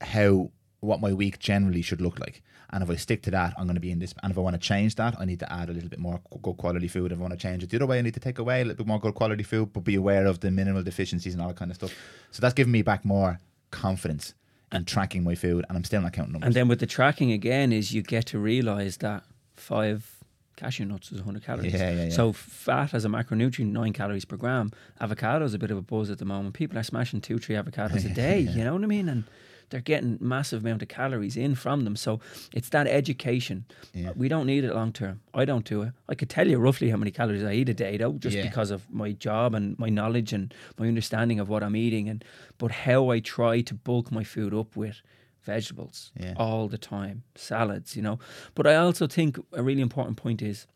how 0.00 0.50
what 0.80 1.00
my 1.00 1.12
week 1.12 1.38
generally 1.38 1.82
should 1.82 2.00
look 2.00 2.18
like. 2.18 2.42
And 2.72 2.82
if 2.84 2.90
I 2.90 2.96
stick 2.96 3.22
to 3.22 3.30
that, 3.32 3.54
I'm 3.58 3.64
going 3.64 3.74
to 3.74 3.80
be 3.80 3.90
in 3.90 3.98
this. 3.98 4.14
And 4.22 4.30
if 4.30 4.38
I 4.38 4.40
want 4.40 4.54
to 4.54 4.60
change 4.60 4.94
that, 4.94 5.16
I 5.18 5.24
need 5.24 5.40
to 5.40 5.52
add 5.52 5.68
a 5.68 5.72
little 5.72 5.88
bit 5.88 5.98
more 5.98 6.20
good 6.42 6.56
quality 6.56 6.86
food. 6.86 7.10
If 7.10 7.18
I 7.18 7.20
want 7.20 7.32
to 7.32 7.38
change 7.38 7.64
it 7.64 7.70
the 7.70 7.76
other 7.76 7.86
way, 7.86 7.98
I 7.98 8.02
need 8.02 8.14
to 8.14 8.20
take 8.20 8.38
away 8.38 8.60
a 8.60 8.64
little 8.64 8.76
bit 8.76 8.86
more 8.86 9.00
good 9.00 9.14
quality 9.14 9.42
food, 9.42 9.72
but 9.72 9.82
be 9.82 9.96
aware 9.96 10.26
of 10.26 10.40
the 10.40 10.50
mineral 10.50 10.82
deficiencies 10.82 11.32
and 11.34 11.42
all 11.42 11.48
that 11.48 11.56
kind 11.56 11.70
of 11.70 11.74
stuff. 11.74 11.92
So 12.30 12.40
that's 12.40 12.54
giving 12.54 12.72
me 12.72 12.82
back 12.82 13.04
more 13.04 13.40
confidence 13.72 14.34
in 14.72 14.84
tracking 14.84 15.24
my 15.24 15.34
food, 15.34 15.64
and 15.68 15.76
I'm 15.76 15.84
still 15.84 16.00
not 16.00 16.12
counting 16.12 16.32
numbers. 16.32 16.46
And 16.46 16.54
then 16.54 16.68
with 16.68 16.78
the 16.78 16.86
tracking 16.86 17.32
again 17.32 17.72
is 17.72 17.92
you 17.92 18.02
get 18.02 18.26
to 18.26 18.38
realize 18.38 18.98
that 18.98 19.24
five 19.56 20.16
cashew 20.56 20.84
nuts 20.84 21.10
is 21.10 21.18
100 21.18 21.42
calories. 21.42 21.72
Yeah, 21.72 21.90
yeah, 21.90 22.04
yeah. 22.04 22.10
So 22.10 22.32
fat 22.32 22.94
as 22.94 23.04
a 23.04 23.08
macronutrient, 23.08 23.72
nine 23.72 23.92
calories 23.92 24.24
per 24.24 24.36
gram. 24.36 24.70
Avocado 25.00 25.44
is 25.44 25.54
a 25.54 25.58
bit 25.58 25.70
of 25.70 25.78
a 25.78 25.82
buzz 25.82 26.10
at 26.10 26.18
the 26.18 26.24
moment. 26.24 26.54
People 26.54 26.78
are 26.78 26.82
smashing 26.84 27.20
two, 27.20 27.38
three 27.38 27.56
avocados 27.56 28.04
a 28.04 28.14
day. 28.14 28.38
You 28.40 28.62
know 28.62 28.74
what 28.74 28.84
I 28.84 28.86
mean? 28.86 29.08
And 29.08 29.24
they're 29.70 29.80
getting 29.80 30.18
massive 30.20 30.62
amount 30.64 30.82
of 30.82 30.88
calories 30.88 31.36
in 31.36 31.54
from 31.54 31.84
them. 31.84 31.96
So 31.96 32.20
it's 32.52 32.68
that 32.70 32.86
education. 32.86 33.64
Yeah. 33.94 34.12
We 34.14 34.28
don't 34.28 34.46
need 34.46 34.64
it 34.64 34.74
long 34.74 34.92
term. 34.92 35.20
I 35.32 35.44
don't 35.44 35.64
do 35.64 35.82
it. 35.82 35.92
I 36.08 36.14
could 36.14 36.28
tell 36.28 36.46
you 36.48 36.58
roughly 36.58 36.90
how 36.90 36.96
many 36.96 37.10
calories 37.10 37.44
I 37.44 37.52
eat 37.52 37.68
a 37.68 37.74
day 37.74 37.96
though, 37.96 38.12
just 38.14 38.36
Yeah. 38.36 38.42
because 38.42 38.70
of 38.70 38.90
my 38.90 39.12
job 39.12 39.54
and 39.54 39.78
my 39.78 39.88
knowledge 39.88 40.32
and 40.32 40.52
my 40.78 40.88
understanding 40.88 41.40
of 41.40 41.48
what 41.48 41.62
I'm 41.62 41.76
eating 41.76 42.08
and 42.08 42.24
but 42.58 42.70
how 42.72 43.10
I 43.10 43.20
try 43.20 43.60
to 43.62 43.74
bulk 43.74 44.10
my 44.12 44.24
food 44.24 44.52
up 44.52 44.76
with 44.76 45.00
vegetables 45.42 46.12
Yeah. 46.20 46.34
all 46.36 46.68
the 46.68 46.76
time, 46.78 47.22
salads, 47.34 47.96
you 47.96 48.02
know. 48.02 48.18
But 48.54 48.66
I 48.66 48.74
also 48.76 49.06
think 49.06 49.38
a 49.52 49.62
really 49.62 49.80
important 49.82 50.16
point 50.16 50.42
is 50.42 50.66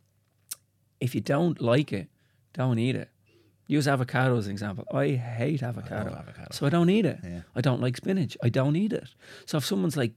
if 1.00 1.14
you 1.14 1.20
don't 1.20 1.60
like 1.60 1.92
it, 1.92 2.08
don't 2.52 2.78
eat 2.78 2.94
it. 2.96 3.08
Use 3.66 3.88
avocado 3.88 4.36
as 4.36 4.46
an 4.46 4.52
example. 4.52 4.84
I 4.92 5.10
hate 5.12 5.62
avocado. 5.62 6.10
avocado. 6.10 6.48
So 6.52 6.66
I 6.66 6.68
don't 6.68 6.90
eat 6.90 7.06
it. 7.06 7.18
Yeah. 7.22 7.40
I 7.54 7.60
don't 7.60 7.80
like 7.80 7.96
spinach. 7.96 8.36
I 8.42 8.50
don't 8.50 8.76
eat 8.76 8.92
it. 8.92 9.08
So 9.46 9.56
if 9.56 9.64
someone's 9.64 9.96
like 9.96 10.12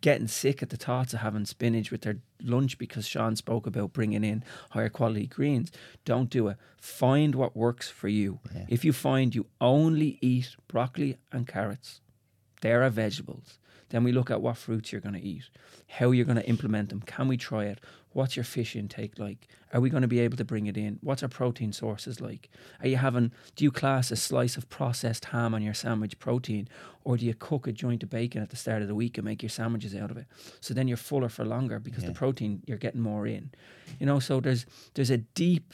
getting 0.00 0.26
sick 0.26 0.62
at 0.62 0.70
the 0.70 0.76
thoughts 0.76 1.12
of 1.12 1.20
having 1.20 1.44
spinach 1.44 1.90
with 1.90 2.02
their 2.02 2.18
lunch 2.42 2.78
because 2.78 3.06
Sean 3.06 3.36
spoke 3.36 3.66
about 3.66 3.92
bringing 3.92 4.24
in 4.24 4.42
higher 4.70 4.88
quality 4.88 5.26
greens, 5.26 5.70
don't 6.04 6.30
do 6.30 6.48
it. 6.48 6.56
Find 6.80 7.34
what 7.34 7.56
works 7.56 7.88
for 7.88 8.08
you. 8.08 8.40
Yeah. 8.54 8.64
If 8.68 8.84
you 8.84 8.92
find 8.92 9.34
you 9.34 9.46
only 9.60 10.18
eat 10.20 10.56
broccoli 10.66 11.18
and 11.30 11.46
carrots, 11.46 12.00
there 12.62 12.82
are 12.82 12.90
vegetables. 12.90 13.58
Then 13.90 14.04
we 14.04 14.12
look 14.12 14.30
at 14.30 14.42
what 14.42 14.56
fruits 14.58 14.92
you're 14.92 15.00
going 15.00 15.14
to 15.14 15.20
eat, 15.20 15.44
how 15.88 16.10
you're 16.10 16.26
going 16.26 16.36
to 16.36 16.48
implement 16.48 16.90
them. 16.90 17.00
Can 17.00 17.26
we 17.26 17.36
try 17.36 17.64
it? 17.64 17.80
What's 18.12 18.36
your 18.36 18.44
fish 18.44 18.76
intake 18.76 19.18
like? 19.18 19.48
Are 19.72 19.80
we 19.80 19.90
going 19.90 20.02
to 20.02 20.08
be 20.08 20.20
able 20.20 20.36
to 20.36 20.44
bring 20.44 20.66
it 20.66 20.76
in? 20.76 20.98
What's 21.02 21.22
our 21.22 21.28
protein 21.28 21.72
sources 21.72 22.20
like? 22.20 22.50
Are 22.80 22.88
you 22.88 22.96
having, 22.96 23.32
do 23.56 23.64
you 23.64 23.70
class 23.70 24.10
a 24.10 24.16
slice 24.16 24.56
of 24.56 24.68
processed 24.68 25.26
ham 25.26 25.54
on 25.54 25.62
your 25.62 25.74
sandwich 25.74 26.18
protein? 26.18 26.68
Or 27.04 27.16
do 27.16 27.24
you 27.24 27.34
cook 27.34 27.66
a 27.66 27.72
joint 27.72 28.02
of 28.02 28.10
bacon 28.10 28.42
at 28.42 28.50
the 28.50 28.56
start 28.56 28.82
of 28.82 28.88
the 28.88 28.94
week 28.94 29.16
and 29.18 29.24
make 29.24 29.42
your 29.42 29.50
sandwiches 29.50 29.94
out 29.94 30.10
of 30.10 30.16
it? 30.16 30.26
So 30.60 30.74
then 30.74 30.88
you're 30.88 30.96
fuller 30.96 31.28
for 31.28 31.44
longer 31.44 31.78
because 31.78 32.04
the 32.04 32.12
protein, 32.12 32.62
you're 32.66 32.78
getting 32.78 33.00
more 33.00 33.26
in. 33.26 33.50
You 33.98 34.06
know, 34.06 34.18
so 34.20 34.40
there's 34.40 34.66
there's 34.94 35.10
a 35.10 35.18
deep 35.18 35.72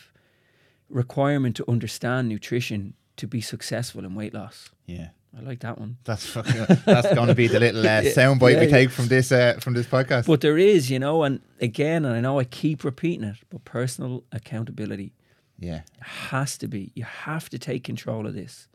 requirement 0.89 1.57
to 1.57 1.71
understand 1.71 2.29
nutrition 2.29 2.95
to 3.17 3.27
be 3.27 3.41
successful 3.41 4.05
in 4.05 4.15
weight 4.15 4.35
loss. 4.35 4.71
yeah. 4.87 5.09
I 5.37 5.41
like 5.41 5.61
that 5.61 5.79
one. 5.79 5.97
That's 6.05 6.27
fucking, 6.27 6.67
that's 6.85 7.13
going 7.13 7.29
to 7.29 7.35
be 7.35 7.49
the 7.49 7.59
little 7.61 7.87
uh, 7.87 8.03
sound 8.05 8.41
bite 8.41 8.53
Yeah, 8.53 8.61
we 8.61 8.65
yeah. 8.67 8.71
take 8.71 8.91
from 8.91 9.09
this 9.09 9.33
uh, 9.33 9.59
from 9.61 9.75
this 9.75 9.87
podcast. 9.87 10.27
But 10.27 10.41
there 10.41 10.59
is, 10.59 10.91
you 10.91 10.99
know, 10.99 11.23
and 11.25 11.41
again, 11.61 12.05
and 12.05 12.15
I 12.15 12.21
know 12.21 12.39
I 12.39 12.45
keep 12.45 12.85
repeating 12.85 13.25
it, 13.25 13.37
but 13.51 13.65
personal 13.65 14.25
accountability 14.33 15.13
yeah, 15.59 15.83
has 16.01 16.57
to 16.59 16.69
be. 16.69 16.93
You 16.95 17.05
have 17.05 17.49
to 17.51 17.59
take 17.59 17.85
control 17.85 18.27
of 18.27 18.35
this. 18.35 18.69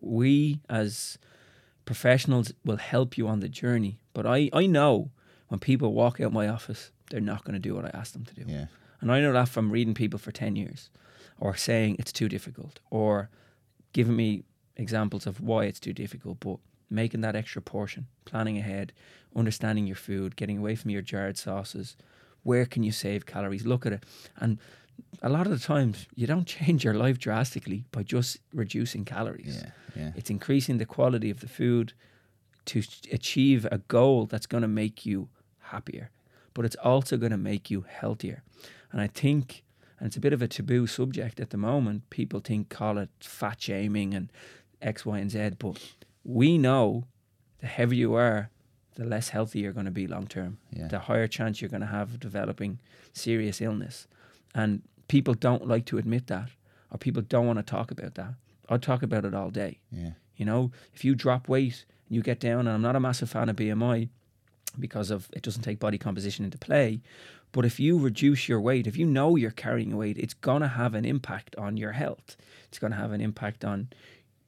We 0.00 0.60
as 0.68 1.18
professionals 1.84 2.52
will 2.64 2.76
help 2.76 3.16
you 3.16 3.26
on 3.28 3.40
the 3.40 3.48
journey, 3.48 3.98
but 4.12 4.26
I, 4.26 4.50
I 4.52 4.66
know 4.66 5.10
when 5.48 5.60
people 5.60 5.92
walk 5.92 6.20
out 6.20 6.32
my 6.32 6.48
office, 6.48 6.90
they're 7.10 7.20
not 7.20 7.44
going 7.44 7.54
to 7.54 7.60
do 7.60 7.74
what 7.74 7.84
I 7.84 7.90
ask 7.94 8.12
them 8.12 8.24
to 8.24 8.34
do. 8.34 8.44
yeah, 8.46 8.66
And 9.00 9.10
I 9.12 9.20
know 9.20 9.32
that 9.32 9.48
from 9.48 9.70
reading 9.70 9.94
people 9.94 10.18
for 10.18 10.32
10 10.32 10.56
years 10.56 10.90
or 11.38 11.56
saying 11.56 11.96
it's 11.98 12.12
too 12.12 12.28
difficult 12.28 12.80
or 12.90 13.30
giving 13.92 14.16
me 14.16 14.42
examples 14.76 15.26
of 15.26 15.40
why 15.40 15.64
it's 15.64 15.80
too 15.80 15.92
difficult, 15.92 16.40
but 16.40 16.58
making 16.90 17.20
that 17.22 17.36
extra 17.36 17.62
portion, 17.62 18.06
planning 18.24 18.58
ahead, 18.58 18.92
understanding 19.34 19.86
your 19.86 19.96
food, 19.96 20.36
getting 20.36 20.58
away 20.58 20.74
from 20.76 20.90
your 20.90 21.02
jarred 21.02 21.36
sauces. 21.36 21.96
Where 22.42 22.64
can 22.64 22.82
you 22.82 22.92
save 22.92 23.26
calories? 23.26 23.66
Look 23.66 23.86
at 23.86 23.92
it. 23.92 24.04
And 24.36 24.58
a 25.22 25.28
lot 25.28 25.46
of 25.46 25.52
the 25.52 25.58
times, 25.58 26.06
you 26.14 26.26
don't 26.26 26.46
change 26.58 26.84
your 26.84 26.94
life 26.94 27.18
drastically 27.18 27.84
by 27.90 28.02
just 28.02 28.38
reducing 28.52 29.04
calories. 29.04 29.62
yeah, 29.62 29.70
yeah. 29.96 30.12
It's 30.14 30.30
increasing 30.30 30.78
the 30.78 30.86
quality 30.86 31.30
of 31.30 31.40
the 31.40 31.48
food 31.48 31.92
to 32.66 32.82
achieve 33.12 33.66
a 33.70 33.78
goal 33.78 34.26
that's 34.26 34.46
going 34.46 34.62
to 34.62 34.68
make 34.68 35.06
you 35.06 35.28
happier, 35.58 36.10
but 36.54 36.64
it's 36.64 36.76
also 36.76 37.16
going 37.16 37.30
to 37.30 37.38
make 37.38 37.70
you 37.70 37.84
healthier. 37.88 38.42
And 38.92 39.00
I 39.00 39.06
think, 39.06 39.62
and 39.98 40.08
it's 40.08 40.16
a 40.16 40.20
bit 40.20 40.32
of 40.32 40.42
a 40.42 40.48
taboo 40.48 40.86
subject 40.86 41.40
at 41.40 41.50
the 41.50 41.56
moment, 41.56 42.10
people 42.10 42.40
think, 42.40 42.68
call 42.68 42.98
it 42.98 43.10
fat 43.20 43.60
shaming 43.60 44.14
and 44.14 44.32
X, 44.82 45.06
Y, 45.06 45.18
and 45.18 45.30
Z, 45.30 45.50
but 45.58 45.78
we 46.24 46.58
know 46.58 47.04
the 47.60 47.66
heavier 47.66 47.98
you 47.98 48.14
are, 48.14 48.50
the 48.96 49.04
less 49.04 49.28
healthy 49.30 49.60
you're 49.60 49.72
going 49.72 49.86
to 49.86 49.92
be 49.92 50.06
long 50.06 50.26
term. 50.26 50.58
Yeah. 50.72 50.88
The 50.88 51.00
higher 51.00 51.26
chance 51.26 51.60
you're 51.60 51.70
going 51.70 51.82
to 51.82 51.86
have 51.86 52.14
of 52.14 52.20
developing 52.20 52.78
serious 53.12 53.60
illness. 53.60 54.06
And 54.54 54.82
people 55.08 55.34
don't 55.34 55.66
like 55.66 55.84
to 55.86 55.98
admit 55.98 56.26
that, 56.28 56.50
or 56.90 56.98
people 56.98 57.22
don't 57.22 57.46
want 57.46 57.58
to 57.58 57.62
talk 57.62 57.90
about 57.90 58.14
that. 58.14 58.34
I'll 58.68 58.78
talk 58.78 59.02
about 59.02 59.24
it 59.24 59.34
all 59.34 59.50
day. 59.50 59.80
Yeah. 59.90 60.12
You 60.36 60.44
know, 60.44 60.72
if 60.92 61.04
you 61.04 61.14
drop 61.14 61.48
weight 61.48 61.84
and 62.08 62.16
you 62.16 62.22
get 62.22 62.40
down, 62.40 62.60
and 62.60 62.70
I'm 62.70 62.82
not 62.82 62.96
a 62.96 63.00
massive 63.00 63.30
fan 63.30 63.48
of 63.48 63.56
BMI 63.56 64.08
because 64.78 65.10
of 65.10 65.28
it 65.32 65.42
doesn't 65.42 65.62
take 65.62 65.78
body 65.78 65.98
composition 65.98 66.44
into 66.44 66.58
play. 66.58 67.00
But 67.52 67.64
if 67.64 67.80
you 67.80 67.98
reduce 67.98 68.48
your 68.48 68.60
weight, 68.60 68.86
if 68.86 68.96
you 68.96 69.06
know 69.06 69.36
you're 69.36 69.50
carrying 69.50 69.96
weight, 69.96 70.18
it's 70.18 70.34
gonna 70.34 70.68
have 70.68 70.94
an 70.94 71.04
impact 71.04 71.56
on 71.56 71.76
your 71.76 71.92
health. 71.92 72.36
It's 72.68 72.78
gonna 72.78 72.96
have 72.96 73.12
an 73.12 73.20
impact 73.20 73.64
on 73.64 73.88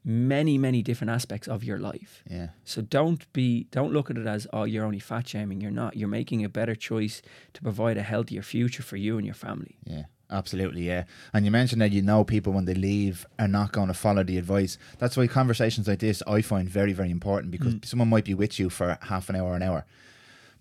many, 0.09 0.57
many 0.57 0.83
different 0.83 1.11
aspects 1.11 1.47
of 1.47 1.63
your 1.63 1.79
life. 1.79 2.23
Yeah. 2.29 2.49
So 2.65 2.81
don't 2.81 3.31
be 3.35 3.67
don't 3.71 3.93
look 3.93 4.11
at 4.11 4.17
it 4.17 4.27
as 4.27 4.47
oh 4.53 4.65
you're 4.65 4.85
only 4.85 4.99
fat 4.99 5.29
shaming. 5.29 5.61
You're 5.61 5.71
not. 5.71 5.97
You're 5.97 6.09
making 6.09 6.45
a 6.45 6.49
better 6.49 6.75
choice 6.75 7.21
to 7.53 7.63
provide 7.63 7.99
a 7.99 8.03
healthier 8.03 8.43
future 8.43 8.83
for 8.83 8.97
you 8.97 9.19
and 9.19 9.27
your 9.27 9.35
family. 9.35 9.77
Yeah, 9.85 10.05
absolutely. 10.31 10.87
Yeah. 10.87 11.05
And 11.35 11.45
you 11.45 11.51
mentioned 11.51 11.83
that 11.83 11.93
you 11.93 12.01
know 12.01 12.25
people 12.25 12.55
when 12.55 12.65
they 12.65 12.75
leave 12.75 13.27
are 13.39 13.47
not 13.47 13.73
going 13.73 13.89
to 13.89 13.95
follow 13.95 14.25
the 14.25 14.39
advice. 14.39 14.79
That's 14.99 15.17
why 15.17 15.27
conversations 15.27 15.87
like 15.87 15.99
this 15.99 16.23
I 16.27 16.41
find 16.41 16.69
very, 16.69 16.95
very 16.95 17.11
important 17.11 17.51
because 17.51 17.75
mm. 17.75 17.85
someone 17.85 18.09
might 18.09 18.25
be 18.25 18.35
with 18.35 18.59
you 18.59 18.71
for 18.71 18.99
half 19.03 19.29
an 19.29 19.37
hour, 19.37 19.55
an 19.55 19.63
hour, 19.63 19.85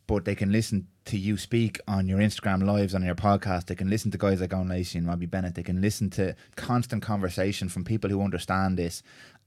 but 0.07 0.25
they 0.25 0.35
can 0.35 0.51
listen 0.51 0.87
to 1.07 1.17
you 1.17 1.37
speak 1.37 1.79
on 1.87 2.07
your 2.07 2.19
Instagram 2.19 2.65
lives, 2.65 2.93
on 2.93 3.03
your 3.03 3.15
podcast. 3.15 3.65
They 3.65 3.75
can 3.75 3.89
listen 3.89 4.11
to 4.11 4.17
guys 4.17 4.41
like 4.41 4.53
Owen 4.53 4.67
Lacey 4.67 4.97
and 4.97 5.07
Robbie 5.07 5.25
Bennett. 5.25 5.55
They 5.55 5.63
can 5.63 5.81
listen 5.81 6.09
to 6.11 6.35
constant 6.57 7.01
conversation 7.01 7.69
from 7.69 7.85
people 7.85 8.09
who 8.09 8.21
understand 8.21 8.77
this. 8.77 9.03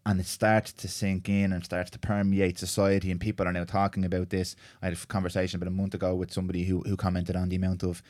And 0.06 0.18
it 0.18 0.26
starts 0.26 0.72
to 0.72 0.88
sink 0.88 1.28
in 1.28 1.52
and 1.52 1.62
starts 1.64 1.90
to 1.90 1.98
permeate 1.98 2.58
society, 2.58 3.10
and 3.10 3.20
people 3.20 3.46
are 3.46 3.52
now 3.52 3.64
talking 3.64 4.04
about 4.04 4.30
this. 4.30 4.56
I 4.82 4.86
had 4.86 4.94
a 4.94 5.06
conversation 5.06 5.56
about 5.56 5.68
a 5.68 5.76
month 5.76 5.94
ago 5.94 6.14
with 6.14 6.32
somebody 6.32 6.64
who, 6.64 6.80
who 6.80 6.96
commented 6.96 7.36
on 7.36 7.50
the 7.50 7.56
amount 7.56 7.82
of 7.82 8.02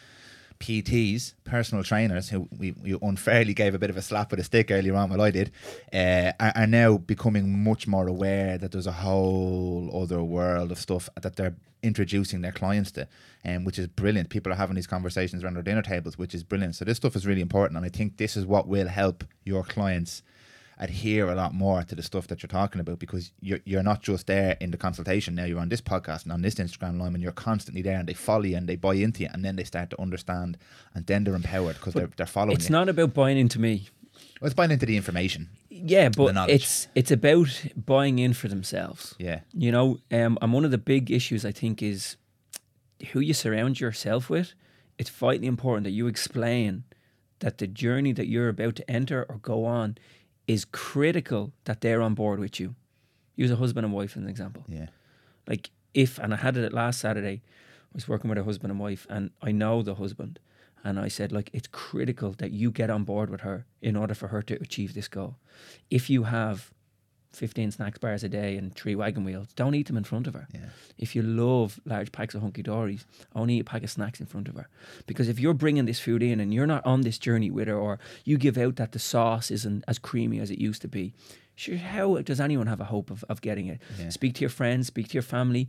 PTs, 0.60 1.32
personal 1.44 1.82
trainers, 1.82 2.28
who 2.28 2.46
we, 2.56 2.72
we 2.72 2.96
unfairly 3.00 3.54
gave 3.54 3.74
a 3.74 3.78
bit 3.78 3.88
of 3.88 3.96
a 3.96 4.02
slap 4.02 4.30
with 4.30 4.38
a 4.40 4.44
stick 4.44 4.70
earlier 4.70 4.94
on, 4.94 5.08
well, 5.08 5.22
I 5.22 5.30
did, 5.30 5.50
uh, 5.92 6.32
are, 6.38 6.52
are 6.54 6.66
now 6.66 6.98
becoming 6.98 7.64
much 7.64 7.86
more 7.86 8.06
aware 8.06 8.58
that 8.58 8.70
there's 8.70 8.86
a 8.86 8.92
whole 8.92 9.90
other 10.02 10.22
world 10.22 10.70
of 10.70 10.78
stuff 10.78 11.08
that 11.20 11.36
they're 11.36 11.56
introducing 11.82 12.42
their 12.42 12.52
clients 12.52 12.90
to, 12.92 13.08
um, 13.46 13.64
which 13.64 13.78
is 13.78 13.86
brilliant. 13.86 14.28
People 14.28 14.52
are 14.52 14.56
having 14.56 14.76
these 14.76 14.86
conversations 14.86 15.42
around 15.42 15.54
their 15.54 15.62
dinner 15.62 15.82
tables, 15.82 16.18
which 16.18 16.34
is 16.34 16.44
brilliant. 16.44 16.76
So 16.76 16.84
this 16.84 16.98
stuff 16.98 17.16
is 17.16 17.26
really 17.26 17.40
important, 17.40 17.78
and 17.78 17.86
I 17.86 17.88
think 17.88 18.18
this 18.18 18.36
is 18.36 18.44
what 18.44 18.68
will 18.68 18.88
help 18.88 19.24
your 19.44 19.64
clients 19.64 20.22
adhere 20.80 21.28
a 21.30 21.34
lot 21.34 21.52
more 21.54 21.82
to 21.84 21.94
the 21.94 22.02
stuff 22.02 22.26
that 22.26 22.42
you're 22.42 22.48
talking 22.48 22.80
about 22.80 22.98
because 22.98 23.30
you're, 23.40 23.60
you're 23.64 23.82
not 23.82 24.02
just 24.02 24.26
there 24.26 24.56
in 24.60 24.70
the 24.70 24.76
consultation 24.78 25.34
now 25.34 25.44
you're 25.44 25.60
on 25.60 25.68
this 25.68 25.80
podcast 25.82 26.22
and 26.24 26.32
on 26.32 26.40
this 26.42 26.54
instagram 26.54 26.98
line 26.98 27.12
and 27.14 27.22
you're 27.22 27.32
constantly 27.32 27.82
there 27.82 27.98
and 27.98 28.08
they 28.08 28.14
follow 28.14 28.44
you 28.44 28.56
and 28.56 28.66
they 28.66 28.76
buy 28.76 28.94
into 28.94 29.22
you 29.22 29.28
and 29.32 29.44
then 29.44 29.56
they 29.56 29.64
start 29.64 29.90
to 29.90 30.00
understand 30.00 30.56
and 30.94 31.06
then 31.06 31.22
they're 31.24 31.34
empowered 31.34 31.76
because 31.76 31.92
they're, 31.94 32.10
they're 32.16 32.26
following 32.26 32.56
It's 32.56 32.68
you 32.68 32.72
not 32.72 32.88
about 32.88 33.12
buying 33.14 33.36
into 33.38 33.60
me. 33.60 33.88
well, 34.40 34.46
it's 34.46 34.54
buying 34.54 34.70
into 34.70 34.86
the 34.86 34.96
information 34.96 35.50
Yeah, 35.68 36.08
but 36.08 36.34
it's 36.48 36.88
it's 36.94 37.10
about 37.10 37.62
buying 37.76 38.18
in 38.18 38.32
for 38.32 38.48
themselves. 38.48 39.14
yeah 39.18 39.40
You 39.52 39.70
know, 39.72 39.98
um, 40.10 40.38
and 40.40 40.52
one 40.52 40.64
of 40.64 40.70
the 40.70 40.78
big 40.78 41.10
issues 41.10 41.44
I 41.44 41.52
think 41.52 41.82
is 41.82 42.16
who 43.12 43.20
you 43.20 43.34
surround 43.34 43.80
yourself 43.80 44.28
with. 44.30 44.54
It's 44.98 45.10
vitally 45.10 45.46
important 45.46 45.84
that 45.84 45.92
you 45.92 46.06
explain 46.06 46.84
that 47.38 47.56
the 47.58 47.66
journey 47.66 48.12
that 48.12 48.28
you're 48.28 48.48
about 48.50 48.76
to 48.76 48.90
enter 48.90 49.24
or 49.28 49.36
go 49.38 49.64
on 49.64 49.96
is 50.50 50.64
critical 50.64 51.52
that 51.64 51.80
they're 51.80 52.02
on 52.02 52.14
board 52.14 52.40
with 52.40 52.58
you. 52.58 52.74
Use 53.36 53.52
a 53.52 53.56
husband 53.56 53.84
and 53.84 53.94
wife 53.94 54.16
as 54.16 54.22
an 54.22 54.28
example. 54.28 54.64
yeah 54.68 54.88
Like 55.46 55.70
if, 55.94 56.18
and 56.18 56.34
I 56.34 56.36
had 56.36 56.56
it 56.56 56.72
last 56.72 57.00
Saturday, 57.00 57.40
I 57.90 57.94
was 57.94 58.08
working 58.08 58.28
with 58.28 58.38
a 58.38 58.44
husband 58.44 58.70
and 58.72 58.80
wife, 58.80 59.06
and 59.08 59.30
I 59.42 59.52
know 59.52 59.82
the 59.82 59.94
husband, 59.94 60.40
and 60.82 60.98
I 60.98 61.08
said 61.08 61.30
like 61.30 61.50
it's 61.52 61.68
critical 61.68 62.32
that 62.38 62.50
you 62.50 62.70
get 62.72 62.90
on 62.90 63.04
board 63.04 63.30
with 63.30 63.42
her 63.42 63.64
in 63.80 63.94
order 63.96 64.14
for 64.14 64.28
her 64.28 64.42
to 64.42 64.54
achieve 64.54 64.94
this 64.94 65.08
goal. 65.08 65.36
If 65.88 66.10
you 66.10 66.24
have 66.24 66.72
15 67.32 67.70
snacks 67.70 67.98
bars 67.98 68.24
a 68.24 68.28
day 68.28 68.56
and 68.56 68.74
three 68.74 68.94
wagon 68.94 69.24
wheels, 69.24 69.48
don't 69.54 69.74
eat 69.74 69.86
them 69.86 69.96
in 69.96 70.04
front 70.04 70.26
of 70.26 70.34
her. 70.34 70.48
Yeah. 70.52 70.70
If 70.98 71.14
you 71.14 71.22
love 71.22 71.80
large 71.84 72.12
packs 72.12 72.34
of 72.34 72.42
hunky 72.42 72.62
dories, 72.62 73.06
only 73.34 73.56
eat 73.56 73.60
a 73.60 73.64
pack 73.64 73.84
of 73.84 73.90
snacks 73.90 74.20
in 74.20 74.26
front 74.26 74.48
of 74.48 74.56
her. 74.56 74.68
Because 75.06 75.28
if 75.28 75.38
you're 75.38 75.54
bringing 75.54 75.84
this 75.84 76.00
food 76.00 76.22
in 76.22 76.40
and 76.40 76.52
you're 76.52 76.66
not 76.66 76.84
on 76.84 77.02
this 77.02 77.18
journey 77.18 77.50
with 77.50 77.68
her, 77.68 77.76
or 77.76 77.98
you 78.24 78.36
give 78.36 78.58
out 78.58 78.76
that 78.76 78.92
the 78.92 78.98
sauce 78.98 79.50
isn't 79.50 79.84
as 79.86 79.98
creamy 79.98 80.40
as 80.40 80.50
it 80.50 80.58
used 80.58 80.82
to 80.82 80.88
be, 80.88 81.12
sure, 81.54 81.76
how 81.76 82.16
does 82.18 82.40
anyone 82.40 82.66
have 82.66 82.80
a 82.80 82.84
hope 82.84 83.10
of, 83.10 83.24
of 83.28 83.40
getting 83.40 83.66
it? 83.66 83.80
Yeah. 83.98 84.08
Speak 84.08 84.34
to 84.34 84.40
your 84.40 84.50
friends, 84.50 84.88
speak 84.88 85.08
to 85.08 85.14
your 85.14 85.22
family, 85.22 85.68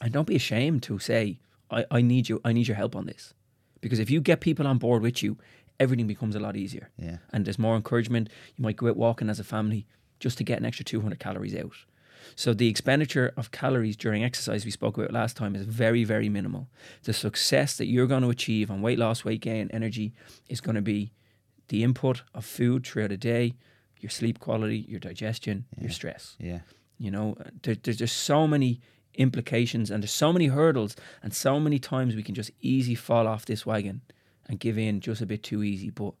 and 0.00 0.12
don't 0.12 0.26
be 0.26 0.36
ashamed 0.36 0.82
to 0.84 0.98
say, 0.98 1.38
I, 1.70 1.84
I 1.90 2.00
need 2.00 2.28
you, 2.28 2.40
I 2.44 2.52
need 2.52 2.66
your 2.66 2.76
help 2.76 2.96
on 2.96 3.06
this. 3.06 3.34
Because 3.80 3.98
if 3.98 4.10
you 4.10 4.20
get 4.20 4.40
people 4.40 4.66
on 4.66 4.78
board 4.78 5.02
with 5.02 5.22
you, 5.22 5.36
everything 5.78 6.06
becomes 6.06 6.34
a 6.34 6.40
lot 6.40 6.56
easier. 6.56 6.90
Yeah. 6.96 7.18
And 7.32 7.44
there's 7.44 7.58
more 7.58 7.76
encouragement. 7.76 8.28
You 8.56 8.62
might 8.62 8.76
go 8.76 8.88
out 8.88 8.96
walking 8.96 9.28
as 9.30 9.38
a 9.38 9.44
family 9.44 9.86
just 10.20 10.38
to 10.38 10.44
get 10.44 10.58
an 10.58 10.64
extra 10.64 10.84
200 10.84 11.18
calories 11.18 11.54
out. 11.54 11.72
So 12.36 12.54
the 12.54 12.68
expenditure 12.68 13.32
of 13.36 13.50
calories 13.50 13.96
during 13.96 14.22
exercise 14.22 14.64
we 14.64 14.70
spoke 14.70 14.96
about 14.96 15.12
last 15.12 15.36
time 15.36 15.56
is 15.56 15.64
very, 15.64 16.04
very 16.04 16.28
minimal. 16.28 16.68
The 17.04 17.12
success 17.12 17.76
that 17.76 17.86
you're 17.86 18.06
going 18.06 18.22
to 18.22 18.30
achieve 18.30 18.70
on 18.70 18.82
weight 18.82 18.98
loss, 18.98 19.24
weight 19.24 19.40
gain, 19.40 19.70
energy 19.72 20.12
is 20.48 20.60
going 20.60 20.76
to 20.76 20.82
be 20.82 21.12
the 21.68 21.82
input 21.82 22.22
of 22.34 22.44
food 22.44 22.86
throughout 22.86 23.12
a 23.12 23.16
day, 23.16 23.54
your 24.00 24.10
sleep 24.10 24.38
quality, 24.38 24.84
your 24.88 25.00
digestion, 25.00 25.66
your 25.80 25.90
stress. 25.90 26.36
yeah 26.38 26.60
You 26.98 27.10
know, 27.10 27.36
there, 27.62 27.74
there's 27.74 27.96
just 27.96 28.16
so 28.16 28.46
many 28.46 28.80
implications 29.14 29.90
and 29.90 30.02
there's 30.02 30.12
so 30.12 30.32
many 30.32 30.46
hurdles 30.46 30.96
and 31.22 31.34
so 31.34 31.58
many 31.58 31.78
times 31.78 32.14
we 32.14 32.22
can 32.22 32.34
just 32.34 32.52
easy 32.60 32.94
fall 32.94 33.26
off 33.26 33.46
this 33.46 33.66
wagon 33.66 34.02
and 34.46 34.60
give 34.60 34.78
in 34.78 35.00
just 35.00 35.20
a 35.20 35.26
bit 35.26 35.42
too 35.42 35.62
easy. 35.62 35.90
But 35.90 36.14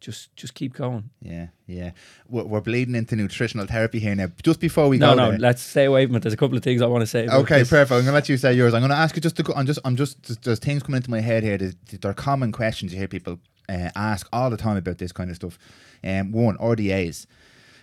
just 0.00 0.34
just 0.36 0.54
keep 0.54 0.74
going. 0.74 1.10
yeah 1.20 1.48
yeah 1.66 1.90
we're, 2.28 2.44
we're 2.44 2.60
bleeding 2.60 2.94
into 2.94 3.16
nutritional 3.16 3.66
therapy 3.66 3.98
here 3.98 4.14
now 4.14 4.28
just 4.44 4.60
before 4.60 4.88
we 4.88 4.96
No, 4.98 5.10
go 5.10 5.14
no, 5.16 5.30
there, 5.30 5.38
let's 5.40 5.60
stay 5.62 5.84
away 5.86 6.06
from 6.06 6.14
it. 6.16 6.22
There's 6.22 6.32
a 6.34 6.36
couple 6.36 6.56
of 6.56 6.62
things 6.62 6.80
I 6.82 6.86
want 6.86 7.02
to 7.02 7.06
say. 7.06 7.26
Okay, 7.28 7.60
this. 7.60 7.70
perfect. 7.70 7.92
I'm 7.92 8.00
gonna 8.04 8.12
let 8.12 8.28
you 8.28 8.36
say 8.36 8.52
yours. 8.54 8.74
I'm 8.74 8.80
gonna 8.80 8.94
ask 8.94 9.16
you 9.16 9.22
just 9.22 9.36
to. 9.36 9.42
go- 9.42 9.54
I'm 9.56 9.66
just. 9.66 9.80
I'm 9.84 9.96
just. 9.96 10.42
There's, 10.44 10.58
things 10.60 10.82
coming 10.84 10.98
into 10.98 11.10
my 11.10 11.20
head 11.20 11.42
here. 11.42 11.58
That, 11.58 11.86
that 11.88 12.04
are 12.04 12.14
common 12.14 12.52
questions 12.52 12.92
you 12.92 12.98
hear 12.98 13.08
people 13.08 13.38
uh, 13.68 13.90
ask 13.96 14.28
all 14.32 14.50
the 14.50 14.56
time 14.56 14.76
about 14.76 14.98
this 14.98 15.10
kind 15.12 15.30
of 15.30 15.36
stuff. 15.36 15.58
Um, 16.04 16.30
one 16.30 16.56
RDAs, 16.58 17.26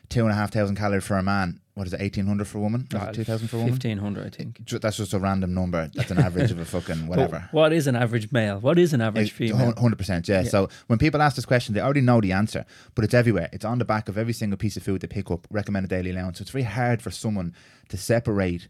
two 0.10 0.22
and 0.24 0.32
a 0.32 0.36
half 0.36 0.52
thousand 0.52 0.76
calories 0.76 1.04
for 1.04 1.18
a 1.18 1.24
man. 1.24 1.60
What 1.74 1.88
is 1.88 1.94
it? 1.94 2.00
Eighteen 2.00 2.26
hundred 2.26 2.48
for 2.48 2.60
a 2.60 2.62
woman? 2.62 2.88
Uh, 2.94 3.12
Two 3.12 3.26
thousand 3.26 3.50
for 3.50 3.58
a 3.58 3.60
woman? 3.60 3.74
1500, 3.74 4.26
I 4.26 4.30
think. 4.30 4.70
That's 4.82 4.96
just 4.96 5.14
a 5.14 5.20
random 5.20 5.54
number. 5.54 5.90
That's 5.94 6.10
an 6.10 6.20
average 6.20 6.50
of 6.52 6.60
a 6.60 6.64
fucking 6.64 7.08
whatever. 7.12 7.50
what 7.52 7.74
is 7.74 7.86
an 7.88 7.98
average 7.98 8.32
male? 8.32 8.60
What 8.62 8.80
is 8.80 8.94
an 8.94 9.02
average 9.02 9.32
female? 9.32 9.74
Hundred 9.78 9.98
percent, 9.98 10.28
yeah. 10.30 10.44
Yeah. 10.44 10.50
So 10.50 10.70
when 10.88 11.00
people 11.00 11.22
ask 11.22 11.36
this 11.36 11.46
question, 11.46 11.76
they 11.76 11.82
already 11.82 12.00
know 12.00 12.22
the 12.22 12.32
answer, 12.32 12.66
but 12.96 13.04
it's 13.04 13.14
everywhere. 13.14 13.50
It's 13.52 13.66
on 13.66 13.80
the 13.80 13.86
back 13.86 14.08
of 14.08 14.18
every 14.18 14.32
single 14.32 14.58
piece 14.58 14.78
of 14.78 14.84
food 14.84 15.02
they 15.02 15.08
pick 15.08 15.30
up. 15.30 15.48
Recommended 15.52 15.90
daily 15.90 16.12
allowance. 16.12 16.38
So 16.38 16.44
it's 16.44 16.52
very 16.52 16.64
hard 16.64 17.02
for 17.02 17.12
someone 17.12 17.54
to 17.90 17.98
separate 17.98 18.70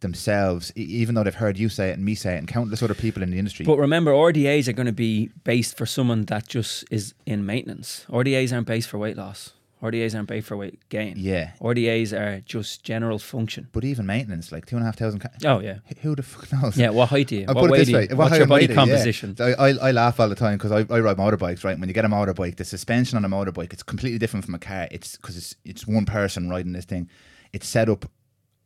themselves, 0.00 0.72
even 0.76 1.14
though 1.14 1.22
they've 1.24 1.34
heard 1.34 1.56
you 1.56 1.68
say 1.68 1.88
it 1.90 1.92
and 1.94 2.04
me 2.04 2.14
say 2.14 2.34
it, 2.34 2.38
and 2.38 2.48
countless 2.48 2.82
other 2.82 2.92
people 2.94 3.22
in 3.22 3.30
the 3.30 3.38
industry. 3.38 3.64
But 3.64 3.78
remember, 3.78 4.10
RDAs 4.12 4.68
are 4.68 4.72
going 4.74 4.86
to 4.86 4.92
be 4.92 5.30
based 5.44 5.78
for 5.78 5.86
someone 5.86 6.26
that 6.26 6.48
just 6.48 6.84
is 6.90 7.14
in 7.24 7.46
maintenance. 7.46 8.04
RDAs 8.10 8.52
aren't 8.52 8.66
based 8.66 8.88
for 8.90 8.98
weight 8.98 9.16
loss. 9.16 9.52
RDAs 9.82 10.14
aren't 10.14 10.28
based 10.28 10.46
for 10.46 10.56
weight 10.56 10.78
gain. 10.90 11.14
yeah, 11.18 11.52
RDAs 11.60 12.12
are 12.16 12.40
just 12.42 12.84
general 12.84 13.18
function. 13.18 13.68
but 13.72 13.84
even 13.84 14.06
maintenance, 14.06 14.52
like 14.52 14.64
two 14.66 14.76
and 14.76 14.84
a 14.84 14.86
half 14.86 14.96
thousand. 14.96 15.18
Ca- 15.20 15.30
Oh 15.44 15.58
yeah, 15.60 15.78
who 16.02 16.14
the 16.14 16.22
fuck 16.22 16.52
knows? 16.52 16.76
yeah. 16.76 16.90
What 16.90 17.08
height 17.08 17.26
do 17.28 17.36
you? 17.36 17.46
I'll 17.48 17.54
what 17.54 17.62
put 17.62 17.66
it 17.68 17.72
weight 17.72 17.78
this 17.78 17.86
do 17.88 17.92
you? 17.92 17.98
way. 17.98 18.06
What 18.10 18.16
What's 18.18 18.38
your 18.38 18.46
body 18.46 18.66
are? 18.66 18.68
Yeah. 18.70 18.74
composition? 18.76 19.36
So 19.36 19.54
I, 19.58 19.70
I, 19.70 19.88
I 19.88 19.90
laugh 19.90 20.20
all 20.20 20.28
the 20.28 20.34
time 20.36 20.56
because 20.56 20.70
I, 20.70 20.78
I 20.94 21.00
ride 21.00 21.16
motorbikes, 21.16 21.64
right? 21.64 21.78
When 21.78 21.88
you 21.88 21.94
get 21.94 22.04
a 22.04 22.08
motorbike, 22.08 22.56
the 22.56 22.64
suspension 22.64 23.16
on 23.16 23.24
a 23.24 23.28
motorbike, 23.28 23.72
it's 23.72 23.82
completely 23.82 24.18
different 24.18 24.44
from 24.44 24.54
a 24.54 24.58
car. 24.60 24.86
It's 24.92 25.16
because 25.16 25.36
it's, 25.36 25.56
it's 25.64 25.86
one 25.86 26.04
person 26.06 26.48
riding 26.48 26.72
this 26.72 26.84
thing. 26.84 27.10
It's 27.52 27.66
set 27.66 27.88
up 27.88 28.06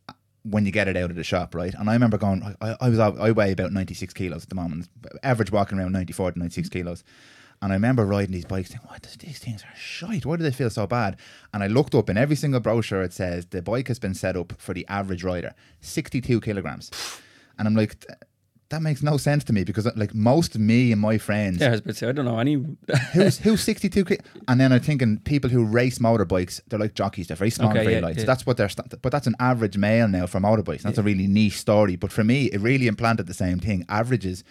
uh, 0.09 0.13
when 0.43 0.67
you 0.67 0.71
get 0.71 0.87
it 0.87 0.97
out 0.99 1.09
of 1.11 1.17
the 1.17 1.25
shop, 1.25 1.55
right? 1.55 1.73
And 1.75 1.89
I 1.89 1.95
remember 1.95 2.19
going, 2.19 2.55
I, 2.61 2.77
I 2.81 2.89
was 2.91 2.99
I 2.99 3.31
weigh 3.31 3.53
about 3.53 3.73
96 3.73 4.13
kilos 4.13 4.43
at 4.43 4.49
the 4.51 4.55
moment, 4.55 4.89
average 5.23 5.51
walking 5.51 5.79
around 5.79 5.93
94 5.93 6.33
to 6.33 6.39
96 6.39 6.69
kilos. 6.69 7.05
And 7.63 7.73
I 7.73 7.77
remember 7.77 8.05
riding 8.05 8.33
these 8.33 8.45
bikes 8.45 8.71
thinking, 8.71 8.89
what 8.89 9.03
these 9.19 9.39
things 9.39 9.63
are 9.63 9.77
shite? 9.77 10.27
Why 10.27 10.37
do 10.37 10.43
they 10.43 10.51
feel 10.53 10.71
so 10.71 10.87
bad? 10.87 11.17
And 11.55 11.63
I 11.63 11.67
looked 11.69 11.95
up 11.95 12.11
in 12.11 12.17
every 12.19 12.37
single 12.37 12.61
brochure, 12.61 13.03
it 13.03 13.13
says 13.13 13.47
the 13.47 13.63
bike 13.63 13.89
has 13.89 13.99
been 13.99 14.15
set 14.15 14.37
up 14.37 14.53
for 14.59 14.75
the 14.75 14.87
average 14.89 15.25
rider, 15.25 15.55
62 15.81 16.41
kilograms. 16.43 16.91
And 17.59 17.67
I'm 17.67 17.75
like, 17.75 18.05
that 18.69 18.83
makes 18.83 19.01
no 19.03 19.17
sense 19.17 19.45
to 19.45 19.53
me 19.53 19.63
because 19.63 19.87
like 19.97 20.13
most 20.13 20.59
me 20.59 20.91
and 20.93 21.01
my 21.01 21.19
friends, 21.19 21.61
Yeah, 21.61 21.69
I 21.69 21.71
was 21.71 21.81
about 21.81 21.93
to 21.93 21.97
say, 21.99 22.09
I 22.09 22.13
don't 22.13 22.25
know 22.25 22.39
any. 22.41 22.55
who's 23.13 23.39
who's 23.39 23.61
62 23.63 24.05
ki- 24.05 24.19
and 24.49 24.61
then 24.61 24.73
I'm 24.73 24.81
thinking 24.81 25.21
people 25.21 25.49
who 25.49 25.65
race 25.65 26.01
motorbikes 26.01 26.61
they're 26.67 26.79
like 26.79 26.95
jockeys 26.95 27.29
they're 27.29 27.37
very 27.37 27.51
small 27.51 27.71
Okay, 27.71 27.85
very 27.85 27.95
yeah, 27.95 28.01
light 28.01 28.19
so 28.21 28.27
that's 28.27 28.45
what 28.45 28.57
they're 28.57 28.69
st- 28.69 29.01
but 29.01 29.13
that's 29.13 29.29
an 29.29 29.37
average 29.39 29.77
male 29.79 30.09
now 30.09 30.27
for 30.27 30.41
motorbikes 30.41 30.83
that's 30.83 30.99
a 30.99 31.03
really 31.05 31.29
niche 31.29 31.59
story 31.59 31.95
but 31.95 32.11
for 32.11 32.25
me 32.25 32.47
it 32.47 32.61
really 32.61 32.89
implanted 32.89 33.29
the 33.29 33.35
same 33.35 33.61
thing 33.61 33.85
averages 33.89 34.43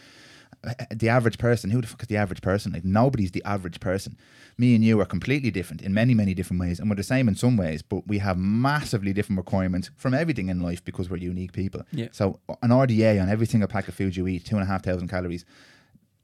Uh, 0.65 0.73
uh, 0.79 0.85
the 0.91 1.09
average 1.09 1.37
person. 1.37 1.69
Who 1.69 1.81
the 1.81 1.87
fuck 1.87 2.01
is 2.01 2.07
the 2.07 2.17
average 2.17 2.41
person? 2.41 2.73
Like 2.73 2.85
nobody's 2.85 3.31
the 3.31 3.43
average 3.43 3.79
person. 3.79 4.17
Me 4.57 4.73
and 4.73 4.83
you 4.83 4.99
are 5.01 5.05
completely 5.05 5.51
different 5.51 5.81
in 5.81 5.93
many, 5.93 6.13
many 6.13 6.33
different 6.33 6.61
ways, 6.61 6.79
and 6.79 6.89
we're 6.89 6.95
the 6.95 7.03
same 7.03 7.27
in 7.27 7.35
some 7.35 7.57
ways, 7.57 7.81
but 7.81 8.07
we 8.07 8.19
have 8.19 8.37
massively 8.37 9.11
different 9.11 9.37
requirements 9.37 9.91
from 9.97 10.13
everything 10.13 10.47
in 10.47 10.61
life 10.61 10.83
because 10.83 11.09
we're 11.09 11.17
unique 11.17 11.51
people. 11.51 11.81
Yeah. 11.91 12.07
So 12.11 12.39
an 12.61 12.69
RDA 12.69 13.21
on 13.21 13.29
every 13.29 13.47
single 13.47 13.67
pack 13.67 13.87
of 13.87 13.95
food 13.95 14.15
you 14.15 14.27
eat, 14.27 14.45
two 14.45 14.55
and 14.55 14.63
a 14.63 14.67
half 14.67 14.83
thousand 14.83 15.09
calories. 15.09 15.45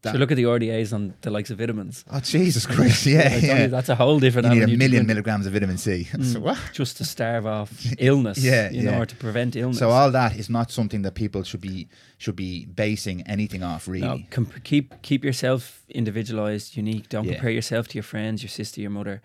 So 0.04 0.18
look 0.18 0.32
at 0.32 0.36
the 0.38 0.44
RDAs 0.46 0.94
on 0.94 1.14
the 1.22 1.30
likes 1.30 1.52
of 1.52 1.60
vitamins. 1.60 2.04
Oh 2.10 2.20
Jesus 2.20 2.66
Christ! 2.66 3.06
Yeah, 3.06 3.30
Like, 3.34 3.44
yeah. 3.44 3.68
That's 3.68 3.90
a 3.90 3.96
whole 3.96 4.20
different. 4.20 4.48
You 4.54 4.66
need 4.66 4.74
a 4.74 4.78
million 4.78 5.06
milligrams 5.06 5.46
of 5.46 5.54
vitamin 5.54 5.78
C. 5.78 6.08
So 6.24 6.40
what? 6.40 6.58
just 6.74 6.98
to 6.98 7.06
starve 7.06 7.46
off 7.46 7.72
illness. 8.00 8.38
Yeah, 8.40 8.72
you 8.72 8.84
know, 8.84 9.00
or 9.02 9.06
to 9.06 9.16
prevent 9.16 9.56
illness. 9.56 9.78
So 9.80 9.90
all 9.92 10.10
that 10.12 10.36
is 10.38 10.50
not 10.50 10.72
something 10.72 11.04
that 11.04 11.14
people 11.14 11.44
should 11.44 11.62
be 11.62 11.88
should 12.18 12.36
be 12.36 12.66
basing 12.66 13.22
anything 13.28 13.64
off. 13.64 13.88
Really. 13.88 14.08
No, 14.08 14.20
comp- 14.32 14.64
keep 14.64 15.02
keep 15.04 15.24
yourself 15.24 15.84
individualized, 15.90 16.76
unique. 16.78 17.08
Don't 17.10 17.26
Yeah. 17.26 17.34
compare 17.34 17.52
yourself 17.52 17.88
to 17.90 17.94
your 17.96 18.04
friends, 18.04 18.42
your 18.42 18.50
sister, 18.50 18.82
your 18.82 18.92
mother. 18.92 19.22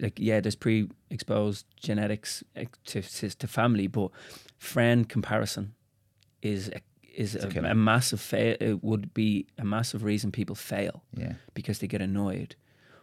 Like, 0.00 0.18
yeah, 0.20 0.38
there's 0.40 0.54
pre-exposed 0.54 1.64
genetics 1.80 2.44
eh, 2.54 2.66
to 2.86 3.02
to 3.02 3.46
family, 3.46 3.86
but 3.88 4.10
friend 4.58 5.08
comparison 5.08 5.74
is 6.42 6.68
a, 6.68 6.80
is 7.20 7.34
a 7.34 7.48
a, 7.70 7.74
massive 7.74 8.20
fail. 8.20 8.56
It 8.60 8.82
would 8.82 9.12
be 9.14 9.46
a 9.58 9.64
massive 9.64 10.02
reason 10.04 10.30
people 10.32 10.54
fail 10.56 11.02
Yeah. 11.16 11.32
because 11.54 11.78
they 11.80 11.88
get 11.88 12.00
annoyed. 12.02 12.54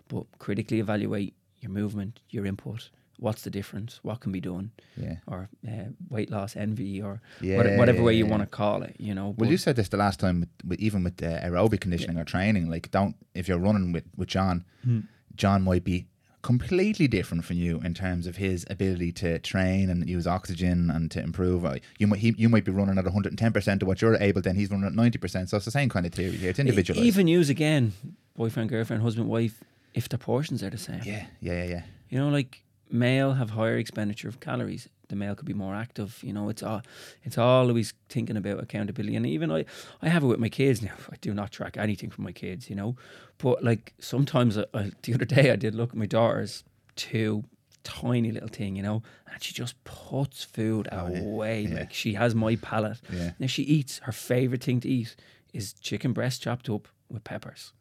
But 0.07 0.23
critically 0.39 0.79
evaluate 0.79 1.33
your 1.61 1.71
movement, 1.71 2.19
your 2.29 2.45
input. 2.45 2.89
What's 3.19 3.41
the 3.43 3.49
difference? 3.49 3.99
What 4.03 4.19
can 4.19 4.31
be 4.31 4.41
done? 4.41 4.71
Yeah. 4.97 5.17
Or 5.27 5.49
uh, 5.67 5.89
weight 6.09 6.29
loss, 6.29 6.55
envy, 6.55 7.01
or 7.01 7.21
Yeah, 7.41 7.57
what- 7.57 7.77
whatever 7.79 8.03
way 8.03 8.13
you 8.17 8.25
want 8.29 8.43
to 8.43 8.57
call 8.57 8.83
it. 8.83 8.95
You 8.99 9.13
know. 9.15 9.33
Well, 9.37 9.49
you 9.49 9.57
said 9.57 9.75
this 9.75 9.89
the 9.89 9.97
last 9.97 10.19
time, 10.19 10.39
with, 10.41 10.49
with 10.69 10.79
even 10.79 11.03
with 11.03 11.23
uh, 11.23 11.39
aerobic 11.47 11.79
conditioning 11.81 12.17
or 12.17 12.25
training. 12.25 12.69
Like, 12.69 12.89
don't 12.91 13.15
if 13.33 13.47
you're 13.47 13.63
running 13.67 13.93
with 13.93 14.03
with 14.17 14.27
John, 14.29 14.63
Hmm. 14.83 14.99
John 15.35 15.63
might 15.63 15.83
be 15.83 16.05
completely 16.45 17.07
different 17.07 17.43
from 17.43 17.55
you 17.57 17.81
in 17.83 17.93
terms 17.95 18.27
of 18.27 18.35
his 18.35 18.65
ability 18.69 19.11
to 19.11 19.39
train 19.39 19.89
and 19.89 20.07
use 20.07 20.27
oxygen 20.27 20.91
and 20.91 21.09
to 21.09 21.19
improve. 21.19 21.65
Uh, 21.65 21.77
You 21.97 22.05
might 22.05 22.19
he, 22.19 22.35
you 22.37 22.49
might 22.49 22.63
be 22.63 22.71
running 22.71 22.99
at 22.99 23.03
110 23.03 23.51
percent 23.51 23.81
of 23.81 23.87
what 23.87 23.99
you're 24.01 24.15
able. 24.21 24.41
Then 24.41 24.55
he's 24.55 24.69
running 24.69 24.85
at 24.85 24.93
90 24.93 25.17
percent. 25.17 25.49
So 25.49 25.57
it's 25.57 25.65
the 25.65 25.71
same 25.71 25.89
kind 25.89 26.05
of 26.05 26.13
theory 26.13 26.37
here. 26.37 26.51
It's 26.51 26.59
individual. 26.59 26.99
Even 27.03 27.27
use 27.27 27.49
again, 27.49 27.93
boyfriend, 28.35 28.69
girlfriend, 28.69 29.01
husband, 29.01 29.27
wife, 29.27 29.63
if 29.95 30.07
the 30.07 30.19
portions 30.19 30.61
are 30.61 30.69
the 30.69 30.77
same. 30.77 31.01
yeah, 31.03 31.25
yeah, 31.41 31.53
yeah, 31.53 31.63
yeah. 31.63 31.83
You 32.09 32.19
know, 32.19 32.29
like 32.29 32.61
male 32.91 33.33
have 33.33 33.51
higher 33.51 33.77
expenditure 33.77 34.27
of 34.27 34.39
calories. 34.39 34.87
The 35.07 35.15
male 35.15 35.35
could 35.35 35.45
be 35.45 35.53
more 35.53 35.75
active. 35.75 36.19
You 36.23 36.33
know, 36.33 36.49
it's 36.49 36.63
all 36.63 36.81
it's 37.23 37.37
always 37.37 37.93
thinking 38.09 38.37
about 38.37 38.61
accountability. 38.63 39.15
And 39.15 39.25
even 39.25 39.51
I, 39.51 39.65
I 40.01 40.09
have 40.09 40.23
it 40.23 40.27
with 40.27 40.39
my 40.39 40.49
kids 40.49 40.81
now. 40.81 40.93
I 41.11 41.15
do 41.21 41.33
not 41.33 41.51
track 41.51 41.77
anything 41.77 42.09
from 42.09 42.23
my 42.23 42.31
kids. 42.31 42.69
You 42.69 42.75
know, 42.75 42.95
but 43.37 43.63
like 43.63 43.93
sometimes 43.99 44.57
I, 44.57 44.65
I, 44.73 44.91
the 45.03 45.13
other 45.13 45.25
day 45.25 45.51
I 45.51 45.55
did 45.55 45.75
look 45.75 45.91
at 45.91 45.95
my 45.95 46.07
daughter's 46.07 46.63
two 46.95 47.43
tiny 47.83 48.31
little 48.31 48.49
thing. 48.49 48.75
You 48.75 48.81
know, 48.83 49.03
and 49.31 49.43
she 49.43 49.53
just 49.53 49.81
puts 49.83 50.43
food 50.43 50.87
Oh, 50.91 51.05
away. 51.07 51.61
yeah. 51.61 51.79
Like 51.81 51.93
she 51.93 52.13
has 52.15 52.33
my 52.33 52.55
palate. 52.55 52.99
Yeah. 53.13 53.31
Now 53.37 53.47
she 53.47 53.61
eats 53.63 53.99
her 54.03 54.11
favorite 54.11 54.63
thing 54.63 54.79
to 54.81 54.89
eat 54.89 55.15
is 55.53 55.73
chicken 55.73 56.13
breast 56.13 56.41
chopped 56.41 56.67
up 56.69 56.87
with 57.09 57.23
peppers. 57.23 57.73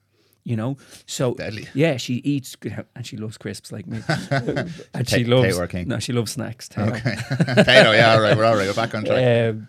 You 0.46 0.56
know, 0.56 0.76
so 1.06 1.32
Deadly. 1.34 1.66
yeah, 1.72 1.96
she 1.96 2.16
eats 2.16 2.54
and 2.94 3.06
she 3.06 3.16
loves 3.16 3.38
crisps 3.38 3.72
like 3.72 3.86
me, 3.86 4.00
and 4.92 5.08
she 5.08 5.24
loves 5.24 5.48
Taylor 5.54 5.66
King. 5.66 5.88
no, 5.88 5.98
she 5.98 6.12
loves 6.12 6.32
snacks. 6.32 6.68
Taylor. 6.68 6.96
Okay. 6.96 7.14
Tayto, 7.64 7.96
yeah, 7.96 8.12
all 8.12 8.20
right, 8.20 8.36
we're 8.36 8.44
all 8.44 8.54
right. 8.54 8.66
We're 8.68 8.74
back 8.74 8.94
on 8.94 9.04
track. 9.06 9.48
Um, 9.54 9.68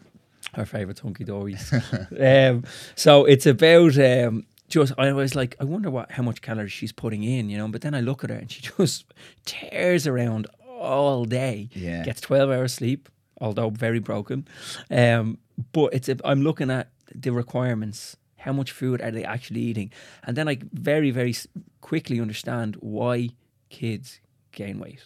her 0.54 0.66
favorite 0.66 1.00
hunky 1.00 1.24
dories. 1.24 1.74
um, 2.20 2.66
so 2.96 3.24
it's 3.24 3.46
about 3.46 3.98
um, 3.98 4.46
just 4.68 4.92
I 4.98 5.14
was 5.14 5.34
like, 5.34 5.56
I 5.62 5.64
wonder 5.64 5.90
what 5.90 6.12
how 6.12 6.24
much 6.24 6.42
calories 6.42 6.74
she's 6.74 6.92
putting 6.92 7.24
in, 7.24 7.50
you 7.50 7.58
know. 7.58 7.70
But 7.70 7.82
then 7.82 7.94
I 7.94 8.02
look 8.02 8.24
at 8.26 8.30
her 8.30 8.36
and 8.36 8.52
she 8.52 8.62
just 8.78 9.06
tears 9.46 10.06
around 10.08 10.48
all 10.68 11.24
day. 11.24 11.70
Yeah. 11.72 12.04
gets 12.04 12.20
twelve 12.20 12.50
hours 12.50 12.74
sleep, 12.74 13.08
although 13.40 13.70
very 13.70 14.00
broken. 14.00 14.46
Um, 14.92 15.38
but 15.72 15.94
it's 15.94 16.10
a, 16.10 16.18
I'm 16.26 16.42
looking 16.42 16.70
at 16.70 16.90
the 17.14 17.32
requirements. 17.32 18.18
How 18.46 18.54
much 18.54 18.72
food 18.72 19.02
are 19.02 19.12
they 19.12 19.24
actually 19.26 19.62
eating? 19.62 19.92
And 20.24 20.38
then 20.38 20.48
I 20.48 20.58
very 20.72 21.12
very 21.12 21.34
quickly 21.82 22.20
understand 22.22 22.78
why 22.80 23.30
kids 23.70 24.20
gain 24.52 24.80
weight 24.80 25.04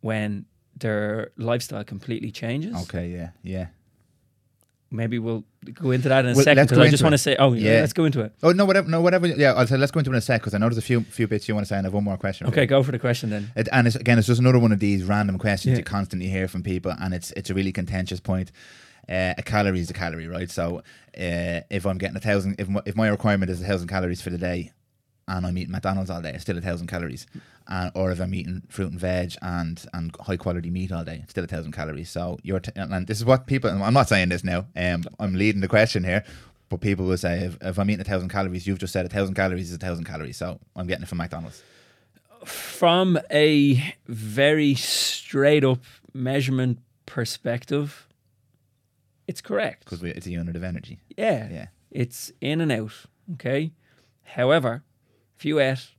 when 0.00 0.44
their 0.76 1.30
lifestyle 1.36 1.84
completely 1.84 2.30
changes 2.30 2.74
Okay, 2.84 3.08
yeah, 3.08 3.30
yeah. 3.42 3.66
maybe 4.90 5.18
we'll 5.18 5.44
go 5.72 5.90
into 5.90 6.08
that 6.08 6.24
in 6.24 6.32
a 6.32 6.34
Well, 6.34 6.44
second 6.44 6.64
because 6.68 6.78
I 6.78 6.88
just 6.90 7.02
want 7.02 7.14
to 7.14 7.18
say, 7.18 7.34
oh, 7.38 7.52
yeah, 7.54 7.72
Yeah. 7.74 7.80
let's 7.80 7.92
go 7.92 8.04
into 8.04 8.20
it. 8.20 8.32
Oh 8.42 8.52
no, 8.52 8.64
whatever, 8.66 8.88
no, 8.88 9.00
whatever. 9.00 9.26
Yeah, 9.26 9.54
I'll 9.54 9.66
say 9.66 9.76
let's 9.76 9.90
go 9.92 9.98
into 10.00 10.10
it 10.10 10.14
in 10.14 10.18
a 10.18 10.20
sec 10.20 10.40
because 10.40 10.54
I 10.54 10.58
know 10.58 10.66
there's 10.68 10.78
a 10.78 10.82
few 10.82 11.00
few 11.02 11.26
bits 11.26 11.48
you 11.48 11.54
want 11.54 11.66
to 11.66 11.68
say, 11.68 11.76
and 11.78 11.86
I 11.86 11.88
have 11.88 11.94
one 11.94 12.04
more 12.04 12.16
question. 12.18 12.46
Okay, 12.48 12.66
go 12.66 12.82
for 12.82 12.92
the 12.92 12.98
question 12.98 13.30
then. 13.30 13.50
It, 13.56 13.68
and 13.72 13.86
it's, 13.86 13.96
again, 13.96 14.18
it's 14.18 14.26
just 14.28 14.40
another 14.40 14.58
one 14.58 14.72
of 14.72 14.80
these 14.80 15.02
random 15.04 15.38
questions 15.38 15.72
Yeah. 15.72 15.78
you 15.78 15.84
constantly 15.84 16.28
hear 16.28 16.46
from 16.48 16.62
people, 16.62 16.92
and 17.00 17.14
it's 17.14 17.30
it's 17.32 17.50
a 17.50 17.54
really 17.54 17.72
contentious 17.72 18.20
point. 18.20 18.52
Uh, 19.08 19.34
a 19.38 19.42
calorie 19.42 19.80
is 19.80 19.90
a 19.90 19.94
calorie, 19.94 20.28
right? 20.28 20.50
So 20.50 20.78
uh, 20.78 21.60
if 21.70 21.86
I'm 21.86 21.98
getting 21.98 22.16
a 22.16 22.20
thousand, 22.20 22.56
if 22.58 22.68
my, 22.68 22.80
if 22.86 22.96
my 22.96 23.08
requirement 23.08 23.50
is 23.50 23.60
a 23.62 23.64
thousand 23.64 23.88
calories 23.88 24.20
for 24.20 24.30
the 24.30 24.38
day, 24.38 24.72
and 25.28 25.44
I'm 25.44 25.58
eating 25.58 25.72
McDonald's 25.72 26.08
all 26.10 26.22
day, 26.22 26.30
it's 26.30 26.42
still 26.42 26.56
a 26.56 26.60
thousand 26.60 26.86
calories. 26.86 27.26
And, 27.66 27.90
or 27.96 28.12
if 28.12 28.20
I'm 28.20 28.32
eating 28.32 28.62
fruit 28.68 28.92
and 28.92 29.00
veg 29.00 29.34
and 29.42 29.84
and 29.92 30.14
high 30.20 30.36
quality 30.36 30.70
meat 30.70 30.92
all 30.92 31.04
day, 31.04 31.20
it's 31.22 31.30
still 31.30 31.44
a 31.44 31.48
thousand 31.48 31.72
calories. 31.72 32.10
So 32.10 32.38
you're 32.42 32.60
t- 32.60 32.70
and 32.76 33.06
this 33.06 33.18
is 33.18 33.24
what 33.24 33.46
people. 33.46 33.70
I'm 33.70 33.94
not 33.94 34.08
saying 34.08 34.28
this 34.28 34.44
now. 34.44 34.66
Um, 34.76 35.04
I'm 35.18 35.34
leading 35.34 35.60
the 35.60 35.68
question 35.68 36.04
here. 36.04 36.24
But 36.68 36.80
people 36.80 37.06
will 37.06 37.16
say 37.16 37.44
if, 37.44 37.58
if 37.60 37.78
I'm 37.78 37.88
eating 37.90 38.00
a 38.00 38.04
thousand 38.04 38.28
calories, 38.28 38.66
you've 38.66 38.78
just 38.78 38.92
said 38.92 39.06
a 39.06 39.08
thousand 39.08 39.34
calories 39.34 39.70
is 39.70 39.76
a 39.76 39.78
thousand 39.78 40.04
calories. 40.04 40.36
So 40.36 40.58
I'm 40.74 40.86
getting 40.86 41.04
it 41.04 41.08
from 41.08 41.18
McDonald's. 41.18 41.62
From 42.44 43.18
a 43.30 43.94
very 44.06 44.74
straight 44.74 45.64
up 45.64 45.80
measurement 46.12 46.78
perspective, 47.04 48.08
it's 49.26 49.40
correct. 49.40 49.84
because 49.84 50.02
it's 50.02 50.26
a 50.26 50.30
unit 50.30 50.56
of 50.56 50.62
energy. 50.64 51.00
Yeah. 51.16 51.48
Yeah. 51.50 51.66
It's 51.90 52.32
in 52.40 52.60
and 52.60 52.72
out. 52.72 52.92
Okay. 53.34 53.72
However, 54.24 54.82
if 55.36 55.44
you 55.44 55.58
ate 55.60 55.90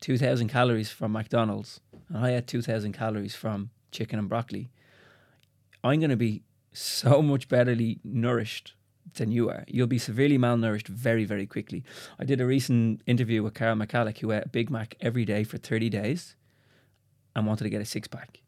2,000 0.00 0.48
calories 0.48 0.90
from 0.90 1.12
McDonald's 1.12 1.80
and 2.08 2.18
I 2.18 2.34
ate 2.34 2.46
2,000 2.46 2.92
calories 2.92 3.34
from 3.34 3.70
chicken 3.90 4.18
and 4.18 4.28
broccoli, 4.28 4.70
I'm 5.82 6.00
going 6.00 6.10
to 6.10 6.16
be 6.16 6.42
so 6.72 7.22
much 7.22 7.48
betterly 7.48 7.98
nourished 8.04 8.74
than 9.14 9.32
you 9.32 9.48
are. 9.50 9.64
You'll 9.66 9.86
be 9.86 9.98
severely 9.98 10.38
malnourished 10.38 10.86
very, 10.86 11.24
very 11.24 11.46
quickly. 11.46 11.84
I 12.18 12.24
did 12.24 12.40
a 12.40 12.46
recent 12.46 13.00
interview 13.06 13.42
with 13.42 13.54
Carol 13.54 13.76
McCallick 13.76 14.18
who 14.18 14.30
ate 14.32 14.44
a 14.44 14.48
Big 14.48 14.70
Mac 14.70 14.94
every 15.00 15.24
day 15.24 15.42
for 15.42 15.58
30 15.58 15.88
days 15.88 16.36
and 17.34 17.46
wanted 17.46 17.64
to 17.64 17.70
get 17.70 17.80
a 17.80 17.84
six 17.86 18.06
pack. 18.06 18.40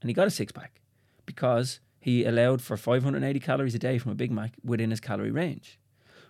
And 0.00 0.10
he 0.10 0.14
got 0.14 0.26
a 0.26 0.30
six 0.30 0.50
pack 0.50 0.80
because 1.26 1.80
he 2.08 2.24
allowed 2.24 2.60
for 2.62 2.76
580 2.76 3.40
calories 3.40 3.74
a 3.74 3.78
day 3.78 3.98
from 3.98 4.12
a 4.12 4.14
Big 4.14 4.30
Mac 4.38 4.52
within 4.64 4.90
his 4.90 5.00
calorie 5.00 5.30
range. 5.30 5.78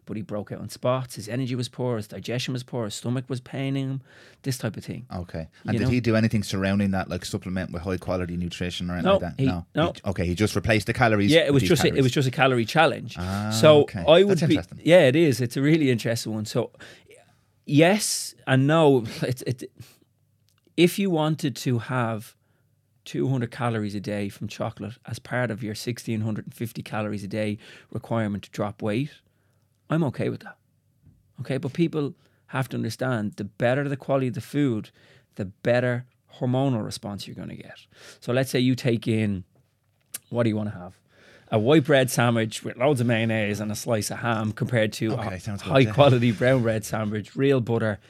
But 0.06 0.16
he 0.16 0.22
broke 0.22 0.50
out 0.52 0.60
in 0.62 0.70
spots, 0.70 1.16
his 1.16 1.28
energy 1.28 1.54
was 1.54 1.68
poor, 1.68 1.96
his 1.98 2.08
digestion 2.08 2.52
was 2.54 2.62
poor, 2.62 2.84
his 2.84 2.94
stomach 2.94 3.26
was 3.28 3.40
paining 3.42 3.88
him, 3.90 4.00
this 4.46 4.56
type 4.56 4.76
of 4.78 4.84
thing. 4.84 5.04
Okay. 5.22 5.44
And 5.64 5.72
You 5.74 5.78
did 5.80 5.84
know? 5.84 5.90
he 5.90 6.00
do 6.00 6.16
anything 6.16 6.42
surrounding 6.42 6.90
that, 6.92 7.10
like 7.10 7.24
supplement 7.26 7.72
with 7.72 7.82
high 7.82 7.98
quality 7.98 8.34
nutrition 8.44 8.88
or 8.90 8.94
anything 8.94 9.06
No, 9.06 9.18
like 9.18 9.36
that? 9.36 9.42
he- 9.42 9.62
no. 9.80 9.92
okay, 10.10 10.24
he 10.30 10.34
just 10.34 10.56
replaced 10.56 10.86
the 10.86 10.94
calories. 10.94 11.30
Yeah, 11.30 11.40
it 11.40 11.52
with 11.52 11.54
was 11.56 11.62
these 11.62 11.68
just 11.74 11.84
a, 11.84 11.86
it 11.88 11.90
calories. 11.90 12.04
was 12.04 12.12
just 12.12 12.28
a 12.28 12.36
calorie 12.40 12.64
challenge. 12.64 13.16
Ah, 13.18 13.50
so 13.62 13.82
okay. 13.82 14.00
I 14.16 14.18
would 14.24 14.38
That's 14.38 14.48
be 14.48 14.54
interesting. 14.56 14.80
yeah, 14.82 15.02
it 15.12 15.16
is. 15.16 15.40
It's 15.42 15.56
a 15.58 15.62
really 15.70 15.90
interesting 15.90 16.32
one. 16.32 16.46
So 16.46 16.70
yes 17.66 18.34
and 18.46 18.66
no. 18.66 19.04
It's 19.22 19.42
it. 19.42 19.70
If 20.76 20.98
you 20.98 21.10
wanted 21.10 21.54
to 21.66 21.80
have 21.80 22.34
200 23.08 23.50
calories 23.50 23.94
a 23.94 24.00
day 24.00 24.28
from 24.28 24.48
chocolate 24.48 24.96
as 25.06 25.18
part 25.18 25.50
of 25.50 25.62
your 25.62 25.70
1650 25.70 26.82
calories 26.82 27.24
a 27.24 27.26
day 27.26 27.56
requirement 27.90 28.44
to 28.44 28.50
drop 28.50 28.82
weight, 28.82 29.10
I'm 29.88 30.04
okay 30.04 30.28
with 30.28 30.40
that. 30.40 30.58
Okay, 31.40 31.56
but 31.56 31.72
people 31.72 32.14
have 32.48 32.68
to 32.68 32.76
understand 32.76 33.32
the 33.36 33.44
better 33.44 33.88
the 33.88 33.96
quality 33.96 34.28
of 34.28 34.34
the 34.34 34.42
food, 34.42 34.90
the 35.36 35.46
better 35.46 36.04
hormonal 36.38 36.84
response 36.84 37.26
you're 37.26 37.34
going 37.34 37.48
to 37.48 37.56
get. 37.56 37.78
So 38.20 38.34
let's 38.34 38.50
say 38.50 38.60
you 38.60 38.74
take 38.74 39.08
in 39.08 39.44
what 40.28 40.42
do 40.42 40.50
you 40.50 40.56
want 40.56 40.70
to 40.70 40.78
have? 40.78 40.98
A 41.50 41.58
white 41.58 41.84
bread 41.84 42.10
sandwich 42.10 42.62
with 42.62 42.76
loads 42.76 43.00
of 43.00 43.06
mayonnaise 43.06 43.58
and 43.58 43.72
a 43.72 43.74
slice 43.74 44.10
of 44.10 44.18
ham 44.18 44.52
compared 44.52 44.92
to 44.94 45.14
Okay, 45.14 45.40
a 45.46 45.56
high 45.56 45.86
quality 45.86 46.30
brown 46.30 46.60
bread 46.60 46.84
sandwich, 46.84 47.34
real 47.34 47.62
butter, 47.62 48.00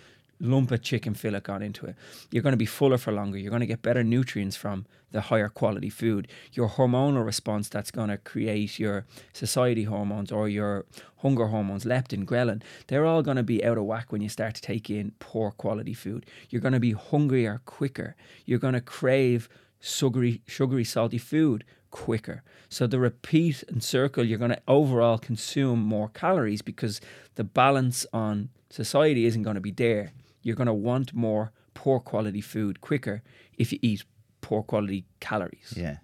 lump 0.40 0.70
of 0.70 0.82
chicken 0.82 1.14
fillet 1.14 1.40
gone 1.40 1.62
into 1.62 1.86
it. 1.86 1.96
You're 2.30 2.42
going 2.42 2.52
to 2.52 2.58
be 2.58 2.66
fuller 2.66 2.98
for 2.98 3.12
longer. 3.12 3.38
You're 3.38 3.50
going 3.50 3.60
to 3.60 3.66
get 3.66 3.82
better 3.82 4.04
nutrients 4.04 4.56
from 4.56 4.86
the 5.10 5.22
higher 5.22 5.48
quality 5.48 5.90
food. 5.90 6.28
Your 6.52 6.68
hormonal 6.68 7.24
response 7.24 7.68
that's 7.68 7.90
going 7.90 8.08
to 8.08 8.18
create 8.18 8.78
your 8.78 9.06
satiety 9.32 9.84
hormones 9.84 10.30
or 10.30 10.48
your 10.48 10.84
hunger 11.18 11.46
hormones, 11.46 11.84
leptin, 11.84 12.24
ghrelin, 12.24 12.62
they're 12.86 13.06
all 13.06 13.22
going 13.22 13.36
to 13.36 13.42
be 13.42 13.64
out 13.64 13.78
of 13.78 13.84
whack 13.84 14.12
when 14.12 14.20
you 14.20 14.28
start 14.28 14.54
to 14.54 14.62
take 14.62 14.90
in 14.90 15.12
poor 15.18 15.50
quality 15.50 15.94
food. 15.94 16.26
You're 16.50 16.62
going 16.62 16.72
to 16.72 16.80
be 16.80 16.92
hungrier 16.92 17.60
quicker. 17.64 18.14
You're 18.44 18.58
going 18.58 18.74
to 18.74 18.80
crave 18.80 19.48
sugary, 19.80 20.42
sugary, 20.46 20.84
salty 20.84 21.18
food 21.18 21.64
quicker. 21.90 22.42
So 22.68 22.86
the 22.86 22.98
repeat 22.98 23.64
and 23.68 23.82
circle, 23.82 24.24
you're 24.24 24.38
going 24.38 24.50
to 24.50 24.62
overall 24.68 25.18
consume 25.18 25.80
more 25.80 26.08
calories 26.08 26.62
because 26.62 27.00
the 27.36 27.44
balance 27.44 28.06
on 28.12 28.50
satiety 28.70 29.24
isn't 29.24 29.42
going 29.42 29.54
to 29.54 29.60
be 29.60 29.70
there. 29.70 30.12
You're 30.42 30.56
going 30.56 30.66
to 30.66 30.74
want 30.74 31.14
more 31.14 31.52
poor 31.74 32.00
quality 32.00 32.40
food 32.40 32.80
quicker 32.80 33.22
if 33.56 33.72
you 33.72 33.78
eat 33.82 34.04
poor 34.40 34.62
quality 34.62 35.04
calories. 35.20 35.74
Yeah. 35.76 35.98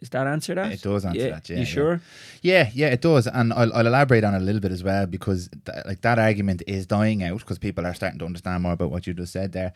Is 0.00 0.10
that 0.10 0.26
answer 0.26 0.54
that? 0.54 0.72
It 0.72 0.82
does 0.82 1.04
answer 1.04 1.30
that, 1.30 1.48
yeah, 1.48 1.56
You 1.56 1.60
yeah. 1.62 1.66
sure? 1.66 2.00
Yeah, 2.42 2.70
yeah, 2.74 2.88
it 2.88 3.00
does, 3.00 3.26
and 3.26 3.52
I'll, 3.54 3.72
I'll 3.72 3.86
elaborate 3.86 4.22
on 4.24 4.34
it 4.34 4.38
a 4.38 4.40
little 4.44 4.60
bit 4.60 4.72
as 4.72 4.82
well 4.84 5.06
because 5.06 5.48
th- 5.64 5.86
like 5.86 6.02
that 6.02 6.18
argument 6.18 6.62
is 6.66 6.84
dying 6.86 7.22
out 7.22 7.38
because 7.38 7.58
people 7.58 7.86
are 7.86 7.94
starting 7.94 8.18
to 8.18 8.26
understand 8.26 8.62
more 8.64 8.72
about 8.72 8.90
what 8.90 9.06
you 9.06 9.14
just 9.14 9.32
said 9.32 9.52
there, 9.52 9.72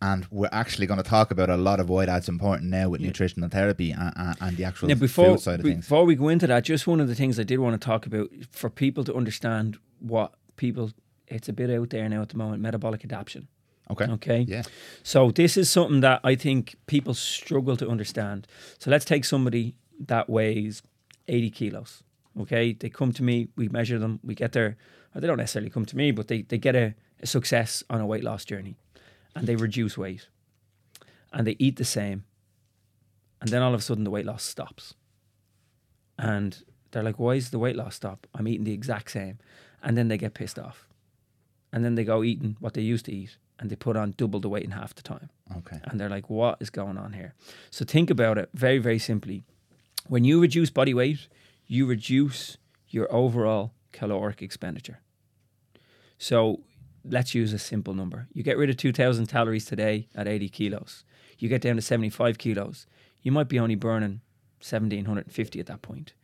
and 0.00 0.26
we're 0.30 0.48
actually 0.52 0.86
going 0.86 1.02
to 1.02 1.08
talk 1.08 1.30
about 1.32 1.50
a 1.50 1.56
lot 1.56 1.80
of 1.80 1.90
why 1.90 2.06
that's 2.06 2.28
important 2.28 2.70
now 2.70 2.88
with 2.88 3.00
nutritional 3.00 3.48
therapy 3.50 3.90
and, 3.90 4.12
and, 4.16 4.36
and 4.40 4.56
the 4.56 4.64
actual 4.64 4.88
Now, 4.88 4.94
before 4.94 5.32
food 5.32 5.40
side 5.40 5.60
of 5.60 5.66
things. 5.66 5.84
before 5.84 6.04
we 6.04 6.14
go 6.14 6.28
into 6.28 6.46
that, 6.46 6.64
just 6.64 6.86
one 6.86 7.00
of 7.00 7.08
the 7.08 7.14
things 7.16 7.38
I 7.38 7.42
did 7.42 7.58
want 7.58 7.78
to 7.78 7.84
talk 7.84 8.06
about 8.06 8.30
for 8.50 8.70
people 8.70 9.04
to 9.04 9.14
understand 9.14 9.76
what 9.98 10.34
people. 10.56 10.92
It's 11.30 11.48
a 11.48 11.52
bit 11.52 11.70
out 11.70 11.90
there 11.90 12.08
now 12.08 12.22
at 12.22 12.30
the 12.30 12.36
moment. 12.36 12.62
Metabolic 12.62 13.04
adaptation. 13.04 13.48
Okay. 13.90 14.04
Okay. 14.04 14.44
Yeah. 14.48 14.62
So 15.02 15.30
this 15.30 15.56
is 15.56 15.70
something 15.70 16.00
that 16.00 16.20
I 16.22 16.34
think 16.34 16.76
people 16.86 17.14
struggle 17.14 17.76
to 17.78 17.88
understand. 17.88 18.46
So 18.78 18.90
let's 18.90 19.04
take 19.04 19.24
somebody 19.24 19.74
that 20.06 20.28
weighs 20.28 20.82
80 21.26 21.50
kilos. 21.50 22.02
Okay. 22.40 22.72
They 22.72 22.90
come 22.90 23.12
to 23.12 23.22
me, 23.22 23.48
we 23.56 23.68
measure 23.68 23.98
them, 23.98 24.20
we 24.22 24.34
get 24.34 24.52
their, 24.52 24.76
they 25.14 25.26
don't 25.26 25.38
necessarily 25.38 25.70
come 25.70 25.86
to 25.86 25.96
me, 25.96 26.10
but 26.10 26.28
they, 26.28 26.42
they 26.42 26.58
get 26.58 26.76
a, 26.76 26.94
a 27.20 27.26
success 27.26 27.82
on 27.88 28.00
a 28.00 28.06
weight 28.06 28.24
loss 28.24 28.44
journey 28.44 28.76
and 29.34 29.46
they 29.46 29.56
reduce 29.56 29.96
weight 29.96 30.28
and 31.32 31.46
they 31.46 31.56
eat 31.58 31.76
the 31.76 31.84
same. 31.84 32.24
And 33.40 33.50
then 33.50 33.62
all 33.62 33.72
of 33.72 33.80
a 33.80 33.82
sudden 33.82 34.04
the 34.04 34.10
weight 34.10 34.26
loss 34.26 34.42
stops. 34.42 34.94
And 36.18 36.62
they're 36.90 37.02
like, 37.02 37.18
why 37.18 37.32
is 37.32 37.50
the 37.50 37.58
weight 37.58 37.76
loss 37.76 37.94
stop? 37.94 38.26
I'm 38.34 38.48
eating 38.48 38.64
the 38.64 38.72
exact 38.72 39.12
same. 39.12 39.38
And 39.82 39.96
then 39.96 40.08
they 40.08 40.18
get 40.18 40.34
pissed 40.34 40.58
off. 40.58 40.87
And 41.72 41.84
then 41.84 41.94
they 41.94 42.04
go 42.04 42.24
eating 42.24 42.56
what 42.60 42.74
they 42.74 42.82
used 42.82 43.04
to 43.06 43.12
eat 43.12 43.36
and 43.58 43.70
they 43.70 43.76
put 43.76 43.96
on 43.96 44.14
double 44.16 44.40
the 44.40 44.48
weight 44.48 44.64
in 44.64 44.70
half 44.70 44.94
the 44.94 45.02
time. 45.02 45.30
Okay. 45.58 45.78
And 45.84 46.00
they're 46.00 46.08
like, 46.08 46.30
what 46.30 46.58
is 46.60 46.70
going 46.70 46.96
on 46.96 47.12
here? 47.12 47.34
So 47.70 47.84
think 47.84 48.10
about 48.10 48.38
it 48.38 48.48
very, 48.54 48.78
very 48.78 48.98
simply. 48.98 49.42
When 50.06 50.24
you 50.24 50.40
reduce 50.40 50.70
body 50.70 50.94
weight, 50.94 51.28
you 51.66 51.86
reduce 51.86 52.56
your 52.88 53.12
overall 53.12 53.72
caloric 53.92 54.40
expenditure. 54.40 55.00
So 56.18 56.60
let's 57.04 57.34
use 57.34 57.52
a 57.52 57.58
simple 57.58 57.94
number. 57.94 58.28
You 58.32 58.42
get 58.42 58.56
rid 58.56 58.70
of 58.70 58.76
2,000 58.76 59.26
calories 59.26 59.66
today 59.66 60.08
at 60.14 60.28
80 60.28 60.48
kilos. 60.48 61.04
You 61.38 61.48
get 61.48 61.62
down 61.62 61.76
to 61.76 61.82
75 61.82 62.38
kilos. 62.38 62.86
You 63.22 63.32
might 63.32 63.48
be 63.48 63.58
only 63.58 63.74
burning 63.74 64.20
1,750 64.60 65.60
at 65.60 65.66
that 65.66 65.82
point. 65.82 66.14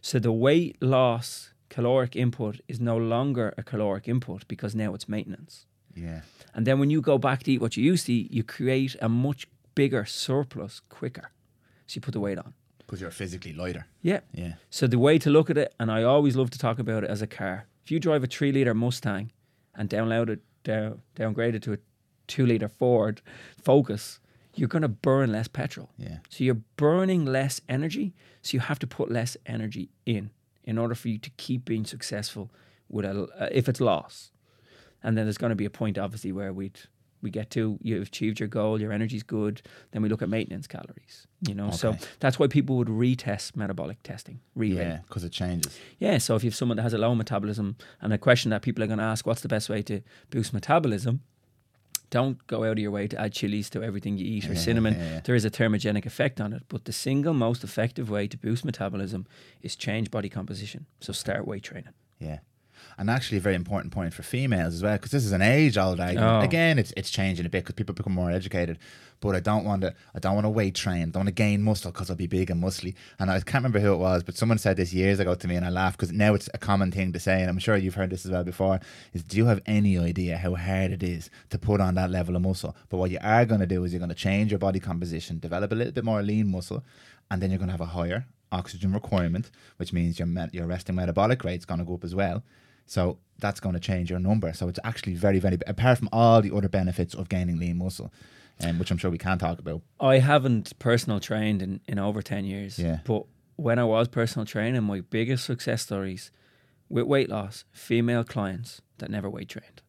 So 0.00 0.18
the 0.18 0.32
weight 0.32 0.80
loss 0.82 1.51
caloric 1.72 2.14
input 2.14 2.60
is 2.68 2.78
no 2.80 2.98
longer 2.98 3.54
a 3.56 3.62
caloric 3.62 4.06
input 4.06 4.46
because 4.46 4.74
now 4.74 4.92
it's 4.94 5.08
maintenance. 5.08 5.66
Yeah. 5.94 6.20
And 6.54 6.66
then 6.66 6.78
when 6.78 6.90
you 6.90 7.00
go 7.00 7.16
back 7.16 7.42
to 7.44 7.52
eat 7.52 7.62
what 7.62 7.78
you 7.78 7.82
used 7.82 8.06
to 8.06 8.12
eat, 8.12 8.30
you 8.30 8.44
create 8.44 8.94
a 9.00 9.08
much 9.08 9.48
bigger 9.74 10.04
surplus 10.04 10.82
quicker. 10.90 11.30
So 11.86 11.96
you 11.96 12.00
put 12.02 12.12
the 12.12 12.20
weight 12.20 12.38
on. 12.38 12.52
Because 12.78 13.00
you're 13.00 13.10
physically 13.10 13.54
lighter. 13.54 13.86
Yeah. 14.02 14.20
Yeah. 14.34 14.54
So 14.68 14.86
the 14.86 14.98
way 14.98 15.18
to 15.18 15.30
look 15.30 15.48
at 15.48 15.56
it, 15.56 15.74
and 15.80 15.90
I 15.90 16.02
always 16.02 16.36
love 16.36 16.50
to 16.50 16.58
talk 16.58 16.78
about 16.78 17.04
it 17.04 17.10
as 17.10 17.22
a 17.22 17.26
car. 17.26 17.66
If 17.82 17.90
you 17.90 17.98
drive 17.98 18.22
a 18.22 18.26
three 18.26 18.52
liter 18.52 18.74
Mustang 18.74 19.32
and 19.74 19.88
download 19.88 20.28
it, 20.28 20.40
down, 20.64 21.00
downgrade 21.14 21.54
it 21.54 21.62
to 21.62 21.72
a 21.72 21.78
two 22.26 22.44
liter 22.44 22.68
Ford 22.68 23.22
Focus, 23.62 24.20
you're 24.54 24.68
going 24.68 24.82
to 24.82 24.88
burn 24.88 25.32
less 25.32 25.48
petrol. 25.48 25.88
Yeah. 25.96 26.18
So 26.28 26.44
you're 26.44 26.62
burning 26.76 27.24
less 27.24 27.62
energy. 27.66 28.12
So 28.42 28.56
you 28.56 28.60
have 28.60 28.78
to 28.80 28.86
put 28.86 29.10
less 29.10 29.38
energy 29.46 29.88
in 30.04 30.30
in 30.64 30.78
order 30.78 30.94
for 30.94 31.08
you 31.08 31.18
to 31.18 31.30
keep 31.30 31.64
being 31.64 31.84
successful 31.84 32.50
with 32.88 33.04
a, 33.04 33.28
uh, 33.38 33.48
if 33.50 33.68
it's 33.68 33.80
loss. 33.80 34.30
And 35.02 35.18
then 35.18 35.26
there's 35.26 35.38
going 35.38 35.50
to 35.50 35.56
be 35.56 35.64
a 35.64 35.70
point, 35.70 35.98
obviously, 35.98 36.32
where 36.32 36.52
we'd 36.52 36.78
we 37.22 37.30
get 37.30 37.50
to 37.50 37.78
you've 37.82 38.08
achieved 38.08 38.40
your 38.40 38.48
goal, 38.48 38.80
your 38.80 38.92
energy's 38.92 39.22
good. 39.22 39.62
Then 39.92 40.02
we 40.02 40.08
look 40.08 40.22
at 40.22 40.28
maintenance 40.28 40.66
calories. 40.66 41.26
You 41.46 41.54
know, 41.54 41.70
so 41.70 41.96
that's 42.20 42.38
why 42.38 42.48
people 42.48 42.76
would 42.76 42.88
retest 42.88 43.56
metabolic 43.56 44.02
testing, 44.02 44.40
Yeah. 44.84 44.98
Because 45.06 45.24
it 45.24 45.32
changes. 45.32 45.78
yeah, 45.98 46.18
so 46.18 46.34
if 46.36 46.44
you 46.44 46.50
have 46.50 46.56
someone 46.56 46.76
that 46.76 46.82
has 46.82 46.92
a 46.92 46.98
low 46.98 47.14
metabolism 47.14 47.76
and 48.00 48.12
a 48.12 48.18
question 48.18 48.50
that 48.50 48.62
people 48.62 48.82
are 48.82 48.86
going 48.88 48.98
to 48.98 49.04
ask, 49.04 49.24
what's 49.26 49.40
the 49.40 49.48
best 49.48 49.68
way 49.68 49.82
to 49.82 50.02
boost 50.30 50.52
metabolism? 50.52 51.20
Don't 52.12 52.46
go 52.46 52.62
out 52.64 52.72
of 52.72 52.78
your 52.78 52.90
way 52.90 53.08
to 53.08 53.18
add 53.18 53.32
chilies 53.32 53.70
to 53.70 53.82
everything 53.82 54.18
you 54.18 54.26
eat 54.26 54.44
or 54.48 54.52
Yeah, 54.52 54.58
cinnamon. 54.60 54.94
yeah, 54.94 55.10
yeah. 55.14 55.20
There 55.24 55.34
is 55.34 55.46
a 55.46 55.50
thermogenic 55.50 56.04
effect 56.06 56.40
on 56.42 56.52
it, 56.52 56.62
but 56.68 56.84
the 56.84 56.92
single 56.92 57.32
most 57.32 57.64
effective 57.64 58.10
way 58.10 58.28
to 58.28 58.36
boost 58.36 58.64
metabolism 58.66 59.26
is 59.62 59.74
change 59.76 60.10
body 60.10 60.28
composition. 60.28 60.84
So 61.00 61.12
start 61.14 61.46
weight 61.46 61.62
training. 61.62 61.94
Yeah. 62.20 62.40
And 62.98 63.10
actually, 63.10 63.38
a 63.38 63.40
very 63.40 63.54
important 63.54 63.92
point 63.92 64.14
for 64.14 64.22
females 64.22 64.74
as 64.74 64.82
well, 64.82 64.94
because 64.94 65.10
this 65.10 65.24
is 65.24 65.32
an 65.32 65.42
age-old 65.42 66.00
argument. 66.00 66.28
Oh. 66.28 66.40
Again, 66.40 66.78
it's 66.78 66.92
it's 66.96 67.10
changing 67.10 67.46
a 67.46 67.48
bit 67.48 67.64
because 67.64 67.74
people 67.74 67.94
become 67.94 68.14
more 68.14 68.30
educated. 68.30 68.78
But 69.20 69.36
I 69.36 69.40
don't 69.40 69.64
want 69.64 69.82
to. 69.82 69.94
I 70.14 70.18
don't 70.18 70.34
want 70.34 70.46
to 70.46 70.50
weight 70.50 70.74
train. 70.74 71.02
I 71.02 71.04
don't 71.04 71.20
want 71.20 71.28
to 71.28 71.32
gain 71.32 71.62
muscle 71.62 71.92
because 71.92 72.10
I'll 72.10 72.16
be 72.16 72.26
big 72.26 72.50
and 72.50 72.62
muscly. 72.62 72.94
And 73.20 73.30
I 73.30 73.38
can't 73.40 73.62
remember 73.62 73.78
who 73.78 73.92
it 73.92 73.98
was, 73.98 74.24
but 74.24 74.36
someone 74.36 74.58
said 74.58 74.76
this 74.76 74.92
years 74.92 75.20
ago 75.20 75.34
to 75.36 75.48
me, 75.48 75.54
and 75.54 75.64
I 75.64 75.70
laughed 75.70 75.96
because 75.96 76.12
now 76.12 76.34
it's 76.34 76.48
a 76.52 76.58
common 76.58 76.90
thing 76.90 77.12
to 77.12 77.20
say, 77.20 77.40
and 77.40 77.48
I'm 77.48 77.60
sure 77.60 77.76
you've 77.76 77.94
heard 77.94 78.10
this 78.10 78.26
as 78.26 78.32
well 78.32 78.42
before. 78.42 78.80
Is 79.12 79.22
do 79.22 79.36
you 79.36 79.46
have 79.46 79.62
any 79.64 79.96
idea 79.96 80.38
how 80.38 80.56
hard 80.56 80.90
it 80.90 81.04
is 81.04 81.30
to 81.50 81.58
put 81.58 81.80
on 81.80 81.94
that 81.94 82.10
level 82.10 82.34
of 82.34 82.42
muscle? 82.42 82.76
But 82.88 82.96
what 82.96 83.10
you 83.12 83.18
are 83.22 83.44
going 83.44 83.60
to 83.60 83.66
do 83.66 83.84
is 83.84 83.92
you're 83.92 84.00
going 84.00 84.08
to 84.08 84.14
change 84.14 84.50
your 84.50 84.58
body 84.58 84.80
composition, 84.80 85.38
develop 85.38 85.70
a 85.70 85.76
little 85.76 85.92
bit 85.92 86.04
more 86.04 86.20
lean 86.20 86.50
muscle, 86.50 86.82
and 87.30 87.40
then 87.40 87.50
you're 87.50 87.58
going 87.58 87.68
to 87.68 87.72
have 87.72 87.80
a 87.80 87.86
higher 87.86 88.26
oxygen 88.50 88.92
requirement, 88.92 89.50
which 89.76 89.92
means 89.92 90.18
your 90.18 90.26
met- 90.26 90.52
your 90.52 90.66
resting 90.66 90.96
metabolic 90.96 91.44
rate's 91.44 91.64
going 91.64 91.78
to 91.78 91.86
go 91.86 91.94
up 91.94 92.04
as 92.04 92.14
well. 92.14 92.42
So 92.86 93.18
that's 93.38 93.60
going 93.60 93.74
to 93.74 93.80
change 93.80 94.10
your 94.10 94.18
number. 94.20 94.52
So 94.52 94.68
it's 94.68 94.78
actually 94.84 95.14
very, 95.14 95.38
very 95.38 95.58
apart 95.66 95.98
from 95.98 96.08
all 96.12 96.40
the 96.42 96.54
other 96.54 96.68
benefits 96.68 97.14
of 97.14 97.28
gaining 97.28 97.58
lean 97.58 97.78
muscle, 97.78 98.12
um, 98.62 98.78
which 98.78 98.90
I'm 98.90 98.98
sure 98.98 99.10
we 99.10 99.18
can 99.18 99.38
talk 99.38 99.58
about. 99.58 99.82
I 100.00 100.18
haven't 100.18 100.78
personal 100.78 101.18
trained 101.20 101.62
in, 101.62 101.80
in 101.88 101.98
over 101.98 102.22
10 102.22 102.44
years. 102.44 102.78
Yeah. 102.78 102.98
But 103.04 103.24
when 103.56 103.78
I 103.78 103.84
was 103.84 104.08
personal 104.08 104.46
training, 104.46 104.82
my 104.84 105.00
biggest 105.00 105.44
success 105.44 105.82
stories 105.82 106.30
with 106.88 107.06
weight 107.06 107.28
loss, 107.30 107.64
female 107.72 108.22
clients 108.24 108.80
that 108.98 109.10
never 109.10 109.28
weight 109.30 109.48
trained. 109.48 109.82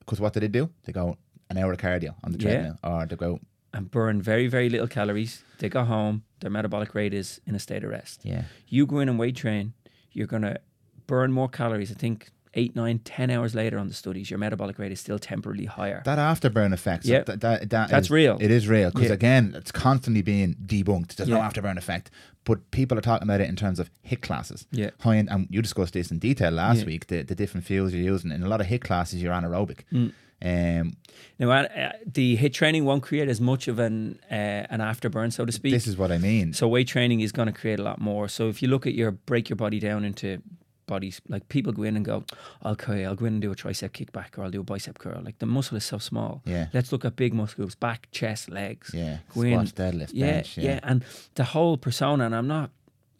Because 0.00 0.20
what 0.20 0.32
do 0.32 0.40
they 0.40 0.48
do? 0.48 0.70
They 0.84 0.92
go 0.92 1.16
an 1.50 1.58
hour 1.58 1.72
of 1.72 1.78
cardio 1.78 2.14
on 2.24 2.32
the 2.32 2.38
Yeah. 2.38 2.44
treadmill, 2.50 2.78
or 2.84 3.06
they 3.06 3.16
go 3.16 3.40
and 3.72 3.90
burn 3.90 4.22
very, 4.22 4.46
very 4.46 4.68
little 4.70 4.86
calories. 4.88 5.42
They 5.58 5.68
go 5.68 5.84
home, 5.84 6.22
their 6.40 6.50
metabolic 6.50 6.94
rate 6.94 7.12
is 7.12 7.40
in 7.46 7.54
a 7.54 7.58
state 7.58 7.84
of 7.84 7.90
rest. 7.90 8.20
yeah, 8.24 8.44
You 8.68 8.86
go 8.86 9.00
in 9.00 9.08
and 9.08 9.18
weight 9.18 9.36
train, 9.36 9.74
you're 10.12 10.26
going 10.26 10.42
to 10.42 10.58
burn 11.06 11.32
more 11.32 11.48
calories. 11.48 11.90
I 11.90 11.94
think 11.94 12.30
eight, 12.54 12.74
nine, 12.74 12.98
ten 13.00 13.30
hours 13.30 13.54
later 13.54 13.78
on 13.78 13.86
the 13.88 13.92
studies, 13.94 14.30
your 14.30 14.38
metabolic 14.38 14.78
rate 14.78 14.90
is 14.92 14.98
still 14.98 15.18
temporarily 15.18 15.66
higher. 15.66 16.02
that 16.06 16.18
afterburn 16.18 16.72
effect. 16.72 17.04
Yeah. 17.04 17.22
that, 17.24 17.40
that, 17.42 17.68
that 17.70 17.90
That's 17.90 18.06
is- 18.06 18.10
real. 18.10 18.38
It 18.40 18.50
is 18.50 18.66
real 18.66 18.90
because 18.90 19.08
Yeah. 19.08 19.14
again, 19.14 19.52
it's 19.54 19.70
constantly 19.72 20.22
being 20.22 20.54
debunked. 20.64 21.16
There's 21.16 21.28
no 21.28 21.38
afterburn 21.38 21.76
effect, 21.76 22.10
but 22.44 22.70
people 22.70 22.96
are 22.96 23.02
talking 23.02 23.28
about 23.28 23.42
it 23.42 23.48
in 23.50 23.56
terms 23.56 23.78
of 23.78 23.90
HIIT 24.08 24.22
classes. 24.22 24.66
Yeah. 24.72 24.90
high 25.00 25.16
end, 25.18 25.28
and 25.30 25.46
you 25.50 25.60
discussed 25.60 25.92
this 25.92 26.10
in 26.10 26.18
detail 26.18 26.50
last 26.50 26.80
Yeah. 26.80 26.86
week. 26.86 27.08
The, 27.08 27.22
the 27.22 27.34
different 27.34 27.66
fuels 27.66 27.92
you're 27.92 28.02
using 28.02 28.30
in 28.32 28.42
a 28.42 28.48
lot 28.48 28.62
of 28.62 28.68
HIIT 28.68 28.80
classes, 28.80 29.22
you're 29.22 29.34
anaerobic. 29.34 29.80
Mm. 29.92 30.12
Um, 30.42 30.92
Now, 31.38 31.50
uh, 31.50 31.92
the 32.10 32.36
hit 32.36 32.52
training 32.54 32.84
won't 32.84 33.02
create 33.02 33.28
as 33.28 33.40
much 33.40 33.68
of 33.68 33.78
an 33.78 34.18
uh, 34.30 34.34
an 34.70 34.80
afterburn, 34.80 35.30
so 35.32 35.44
to 35.46 35.52
speak. 35.52 35.72
this 35.72 35.86
is 35.86 35.96
what 35.96 36.10
I 36.12 36.18
mean. 36.18 36.52
So 36.54 36.68
weight 36.68 36.88
training 36.88 37.20
is 37.20 37.32
going 37.32 37.46
to 37.46 37.52
create 37.58 37.78
a 37.80 37.82
lot 37.82 38.00
more. 38.00 38.28
So 38.28 38.48
if 38.48 38.62
you 38.62 38.68
look 38.68 38.86
at 38.86 38.94
your 38.94 39.12
break 39.12 39.48
your 39.50 39.56
body 39.56 39.78
down 39.80 40.04
into 40.04 40.42
bodies, 40.86 41.20
like 41.28 41.48
people 41.48 41.72
go 41.72 41.82
in 41.82 41.96
and 41.96 42.04
go, 42.04 42.24
okay, 42.64 43.04
I'll 43.04 43.14
go 43.16 43.26
in 43.26 43.34
and 43.34 43.42
do 43.42 43.52
a 43.52 43.54
tricep 43.56 43.90
kickback 43.90 44.38
or 44.38 44.44
I'll 44.44 44.50
do 44.50 44.60
a 44.60 44.64
bicep 44.64 44.98
curl. 44.98 45.20
Like 45.24 45.38
the 45.38 45.46
muscle 45.46 45.76
is 45.76 45.84
so 45.84 45.98
small. 45.98 46.42
Yeah. 46.44 46.68
Let's 46.72 46.92
look 46.92 47.04
at 47.04 47.16
big 47.16 47.34
muscle 47.34 47.56
groups, 47.56 47.74
back, 47.74 48.08
chest, 48.12 48.48
legs. 48.50 48.90
yeah, 48.94 49.18
Go 49.34 49.42
in. 49.42 49.52
squats, 49.66 49.72
deadlift, 49.72 50.10
Yeah, 50.12 50.26
bench. 50.32 50.56
yeah, 50.58 50.64
yeah 50.74 50.80
and 50.82 51.04
the 51.34 51.44
whole 51.44 51.76
persona. 51.76 52.24
And 52.26 52.34
I'm 52.34 52.46
not, 52.48 52.70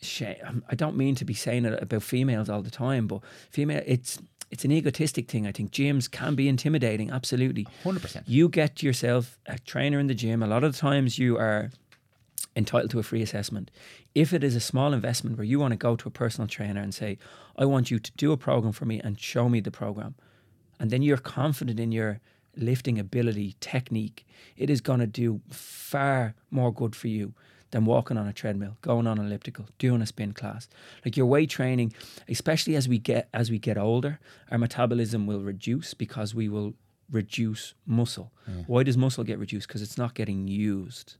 sha- 0.02 0.40
I'm- 0.44 0.64
I 0.70 0.74
don't 0.74 0.96
mean 0.96 1.14
to 1.16 1.24
be 1.24 1.34
saying 1.34 1.64
it 1.64 1.82
about 1.82 2.02
females 2.02 2.48
all 2.48 2.62
the 2.62 2.70
time, 2.70 3.06
but 3.06 3.20
female, 3.50 3.82
it's 3.86 4.18
it's 4.48 4.64
an 4.64 4.70
egotistic 4.70 5.28
thing. 5.28 5.44
I 5.44 5.50
think 5.50 5.72
gyms 5.72 6.08
can 6.08 6.36
be 6.36 6.48
intimidating. 6.48 7.10
Absolutely. 7.10 7.66
hundred 7.82 8.02
percent. 8.02 8.28
You 8.28 8.48
get 8.48 8.80
yourself 8.80 9.38
a 9.46 9.58
trainer 9.58 9.98
in 9.98 10.06
the 10.06 10.14
gym. 10.14 10.40
A 10.40 10.46
lot 10.46 10.62
of 10.62 10.72
the 10.72 10.78
times 10.78 11.18
you 11.18 11.36
are 11.36 11.72
entitled 12.56 12.90
to 12.90 12.98
a 12.98 13.02
free 13.02 13.22
assessment. 13.22 13.70
If 14.14 14.32
it 14.32 14.42
is 14.42 14.56
a 14.56 14.60
small 14.60 14.92
investment 14.92 15.36
where 15.36 15.44
you 15.44 15.60
want 15.60 15.72
to 15.72 15.76
go 15.76 15.94
to 15.94 16.08
a 16.08 16.10
personal 16.10 16.48
trainer 16.48 16.80
and 16.80 16.94
say, 16.94 17.18
I 17.56 17.66
want 17.66 17.90
you 17.90 17.98
to 17.98 18.12
do 18.16 18.32
a 18.32 18.36
program 18.36 18.72
for 18.72 18.86
me 18.86 19.00
and 19.00 19.20
show 19.20 19.48
me 19.48 19.60
the 19.60 19.70
program, 19.70 20.14
and 20.80 20.90
then 20.90 21.02
you're 21.02 21.18
confident 21.18 21.78
in 21.78 21.92
your 21.92 22.20
lifting 22.56 22.98
ability, 22.98 23.54
technique, 23.60 24.26
it 24.56 24.70
is 24.70 24.80
going 24.80 25.00
to 25.00 25.06
do 25.06 25.42
far 25.50 26.34
more 26.50 26.72
good 26.72 26.96
for 26.96 27.08
you 27.08 27.34
than 27.72 27.84
walking 27.84 28.16
on 28.16 28.26
a 28.26 28.32
treadmill, 28.32 28.78
going 28.80 29.06
on 29.06 29.18
an 29.18 29.26
elliptical, 29.26 29.68
doing 29.78 30.00
a 30.00 30.06
spin 30.06 30.32
class. 30.32 30.68
Like 31.04 31.16
your 31.16 31.26
weight 31.26 31.50
training, 31.50 31.92
especially 32.28 32.76
as 32.76 32.88
we 32.88 32.98
get 32.98 33.28
as 33.34 33.50
we 33.50 33.58
get 33.58 33.76
older, 33.76 34.18
our 34.50 34.58
metabolism 34.58 35.26
will 35.26 35.40
reduce 35.40 35.92
because 35.92 36.34
we 36.34 36.48
will 36.48 36.74
reduce 37.10 37.74
muscle. 37.84 38.32
Why 38.66 38.82
does 38.82 38.96
muscle 38.96 39.24
get 39.24 39.38
reduced? 39.38 39.68
Because 39.68 39.82
it's 39.82 39.98
not 39.98 40.14
getting 40.14 40.48
used. 40.48 41.16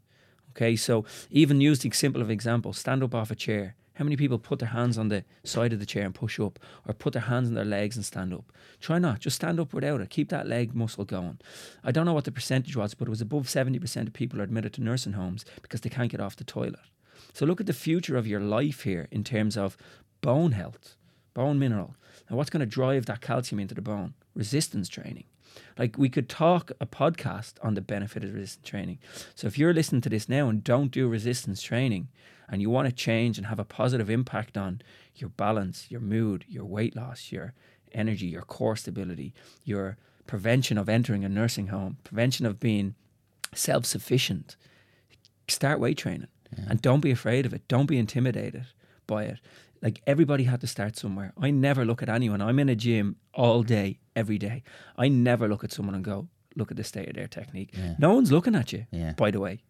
Okay, 0.56 0.74
so 0.74 1.04
even 1.30 1.60
using 1.60 1.92
simple 1.92 2.22
of 2.22 2.30
example, 2.30 2.72
stand 2.72 3.02
up 3.02 3.14
off 3.14 3.30
a 3.30 3.34
chair. 3.34 3.74
How 3.96 4.04
many 4.04 4.16
people 4.16 4.38
put 4.38 4.58
their 4.58 4.70
hands 4.70 4.96
on 4.96 5.08
the 5.08 5.22
side 5.44 5.74
of 5.74 5.80
the 5.80 5.86
chair 5.86 6.06
and 6.06 6.14
push 6.14 6.40
up, 6.40 6.58
or 6.88 6.94
put 6.94 7.12
their 7.12 7.22
hands 7.22 7.48
on 7.48 7.54
their 7.54 7.64
legs 7.64 7.94
and 7.94 8.04
stand 8.04 8.32
up? 8.32 8.50
Try 8.80 8.98
not. 8.98 9.20
Just 9.20 9.36
stand 9.36 9.60
up 9.60 9.74
without 9.74 10.00
it. 10.00 10.08
Keep 10.08 10.30
that 10.30 10.48
leg 10.48 10.74
muscle 10.74 11.04
going. 11.04 11.40
I 11.84 11.92
don't 11.92 12.06
know 12.06 12.14
what 12.14 12.24
the 12.24 12.32
percentage 12.32 12.74
was, 12.74 12.94
but 12.94 13.06
it 13.06 13.10
was 13.10 13.20
above 13.20 13.48
70% 13.48 14.06
of 14.06 14.14
people 14.14 14.40
are 14.40 14.44
admitted 14.44 14.72
to 14.74 14.82
nursing 14.82 15.12
homes 15.12 15.44
because 15.60 15.82
they 15.82 15.90
can't 15.90 16.10
get 16.10 16.20
off 16.20 16.36
the 16.36 16.44
toilet. 16.44 16.80
So 17.34 17.44
look 17.44 17.60
at 17.60 17.66
the 17.66 17.74
future 17.74 18.16
of 18.16 18.26
your 18.26 18.40
life 18.40 18.82
here 18.82 19.08
in 19.10 19.24
terms 19.24 19.58
of 19.58 19.76
bone 20.22 20.52
health, 20.52 20.96
bone 21.34 21.58
mineral. 21.58 21.96
And 22.28 22.38
what's 22.38 22.50
going 22.50 22.60
to 22.60 22.66
drive 22.66 23.04
that 23.06 23.20
calcium 23.20 23.60
into 23.60 23.74
the 23.74 23.82
bone? 23.82 24.14
Resistance 24.34 24.88
training. 24.88 25.24
Like 25.78 25.96
we 25.98 26.08
could 26.08 26.28
talk 26.28 26.70
a 26.80 26.86
podcast 26.86 27.54
on 27.62 27.74
the 27.74 27.80
benefit 27.80 28.24
of 28.24 28.34
resistance 28.34 28.68
training. 28.68 28.98
So 29.34 29.46
if 29.46 29.58
you're 29.58 29.74
listening 29.74 30.00
to 30.02 30.08
this 30.08 30.28
now 30.28 30.48
and 30.48 30.62
don't 30.62 30.90
do 30.90 31.08
resistance 31.08 31.62
training 31.62 32.08
and 32.48 32.62
you 32.62 32.70
want 32.70 32.88
to 32.88 32.94
change 32.94 33.38
and 33.38 33.46
have 33.46 33.58
a 33.58 33.64
positive 33.64 34.10
impact 34.10 34.56
on 34.56 34.82
your 35.14 35.30
balance, 35.30 35.86
your 35.90 36.00
mood, 36.00 36.44
your 36.48 36.64
weight 36.64 36.94
loss, 36.94 37.32
your 37.32 37.54
energy, 37.92 38.26
your 38.26 38.42
core 38.42 38.76
stability, 38.76 39.34
your 39.64 39.96
prevention 40.26 40.78
of 40.78 40.88
entering 40.88 41.24
a 41.24 41.28
nursing 41.28 41.68
home, 41.68 41.98
prevention 42.04 42.46
of 42.46 42.60
being 42.60 42.94
self-sufficient, 43.54 44.56
start 45.48 45.80
weight 45.80 45.98
training. 45.98 46.28
Yeah. 46.56 46.64
And 46.70 46.82
don't 46.82 47.00
be 47.00 47.10
afraid 47.10 47.46
of 47.46 47.52
it. 47.52 47.66
Don't 47.68 47.86
be 47.86 47.98
intimidated 47.98 48.66
by 49.06 49.24
it 49.24 49.38
like 49.82 50.02
everybody 50.06 50.44
had 50.44 50.60
to 50.60 50.66
start 50.66 50.96
somewhere. 50.96 51.32
I 51.40 51.50
never 51.50 51.84
look 51.84 52.02
at 52.02 52.08
anyone. 52.08 52.40
I'm 52.40 52.58
in 52.58 52.68
a 52.68 52.74
gym 52.74 53.16
all 53.34 53.62
day, 53.62 53.98
every 54.16 54.38
day. 54.38 54.62
I 54.96 55.08
never 55.08 55.46
look 55.46 55.62
at 55.62 55.70
someone 55.70 55.94
and 55.94 56.04
go, 56.04 56.28
look 56.56 56.70
at 56.70 56.76
the 56.76 56.84
state 56.84 57.08
of 57.08 57.14
their 57.14 57.28
technique. 57.28 57.70
Yeah. 57.72 57.94
No 57.98 58.14
one's 58.14 58.32
looking 58.32 58.54
at 58.54 58.72
you, 58.72 58.86
yeah. 58.90 59.12
by 59.12 59.30
the 59.30 59.38
way. 59.38 59.60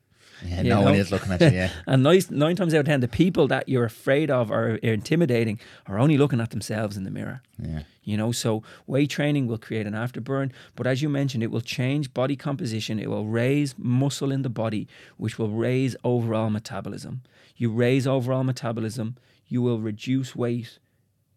Yeah, 0.45 0.63
you 0.63 0.69
no 0.69 0.81
know? 0.81 0.85
one 0.87 0.95
is 0.95 1.11
looking 1.11 1.33
at 1.33 1.41
you, 1.41 1.49
yeah. 1.49 1.71
and 1.87 2.03
nine, 2.03 2.21
nine 2.31 2.57
times 2.57 2.75
out 2.75 2.81
of 2.81 2.87
ten, 2.87 3.01
the 3.01 3.09
people 3.09 3.49
that 3.49 3.69
you're 3.69 3.85
afraid 3.85 4.31
of 4.31 4.51
or 4.51 4.73
are 4.73 4.77
intimidating 4.77 5.59
are 5.87 5.99
only 5.99 6.19
looking 6.19 6.41
at 6.41 6.51
themselves 6.51 6.97
in 6.97 7.05
the 7.05 7.11
mirror. 7.11 7.43
Yeah. 7.59 7.83
You 8.05 8.17
know, 8.17 8.33
so 8.33 8.63
weight 8.87 9.11
training 9.11 9.47
will 9.47 9.59
create 9.59 9.87
an 9.87 9.95
afterburn, 9.95 10.53
but 10.75 10.87
as 10.87 11.03
you 11.03 11.09
mentioned, 11.09 11.43
it 11.43 11.51
will 11.51 11.63
change 11.63 12.13
body 12.13 12.37
composition. 12.37 12.99
It 12.99 13.09
will 13.09 13.27
raise 13.27 13.75
muscle 13.79 14.31
in 14.31 14.43
the 14.43 14.51
body, 14.51 14.87
which 15.17 15.39
will 15.39 15.51
raise 15.51 15.97
overall 16.05 16.51
metabolism. 16.51 17.23
You 17.57 17.71
raise 17.73 18.07
overall 18.07 18.45
metabolism, 18.45 19.17
you 19.49 19.63
will 19.63 19.81
reduce 19.81 20.37
weight 20.37 20.79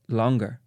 longer, 0.10 0.60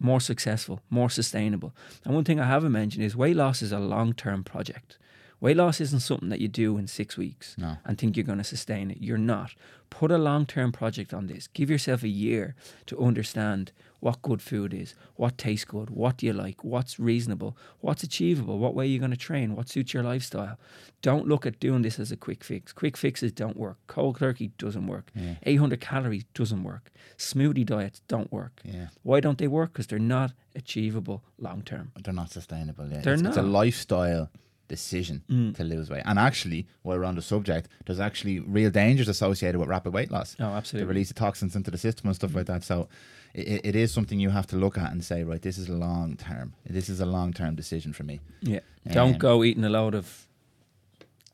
more 0.00 0.20
successful, 0.20 0.80
more 0.90 1.10
sustainable. 1.10 1.72
And 2.04 2.14
one 2.14 2.24
thing 2.24 2.40
I 2.40 2.46
haven't 2.46 2.72
mentioned 2.72 3.04
is 3.04 3.14
weight 3.14 3.36
loss 3.36 3.62
is 3.62 3.70
a 3.70 3.78
long 3.78 4.14
term 4.14 4.42
project. 4.42 4.96
Weight 5.40 5.56
loss 5.56 5.80
isn't 5.80 6.00
something 6.00 6.28
that 6.28 6.40
you 6.40 6.48
do 6.48 6.76
in 6.76 6.86
six 6.86 7.16
weeks 7.16 7.56
no. 7.56 7.76
and 7.84 7.96
think 7.96 8.16
you're 8.16 8.24
going 8.24 8.38
to 8.38 8.44
sustain 8.44 8.90
it. 8.90 8.98
You're 9.00 9.16
not. 9.16 9.54
Put 9.88 10.10
a 10.10 10.18
long 10.18 10.44
term 10.46 10.72
project 10.72 11.14
on 11.14 11.28
this. 11.28 11.46
Give 11.48 11.70
yourself 11.70 12.02
a 12.02 12.08
year 12.08 12.54
to 12.86 12.98
understand 13.00 13.72
what 14.00 14.20
good 14.22 14.42
food 14.42 14.74
is, 14.74 14.94
what 15.16 15.36
tastes 15.38 15.64
good, 15.64 15.90
what 15.90 16.16
do 16.16 16.26
you 16.26 16.32
like, 16.32 16.64
what's 16.64 16.98
reasonable, 16.98 17.56
what's 17.80 18.02
achievable, 18.02 18.58
what 18.58 18.74
way 18.74 18.86
you're 18.86 18.98
going 18.98 19.10
to 19.10 19.16
train, 19.16 19.54
what 19.54 19.68
suits 19.68 19.92
your 19.94 20.02
lifestyle. 20.02 20.58
Don't 21.02 21.26
look 21.28 21.46
at 21.46 21.60
doing 21.60 21.82
this 21.82 21.98
as 21.98 22.10
a 22.12 22.16
quick 22.16 22.42
fix. 22.44 22.72
Quick 22.72 22.96
fixes 22.96 23.32
don't 23.32 23.56
work. 23.56 23.78
Cold 23.86 24.18
turkey 24.18 24.50
doesn't 24.58 24.86
work. 24.86 25.10
Yeah. 25.14 25.34
800 25.44 25.80
calories 25.80 26.24
doesn't 26.34 26.62
work. 26.62 26.90
Smoothie 27.16 27.64
diets 27.66 28.00
don't 28.08 28.30
work. 28.32 28.60
Yeah. 28.64 28.88
Why 29.02 29.20
don't 29.20 29.38
they 29.38 29.48
work? 29.48 29.72
Because 29.72 29.86
they're 29.86 29.98
not 29.98 30.32
achievable 30.56 31.22
long 31.38 31.62
term. 31.62 31.92
They're 32.02 32.12
not 32.14 32.30
sustainable. 32.30 32.86
Yeah. 32.88 33.00
They're 33.00 33.14
it's, 33.14 33.22
not. 33.22 33.28
It's 33.30 33.38
a 33.38 33.42
lifestyle 33.42 34.30
decision 34.68 35.22
Mm. 35.28 35.56
to 35.56 35.64
lose 35.64 35.90
weight. 35.90 36.02
And 36.04 36.16
actually, 36.18 36.64
while 36.82 36.96
we're 36.96 37.04
on 37.04 37.16
the 37.16 37.22
subject, 37.22 37.68
there's 37.86 37.98
actually 37.98 38.38
real 38.38 38.70
dangers 38.70 39.08
associated 39.08 39.58
with 39.58 39.68
rapid 39.68 39.92
weight 39.92 40.10
loss. 40.12 40.36
Oh, 40.38 40.44
absolutely. 40.44 40.84
The 40.84 40.88
release 40.94 41.10
of 41.10 41.16
toxins 41.16 41.56
into 41.56 41.70
the 41.72 41.78
system 41.78 42.06
and 42.06 42.14
stuff 42.14 42.34
like 42.36 42.46
that. 42.46 42.62
So 42.62 42.88
it, 43.34 43.60
it 43.64 43.76
is 43.76 43.92
something 43.92 44.18
you 44.18 44.30
have 44.30 44.46
to 44.48 44.56
look 44.56 44.78
at 44.78 44.92
and 44.92 45.04
say, 45.04 45.22
right, 45.24 45.42
this 45.42 45.58
is 45.58 45.68
a 45.68 45.74
long 45.74 46.16
term. 46.16 46.54
This 46.64 46.88
is 46.88 47.00
a 47.00 47.06
long 47.06 47.32
term 47.32 47.54
decision 47.54 47.92
for 47.92 48.04
me. 48.04 48.20
Yeah. 48.40 48.60
Um, 48.86 48.92
Don't 48.92 49.18
go 49.18 49.44
eating 49.44 49.64
a 49.64 49.70
load 49.70 49.94
of 49.94 50.26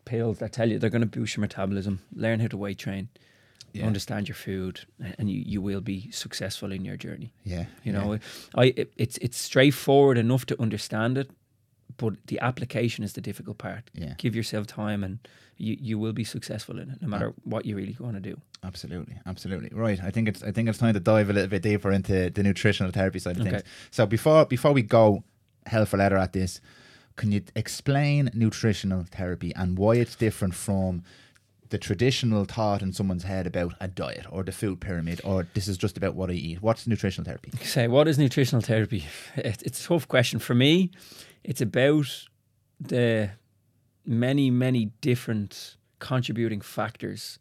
pills 0.05 0.39
that 0.39 0.53
tell 0.53 0.71
you 0.71 0.79
they're 0.79 0.91
going 0.91 1.01
to 1.01 1.07
boost 1.07 1.37
your 1.37 1.43
metabolism. 1.43 2.01
Learn 2.15 2.41
how 2.41 2.49
to 2.49 2.57
weight 2.57 2.79
train. 2.79 3.09
Yeah. 3.73 3.87
Understand 3.87 4.27
your 4.27 4.37
food, 4.37 4.87
and 5.19 5.29
you, 5.29 5.43
you 5.45 5.61
will 5.61 5.83
be 5.83 6.11
successful 6.11 6.73
in 6.73 6.85
your 6.85 6.97
journey. 6.97 7.33
Yeah. 7.45 7.67
You 7.85 7.93
yeah. 7.93 8.05
know, 8.05 8.19
I 8.55 8.73
it, 8.77 8.93
it's 8.97 9.19
it's 9.19 9.37
straightforward 9.37 10.17
enough 10.17 10.47
to 10.47 10.63
understand 10.63 11.19
it, 11.19 11.31
but 11.97 12.15
the 12.27 12.39
application 12.41 13.05
is 13.05 13.13
the 13.15 13.21
difficult 13.21 13.59
part. 13.59 13.91
Yeah. 13.95 14.15
Give 14.19 14.35
yourself 14.37 14.67
time, 14.67 15.03
and 15.05 15.19
you, 15.57 15.77
you 15.81 15.99
will 15.99 16.13
be 16.13 16.25
successful 16.25 16.79
in 16.79 16.91
it, 16.91 17.01
no 17.03 17.09
matter 17.09 17.33
what 17.45 17.65
you 17.67 17.77
really 17.77 17.97
want 17.99 18.15
to 18.17 18.21
do. 18.21 18.41
Absolutely, 18.65 19.17
absolutely. 19.27 19.71
Right. 19.73 19.99
I 20.03 20.11
think 20.11 20.29
it's 20.29 20.43
I 20.43 20.51
think 20.53 20.69
it's 20.69 20.79
time 20.79 20.95
to 20.95 21.01
dive 21.01 21.31
a 21.31 21.33
little 21.33 21.49
bit 21.51 21.63
deeper 21.63 21.91
into 21.93 22.31
the 22.31 22.43
nutritional 22.43 22.93
therapy 22.93 23.19
side 23.19 23.37
of 23.37 23.43
Okay. 23.43 23.51
things. 23.51 23.63
So 23.91 24.07
before 24.07 24.45
before 24.47 24.73
we 24.73 24.83
go 24.83 25.23
hell 25.67 25.87
for 25.87 25.97
leather 25.97 26.17
at 26.19 26.33
this, 26.33 26.61
can 27.17 27.33
you 27.33 27.43
explain 27.55 28.31
nutritional 28.35 29.05
therapy 29.11 29.53
and 29.55 29.79
why 29.79 29.95
it's 29.97 30.17
different 30.17 30.55
from 30.55 31.03
the 31.69 31.79
traditional 31.79 32.45
thought 32.45 32.81
in 32.81 32.93
someone's 32.93 33.25
head 33.25 33.45
about 33.47 33.75
a 33.81 33.89
diet 33.89 34.25
or 34.31 34.45
the 34.45 34.53
food 34.53 34.81
pyramid 34.81 35.21
or 35.25 35.49
this 35.55 35.67
is 35.67 35.77
just 35.77 35.97
about 35.97 36.15
what 36.15 36.31
I 36.31 36.35
eat? 36.35 36.63
What's 36.63 36.87
nutritional 36.87 37.25
therapy? 37.25 37.51
Say, 37.65 37.89
what 37.89 38.07
is 38.07 38.19
nutritional 38.19 38.63
therapy? 38.63 39.05
It, 39.37 39.63
it's 39.63 39.85
a 39.85 39.89
tough 39.89 40.07
question 40.09 40.39
for 40.39 40.55
me. 40.55 40.91
It's 41.47 41.61
about 41.61 42.27
the 42.81 43.31
many, 44.05 44.51
many 44.51 44.87
different 45.01 45.77
contributing 46.01 46.61
factors 46.61 47.39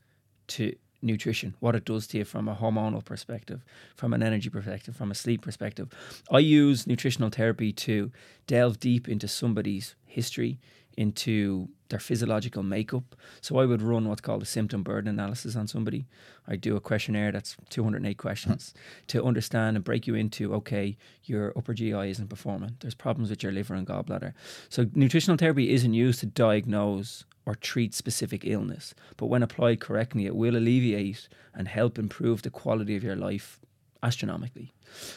to 0.50 0.76
nutrition, 1.02 1.56
what 1.60 1.76
it 1.76 1.86
does 1.86 2.06
to 2.08 2.20
you 2.20 2.24
from 2.24 2.48
a 2.48 2.56
hormonal 2.56 3.04
perspective, 3.04 3.66
from 3.96 4.14
an 4.14 4.22
energy 4.22 4.52
perspective, 4.52 4.96
from 4.96 5.10
a 5.10 5.16
sleep 5.16 5.42
perspective. 5.42 5.90
I 6.30 6.38
use 6.38 6.86
nutritional 6.86 7.32
therapy 7.32 7.74
to 7.74 8.12
delve 8.46 8.80
deep 8.80 9.10
into 9.10 9.28
somebody's 9.28 9.96
history, 10.06 10.60
into 10.98 11.70
their 11.90 12.00
physiological 12.00 12.64
makeup. 12.64 13.16
So 13.42 13.60
I 13.60 13.66
would 13.66 13.82
run 13.82 14.08
what's 14.08 14.22
called 14.22 14.42
a 14.42 14.46
symptom 14.46 14.84
burden 14.84 15.10
analysis 15.10 15.56
on 15.56 15.68
somebody. 15.68 16.08
I 16.48 16.56
do 16.56 16.76
a 16.76 16.82
questionnaire 16.82 17.32
that's 17.32 17.56
208 17.70 18.18
questions 18.18 18.74
hmm. 18.74 18.80
to 19.08 19.24
understand 19.24 19.76
and 19.76 19.84
break 19.84 20.08
you 20.08 20.16
into 20.16 20.54
okay, 20.56 20.98
your 21.24 21.54
upper 21.56 21.74
GI 21.74 22.10
isn't 22.10 22.30
performing. 22.30 22.78
There's 22.80 22.96
problems 22.96 23.30
with 23.30 23.44
your 23.44 23.52
liver 23.52 23.76
and 23.76 23.88
gallbladder. 23.88 24.34
So 24.70 24.88
nutritional 24.94 25.38
therapy 25.38 25.74
isn't 25.74 25.94
used 25.94 26.20
to 26.22 26.26
diagnose 26.26 27.26
or 27.46 27.54
treat 27.54 27.94
specific 27.94 28.42
illness, 28.44 28.96
but 29.18 29.28
when 29.28 29.44
applied 29.44 29.80
correctly, 29.80 30.26
it 30.26 30.36
will 30.36 30.56
alleviate 30.56 31.30
and 31.54 31.68
help 31.68 32.00
improve 32.00 32.42
the 32.42 32.50
quality 32.50 32.96
of 32.96 33.04
your 33.04 33.16
life 33.16 33.60
astronomically. 34.06 34.74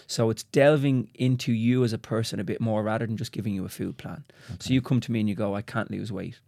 So 0.06 0.30
it's 0.30 0.42
delving 0.44 1.10
into 1.14 1.52
you 1.52 1.84
as 1.84 1.92
a 1.92 1.98
person 1.98 2.40
a 2.40 2.44
bit 2.44 2.60
more 2.60 2.82
rather 2.82 3.06
than 3.06 3.16
just 3.16 3.32
giving 3.32 3.54
you 3.54 3.64
a 3.64 3.68
food 3.68 3.96
plan. 3.96 4.24
So 4.58 4.72
you 4.72 4.82
come 4.82 5.00
to 5.00 5.12
me 5.12 5.20
and 5.20 5.28
you 5.28 5.34
go, 5.34 5.54
I 5.54 5.62
can't 5.62 5.90
lose 5.90 6.10
weight. 6.10 6.40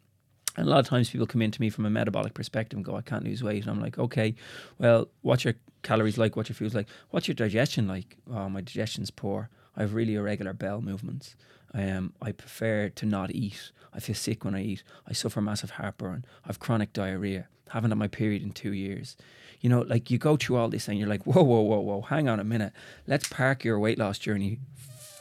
And 0.56 0.66
a 0.66 0.70
lot 0.70 0.80
of 0.80 0.86
times 0.86 1.10
people 1.10 1.26
come 1.26 1.42
into 1.42 1.60
me 1.60 1.70
from 1.70 1.86
a 1.86 1.90
metabolic 1.90 2.34
perspective 2.34 2.76
and 2.76 2.84
go, 2.84 2.96
I 2.96 3.02
can't 3.02 3.24
lose 3.24 3.42
weight. 3.42 3.62
And 3.62 3.70
I'm 3.70 3.80
like, 3.80 3.98
okay, 3.98 4.34
well, 4.78 5.08
what's 5.22 5.44
your 5.44 5.54
calories 5.82 6.18
like? 6.18 6.34
What's 6.34 6.48
your 6.48 6.56
food 6.56 6.74
like? 6.74 6.88
What's 7.10 7.28
your 7.28 7.36
digestion 7.36 7.86
like? 7.86 8.16
Oh, 8.28 8.48
my 8.48 8.60
digestion's 8.60 9.10
poor. 9.10 9.48
I 9.76 9.82
have 9.82 9.94
really 9.94 10.16
irregular 10.16 10.52
bowel 10.52 10.82
movements. 10.82 11.36
Um, 11.72 12.12
I 12.20 12.32
prefer 12.32 12.88
to 12.88 13.06
not 13.06 13.30
eat. 13.30 13.72
I 13.92 14.00
feel 14.00 14.14
sick 14.14 14.44
when 14.44 14.54
I 14.54 14.62
eat. 14.62 14.82
I 15.06 15.12
suffer 15.12 15.40
massive 15.40 15.72
heartburn. 15.72 16.24
I've 16.44 16.58
chronic 16.58 16.92
diarrhea. 16.92 17.48
Haven't 17.70 17.90
had 17.90 17.98
my 17.98 18.08
period 18.08 18.42
in 18.42 18.50
two 18.52 18.72
years. 18.72 19.16
You 19.60 19.70
know, 19.70 19.82
like 19.82 20.10
you 20.10 20.18
go 20.18 20.36
through 20.36 20.56
all 20.56 20.68
this 20.68 20.88
and 20.88 20.98
you're 20.98 21.08
like, 21.08 21.24
whoa, 21.24 21.42
whoa, 21.42 21.60
whoa, 21.60 21.80
whoa, 21.80 22.00
hang 22.02 22.28
on 22.28 22.40
a 22.40 22.44
minute. 22.44 22.72
Let's 23.06 23.28
park 23.28 23.64
your 23.64 23.78
weight 23.78 23.98
loss 23.98 24.18
journey 24.18 24.58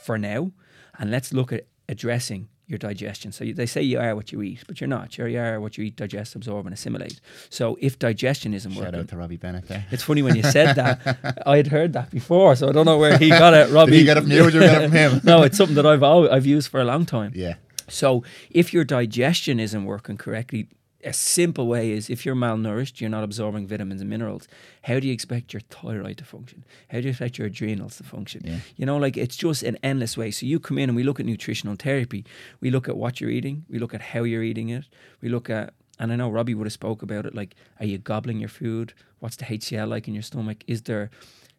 for 0.04 0.18
now 0.18 0.52
and 0.98 1.12
let's 1.12 1.34
look 1.34 1.52
at 1.52 1.66
addressing 1.88 2.48
your 2.70 2.78
digestion. 2.78 3.32
So 3.32 3.44
you- 3.44 3.54
they 3.54 3.66
say 3.66 3.82
you 3.82 4.00
are 4.00 4.16
what 4.16 4.32
you 4.32 4.42
eat, 4.42 4.64
but 4.68 4.80
you're 4.80 4.88
not. 4.88 5.18
You're, 5.18 5.28
you 5.28 5.40
are 5.40 5.60
what 5.60 5.78
you 5.78 5.84
eat, 5.86 5.96
digest, 5.96 6.36
absorb, 6.36 6.66
and 6.68 6.74
assimilate. 6.74 7.20
So 7.50 7.78
if 7.82 7.98
digestion 7.98 8.54
isn't 8.54 8.72
Shout 8.72 8.84
working, 8.84 9.00
out 9.00 9.08
to 9.10 9.18
Robbie 9.18 9.38
Bennett 9.38 9.68
there. 9.68 9.86
it's 9.92 10.04
funny 10.04 10.22
when 10.22 10.36
you 10.36 10.44
said 10.44 10.76
that. 10.76 11.44
I 11.48 11.58
had 11.58 11.68
heard 11.68 11.94
that 11.94 12.12
before, 12.12 12.56
so 12.56 12.70
I 12.70 12.72
don't 12.72 12.86
know 12.86 12.98
where 13.00 13.18
he 13.18 13.30
got 13.30 13.54
it. 13.54 13.72
Robbie, 13.72 13.92
Did 13.92 13.98
he 14.00 14.06
get 14.06 14.18
it 14.18 14.22
from 14.22 14.32
you 14.32 14.44
or 14.46 14.50
you 14.52 14.60
get 14.60 14.82
it 14.84 14.90
from 14.90 14.92
him? 14.98 15.22
no, 15.26 15.42
it's 15.44 15.58
something 15.58 15.76
that 15.76 15.86
I've 15.86 16.04
always, 16.04 16.30
I've 16.32 16.46
used 16.46 16.70
for 16.70 16.80
a 16.80 16.86
long 16.86 17.06
time. 17.06 17.32
Yeah. 17.36 17.56
So 17.88 18.24
if 18.52 18.72
your 18.72 18.84
digestion 18.84 19.60
isn't 19.60 19.84
working 19.86 20.16
correctly, 20.18 20.68
a 21.04 21.14
simple 21.14 21.68
way 21.68 21.92
is 21.92 22.10
if 22.10 22.26
you're 22.26 22.36
malnourished, 22.36 23.00
you're 23.00 23.10
not 23.10 23.24
absorbing 23.24 23.68
vitamins 23.68 24.02
and 24.02 24.10
minerals. 24.10 24.48
How 24.84 25.00
do 25.00 25.08
you 25.08 25.14
expect 25.14 25.54
your 25.54 25.62
thyroid 25.62 26.18
to 26.18 26.26
function? 26.26 26.66
How 26.90 26.98
do 27.00 27.06
you 27.06 27.12
expect 27.12 27.38
your 27.38 27.48
adrenals 27.48 27.98
to 27.98 28.04
function? 28.04 28.42
Yeah. 28.44 28.60
You 28.76 28.86
know, 28.86 28.98
like 28.98 29.16
it's 29.16 29.38
just 29.38 29.64
an 29.64 29.78
endless 29.82 30.18
way. 30.18 30.32
So 30.32 30.46
you 30.46 30.60
come 30.60 30.78
in 30.78 30.90
and 30.90 30.96
we 30.96 31.04
look 31.04 31.20
at 31.20 31.26
nutritional 31.26 31.76
therapy. 31.76 32.26
We 32.60 32.70
look 32.70 32.90
at 32.90 32.98
what 32.98 33.22
you're 33.22 33.30
eating. 33.30 33.66
We 33.70 33.80
look 33.80 33.94
at 33.94 34.02
how 34.02 34.24
you're 34.24 34.44
eating 34.44 34.70
it. 34.70 34.86
We 35.22 35.30
look 35.30 35.50
at, 35.50 35.74
and 36.00 36.12
I 36.12 36.16
know 36.16 36.30
Robbie 36.30 36.54
would 36.54 36.68
have 36.68 36.74
spoke 36.74 37.02
about 37.02 37.26
it. 37.26 37.34
Like, 37.34 37.56
are 37.80 37.86
you 37.86 37.98
gobbling 37.98 38.40
your 38.40 38.50
food? 38.50 38.94
What's 39.20 39.38
the 39.38 39.46
HCl 39.46 39.88
like 39.88 40.08
in 40.08 40.14
your 40.14 40.24
stomach? 40.24 40.64
Is 40.68 40.84
there 40.84 41.10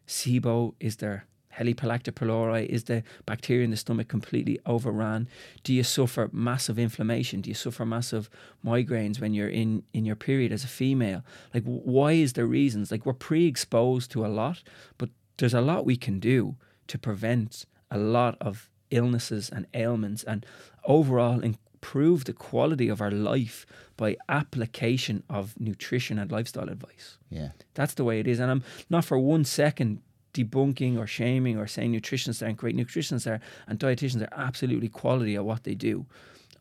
SIBO? 0.07 0.75
Is 0.79 0.97
there 0.97 1.25
Helicobacter 1.57 2.11
pylori? 2.11 2.65
Is 2.65 2.85
the 2.85 3.03
bacteria 3.25 3.63
in 3.63 3.71
the 3.71 3.77
stomach 3.77 4.07
completely 4.07 4.59
overrun? 4.65 5.27
Do 5.63 5.73
you 5.73 5.83
suffer 5.83 6.29
massive 6.31 6.79
inflammation? 6.79 7.41
Do 7.41 7.49
you 7.49 7.55
suffer 7.55 7.85
massive 7.85 8.29
migraines 8.65 9.19
when 9.19 9.33
you're 9.33 9.49
in, 9.49 9.83
in 9.93 10.05
your 10.05 10.15
period 10.15 10.51
as 10.51 10.63
a 10.63 10.67
female? 10.67 11.23
Like, 11.53 11.63
why 11.63 12.13
is 12.13 12.33
there 12.33 12.45
reasons? 12.45 12.91
Like, 12.91 13.05
we're 13.05 13.13
pre 13.13 13.47
exposed 13.47 14.11
to 14.11 14.25
a 14.25 14.27
lot, 14.27 14.63
but 14.97 15.09
there's 15.37 15.53
a 15.53 15.61
lot 15.61 15.85
we 15.85 15.97
can 15.97 16.19
do 16.19 16.55
to 16.87 16.97
prevent 16.97 17.65
a 17.89 17.97
lot 17.97 18.37
of 18.39 18.69
illnesses 18.89 19.49
and 19.49 19.65
ailments 19.73 20.23
and 20.23 20.45
overall 20.85 21.39
improve 21.39 22.25
the 22.25 22.33
quality 22.33 22.89
of 22.89 23.01
our 23.01 23.11
life 23.11 23.65
by 23.97 24.15
application 24.29 25.23
of 25.29 25.59
nutrition 25.59 26.19
and 26.19 26.31
lifestyle 26.31 26.69
advice. 26.69 27.17
Yeah. 27.29 27.49
That's 27.73 27.95
the 27.95 28.03
way 28.03 28.19
it 28.19 28.27
is. 28.27 28.39
And 28.39 28.51
I'm 28.51 28.63
not 28.89 29.05
for 29.05 29.17
one 29.17 29.45
second 29.45 30.01
debunking 30.33 30.97
or 30.97 31.07
shaming 31.07 31.57
or 31.57 31.67
saying 31.67 31.93
nutritionists 31.93 32.43
aren't 32.43 32.57
great. 32.57 32.75
Nutritionists 32.75 33.29
are 33.29 33.39
and 33.67 33.79
dietitians 33.79 34.21
are 34.21 34.33
absolutely 34.33 34.89
quality 34.89 35.35
at 35.35 35.45
what 35.45 35.63
they 35.63 35.75
do. 35.75 36.05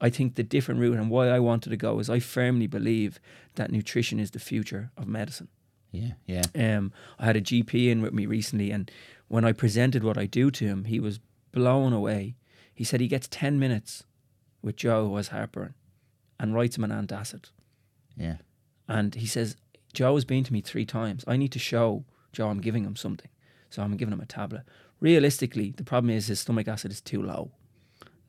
I 0.01 0.11
think 0.11 0.35
the 0.35 0.43
different 0.43 0.81
route 0.81 0.97
and 0.97 1.11
why 1.11 1.29
I 1.29 1.39
wanted 1.41 1.71
to 1.71 1.77
go 1.77 1.99
is 1.99 2.09
I 2.09 2.21
firmly 2.21 2.67
believe 2.67 3.21
that 3.57 3.71
nutrition 3.71 4.19
is 4.19 4.31
the 4.31 4.39
future 4.39 4.91
of 4.97 5.07
medicine. 5.07 5.49
Yeah, 5.93 6.13
yeah. 6.27 6.43
Um, 6.55 6.93
I 7.19 7.27
had 7.27 7.37
a 7.37 7.43
GP 7.43 7.89
in 7.89 8.01
with 8.01 8.15
me 8.15 8.25
recently, 8.25 8.71
and 8.71 8.91
when 9.29 9.45
I 9.45 9.53
presented 9.53 10.05
what 10.05 10.17
I 10.17 10.27
do 10.27 10.51
to 10.53 10.65
him, 10.65 10.85
he 10.85 11.01
was 11.01 11.21
blown 11.53 11.93
away. 11.93 12.37
He 12.73 12.85
said 12.85 13.01
he 13.01 13.09
gets 13.09 13.29
10 13.29 13.59
minutes 13.59 14.05
with 14.63 14.77
Joe, 14.77 15.09
who 15.09 15.17
has 15.17 15.29
heartburn, 15.29 15.75
and 16.39 16.55
writes 16.55 16.79
him 16.79 16.85
an 16.85 16.91
antacid. 16.91 17.51
Yeah. 18.17 18.37
And 18.89 19.15
he 19.15 19.27
says, 19.27 19.57
Joe 19.93 20.15
has 20.15 20.25
been 20.25 20.45
to 20.45 20.53
me 20.53 20.61
three 20.61 20.87
times. 20.87 21.25
I 21.27 21.37
need 21.37 21.53
to 21.53 21.59
show 21.59 22.05
Joe 22.33 22.49
I'm 22.49 22.61
giving 22.61 22.85
him 22.85 22.97
something. 22.97 23.29
So 23.71 23.83
I'm 23.83 23.97
giving 23.97 24.13
him 24.13 24.21
a 24.21 24.27
tablet. 24.27 24.65
Realistically, 25.01 25.73
the 25.77 25.85
problem 25.85 26.11
is 26.11 26.27
his 26.27 26.41
stomach 26.41 26.69
acid 26.69 26.91
is 26.91 27.01
too 27.01 27.23
low, 27.23 27.53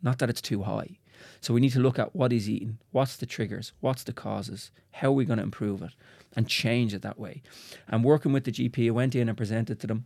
not 0.01 0.19
that 0.19 0.29
it's 0.29 0.41
too 0.41 0.63
high. 0.63 0.99
So 1.41 1.53
we 1.53 1.61
need 1.61 1.73
to 1.73 1.79
look 1.79 1.99
at 1.99 2.15
what 2.15 2.31
he's 2.31 2.49
eating, 2.49 2.77
what's 2.91 3.17
the 3.17 3.25
triggers, 3.25 3.73
what's 3.79 4.03
the 4.03 4.13
causes, 4.13 4.71
how 4.91 5.09
are 5.09 5.11
we 5.11 5.25
going 5.25 5.37
to 5.37 5.43
improve 5.43 5.81
it, 5.81 5.91
and 6.35 6.47
change 6.47 6.93
it 6.93 7.01
that 7.01 7.19
way. 7.19 7.41
And 7.87 8.03
working 8.03 8.31
with 8.33 8.45
the 8.45 8.51
GP, 8.51 8.87
I 8.87 8.91
went 8.91 9.15
in 9.15 9.27
and 9.27 9.37
presented 9.37 9.79
to 9.81 9.87
them, 9.87 10.05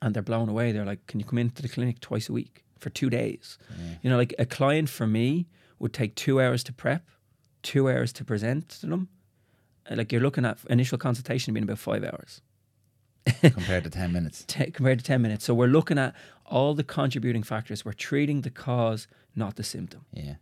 and 0.00 0.14
they're 0.14 0.22
blown 0.22 0.48
away. 0.48 0.72
They're 0.72 0.84
like, 0.84 1.06
"Can 1.06 1.20
you 1.20 1.26
come 1.26 1.38
into 1.38 1.62
the 1.62 1.68
clinic 1.68 2.00
twice 2.00 2.28
a 2.28 2.32
week 2.32 2.64
for 2.78 2.90
two 2.90 3.10
days?" 3.10 3.58
Yeah. 3.70 3.94
You 4.02 4.10
know, 4.10 4.16
like 4.16 4.34
a 4.38 4.46
client 4.46 4.88
for 4.88 5.06
me 5.06 5.48
would 5.78 5.92
take 5.92 6.14
two 6.14 6.40
hours 6.40 6.62
to 6.64 6.72
prep, 6.72 7.08
two 7.62 7.88
hours 7.88 8.12
to 8.14 8.24
present 8.24 8.68
to 8.68 8.86
them. 8.86 9.08
Like 9.90 10.12
you're 10.12 10.20
looking 10.20 10.44
at 10.44 10.58
initial 10.68 10.98
consultation 10.98 11.54
being 11.54 11.64
about 11.64 11.78
five 11.78 12.04
hours 12.04 12.42
Compared 13.42 13.84
to 13.84 13.90
10 13.90 14.12
minutes. 14.12 14.44
te- 14.46 14.70
compared 14.70 14.98
to 14.98 15.04
10 15.04 15.20
minutes. 15.22 15.44
So 15.44 15.54
we're 15.54 15.66
looking 15.66 15.98
at 15.98 16.14
all 16.46 16.74
the 16.74 16.84
contributing 16.84 17.42
factors. 17.42 17.84
We're 17.84 17.92
treating 17.92 18.42
the 18.42 18.50
cause, 18.50 19.06
not 19.36 19.56
the 19.56 19.62
symptom. 19.64 20.04
Yeah. 20.12 20.34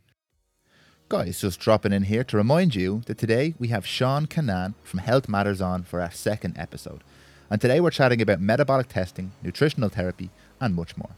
Guys, 1.08 1.40
just 1.40 1.60
dropping 1.60 1.92
in 1.92 2.02
here 2.04 2.24
to 2.24 2.36
remind 2.36 2.74
you 2.74 3.02
that 3.06 3.18
today 3.18 3.54
we 3.58 3.68
have 3.68 3.84
Seán 3.84 4.26
Kinane 4.26 4.74
from 4.82 5.00
Health 5.00 5.28
Matters 5.28 5.60
on 5.60 5.84
for 5.84 6.00
our 6.00 6.10
second 6.10 6.58
episode. 6.58 7.02
And 7.48 7.60
today 7.60 7.80
we're 7.80 7.90
chatting 7.90 8.20
about 8.20 8.40
metabolic 8.40 8.88
testing, 8.88 9.30
nutritional 9.42 9.88
therapy, 9.88 10.30
and 10.60 10.74
much 10.74 10.96
more. 10.96 11.10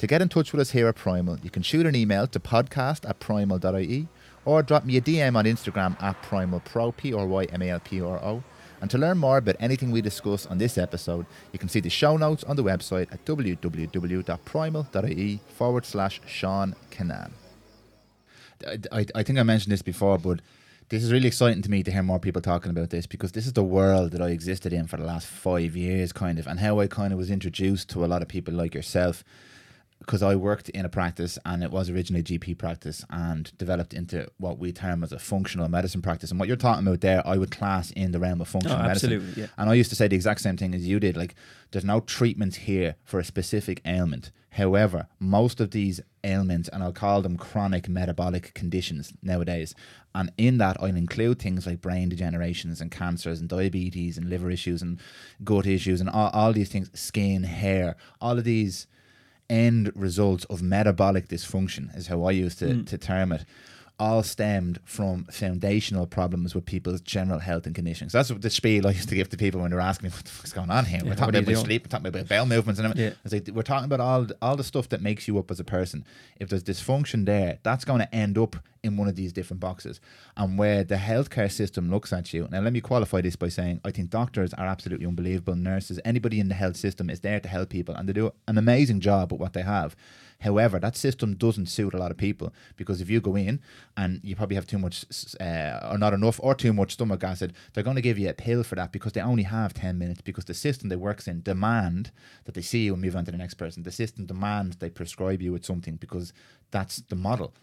To 0.00 0.06
get 0.06 0.20
in 0.22 0.28
touch 0.28 0.52
with 0.52 0.60
us 0.60 0.70
here 0.72 0.86
at 0.88 0.96
Prymal, 0.96 1.42
you 1.42 1.50
can 1.50 1.62
shoot 1.62 1.86
an 1.86 1.94
email 1.96 2.26
to 2.26 2.40
podcast 2.40 3.08
at 3.08 3.20
prymal.ie 3.20 4.08
or 4.44 4.62
drop 4.62 4.84
me 4.84 4.96
a 4.96 5.00
DM 5.00 5.36
on 5.36 5.44
Instagram 5.46 6.02
at 6.02 6.20
prymalpro, 6.22 6.94
P-R-Y-M-A-L-P-R-O. 6.96 8.42
And 8.80 8.90
to 8.90 8.98
learn 8.98 9.18
more 9.18 9.36
about 9.36 9.56
anything 9.60 9.90
we 9.90 10.00
discuss 10.00 10.46
on 10.46 10.58
this 10.58 10.78
episode, 10.78 11.26
you 11.52 11.58
can 11.58 11.68
see 11.68 11.80
the 11.80 11.90
show 11.90 12.16
notes 12.16 12.44
on 12.44 12.56
the 12.56 12.64
website 12.64 13.12
at 13.12 13.24
www.prymal.ie 13.24 15.40
forward 15.56 15.84
slash 15.84 16.20
Seán 16.22 16.74
Kinane. 16.90 17.32
I, 18.92 19.06
I, 19.14 19.22
think 19.22 19.38
I 19.38 19.42
mentioned 19.42 19.72
this 19.72 19.82
before, 19.82 20.18
but 20.18 20.40
this 20.90 21.02
is 21.02 21.12
really 21.12 21.28
exciting 21.28 21.62
to 21.62 21.70
me 21.70 21.82
to 21.82 21.90
hear 21.90 22.02
more 22.02 22.18
people 22.18 22.42
talking 22.42 22.70
about 22.70 22.90
this 22.90 23.06
because 23.06 23.32
this 23.32 23.46
is 23.46 23.54
the 23.54 23.64
world 23.64 24.12
that 24.12 24.20
I 24.20 24.30
existed 24.30 24.72
in 24.72 24.86
for 24.86 24.96
the 24.96 25.04
last 25.04 25.26
five 25.26 25.76
years, 25.76 26.12
kind 26.12 26.38
of, 26.38 26.46
and 26.46 26.60
how 26.60 26.80
I 26.80 26.86
kind 26.86 27.12
of 27.12 27.18
was 27.18 27.30
introduced 27.30 27.88
to 27.90 28.04
a 28.04 28.06
lot 28.06 28.22
of 28.22 28.28
people 28.28 28.52
like 28.52 28.74
yourself. 28.74 29.24
Because 30.00 30.22
I 30.22 30.34
worked 30.34 30.70
in 30.70 30.84
a 30.84 30.88
practice 30.88 31.38
and 31.44 31.62
it 31.62 31.70
was 31.70 31.88
originally 31.90 32.20
a 32.20 32.24
GP 32.24 32.56
practice 32.58 33.04
and 33.10 33.56
developed 33.58 33.92
into 33.94 34.28
what 34.38 34.58
we 34.58 34.72
term 34.72 35.04
as 35.04 35.12
a 35.12 35.18
functional 35.18 35.68
medicine 35.68 36.00
practice. 36.02 36.30
And 36.30 36.40
what 36.40 36.48
you're 36.48 36.56
talking 36.56 36.86
about 36.86 37.00
there, 37.02 37.22
I 37.26 37.36
would 37.36 37.50
class 37.50 37.90
in 37.92 38.10
the 38.12 38.18
realm 38.18 38.40
of 38.40 38.48
functional 38.48 38.78
Oh, 38.78 38.82
medicine. 38.82 39.12
absolutely, 39.12 39.42
yeah. 39.42 39.48
And 39.58 39.68
I 39.70 39.74
used 39.74 39.90
to 39.90 39.96
say 39.96 40.08
the 40.08 40.16
exact 40.16 40.40
same 40.40 40.56
thing 40.56 40.74
as 40.74 40.86
you 40.88 40.98
did. 41.00 41.16
Like, 41.18 41.34
there's 41.70 41.84
no 41.84 42.00
treatment 42.00 42.56
here 42.56 42.96
for 43.04 43.20
a 43.20 43.24
specific 43.24 43.82
ailment. 43.84 44.30
However, 44.54 45.06
most 45.20 45.60
of 45.60 45.70
these 45.70 46.00
ailments, 46.24 46.68
and 46.70 46.82
I'll 46.82 46.92
call 46.92 47.22
them 47.22 47.36
chronic 47.36 47.88
metabolic 47.88 48.52
conditions 48.54 49.12
nowadays, 49.22 49.74
and 50.14 50.32
in 50.36 50.58
that 50.58 50.76
I'll 50.80 50.86
include 50.86 51.38
things 51.40 51.66
like 51.66 51.80
brain 51.82 52.10
degenerations 52.10 52.80
and 52.80 52.90
cancers 52.90 53.38
and 53.38 53.48
diabetes 53.48 54.18
and 54.18 54.28
liver 54.28 54.50
issues 54.50 54.82
and 54.82 54.98
gut 55.44 55.66
issues 55.66 56.00
and 56.00 56.10
all, 56.10 56.30
all 56.32 56.52
these 56.52 56.68
things, 56.70 56.90
skin, 56.98 57.44
hair, 57.44 57.96
all 58.20 58.38
of 58.38 58.44
these 58.44 58.88
end 59.50 59.92
results 59.94 60.44
of 60.46 60.62
metabolic 60.62 61.28
dysfunction 61.28 61.94
is 61.96 62.06
how 62.06 62.24
I 62.24 62.30
used 62.30 62.60
to, 62.60 62.66
mm. 62.66 62.86
to 62.86 62.96
term 62.96 63.32
it. 63.32 63.44
All 64.00 64.22
stemmed 64.22 64.80
from 64.84 65.26
foundational 65.26 66.06
problems 66.06 66.54
with 66.54 66.64
people's 66.64 67.02
general 67.02 67.38
health 67.38 67.66
and 67.66 67.74
conditions. 67.74 68.12
That's 68.12 68.32
what 68.32 68.40
the 68.40 68.48
spiel 68.48 68.86
I 68.86 68.92
used 68.92 69.10
to 69.10 69.14
give 69.14 69.28
to 69.28 69.36
people 69.36 69.60
when 69.60 69.70
they're 69.70 69.78
asking 69.78 70.08
me 70.08 70.14
what 70.16 70.24
the 70.24 70.30
fuck's 70.30 70.54
going 70.54 70.70
on 70.70 70.86
here. 70.86 71.00
Yeah, 71.04 71.10
we're 71.10 71.16
talking 71.16 71.36
about 71.36 71.56
sleep, 71.56 71.84
we're 71.84 71.90
talking 71.90 72.06
about 72.06 72.26
bowel 72.26 72.46
movements, 72.46 72.80
and 72.80 72.86
everything. 72.86 73.12
Yeah. 73.12 73.18
It's 73.24 73.34
like 73.34 73.54
we're 73.54 73.62
talking 73.62 73.84
about 73.84 74.00
all 74.00 74.26
all 74.40 74.56
the 74.56 74.64
stuff 74.64 74.88
that 74.88 75.02
makes 75.02 75.28
you 75.28 75.38
up 75.38 75.50
as 75.50 75.60
a 75.60 75.64
person. 75.64 76.04
If 76.40 76.48
there's 76.48 76.64
dysfunction 76.64 77.26
there, 77.26 77.58
that's 77.62 77.84
going 77.84 78.00
to 78.00 78.14
end 78.14 78.38
up 78.38 78.56
in 78.82 78.96
one 78.96 79.08
of 79.08 79.16
these 79.16 79.32
different 79.32 79.60
boxes. 79.60 80.00
And 80.36 80.58
where 80.58 80.82
the 80.84 80.94
healthcare 80.96 81.52
system 81.52 81.90
looks 81.90 82.12
at 82.12 82.32
you, 82.32 82.48
now 82.50 82.60
let 82.60 82.72
me 82.72 82.80
qualify 82.80 83.20
this 83.20 83.36
by 83.36 83.48
saying 83.48 83.80
I 83.84 83.90
think 83.90 84.08
doctors 84.10 84.54
are 84.54 84.66
absolutely 84.66 85.06
unbelievable. 85.06 85.54
Nurses, 85.54 86.00
anybody 86.04 86.40
in 86.40 86.48
the 86.48 86.54
health 86.54 86.76
system 86.76 87.10
is 87.10 87.20
there 87.20 87.40
to 87.40 87.48
help 87.48 87.68
people, 87.68 87.94
and 87.94 88.08
they 88.08 88.14
do 88.14 88.32
an 88.48 88.56
amazing 88.56 89.00
job 89.00 89.32
at 89.32 89.38
what 89.38 89.52
they 89.52 89.62
have. 89.62 89.94
However, 90.40 90.78
that 90.80 90.96
system 90.96 91.34
doesn't 91.34 91.66
suit 91.66 91.94
a 91.94 91.98
lot 91.98 92.10
of 92.10 92.16
people 92.16 92.52
because 92.76 93.00
if 93.00 93.10
you 93.10 93.20
go 93.20 93.36
in 93.36 93.60
and 93.96 94.20
you 94.22 94.34
probably 94.34 94.56
have 94.56 94.66
too 94.66 94.78
much 94.78 95.04
uh, 95.40 95.90
or 95.90 95.98
not 95.98 96.14
enough 96.14 96.40
or 96.42 96.54
too 96.54 96.72
much 96.72 96.92
stomach 96.92 97.22
acid, 97.22 97.52
they're 97.72 97.84
going 97.84 97.96
to 97.96 98.02
give 98.02 98.18
you 98.18 98.28
a 98.28 98.34
pill 98.34 98.62
for 98.62 98.74
that 98.74 98.90
because 98.92 99.12
they 99.12 99.20
only 99.20 99.42
have 99.42 99.74
10 99.74 99.98
minutes 99.98 100.22
because 100.22 100.46
the 100.46 100.54
system 100.54 100.88
they 100.88 100.96
works 100.96 101.28
in 101.28 101.42
demand 101.42 102.10
that 102.44 102.54
they 102.54 102.62
see 102.62 102.84
you 102.84 102.94
and 102.94 103.02
move 103.02 103.16
on 103.16 103.24
to 103.26 103.30
the 103.30 103.36
next 103.36 103.54
person. 103.54 103.82
The 103.82 103.92
system 103.92 104.26
demands 104.26 104.76
they 104.76 104.90
prescribe 104.90 105.42
you 105.42 105.52
with 105.52 105.64
something 105.64 105.96
because 105.96 106.32
that's 106.70 106.96
the 107.02 107.16
model. 107.16 107.54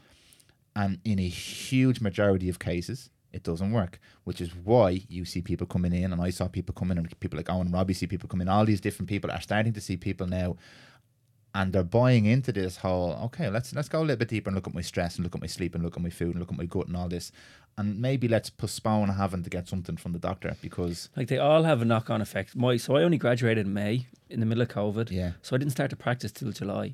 And 0.75 0.99
in 1.03 1.17
a 1.17 1.27
huge 1.27 1.99
majority 1.99 2.49
of 2.49 2.59
cases, 2.59 3.09
it 3.33 3.43
doesn't 3.43 3.71
work, 3.71 3.99
which 4.23 4.41
is 4.41 4.55
why 4.55 5.01
you 5.09 5.25
see 5.25 5.41
people 5.41 5.67
coming 5.67 5.93
in, 5.93 6.13
and 6.13 6.21
I 6.21 6.29
saw 6.29 6.47
people 6.47 6.73
coming, 6.73 6.97
and 6.97 7.19
people 7.19 7.37
like 7.37 7.49
Owen 7.49 7.71
Robbie 7.71 7.93
see 7.93 8.07
people 8.07 8.29
coming. 8.29 8.47
All 8.47 8.65
these 8.65 8.81
different 8.81 9.09
people 9.09 9.31
are 9.31 9.41
starting 9.41 9.73
to 9.73 9.81
see 9.81 9.97
people 9.97 10.27
now, 10.27 10.55
and 11.57 11.73
they're 11.73 11.83
buying 11.83 12.25
into 12.25 12.51
this 12.51 12.77
whole. 12.77 13.13
Okay, 13.25 13.49
let's 13.49 13.73
let's 13.73 13.89
go 13.89 13.99
a 13.99 14.01
little 14.01 14.15
bit 14.15 14.27
deeper 14.27 14.49
and 14.49 14.55
look 14.55 14.67
at 14.67 14.75
my 14.75 14.81
stress, 14.81 15.15
and 15.15 15.23
look 15.23 15.33
at 15.33 15.41
my 15.41 15.47
sleep, 15.47 15.73
and 15.73 15.83
look 15.83 15.97
at 15.97 16.03
my 16.03 16.11
food, 16.11 16.29
and 16.29 16.39
look 16.39 16.51
at 16.51 16.57
my 16.57 16.65
gut, 16.65 16.85
and 16.87 16.95
all 16.95 17.09
this, 17.09 17.31
and 17.77 17.99
maybe 17.99 18.27
let's 18.27 18.51
postpone 18.51 19.09
having 19.09 19.43
to 19.43 19.49
get 19.49 19.67
something 19.67 19.97
from 19.97 20.11
the 20.13 20.19
doctor 20.19 20.55
because 20.61 21.09
Like 21.17 21.29
they 21.29 21.39
all 21.39 21.63
have 21.63 21.81
a 21.81 21.85
knock 21.85 22.11
on 22.11 22.21
effect. 22.21 22.55
My 22.55 22.77
so 22.77 22.95
I 22.95 23.01
only 23.01 23.17
graduated 23.17 23.65
in 23.65 23.73
May 23.73 24.05
in 24.29 24.39
the 24.39 24.45
middle 24.45 24.61
of 24.61 24.69
COVID. 24.69 25.09
Yeah. 25.09 25.31
So 25.41 25.55
I 25.55 25.59
didn't 25.59 25.71
start 25.71 25.89
to 25.89 25.95
practice 25.95 26.31
till 26.31 26.51
July. 26.51 26.93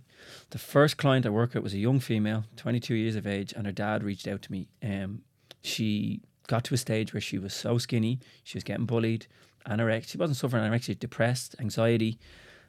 The 0.51 0.59
first 0.59 0.95
client 0.95 1.25
I 1.25 1.29
worked 1.29 1.55
with 1.55 1.63
was 1.63 1.73
a 1.73 1.77
young 1.77 1.99
female, 1.99 2.45
22 2.55 2.95
years 2.95 3.17
of 3.17 3.27
age, 3.27 3.53
and 3.53 3.65
her 3.65 3.73
dad 3.73 4.01
reached 4.01 4.29
out 4.29 4.41
to 4.43 4.51
me. 4.51 4.69
Um, 4.81 5.23
she 5.61 6.21
got 6.47 6.63
to 6.65 6.73
a 6.73 6.77
stage 6.77 7.13
where 7.13 7.21
she 7.21 7.37
was 7.37 7.53
so 7.53 7.77
skinny, 7.77 8.19
she 8.45 8.57
was 8.57 8.63
getting 8.63 8.85
bullied, 8.85 9.27
anorexia. 9.67 10.07
She 10.07 10.17
wasn't 10.17 10.37
suffering 10.37 10.63
anorexia, 10.63 10.97
depressed, 10.97 11.55
anxiety, 11.59 12.17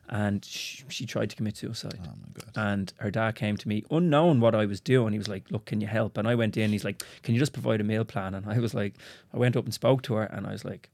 and 0.08 0.44
she, 0.44 0.84
she 0.88 1.06
tried 1.06 1.30
to 1.30 1.36
commit 1.36 1.56
suicide. 1.56 1.98
oh 2.04 2.12
my 2.20 2.42
god, 2.44 2.52
And 2.56 2.92
her 2.98 3.10
dad 3.10 3.34
came 3.34 3.56
to 3.56 3.68
me, 3.68 3.84
unknown 3.90 4.40
what 4.40 4.54
I 4.54 4.66
was 4.66 4.80
doing. 4.80 5.12
He 5.12 5.18
was 5.18 5.28
like, 5.28 5.50
"Look, 5.50 5.64
can 5.66 5.80
you 5.80 5.86
help?" 5.86 6.18
And 6.18 6.28
I 6.28 6.34
went 6.34 6.56
in. 6.56 6.70
He's 6.72 6.84
like, 6.84 7.02
"Can 7.22 7.34
you 7.34 7.40
just 7.40 7.52
provide 7.52 7.80
a 7.80 7.84
meal 7.84 8.04
plan?" 8.04 8.34
And 8.34 8.46
I 8.46 8.58
was 8.58 8.74
like, 8.74 8.94
I 9.32 9.38
went 9.38 9.56
up 9.56 9.64
and 9.64 9.74
spoke 9.74 10.02
to 10.02 10.14
her, 10.14 10.24
and 10.24 10.46
I 10.46 10.52
was 10.52 10.64
like, 10.64 10.90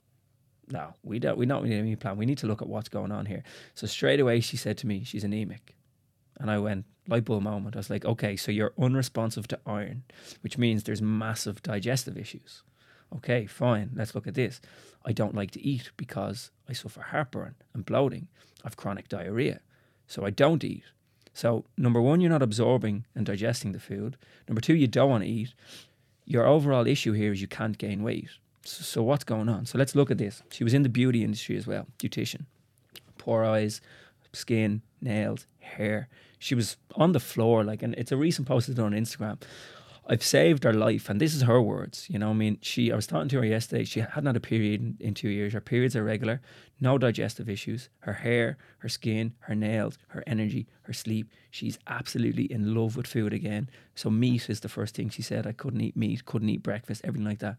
"No, 0.68 0.94
we 1.02 1.18
don't. 1.18 1.36
We 1.38 1.46
don't 1.46 1.64
need 1.64 1.78
a 1.78 1.82
meal 1.82 1.96
plan. 1.96 2.16
We 2.16 2.26
need 2.26 2.38
to 2.38 2.46
look 2.46 2.62
at 2.62 2.68
what's 2.68 2.88
going 2.88 3.12
on 3.12 3.26
here." 3.26 3.42
So 3.74 3.86
straight 3.86 4.20
away, 4.20 4.40
she 4.40 4.56
said 4.56 4.78
to 4.78 4.86
me, 4.86 5.02
"She's 5.04 5.24
anemic," 5.24 5.76
and 6.38 6.50
I 6.50 6.58
went 6.58 6.84
light 7.08 7.24
bulb 7.24 7.42
moment. 7.42 7.74
I 7.76 7.78
was 7.80 7.90
like, 7.90 8.04
"Okay, 8.04 8.36
so 8.36 8.52
you're 8.52 8.72
unresponsive 8.78 9.48
to 9.48 9.58
iron, 9.66 10.04
which 10.42 10.56
means 10.56 10.84
there's 10.84 11.02
massive 11.02 11.62
digestive 11.62 12.16
issues." 12.16 12.62
Okay, 13.16 13.46
fine. 13.46 13.90
Let's 13.94 14.14
look 14.14 14.26
at 14.26 14.34
this. 14.34 14.60
I 15.04 15.12
don't 15.12 15.34
like 15.34 15.50
to 15.52 15.62
eat 15.62 15.90
because 15.96 16.50
I 16.68 16.72
suffer 16.72 17.00
heartburn 17.00 17.54
and 17.74 17.84
bloating. 17.84 18.28
I've 18.64 18.76
chronic 18.76 19.08
diarrhea, 19.08 19.60
so 20.06 20.24
I 20.24 20.30
don't 20.30 20.62
eat. 20.62 20.84
So, 21.32 21.64
number 21.76 22.00
one, 22.00 22.20
you're 22.20 22.30
not 22.30 22.42
absorbing 22.42 23.04
and 23.14 23.24
digesting 23.24 23.72
the 23.72 23.80
food. 23.80 24.16
Number 24.48 24.60
two, 24.60 24.74
you 24.74 24.86
don't 24.86 25.10
want 25.10 25.24
to 25.24 25.30
eat. 25.30 25.54
Your 26.26 26.46
overall 26.46 26.86
issue 26.86 27.12
here 27.12 27.32
is 27.32 27.40
you 27.40 27.48
can't 27.48 27.78
gain 27.78 28.02
weight. 28.02 28.28
So, 28.64 28.82
so 28.82 29.02
what's 29.02 29.24
going 29.24 29.48
on? 29.48 29.66
So, 29.66 29.78
let's 29.78 29.94
look 29.94 30.10
at 30.10 30.18
this. 30.18 30.42
She 30.50 30.64
was 30.64 30.74
in 30.74 30.82
the 30.82 30.88
beauty 30.88 31.24
industry 31.24 31.56
as 31.56 31.66
well, 31.66 31.86
beautician. 31.98 32.46
Poor 33.16 33.44
eyes, 33.44 33.80
skin, 34.32 34.82
nails, 35.00 35.46
hair. 35.60 36.08
She 36.38 36.54
was 36.54 36.76
on 36.94 37.12
the 37.12 37.20
floor, 37.20 37.64
like, 37.64 37.82
and 37.82 37.94
it's 37.94 38.12
a 38.12 38.16
recent 38.16 38.48
post 38.48 38.68
I 38.68 38.72
did 38.72 38.80
on 38.80 38.92
Instagram. 38.92 39.40
I've 40.10 40.24
saved 40.24 40.64
her 40.64 40.72
life, 40.72 41.08
and 41.08 41.20
this 41.20 41.36
is 41.36 41.42
her 41.42 41.62
words. 41.62 42.08
You 42.10 42.18
know, 42.18 42.30
I 42.30 42.32
mean, 42.32 42.58
she. 42.62 42.90
I 42.90 42.96
was 42.96 43.06
talking 43.06 43.28
to 43.28 43.36
her 43.38 43.44
yesterday. 43.44 43.84
She 43.84 44.00
hadn't 44.00 44.26
had 44.26 44.36
a 44.36 44.40
period 44.40 44.80
in, 44.80 44.96
in 44.98 45.14
two 45.14 45.28
years. 45.28 45.52
Her 45.52 45.60
periods 45.60 45.94
are 45.94 46.02
regular, 46.02 46.40
no 46.80 46.98
digestive 46.98 47.48
issues. 47.48 47.88
Her 48.00 48.14
hair, 48.14 48.58
her 48.78 48.88
skin, 48.88 49.34
her 49.40 49.54
nails, 49.54 49.98
her 50.08 50.24
energy, 50.26 50.66
her 50.82 50.92
sleep. 50.92 51.30
She's 51.52 51.78
absolutely 51.86 52.50
in 52.50 52.74
love 52.74 52.96
with 52.96 53.06
food 53.06 53.32
again. 53.32 53.70
So 53.94 54.10
meat 54.10 54.50
is 54.50 54.58
the 54.58 54.68
first 54.68 54.96
thing 54.96 55.10
she 55.10 55.22
said. 55.22 55.46
I 55.46 55.52
couldn't 55.52 55.80
eat 55.80 55.96
meat, 55.96 56.24
couldn't 56.24 56.48
eat 56.48 56.64
breakfast, 56.64 57.02
everything 57.04 57.28
like 57.28 57.38
that. 57.38 57.58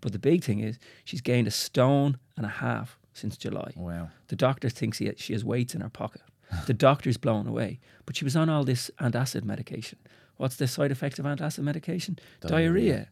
But 0.00 0.12
the 0.12 0.20
big 0.20 0.44
thing 0.44 0.60
is, 0.60 0.78
she's 1.04 1.20
gained 1.20 1.48
a 1.48 1.50
stone 1.50 2.18
and 2.36 2.46
a 2.46 2.60
half 2.60 2.96
since 3.12 3.36
July. 3.36 3.72
Wow. 3.74 4.10
The 4.28 4.36
doctor 4.36 4.68
thinks 4.68 4.98
he, 4.98 5.12
she 5.16 5.32
has 5.32 5.44
weights 5.44 5.74
in 5.74 5.80
her 5.80 5.90
pocket. 5.90 6.22
The 6.66 6.74
doctor's 6.74 7.16
blown 7.16 7.48
away. 7.48 7.80
But 8.06 8.16
she 8.16 8.24
was 8.24 8.36
on 8.36 8.48
all 8.48 8.62
this 8.62 8.88
antacid 9.00 9.42
medication. 9.42 9.98
What's 10.38 10.56
the 10.56 10.66
side 10.66 10.90
effect 10.90 11.18
of 11.18 11.26
antacid 11.26 11.64
medication? 11.64 12.18
Diarrhea. 12.40 12.58
Diarrhea. 12.58 13.08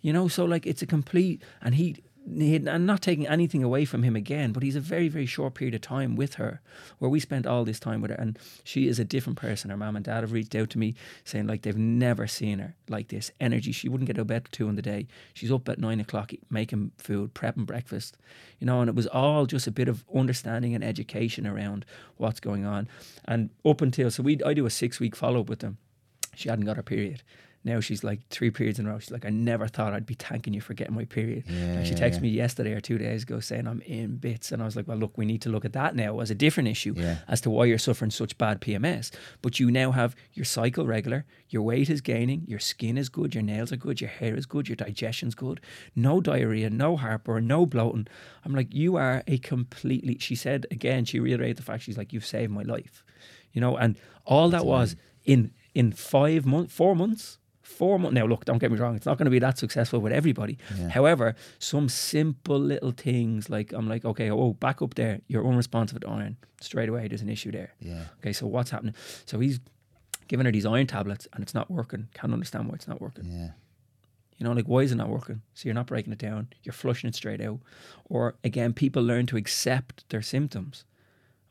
You 0.00 0.12
know, 0.12 0.28
so 0.28 0.44
like 0.44 0.66
it's 0.66 0.80
a 0.80 0.86
complete, 0.86 1.42
and 1.60 1.74
he, 1.74 1.96
I'm 2.30 2.86
not 2.86 3.02
taking 3.02 3.26
anything 3.26 3.64
away 3.64 3.84
from 3.84 4.02
him 4.02 4.14
again, 4.14 4.52
but 4.52 4.62
he's 4.62 4.76
a 4.76 4.80
very, 4.80 5.08
very 5.08 5.26
short 5.26 5.54
period 5.54 5.74
of 5.74 5.80
time 5.80 6.14
with 6.14 6.34
her 6.34 6.60
where 6.98 7.10
we 7.10 7.18
spent 7.20 7.46
all 7.46 7.64
this 7.64 7.80
time 7.80 8.00
with 8.00 8.10
her. 8.10 8.16
And 8.16 8.38
she 8.62 8.86
is 8.86 8.98
a 8.98 9.04
different 9.04 9.38
person. 9.38 9.70
Her 9.70 9.76
mom 9.76 9.96
and 9.96 10.04
dad 10.04 10.20
have 10.20 10.32
reached 10.32 10.54
out 10.54 10.70
to 10.70 10.78
me 10.78 10.94
saying 11.24 11.46
like 11.46 11.62
they've 11.62 11.76
never 11.76 12.26
seen 12.26 12.58
her 12.58 12.76
like 12.88 13.08
this 13.08 13.32
energy. 13.40 13.72
She 13.72 13.88
wouldn't 13.88 14.06
get 14.06 14.18
out 14.18 14.22
of 14.22 14.26
bed 14.28 14.44
till 14.44 14.66
two 14.66 14.68
in 14.68 14.76
the 14.76 14.82
day. 14.82 15.06
She's 15.34 15.50
up 15.50 15.68
at 15.68 15.78
nine 15.78 16.00
o'clock 16.00 16.32
making 16.50 16.92
food, 16.98 17.34
prepping 17.34 17.66
breakfast, 17.66 18.16
you 18.60 18.66
know, 18.66 18.80
and 18.80 18.88
it 18.88 18.94
was 18.94 19.06
all 19.08 19.46
just 19.46 19.66
a 19.66 19.72
bit 19.72 19.88
of 19.88 20.04
understanding 20.14 20.74
and 20.74 20.84
education 20.84 21.46
around 21.46 21.84
what's 22.18 22.40
going 22.40 22.64
on. 22.64 22.88
And 23.24 23.50
up 23.64 23.80
until, 23.80 24.10
so 24.10 24.22
we, 24.22 24.40
I 24.44 24.54
do 24.54 24.66
a 24.66 24.70
six 24.70 25.00
week 25.00 25.16
follow 25.16 25.40
up 25.40 25.48
with 25.48 25.60
them 25.60 25.78
she 26.38 26.48
hadn't 26.48 26.64
got 26.64 26.76
her 26.76 26.82
period. 26.82 27.22
Now 27.64 27.80
she's 27.80 28.04
like 28.04 28.20
three 28.30 28.50
periods 28.52 28.78
in 28.78 28.86
a 28.86 28.90
row. 28.90 29.00
She's 29.00 29.10
like, 29.10 29.26
I 29.26 29.30
never 29.30 29.66
thought 29.66 29.92
I'd 29.92 30.06
be 30.06 30.14
thanking 30.14 30.54
you 30.54 30.60
for 30.60 30.74
getting 30.74 30.94
my 30.94 31.04
period. 31.04 31.44
Yeah, 31.48 31.56
and 31.56 31.86
she 31.86 31.92
texted 31.92 32.14
yeah. 32.14 32.20
me 32.20 32.28
yesterday 32.28 32.72
or 32.72 32.80
two 32.80 32.98
days 32.98 33.24
ago 33.24 33.40
saying 33.40 33.66
I'm 33.66 33.80
in 33.82 34.16
bits. 34.16 34.52
And 34.52 34.62
I 34.62 34.64
was 34.64 34.76
like, 34.76 34.86
well, 34.86 34.96
look, 34.96 35.18
we 35.18 35.26
need 35.26 35.42
to 35.42 35.48
look 35.50 35.64
at 35.64 35.72
that 35.72 35.96
now 35.96 36.20
as 36.20 36.30
a 36.30 36.36
different 36.36 36.68
issue 36.68 36.94
Yeah. 36.96 37.16
as 37.26 37.40
to 37.42 37.50
why 37.50 37.64
you're 37.64 37.76
suffering 37.76 38.12
such 38.12 38.38
bad 38.38 38.60
PMS. 38.60 39.10
But 39.42 39.58
you 39.58 39.72
now 39.72 39.90
have 39.90 40.14
your 40.32 40.44
cycle 40.44 40.86
regular, 40.86 41.26
your 41.48 41.62
weight 41.62 41.90
is 41.90 42.00
gaining, 42.00 42.44
your 42.46 42.60
skin 42.60 42.96
is 42.96 43.08
good, 43.08 43.34
your 43.34 43.42
nails 43.42 43.72
are 43.72 43.76
good, 43.76 44.00
your 44.00 44.10
hair 44.10 44.36
is 44.36 44.46
good, 44.46 44.68
your 44.68 44.76
digestion's 44.76 45.34
good, 45.34 45.60
no 45.96 46.20
diarrhea, 46.20 46.70
no 46.70 46.96
heartburn, 46.96 47.48
no 47.48 47.66
bloating. 47.66 48.06
I'm 48.44 48.54
like, 48.54 48.72
you 48.72 48.94
are 48.96 49.24
a 49.26 49.36
completely, 49.38 50.16
she 50.20 50.36
said 50.36 50.64
again, 50.70 51.04
she 51.04 51.18
reiterated 51.18 51.56
the 51.58 51.62
fact, 51.64 51.82
she's 51.82 51.98
like, 51.98 52.12
you've 52.12 52.24
saved 52.24 52.52
my 52.52 52.62
life. 52.62 53.04
You 53.52 53.60
know, 53.60 53.76
and 53.76 53.96
all 54.24 54.48
that 54.50 54.64
was 54.64 54.94
in 55.24 55.50
in 55.78 55.92
five 55.92 56.44
months, 56.44 56.74
four 56.74 56.96
months, 56.96 57.38
four 57.62 58.00
months. 58.00 58.14
Now, 58.14 58.26
look, 58.26 58.44
don't 58.44 58.58
get 58.58 58.72
me 58.72 58.78
wrong; 58.78 58.96
it's 58.96 59.06
not 59.06 59.16
going 59.16 59.26
to 59.26 59.30
be 59.30 59.38
that 59.38 59.58
successful 59.58 60.00
with 60.00 60.12
everybody. 60.12 60.58
Yeah. 60.76 60.88
However, 60.88 61.36
some 61.60 61.88
simple 61.88 62.58
little 62.58 62.90
things 62.90 63.48
like 63.48 63.72
I'm 63.72 63.88
like, 63.88 64.04
okay, 64.04 64.28
oh, 64.28 64.54
back 64.54 64.82
up 64.82 64.94
there, 64.94 65.20
you're 65.28 65.46
unresponsive 65.46 66.00
to 66.00 66.08
iron. 66.08 66.36
Straight 66.60 66.88
away, 66.88 67.06
there's 67.06 67.22
an 67.22 67.28
issue 67.28 67.52
there. 67.52 67.70
Yeah. 67.80 68.02
Okay, 68.18 68.32
so 68.32 68.48
what's 68.48 68.70
happening? 68.70 68.96
So 69.24 69.38
he's 69.38 69.60
giving 70.26 70.46
her 70.46 70.52
these 70.52 70.66
iron 70.66 70.88
tablets, 70.88 71.28
and 71.32 71.44
it's 71.44 71.54
not 71.54 71.70
working. 71.70 72.08
Can't 72.12 72.32
understand 72.32 72.66
why 72.68 72.74
it's 72.74 72.88
not 72.88 73.00
working. 73.00 73.26
Yeah. 73.30 73.50
You 74.36 74.44
know, 74.46 74.52
like 74.52 74.66
why 74.66 74.80
is 74.80 74.90
it 74.90 74.96
not 74.96 75.08
working? 75.08 75.42
So 75.54 75.62
you're 75.66 75.74
not 75.74 75.86
breaking 75.86 76.12
it 76.12 76.18
down. 76.18 76.48
You're 76.64 76.72
flushing 76.72 77.08
it 77.08 77.14
straight 77.14 77.40
out. 77.40 77.60
Or 78.06 78.34
again, 78.42 78.72
people 78.72 79.02
learn 79.02 79.26
to 79.26 79.36
accept 79.36 80.08
their 80.08 80.22
symptoms. 80.22 80.84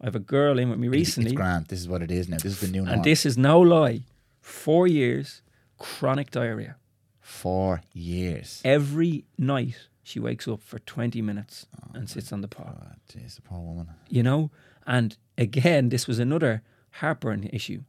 I 0.02 0.06
have 0.06 0.16
a 0.16 0.20
girl 0.20 0.60
in 0.60 0.70
with 0.70 0.80
me 0.80 0.90
recently. 0.90 1.32
It's 1.32 1.38
grand. 1.38 1.68
This 1.68 1.80
is 1.80 1.88
what 1.88 2.02
it 2.02 2.12
is 2.12 2.28
now. 2.30 2.38
This 2.38 2.54
is 2.54 2.60
the 2.60 2.68
new 2.68 2.82
norm. 2.84 2.94
And 2.96 3.04
this 3.04 3.26
is 3.26 3.38
no 3.38 3.60
lie. 3.60 4.02
Four 4.48 4.88
years, 4.88 5.42
chronic 5.78 6.32
diarrhea. 6.32 6.78
Four 7.20 7.82
years. 7.94 8.62
Every 8.64 9.26
night 9.38 9.90
she 10.04 10.22
wakes 10.22 10.48
up 10.48 10.64
for 10.64 10.80
20 10.80 11.22
minutes 11.22 11.68
Oh 11.76 11.92
and 11.94 12.10
sits 12.10 12.32
on 12.32 12.40
the 12.40 12.48
pot. 12.48 12.98
Jeez, 13.12 13.36
the 13.36 13.42
poor 13.42 13.60
woman. 13.60 13.90
You 14.08 14.24
know? 14.24 14.50
And 14.88 15.18
again, 15.38 15.90
this 15.90 16.08
was 16.08 16.18
another 16.18 16.64
heartburn 16.92 17.50
issue. 17.52 17.82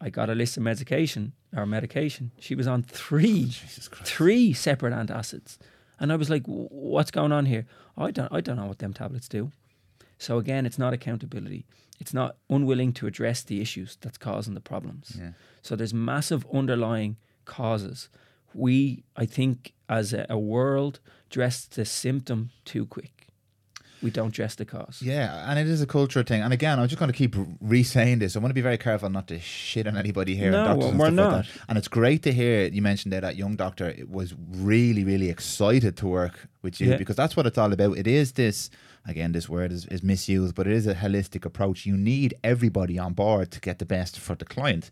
I 0.00 0.08
got 0.08 0.30
a 0.30 0.36
list 0.36 0.56
of 0.56 0.62
medication 0.62 1.32
or 1.54 1.66
medication. 1.66 2.30
She 2.38 2.54
was 2.54 2.68
on 2.68 2.84
three, 2.84 3.50
oh, 3.50 4.04
three 4.04 4.52
separate 4.52 4.94
antacids. 4.94 5.58
And 5.98 6.12
I 6.12 6.16
was 6.16 6.30
like, 6.30 6.44
what's 6.46 7.10
going 7.10 7.32
on 7.32 7.46
here? 7.46 7.66
I 7.96 8.12
don't, 8.12 8.32
I 8.32 8.40
don't 8.40 8.56
know 8.56 8.66
what 8.66 8.78
them 8.78 8.94
tablets 8.94 9.28
do. 9.28 9.50
So 10.16 10.38
again, 10.38 10.64
it's 10.64 10.78
not 10.78 10.92
accountability. 10.92 11.66
It's 12.00 12.14
not 12.14 12.36
unwilling 12.48 12.92
to 12.94 13.06
address 13.06 13.42
the 13.42 13.60
issues 13.60 13.96
that's 14.00 14.18
causing 14.18 14.54
the 14.54 14.60
problems. 14.60 15.16
Yeah. 15.18 15.30
So 15.68 15.76
there's 15.76 15.92
massive 15.92 16.46
underlying 16.50 17.18
causes. 17.44 18.08
We, 18.54 19.04
I 19.16 19.26
think, 19.26 19.74
as 19.86 20.14
a, 20.14 20.24
a 20.30 20.38
world, 20.38 20.98
dress 21.28 21.66
the 21.66 21.84
symptom 21.84 22.50
too 22.64 22.86
quick. 22.86 23.26
We 24.00 24.10
don't 24.10 24.32
dress 24.32 24.54
the 24.54 24.64
cause. 24.64 25.02
Yeah, 25.02 25.50
and 25.50 25.58
it 25.58 25.66
is 25.66 25.82
a 25.82 25.86
cultural 25.86 26.24
thing. 26.24 26.40
And 26.40 26.54
again, 26.54 26.78
I'm 26.78 26.88
just 26.88 26.98
going 26.98 27.12
to 27.12 27.16
keep 27.16 27.34
re-saying 27.60 28.20
this. 28.20 28.34
I 28.34 28.38
want 28.38 28.48
to 28.50 28.54
be 28.54 28.62
very 28.62 28.78
careful 28.78 29.10
not 29.10 29.26
to 29.28 29.38
shit 29.40 29.86
on 29.86 29.98
anybody 29.98 30.36
here. 30.36 30.52
No, 30.52 30.58
and 30.58 30.66
doctors 30.68 30.90
and 30.90 30.98
we're 31.00 31.06
stuff 31.08 31.14
not. 31.16 31.32
Like 31.32 31.46
that. 31.46 31.62
And 31.68 31.76
it's 31.76 31.88
great 31.88 32.22
to 32.22 32.32
hear 32.32 32.68
you 32.68 32.80
mentioned 32.80 33.12
there 33.12 33.20
that 33.20 33.36
young 33.36 33.54
doctor 33.56 33.94
was 34.08 34.34
really, 34.52 35.04
really 35.04 35.28
excited 35.28 35.98
to 35.98 36.06
work 36.06 36.48
with 36.62 36.80
you 36.80 36.90
Yeah. 36.92 36.96
because 36.96 37.16
that's 37.16 37.36
what 37.36 37.44
it's 37.44 37.58
all 37.58 37.72
about. 37.74 37.98
It 37.98 38.06
is 38.06 38.32
this. 38.32 38.70
Again, 39.04 39.32
this 39.32 39.48
word 39.50 39.70
is, 39.72 39.84
is 39.86 40.02
misused, 40.02 40.54
but 40.54 40.66
it 40.66 40.72
is 40.72 40.86
a 40.86 40.94
holistic 40.94 41.44
approach. 41.44 41.84
You 41.84 41.96
need 41.96 42.34
everybody 42.42 42.98
on 42.98 43.12
board 43.12 43.50
to 43.50 43.60
get 43.60 43.78
the 43.80 43.86
best 43.86 44.18
for 44.18 44.34
the 44.34 44.44
client. 44.44 44.90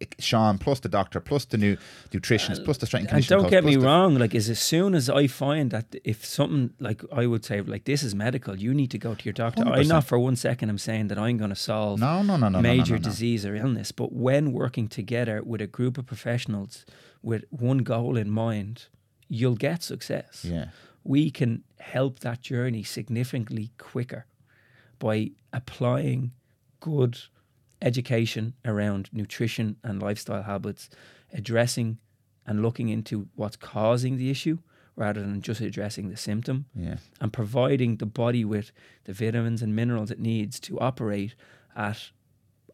Seán, 0.00 0.60
plus 0.60 0.78
the 0.80 0.88
doctor, 0.88 1.18
plus 1.18 1.44
the 1.44 1.58
new 1.58 1.76
nutritionist, 2.12 2.64
plus 2.64 2.78
the 2.78 2.86
strength 2.86 3.12
and 3.12 3.26
don't 3.26 3.42
coach, 3.42 3.50
get 3.50 3.64
me 3.64 3.76
wrong, 3.76 4.14
like 4.14 4.32
as, 4.34 4.48
as 4.48 4.60
soon 4.60 4.94
as 4.94 5.10
I 5.10 5.26
find 5.26 5.72
that 5.72 5.96
if 6.04 6.24
something 6.24 6.70
like 6.78 7.02
I 7.12 7.26
would 7.26 7.44
say 7.44 7.60
like 7.60 7.84
this 7.84 8.04
is 8.04 8.14
medical, 8.14 8.56
you 8.56 8.72
need 8.74 8.92
to 8.92 8.98
go 8.98 9.14
to 9.14 9.24
your 9.24 9.32
doctor. 9.32 9.64
I 9.66 9.80
100%. 9.80 9.88
not 9.88 10.04
for 10.04 10.18
one 10.18 10.36
second 10.36 10.70
I'm 10.70 10.78
saying 10.78 11.08
that 11.08 11.18
I'm 11.18 11.36
going 11.36 11.50
to 11.50 11.56
solve 11.56 11.98
No, 11.98 12.22
no, 12.22 12.36
no, 12.36 12.48
no, 12.48 12.48
no, 12.48 12.60
no, 12.60 12.62
major 12.62 12.94
no, 12.94 12.98
no. 12.98 13.04
disease 13.04 13.44
or 13.44 13.56
illness, 13.56 13.90
but 13.90 14.12
when 14.12 14.52
working 14.52 14.86
together 14.86 15.42
with 15.44 15.60
a 15.60 15.66
group 15.66 15.98
of 15.98 16.06
professionals 16.06 16.86
with 17.20 17.44
one 17.50 17.78
goal 17.78 18.16
in 18.16 18.30
mind, 18.30 18.86
you'll 19.28 19.56
get 19.56 19.82
success. 19.82 20.44
Yeah. 20.48 20.66
We 21.02 21.30
can 21.30 21.64
help 21.80 22.20
that 22.20 22.40
journey 22.40 22.84
significantly 22.84 23.70
quicker 23.78 24.26
by 24.98 25.30
applying 25.52 26.32
good 26.80 27.18
education 27.82 28.54
around 28.64 29.08
nutrition 29.12 29.76
and 29.84 30.02
lifestyle 30.02 30.42
habits, 30.42 30.88
addressing 31.32 31.98
and 32.46 32.62
looking 32.62 32.88
into 32.88 33.28
what's 33.34 33.56
causing 33.56 34.16
the 34.16 34.30
issue 34.30 34.58
rather 34.96 35.20
than 35.20 35.40
just 35.40 35.60
addressing 35.60 36.08
the 36.08 36.16
symptom 36.16 36.64
Yeah. 36.74 36.96
and 37.20 37.32
providing 37.32 37.96
the 37.96 38.06
body 38.06 38.44
with 38.44 38.72
the 39.04 39.12
vitamins 39.12 39.62
and 39.62 39.76
minerals 39.76 40.10
it 40.10 40.18
needs 40.18 40.58
to 40.60 40.78
operate 40.80 41.34
at 41.76 42.10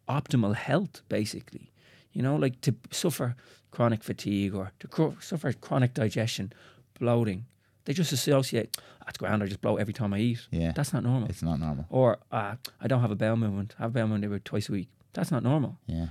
optimal 0.09 0.55
health, 0.55 1.03
basically. 1.09 1.71
You 2.13 2.23
know, 2.23 2.37
like 2.37 2.61
to 2.63 2.75
suffer 2.91 3.35
chronic 3.73 4.03
fatigue 4.03 4.55
or 4.55 4.73
to 4.79 4.89
cro- 4.89 5.17
suffer 5.21 5.53
chronic 5.53 5.93
digestion, 5.95 6.53
bloating. 6.99 7.45
They 7.85 7.93
just 7.93 8.13
associate, 8.13 8.77
that's 9.05 9.19
grand, 9.19 9.43
I 9.43 9.47
just 9.47 9.61
bloat 9.61 9.81
every 9.81 9.93
time 9.93 10.15
I 10.15 10.19
eat. 10.19 10.47
Yeah. 10.51 10.73
That's 10.75 10.93
not 10.93 11.03
normal. 11.03 11.29
It's 11.29 11.43
not 11.43 11.61
normal. 11.61 11.85
or, 11.91 12.19
uh, 12.33 12.55
I 12.81 12.87
don't 12.89 13.01
have 13.03 13.11
a 13.11 13.17
bowel 13.17 13.37
movement. 13.37 13.75
I 13.79 13.83
have 13.83 13.91
a 13.91 13.95
bowel 13.95 14.09
movement 14.09 14.25
about 14.25 14.45
twice 14.45 14.69
a 14.69 14.73
week. 14.73 14.89
That's 15.13 15.31
not 15.31 15.43
normal. 15.43 15.79
Yeah. 15.87 16.07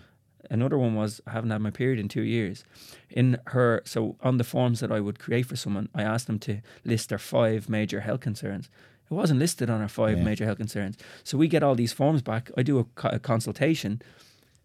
Another 0.51 0.77
one 0.77 0.93
was 0.93 1.21
I 1.25 1.31
haven't 1.31 1.49
had 1.51 1.61
my 1.61 1.71
period 1.71 1.99
in 1.99 2.09
two 2.09 2.21
years. 2.21 2.63
In 3.09 3.39
her, 3.47 3.81
so 3.85 4.17
on 4.21 4.37
the 4.37 4.43
forms 4.43 4.81
that 4.81 4.91
I 4.91 4.99
would 4.99 5.17
create 5.17 5.45
for 5.47 5.55
someone, 5.55 5.89
I 5.95 6.03
asked 6.03 6.27
them 6.27 6.37
to 6.39 6.61
list 6.83 7.09
their 7.09 7.17
five 7.17 7.69
major 7.69 8.01
health 8.01 8.19
concerns. 8.19 8.69
It 9.09 9.13
wasn't 9.13 9.39
listed 9.39 9.69
on 9.69 9.81
our 9.81 9.87
five 9.87 10.17
Yeah. 10.17 10.23
major 10.23 10.45
health 10.45 10.57
concerns. 10.57 10.97
So 11.23 11.37
we 11.37 11.47
get 11.47 11.63
all 11.63 11.75
these 11.75 11.93
forms 11.93 12.21
back. 12.21 12.51
I 12.57 12.61
do 12.63 12.77
a, 12.79 12.83
co- 12.83 13.09
a 13.09 13.19
consultation. 13.19 14.01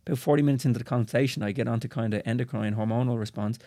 About 0.06 0.18
40 0.18 0.42
minutes 0.42 0.64
into 0.64 0.78
the 0.78 0.84
consultation, 0.84 1.42
I 1.42 1.52
get 1.52 1.68
onto 1.68 1.86
kind 1.88 2.12
of 2.14 2.22
endocrine 2.24 2.74
hormonal 2.74 3.18
response. 3.18 3.58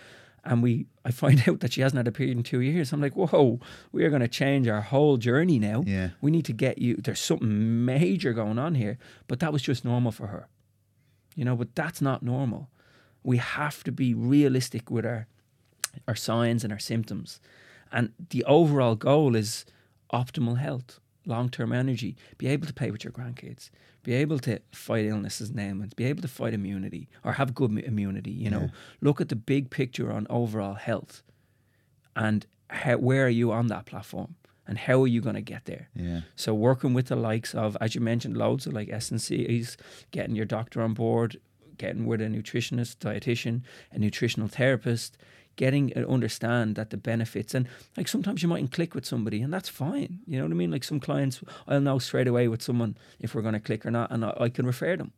And 0.44 0.64
we, 0.64 0.88
I 1.06 1.12
find 1.12 1.44
out 1.48 1.60
that 1.60 1.74
she 1.74 1.82
hasn't 1.82 1.98
had 1.98 2.08
a 2.08 2.12
period 2.12 2.38
in 2.38 2.44
two 2.44 2.62
years. 2.62 2.92
I'm 2.92 3.02
like, 3.02 3.16
whoa, 3.16 3.60
we 3.92 4.04
are 4.04 4.10
going 4.10 4.22
to 4.22 4.28
change 4.28 4.68
our 4.68 4.82
whole 4.82 5.18
journey 5.18 5.60
now. 5.60 5.84
Yeah. 5.86 6.10
We 6.20 6.32
need 6.32 6.46
to 6.46 6.54
get 6.54 6.80
you, 6.80 6.96
there's 6.96 7.20
something 7.20 7.86
major 7.86 8.34
going 8.34 8.58
on 8.58 8.76
here. 8.76 8.98
But 9.28 9.40
that 9.40 9.54
was 9.54 9.62
just 9.62 9.86
normal 9.86 10.12
for 10.12 10.28
her 10.28 10.48
you 11.36 11.46
know 11.46 11.56
but 11.56 11.76
that's 11.76 12.02
not 12.02 12.24
normal 12.24 12.70
we 13.24 13.38
have 13.38 13.84
to 13.84 13.92
be 13.92 14.14
realistic 14.14 14.90
with 14.90 15.06
our 15.06 15.28
our 16.08 16.16
signs 16.16 16.64
and 16.64 16.72
our 16.72 16.80
symptoms 16.80 17.40
and 17.92 18.12
the 18.30 18.44
overall 18.46 18.96
goal 18.96 19.36
is 19.36 19.66
optimal 20.14 20.58
health 20.58 21.00
long-term 21.26 21.72
energy 21.72 22.16
be 22.38 22.48
able 22.48 22.68
to 22.68 22.74
play 22.74 22.92
with 22.92 23.04
your 23.04 23.14
grandkids 23.14 23.70
be 24.04 24.14
able 24.14 24.40
to 24.40 24.60
fight 24.72 25.06
illnesses 25.06 25.50
and 25.50 25.60
ailments 25.60 25.94
be 25.94 26.06
able 26.06 26.22
to 26.22 26.28
fight 26.28 26.54
immunity 26.54 27.08
or 27.24 27.34
have 27.34 27.54
good 27.54 27.72
immunity 27.86 28.32
you 28.32 28.50
know 28.50 28.62
Yeah. 28.62 28.68
look 29.02 29.22
at 29.22 29.30
the 29.30 29.36
big 29.36 29.70
picture 29.70 30.12
on 30.12 30.26
overall 30.30 30.74
health 30.76 31.22
and 32.16 32.46
how, 32.70 32.98
where 32.98 33.26
are 33.26 33.30
you 33.30 33.52
on 33.52 33.68
that 33.68 33.86
platform 33.86 34.36
and 34.68 34.78
how 34.78 35.02
are 35.04 35.08
you 35.08 35.22
going 35.22 35.36
to 35.36 35.42
get 35.42 35.66
there? 35.66 35.90
Yeah. 35.96 36.22
So 36.36 36.54
working 36.54 36.94
with 36.94 37.08
the 37.08 37.16
likes 37.16 37.54
of, 37.54 37.76
as 37.82 37.96
you 37.96 38.02
mentioned, 38.02 38.38
loads 38.38 38.66
of 38.68 38.74
like 38.74 38.88
SNCs, 38.90 39.76
getting 40.12 40.36
your 40.36 40.46
doctor 40.46 40.82
on 40.82 40.94
board, 40.94 41.40
getting 41.78 42.06
with 42.06 42.22
a 42.22 42.26
nutritionist, 42.28 42.98
dietitian, 42.98 43.62
a 43.92 44.00
nutritional 44.00 44.48
therapist, 44.48 45.18
getting 45.64 45.90
to 45.90 46.08
understand 46.18 46.76
that 46.76 46.90
the 46.90 46.98
benefits 46.98 47.54
and 47.56 47.68
like 47.98 48.08
sometimes 48.08 48.42
you 48.42 48.50
mightn't 48.50 48.72
click 48.78 48.96
with 48.96 49.06
somebody 49.06 49.40
and 49.44 49.54
that's 49.54 49.70
fine. 49.70 50.12
You 50.30 50.38
know 50.38 50.46
what 50.46 50.52
I 50.56 50.56
mean? 50.62 50.72
Like 50.72 50.84
some 50.92 51.00
clients, 51.00 51.36
I'll 51.68 51.82
know 51.88 52.00
straight 52.00 52.28
away 52.28 52.48
with 52.48 52.62
someone 52.64 52.98
if 53.20 53.34
we're 53.34 53.44
going 53.48 53.60
to 53.62 53.68
click 53.70 53.86
or 53.86 53.92
not, 53.92 54.12
and 54.12 54.26
I, 54.26 54.32
I 54.46 54.50
can 54.50 54.66
refer 54.66 54.98
them. 54.98 55.12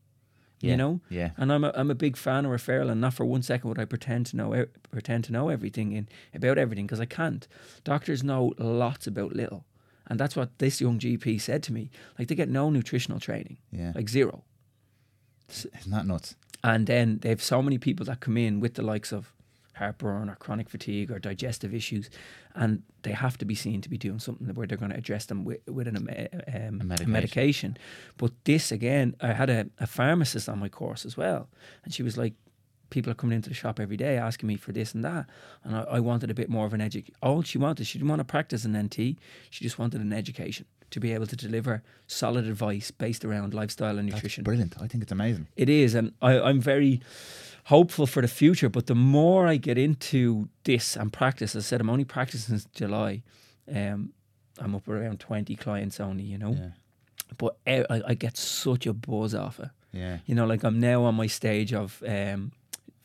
Yeah. 0.60 0.72
You 0.72 0.78
know, 0.78 0.94
Yeah. 1.10 1.30
and 1.38 1.52
I'm 1.54 1.64
a, 1.64 1.72
I'm 1.80 1.92
a 1.92 1.96
big 2.06 2.16
fan 2.18 2.46
of 2.46 2.52
referral, 2.52 2.90
and 2.92 3.02
not 3.02 3.14
for 3.14 3.26
one 3.26 3.42
second 3.44 3.68
would 3.70 3.80
I 3.80 3.86
pretend 3.86 4.26
to 4.28 4.36
know 4.38 4.66
pretend 4.92 5.24
to 5.26 5.32
know 5.32 5.50
everything 5.50 5.92
in 5.98 6.08
about 6.40 6.58
everything 6.58 6.86
because 6.88 7.02
I 7.02 7.06
can't. 7.20 7.48
Doctors 7.84 8.22
know 8.24 8.54
lots 8.58 9.08
about 9.08 9.34
little, 9.36 9.62
and 10.08 10.20
that's 10.20 10.36
what 10.36 10.50
this 10.58 10.80
young 10.82 11.00
GP 11.00 11.40
said 11.42 11.62
to 11.64 11.74
me. 11.74 11.90
Like 12.18 12.28
they 12.28 12.36
get 12.36 12.50
no 12.50 12.70
nutritional 12.70 13.20
training, 13.20 13.58
Yeah. 13.72 13.92
like 13.96 14.10
zero. 14.10 14.44
Isn't 15.50 15.92
that 15.92 16.06
nuts? 16.08 16.36
And 16.64 16.88
then 16.88 17.20
they 17.22 17.30
have 17.30 17.44
so 17.44 17.62
many 17.62 17.78
people 17.78 18.06
that 18.06 18.20
come 18.22 18.38
in 18.38 18.60
with 18.62 18.74
the 18.76 18.82
likes 18.94 19.12
of 19.14 19.34
heartburn 19.76 20.30
or 20.30 20.36
chronic 20.36 20.70
fatigue 20.70 21.12
or 21.12 21.20
digestive 21.20 21.74
issues, 21.74 22.10
and 22.56 22.84
they 23.02 23.12
have 23.12 23.38
to 23.40 23.46
be 23.46 23.56
seen 23.56 23.82
to 23.82 23.90
be 23.90 23.98
doing 23.98 24.20
something 24.20 24.48
where 24.54 24.68
they're 24.68 24.78
going 24.78 24.92
to 24.92 24.98
address 24.98 25.26
them 25.26 25.44
with, 25.46 25.60
with 25.68 25.88
an, 25.88 26.08
eh, 26.10 26.28
eh, 26.32 26.40
eh, 26.48 26.68
um, 26.68 26.82
A 26.82 26.84
medication. 26.84 27.12
medication. 27.12 27.78
But 28.18 28.32
this 28.46 28.72
again, 28.72 29.16
I 29.22 29.34
had 29.34 29.50
a, 29.50 29.68
a 29.80 29.88
pharmacist 29.88 30.48
on 30.50 30.60
my 30.60 30.70
course 30.70 31.06
as 31.06 31.18
well, 31.18 31.50
and 31.84 31.94
she 31.94 32.04
was 32.04 32.18
like, 32.18 32.34
people 32.90 33.12
are 33.12 33.16
coming 33.16 33.36
into 33.36 33.50
the 33.50 33.56
shop 33.56 33.80
every 33.80 33.98
day 33.98 34.18
asking 34.18 34.46
me 34.48 34.56
for 34.56 34.72
this 34.72 34.94
and 34.94 35.04
that, 35.04 35.26
and 35.64 35.76
I, 35.76 35.82
I 35.84 36.00
wanted 36.00 36.30
a 36.30 36.36
bit 36.36 36.50
more 36.50 36.66
of 36.68 36.74
an 36.74 36.82
education. 36.82 37.16
All 37.24 37.42
she 37.42 37.58
wanted, 37.58 37.88
she 37.88 37.98
didn't 37.98 38.10
want 38.10 38.20
to 38.20 38.26
practice 38.26 38.66
an 38.66 38.78
NT, 38.78 38.96
she 39.50 39.64
just 39.64 39.80
wanted 39.80 40.02
an 40.02 40.14
education 40.14 40.68
to 40.92 41.00
be 41.00 41.12
able 41.12 41.26
to 41.26 41.36
deliver 41.36 41.82
solid 42.06 42.46
advice 42.46 42.92
based 42.92 43.26
around 43.26 43.52
lifestyle 43.56 43.98
and 43.98 44.08
That's 44.10 44.18
nutrition. 44.18 44.44
brilliant. 44.44 44.76
I 44.80 44.86
think 44.86 45.02
it's 45.02 45.12
amazing. 45.12 45.48
It 45.56 45.68
is, 45.70 45.96
and 45.96 46.12
I, 46.22 46.40
I'm 46.40 46.62
very 46.62 47.02
hopeful 47.66 48.06
for 48.08 48.22
the 48.22 48.28
future. 48.28 48.70
But 48.70 48.88
the 48.88 48.96
more 48.96 49.48
I 49.48 49.58
get 49.58 49.78
into 49.78 50.50
this 50.64 50.96
and 50.96 51.12
practice, 51.12 51.56
as 51.56 51.66
I 51.66 51.68
said, 51.68 51.82
I'm 51.82 51.90
only 51.90 52.06
practicing 52.06 52.58
since 52.58 52.66
July. 52.74 53.24
Um, 53.74 54.14
I'm 54.60 54.76
up 54.76 54.88
around 54.88 55.20
20 55.20 55.56
clients 55.56 56.00
only, 56.00 56.24
you 56.24 56.38
know. 56.38 56.52
Yeah. 56.52 56.70
But 57.38 57.58
I 57.66 58.14
get 58.14 58.38
such 58.38 58.86
a 58.86 58.94
buzz 58.94 59.34
off 59.34 59.60
it. 59.60 59.70
Yeah. 59.92 60.20
You 60.26 60.36
know, 60.36 60.46
like 60.46 60.64
I'm 60.64 60.80
now 60.80 61.04
on 61.04 61.16
my 61.16 61.28
stage 61.28 61.74
of 61.74 62.04
um, 62.08 62.52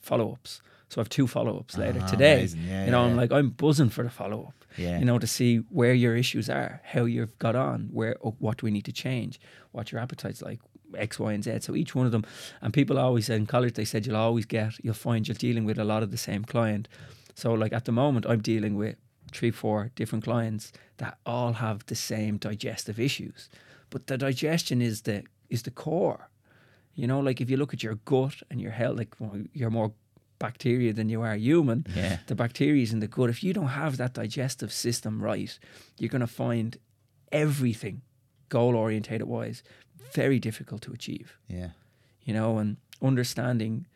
follow 0.01 0.33
ups. 0.33 0.61
So 0.91 1.01
I 1.01 1.03
have 1.03 1.09
two 1.11 1.27
follow 1.27 1.59
ups 1.59 1.77
later 1.77 2.01
Ah, 2.03 2.07
today. 2.07 2.45
Yeah, 2.67 2.87
you 2.87 2.91
know, 2.91 3.05
yeah, 3.05 3.11
I'm 3.11 3.17
like 3.17 3.31
I'm 3.31 3.51
buzzing 3.51 3.91
for 3.91 4.03
the 4.05 4.11
follow 4.11 4.45
up. 4.49 4.65
Yeah. 4.79 4.99
You 4.99 5.05
know, 5.05 5.19
to 5.19 5.27
see 5.27 5.59
where 5.71 5.93
your 5.93 6.17
issues 6.17 6.49
are, 6.49 6.81
how 6.85 7.05
you've 7.05 7.39
got 7.39 7.57
on, 7.57 7.89
where 7.93 8.17
oh, 8.25 8.37
what 8.39 8.59
do 8.59 8.65
we 8.67 8.71
need 8.71 8.85
to 8.87 8.93
change, 8.93 9.39
what 9.73 9.93
your 9.93 10.01
appetite's 10.01 10.41
like, 10.41 10.61
X, 10.97 11.19
Y, 11.19 11.33
and 11.33 11.45
Z. 11.45 11.61
So 11.61 11.75
each 11.75 11.95
one 11.95 12.07
of 12.07 12.13
them, 12.13 12.25
and 12.61 12.73
people 12.73 12.99
always 12.99 13.27
said 13.27 13.37
in 13.37 13.47
college 13.47 13.75
they 13.75 13.85
said 13.85 14.07
you'll 14.07 14.17
always 14.17 14.47
get, 14.47 14.73
you'll 14.83 14.95
find 14.95 15.27
you're 15.27 15.35
dealing 15.35 15.65
with 15.65 15.79
a 15.79 15.85
lot 15.85 16.03
of 16.03 16.11
the 16.11 16.17
same 16.17 16.45
client. 16.45 16.89
So 17.35 17.53
like 17.55 17.73
at 17.73 17.85
the 17.85 17.93
moment, 17.93 18.27
I'm 18.27 18.41
dealing 18.41 18.77
with 18.77 18.97
three, 19.33 19.51
four 19.51 19.91
different 19.95 20.25
clients 20.25 20.73
that 20.97 21.19
all 21.25 21.55
have 21.55 21.87
the 21.87 21.95
same 21.95 22.37
digestive 22.37 22.99
issues, 22.99 23.49
but 23.91 24.07
the 24.07 24.19
digestion 24.19 24.83
is 24.83 25.03
the 25.03 25.25
is 25.49 25.63
the 25.63 25.71
core. 25.71 26.31
You 26.95 27.07
know, 27.07 27.21
like 27.21 27.41
if 27.41 27.49
you 27.49 27.57
look 27.57 27.73
at 27.73 27.83
your 27.83 27.95
gut 28.05 28.43
and 28.51 28.61
your 28.61 28.73
health, 28.73 28.99
like 28.99 29.15
well, 29.19 29.41
you're 29.53 29.71
more 29.71 29.93
bacteria 30.39 30.93
than 30.93 31.09
you 31.09 31.23
are 31.23 31.35
human. 31.35 31.87
Yeah. 31.95 32.19
The 32.27 32.35
bacteria 32.35 32.83
is 32.83 32.93
in 32.93 33.01
the 33.01 33.09
gut. 33.09 33.31
If 33.31 33.43
you 33.43 33.53
don't 33.53 33.69
have 33.69 33.97
that 33.97 34.15
digestive 34.15 34.73
system 34.73 35.23
right, 35.23 35.59
you're 35.99 36.09
going 36.09 36.21
to 36.21 36.27
find 36.27 36.77
everything 37.31 38.03
goal 38.49 38.75
orientated 38.75 39.27
wise 39.27 39.63
very 40.13 40.39
difficult 40.39 40.83
to 40.83 40.93
achieve. 40.93 41.37
Yeah. 41.49 41.71
You 42.25 42.35
know, 42.35 42.59
and 42.59 42.77
understanding 43.03 43.87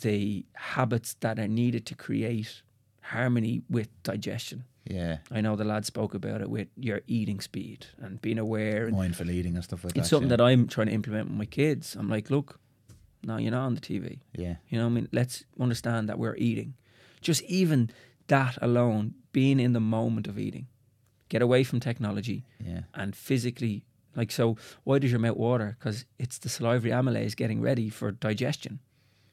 the 0.00 0.44
habits 0.54 1.14
that 1.20 1.38
are 1.38 1.48
needed 1.48 1.86
to 1.86 1.94
create 1.94 2.62
harmony 3.02 3.62
with 3.68 3.88
digestion. 4.02 4.64
Yeah. 4.84 5.18
I 5.30 5.40
know 5.40 5.56
the 5.56 5.64
lad 5.64 5.84
spoke 5.84 6.14
about 6.14 6.40
it 6.40 6.48
with 6.50 6.68
your 6.76 7.00
eating 7.06 7.40
speed 7.40 7.86
and 7.98 8.20
being 8.22 8.38
aware. 8.38 8.86
And 8.86 8.96
Mindful 8.96 9.30
eating 9.30 9.54
and 9.56 9.64
stuff 9.64 9.84
like 9.84 9.94
that. 9.94 10.00
it's 10.00 10.10
something 10.10 10.30
yeah. 10.30 10.36
that 10.36 10.44
I'm 10.44 10.68
trying 10.68 10.86
to 10.88 10.92
implement 10.92 11.28
with 11.28 11.38
my 11.38 11.44
kids. 11.44 11.96
I'm 11.96 12.08
like, 12.08 12.30
look, 12.30 12.60
no, 13.24 13.36
you're 13.38 13.50
not 13.50 13.64
on 13.66 13.74
the 13.74 13.80
TV. 13.80 14.20
Yeah. 14.34 14.56
You 14.68 14.78
know, 14.78 14.84
what 14.84 14.90
I 14.90 14.94
mean, 14.94 15.08
let's 15.12 15.44
understand 15.58 16.08
that 16.08 16.18
we're 16.18 16.36
eating. 16.36 16.74
Just 17.20 17.42
even 17.44 17.90
that 18.28 18.58
alone, 18.62 19.14
being 19.32 19.58
in 19.58 19.72
the 19.72 19.80
moment 19.80 20.28
of 20.28 20.38
eating, 20.38 20.68
get 21.28 21.42
away 21.42 21.64
from 21.64 21.80
technology 21.80 22.44
Yeah. 22.64 22.82
and 22.94 23.16
physically, 23.16 23.84
like, 24.16 24.32
so 24.32 24.56
why 24.84 24.98
does 24.98 25.10
your 25.10 25.20
mouth 25.20 25.36
water? 25.36 25.76
Because 25.78 26.06
it's 26.18 26.38
the 26.38 26.48
salivary 26.48 26.90
amylase 26.90 27.36
getting 27.36 27.60
ready 27.60 27.88
for 27.90 28.10
digestion. 28.10 28.80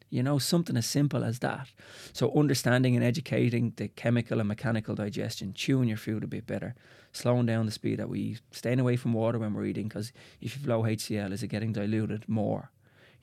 You 0.09 0.21
know, 0.21 0.37
something 0.37 0.77
as 0.77 0.85
simple 0.85 1.23
as 1.23 1.39
that. 1.39 1.69
So, 2.11 2.31
understanding 2.37 2.95
and 2.95 3.03
educating 3.03 3.73
the 3.77 3.87
chemical 3.87 4.39
and 4.39 4.47
mechanical 4.47 4.93
digestion, 4.93 5.53
chewing 5.55 5.87
your 5.87 5.97
food 5.97 6.23
a 6.23 6.27
bit 6.27 6.45
better, 6.45 6.75
slowing 7.13 7.47
down 7.47 7.65
the 7.65 7.71
speed 7.71 7.97
that 7.97 8.09
we 8.09 8.19
eat, 8.19 8.41
staying 8.51 8.79
away 8.79 8.95
from 8.95 9.13
water 9.13 9.39
when 9.39 9.55
we're 9.55 9.65
eating, 9.65 9.87
because 9.87 10.13
if 10.39 10.55
you've 10.55 10.67
low 10.67 10.83
HCl, 10.83 11.31
is 11.31 11.41
it 11.41 11.47
getting 11.47 11.73
diluted 11.73 12.29
more? 12.29 12.69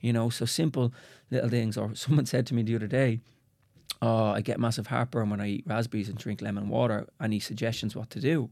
You 0.01 0.11
know, 0.11 0.29
so 0.29 0.43
simple 0.43 0.93
little 1.29 1.49
things. 1.49 1.77
Or 1.77 1.95
someone 1.95 2.25
said 2.33 2.45
to 2.47 2.53
me 2.53 2.63
the 2.63 2.75
other 2.75 2.87
day, 2.87 3.21
Oh, 4.01 4.31
I 4.31 4.41
get 4.41 4.59
massive 4.59 4.87
heartburn 4.87 5.29
when 5.29 5.39
I 5.39 5.47
eat 5.47 5.63
raspberries 5.67 6.09
and 6.09 6.17
drink 6.17 6.41
lemon 6.41 6.67
water. 6.67 7.07
Any 7.21 7.39
suggestions 7.39 7.95
what 7.95 8.09
to 8.09 8.19
do? 8.19 8.49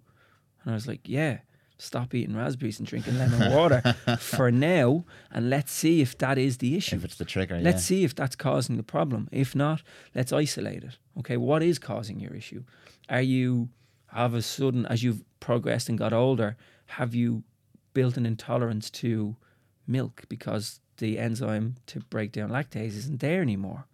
And 0.63 0.71
I 0.71 0.75
was 0.75 0.87
like, 0.87 1.01
Yeah, 1.09 1.39
stop 1.79 2.13
eating 2.13 2.35
raspberries 2.35 2.77
and 2.77 2.87
drinking 2.87 3.17
lemon 3.17 3.51
water 3.51 3.81
for 4.19 4.51
now, 4.51 5.05
and 5.31 5.49
let's 5.49 5.71
see 5.71 6.01
if 6.01 6.17
that 6.19 6.37
is 6.37 6.57
the 6.57 6.75
issue. 6.75 6.97
If 6.97 7.05
it's 7.05 7.15
the 7.15 7.25
trigger, 7.25 7.59
Let's 7.59 7.77
yeah. 7.83 7.97
see 7.97 8.03
if 8.03 8.13
that's 8.13 8.35
causing 8.35 8.77
the 8.77 8.83
problem. 8.83 9.27
If 9.31 9.55
not, 9.55 9.81
let's 10.13 10.31
isolate 10.31 10.83
it. 10.83 10.97
Okay, 11.17 11.37
what 11.37 11.63
is 11.63 11.79
causing 11.79 12.19
your 12.19 12.35
issue? 12.35 12.63
Are 13.09 13.21
you 13.21 13.69
have 14.07 14.33
a 14.33 14.41
sudden 14.41 14.85
as 14.85 15.03
you've 15.03 15.23
progressed 15.39 15.89
and 15.89 15.97
got 15.97 16.13
older, 16.13 16.57
have 16.87 17.13
you 17.13 17.43
built 17.93 18.17
an 18.17 18.25
intolerance 18.25 18.89
to 18.89 19.35
milk 19.87 20.23
because 20.29 20.79
the 20.97 21.17
enzyme 21.17 21.75
to 21.87 21.99
break 22.01 22.31
down 22.31 22.49
lactase 22.49 22.95
isn't 22.95 23.19
there 23.19 23.41
anymore? 23.41 23.85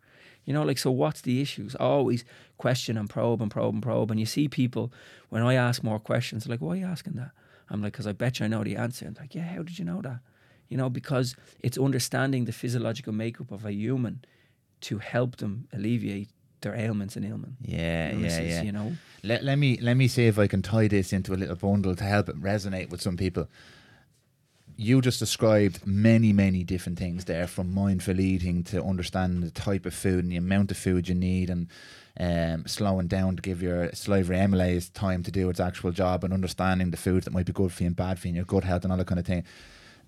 You 0.45 0.53
know, 0.53 0.63
like 0.63 0.77
so 0.77 0.91
what's 0.91 1.21
the 1.21 1.41
issues? 1.41 1.75
Always 1.75 2.23
question 2.57 2.97
and 2.97 3.09
probe 3.09 3.41
and 3.41 3.49
probe 3.49 3.73
and 3.73 3.83
probe. 3.83 4.11
And 4.11 4.19
you 4.19 4.25
see 4.25 4.47
people 4.47 4.93
when 5.29 5.41
I 5.41 5.55
ask 5.55 5.83
more 5.83 5.99
questions, 5.99 6.47
like, 6.47 6.61
Why 6.61 6.73
are 6.73 6.75
you 6.77 6.85
asking 6.85 7.13
that? 7.13 7.31
I'm 7.69 7.81
like, 7.81 7.93
because 7.93 8.07
I 8.07 8.11
bet 8.13 8.39
you 8.39 8.45
I 8.45 8.47
know 8.47 8.63
the 8.63 8.75
answer. 8.75 9.05
And 9.05 9.17
like, 9.17 9.35
yeah, 9.35 9.43
how 9.43 9.63
did 9.63 9.79
you 9.79 9.85
know 9.85 10.01
that? 10.01 10.19
You 10.67 10.77
know, 10.77 10.89
because 10.89 11.35
it's 11.59 11.77
understanding 11.77 12.45
the 12.45 12.51
physiological 12.51 13.13
makeup 13.13 13.51
of 13.51 13.65
a 13.65 13.73
human 13.73 14.23
to 14.81 14.99
help 14.99 15.37
them 15.37 15.67
alleviate 15.73 16.29
their 16.61 16.75
ailments 16.75 17.15
and 17.15 17.25
ailment. 17.25 17.53
Yeah, 17.61 17.77
yeah, 17.77 18.13
illnesses, 18.13 18.47
yeah. 18.47 18.61
You 18.63 18.71
know, 18.71 18.93
Let, 19.23 19.43
let 19.43 19.57
me 19.57 19.77
let 19.81 19.95
me 19.95 20.07
see 20.07 20.25
if 20.25 20.39
I 20.39 20.47
can 20.47 20.61
tie 20.61 20.87
this 20.87 21.13
into 21.13 21.33
a 21.33 21.37
little 21.37 21.55
bundle 21.55 21.95
to 21.95 22.03
help 22.03 22.29
it 22.29 22.41
resonate 22.41 22.89
with 22.89 23.01
some 23.01 23.17
people. 23.17 23.47
You 24.77 24.99
just 24.99 25.19
described 25.19 25.87
many, 25.87 26.33
many 26.33 26.63
different 26.63 26.99
things 26.99 27.25
there, 27.25 27.47
from 27.47 27.73
mindful 27.73 28.19
eating 28.19 28.63
to 28.65 28.83
understanding 28.83 29.39
the 29.39 29.51
type 29.51 29.85
of 29.85 29.93
food 29.93 30.23
and 30.23 30.31
the 30.31 30.35
amount 30.35 30.69
of 30.71 30.77
food 30.77 31.07
you 31.07 31.15
need, 31.15 31.49
and 31.49 31.67
um, 32.19 32.67
slowing 32.67 33.07
down 33.07 33.37
to 33.37 33.41
give 33.41 33.61
your 33.61 33.91
salivary 33.93 34.37
amylase 34.37 34.91
time 34.91 35.23
to 35.23 35.31
do 35.31 35.49
its 35.49 35.61
actual 35.61 35.91
job, 35.91 36.25
and 36.25 36.33
understanding 36.33 36.91
the 36.91 36.97
foods 36.97 37.23
that 37.23 37.31
might 37.31 37.45
be 37.45 37.53
good 37.53 37.71
for 37.71 37.83
you 37.83 37.87
and 37.87 37.95
bad 37.95 38.19
for 38.19 38.27
you, 38.27 38.31
and 38.31 38.35
your 38.35 38.45
gut 38.45 38.65
health 38.65 38.83
and 38.83 38.91
all 38.91 38.97
that 38.97 39.07
kind 39.07 39.19
of 39.19 39.25
thing. 39.25 39.45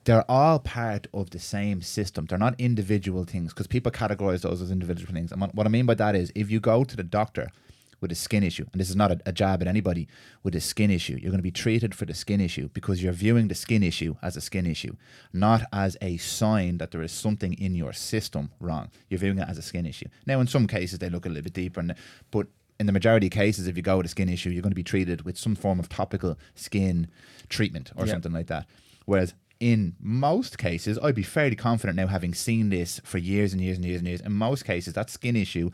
They're 0.03 0.29
all 0.29 0.59
part 0.59 1.07
of 1.13 1.29
the 1.29 1.39
same 1.39 1.81
system. 1.81 2.25
They're 2.25 2.37
not 2.37 2.55
individual 2.59 3.23
things 3.23 3.53
because 3.53 3.67
people 3.67 3.91
categorize 3.91 4.41
those 4.41 4.61
as 4.61 4.71
individual 4.71 5.13
things. 5.13 5.31
And 5.31 5.41
what 5.41 5.65
I 5.65 5.69
mean 5.69 5.85
by 5.85 5.95
that 5.95 6.15
is, 6.15 6.31
if 6.35 6.51
you 6.51 6.59
go 6.59 6.83
to 6.83 6.95
the 6.95 7.03
doctor 7.03 7.51
with 7.99 8.11
a 8.11 8.15
skin 8.15 8.43
issue, 8.43 8.65
and 8.71 8.79
this 8.79 8.89
is 8.89 8.95
not 8.95 9.11
a, 9.11 9.19
a 9.25 9.31
jab 9.31 9.61
at 9.61 9.67
anybody 9.67 10.07
with 10.43 10.55
a 10.55 10.61
skin 10.61 10.91
issue, 10.91 11.13
you're 11.13 11.31
going 11.31 11.39
to 11.39 11.43
be 11.43 11.51
treated 11.51 11.95
for 11.95 12.05
the 12.05 12.13
skin 12.13 12.39
issue 12.39 12.69
because 12.73 13.01
you're 13.01 13.13
viewing 13.13 13.47
the 13.47 13.55
skin 13.55 13.83
issue 13.83 14.15
as 14.21 14.37
a 14.37 14.41
skin 14.41 14.65
issue, 14.65 14.95
not 15.33 15.63
as 15.73 15.97
a 16.01 16.17
sign 16.17 16.77
that 16.77 16.91
there 16.91 17.01
is 17.01 17.11
something 17.11 17.53
in 17.53 17.75
your 17.75 17.93
system 17.93 18.51
wrong. 18.59 18.89
You're 19.09 19.19
viewing 19.19 19.39
it 19.39 19.49
as 19.49 19.57
a 19.57 19.61
skin 19.63 19.85
issue. 19.85 20.07
Now, 20.25 20.39
in 20.39 20.47
some 20.47 20.67
cases, 20.67 20.99
they 20.99 21.09
look 21.09 21.25
a 21.25 21.29
little 21.29 21.43
bit 21.43 21.53
deeper, 21.53 21.79
and 21.79 21.95
but 22.31 22.47
in 22.79 22.85
the 22.85 22.93
majority 22.93 23.27
of 23.27 23.31
cases, 23.31 23.67
if 23.67 23.75
you 23.75 23.81
go 23.81 23.97
with 23.97 24.05
a 24.05 24.09
skin 24.09 24.29
issue, 24.29 24.49
you're 24.49 24.61
going 24.61 24.71
to 24.71 24.75
be 24.75 24.83
treated 24.83 25.23
with 25.23 25.37
some 25.37 25.55
form 25.55 25.79
of 25.79 25.89
topical 25.89 26.37
skin 26.55 27.07
treatment 27.49 27.91
or 27.95 28.05
something 28.05 28.31
like 28.31 28.47
that. 28.47 28.67
Whereas 29.05 29.33
in 29.59 29.95
most 29.99 30.57
cases, 30.57 30.99
I'd 31.01 31.15
be 31.15 31.23
fairly 31.23 31.55
confident 31.55 31.97
now, 31.97 32.07
having 32.07 32.33
seen 32.33 32.69
this 32.69 33.01
for 33.03 33.17
years 33.17 33.53
and 33.53 33.61
years 33.61 33.77
and 33.77 33.85
years 33.85 33.99
and 33.99 34.07
years. 34.07 34.21
In 34.21 34.33
most 34.33 34.65
cases, 34.65 34.93
that 34.93 35.09
skin 35.09 35.35
issue 35.35 35.71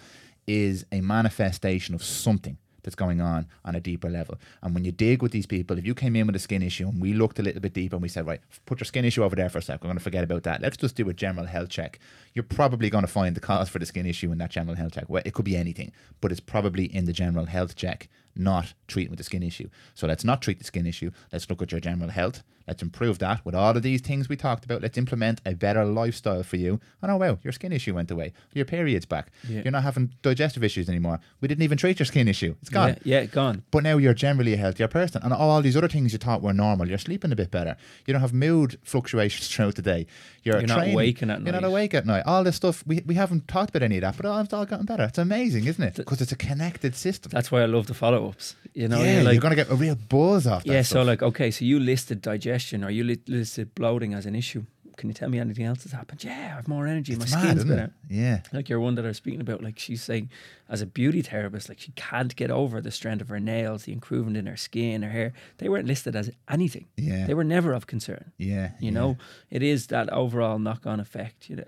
is 0.48 0.86
a 0.92 1.02
manifestation 1.02 1.96
of 1.96 2.04
something 2.04 2.58
that's 2.84 2.96
going 2.96 3.22
on 3.22 3.48
on 3.66 3.76
a 3.76 3.80
deeper 3.80 4.10
level. 4.10 4.38
And 4.62 4.74
when 4.74 4.84
you 4.84 4.92
dig 4.92 5.22
with 5.22 5.32
these 5.32 5.46
people, 5.46 5.78
if 5.78 5.86
you 5.86 5.96
came 5.96 6.16
in 6.16 6.28
with 6.28 6.36
a 6.36 6.40
skin 6.40 6.62
issue 6.62 6.88
and 6.88 7.02
we 7.02 7.14
looked 7.14 7.40
a 7.40 7.42
little 7.42 7.62
bit 7.62 7.74
deeper 7.74 7.96
and 7.96 8.04
we 8.04 8.10
said, 8.10 8.28
right, 8.28 8.42
put 8.66 8.80
your 8.80 8.86
skin 8.86 9.06
issue 9.06 9.24
over 9.24 9.36
there 9.36 9.50
for 9.50 9.60
a 9.60 9.62
sec, 9.62 9.82
we're 9.82 9.88
going 9.88 9.98
to 9.98 10.04
forget 10.04 10.24
about 10.24 10.44
that. 10.44 10.62
Let's 10.62 10.78
just 10.78 10.96
do 10.96 11.08
a 11.10 11.14
general 11.14 11.46
health 11.46 11.70
check. 11.70 12.00
You're 12.34 12.44
probably 12.44 12.90
going 12.90 13.06
to 13.06 13.12
find 13.12 13.36
the 13.36 13.40
cause 13.40 13.70
for 13.70 13.80
the 13.80 13.86
skin 13.86 14.06
issue 14.06 14.32
in 14.32 14.38
that 14.40 14.52
general 14.52 14.76
health 14.76 14.94
check. 14.94 15.06
Well, 15.08 15.24
it 15.26 15.34
could 15.34 15.46
be 15.46 15.56
anything, 15.56 15.92
but 16.22 16.32
it's 16.32 16.42
probably 16.42 16.86
in 16.86 17.06
the 17.06 17.14
general 17.14 17.46
health 17.46 17.76
check 17.76 18.10
not 18.36 18.74
treating 18.88 19.12
with 19.12 19.18
the 19.18 19.24
skin 19.24 19.44
issue. 19.44 19.70
So 19.94 20.08
let's 20.08 20.24
not 20.24 20.42
treat 20.42 20.60
the 20.60 20.66
skin 20.66 20.86
issue. 20.86 21.12
Let's 21.32 21.50
look 21.50 21.62
at 21.62 21.72
your 21.72 21.82
general 21.82 22.10
health. 22.10 22.44
Let's 22.68 22.82
improve 22.82 23.20
that 23.20 23.46
with 23.46 23.56
all 23.56 23.76
of 23.76 23.84
these 23.84 24.02
things 24.02 24.30
we 24.30 24.38
talked 24.38 24.64
about. 24.64 24.82
Let's 24.82 24.98
implement 24.98 25.42
a 25.46 25.54
better 25.54 25.84
lifestyle 25.84 26.44
for 26.44 26.56
you. 26.56 26.80
And 27.02 27.12
oh 27.12 27.18
wow, 27.18 27.38
your 27.44 27.52
skin 27.52 27.74
issue 27.74 27.94
went 27.94 28.10
away. 28.10 28.34
Your 28.54 28.66
period's 28.66 29.06
back. 29.06 29.32
Yeah. 29.48 29.62
You're 29.64 29.72
not 29.72 29.84
having 29.84 30.14
digestive 30.22 30.64
issues 30.64 30.88
anymore. 30.88 31.20
We 31.42 31.48
didn't 31.48 31.64
even 31.64 31.78
treat 31.78 32.00
your 32.00 32.06
skin 32.06 32.28
issue. 32.28 32.56
It's 32.62 32.70
gone. 32.70 32.98
Yeah, 33.04 33.22
yeah, 33.22 33.26
gone. 33.26 33.64
But 33.72 33.84
now 33.84 33.98
you're 33.98 34.14
generally 34.14 34.54
a 34.54 34.58
healthier 34.58 34.88
person. 34.88 35.22
And 35.24 35.34
all 35.34 35.62
these 35.62 35.76
other 35.76 35.90
things 35.90 36.14
you 36.14 36.20
thought 36.20 36.42
were 36.42 36.54
normal. 36.54 36.88
You're 36.88 36.98
sleeping 36.98 37.32
a 37.32 37.36
bit 37.36 37.52
better. 37.52 37.76
You 38.06 38.14
don't 38.14 38.22
have 38.22 38.34
mood 38.34 38.80
fluctuations 38.84 39.48
throughout 39.54 39.76
the 39.76 39.82
day. 39.82 40.08
You're, 40.44 40.60
You're 40.60 40.68
not 40.68 40.88
waking 40.88 41.30
at 41.30 41.42
night. 41.42 41.52
You're 41.52 41.62
not 41.62 41.68
awake 41.68 41.94
at 41.94 42.06
night. 42.06 42.24
All 42.26 42.44
this 42.44 42.56
stuff, 42.56 42.84
we, 42.88 43.02
we 43.06 43.16
haven't 43.16 43.48
talked 43.48 43.72
about 43.72 43.84
any 43.84 43.98
of 43.98 44.02
that, 44.02 44.18
but 44.18 44.26
it's 44.42 44.54
all 44.54 44.66
gotten 44.66 44.86
better. 44.86 45.04
It's 45.04 45.18
amazing, 45.18 45.66
isn't 45.66 45.84
it? 45.84 45.96
Because 45.96 46.22
it's 46.22 46.32
a 46.32 46.38
connected 46.38 46.96
system. 46.96 47.32
That's 47.34 47.52
why 47.52 47.62
I 47.62 47.66
love 47.66 47.88
the 47.88 47.94
follow 47.94 48.23
ups. 48.30 48.56
You 48.74 48.88
know, 48.88 49.02
yeah, 49.02 49.16
you're 49.16 49.24
like 49.24 49.34
you're 49.34 49.42
going 49.42 49.52
to 49.52 49.64
get 49.64 49.70
a 49.70 49.76
real 49.76 49.96
buzz 49.96 50.48
off 50.48 50.64
that 50.64 50.74
Yeah, 50.74 50.82
so 50.82 51.04
like, 51.04 51.22
okay, 51.22 51.52
so 51.52 51.64
you 51.64 51.80
listed 51.80 52.22
digestion 52.22 52.84
or 52.84 52.90
you 52.90 53.04
li- 53.04 53.22
listed 53.28 53.76
bloating 53.76 54.14
as 54.14 54.26
an 54.26 54.36
issue. 54.36 54.66
Can 54.96 55.10
you 55.10 55.14
tell 55.16 55.30
me 55.30 55.40
anything 55.40 55.66
else 55.66 55.84
that's 55.84 55.94
happened? 55.94 56.24
Yeah, 56.24 56.32
I 56.52 56.56
have 56.56 56.68
more 56.68 56.86
energy. 56.86 57.14
it's 57.14 57.32
my 57.32 57.38
mad, 57.38 57.44
skin's 57.44 57.58
isn't 57.64 57.70
better. 57.70 57.84
it? 58.10 58.14
Yeah. 58.14 58.42
Like 58.52 58.70
your 58.70 58.80
one 58.80 58.94
that 58.96 59.06
I 59.06 59.08
was 59.08 59.18
speaking 59.18 59.42
about, 59.42 59.64
like 59.64 59.80
she's 59.80 60.04
saying, 60.04 60.30
as 60.70 60.82
a 60.82 60.86
beauty 60.86 61.24
therapist, 61.24 61.68
like 61.68 61.80
she 61.80 61.92
can't 61.94 62.36
get 62.36 62.52
over 62.52 62.80
the 62.80 62.92
strength 62.92 63.22
of 63.22 63.30
her 63.30 63.40
nails, 63.40 63.84
the 63.86 63.92
improvement 63.92 64.38
in 64.38 64.46
her 64.46 64.56
skin, 64.56 65.02
her 65.02 65.10
hair. 65.10 65.34
They 65.58 65.68
weren't 65.68 65.88
listed 65.88 66.16
as 66.16 66.32
anything. 66.48 66.86
Yeah. 66.96 67.26
They 67.26 67.34
were 67.34 67.44
never 67.44 67.74
of 67.74 67.88
concern. 67.88 68.34
Yeah. 68.38 68.72
You 68.80 68.88
yeah. 68.88 68.92
know, 68.92 69.18
it 69.50 69.64
is 69.64 69.88
that 69.88 70.10
overall 70.14 70.60
knock 70.60 70.86
on 70.86 71.00
effect. 71.00 71.50
You 71.50 71.56
know, 71.58 71.64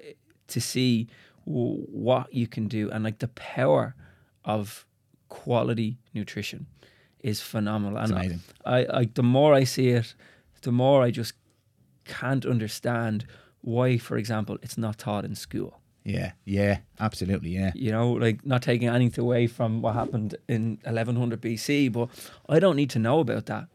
to 0.49 0.61
see 0.61 1.07
w- 1.47 1.83
what 1.91 2.31
you 2.31 2.47
can 2.47 2.67
do 2.67 2.91
and 2.91 3.03
like 3.03 3.19
the 3.19 3.29
power 3.29 3.95
of 4.43 4.85
quality 5.29 5.97
nutrition 6.13 6.67
is 7.19 7.41
phenomenal. 7.41 7.97
And 7.97 8.11
amazing. 8.11 8.39
I, 8.65 8.85
I, 8.93 9.09
the 9.13 9.23
more 9.23 9.53
I 9.53 9.63
see 9.63 9.89
it, 9.89 10.13
the 10.61 10.71
more 10.71 11.01
I 11.01 11.11
just 11.11 11.33
can't 12.05 12.45
understand 12.45 13.25
why, 13.61 13.97
for 13.97 14.17
example, 14.17 14.57
it's 14.61 14.77
not 14.77 14.99
taught 14.99 15.25
in 15.25 15.35
school. 15.35 15.81
Yeah. 16.03 16.33
Yeah. 16.45 16.77
Absolutely. 16.99 17.49
Yeah. 17.49 17.71
You 17.73 17.91
know, 17.91 18.11
like 18.11 18.45
not 18.45 18.61
taking 18.61 18.87
anything 18.87 19.23
away 19.23 19.47
from 19.47 19.81
what 19.81 19.95
happened 19.95 20.35
in 20.47 20.77
1100 20.83 21.41
BC, 21.41 21.91
but 21.91 22.09
I 22.47 22.59
don't 22.59 22.75
need 22.75 22.91
to 22.91 22.99
know 22.99 23.19
about 23.19 23.47
that. 23.47 23.67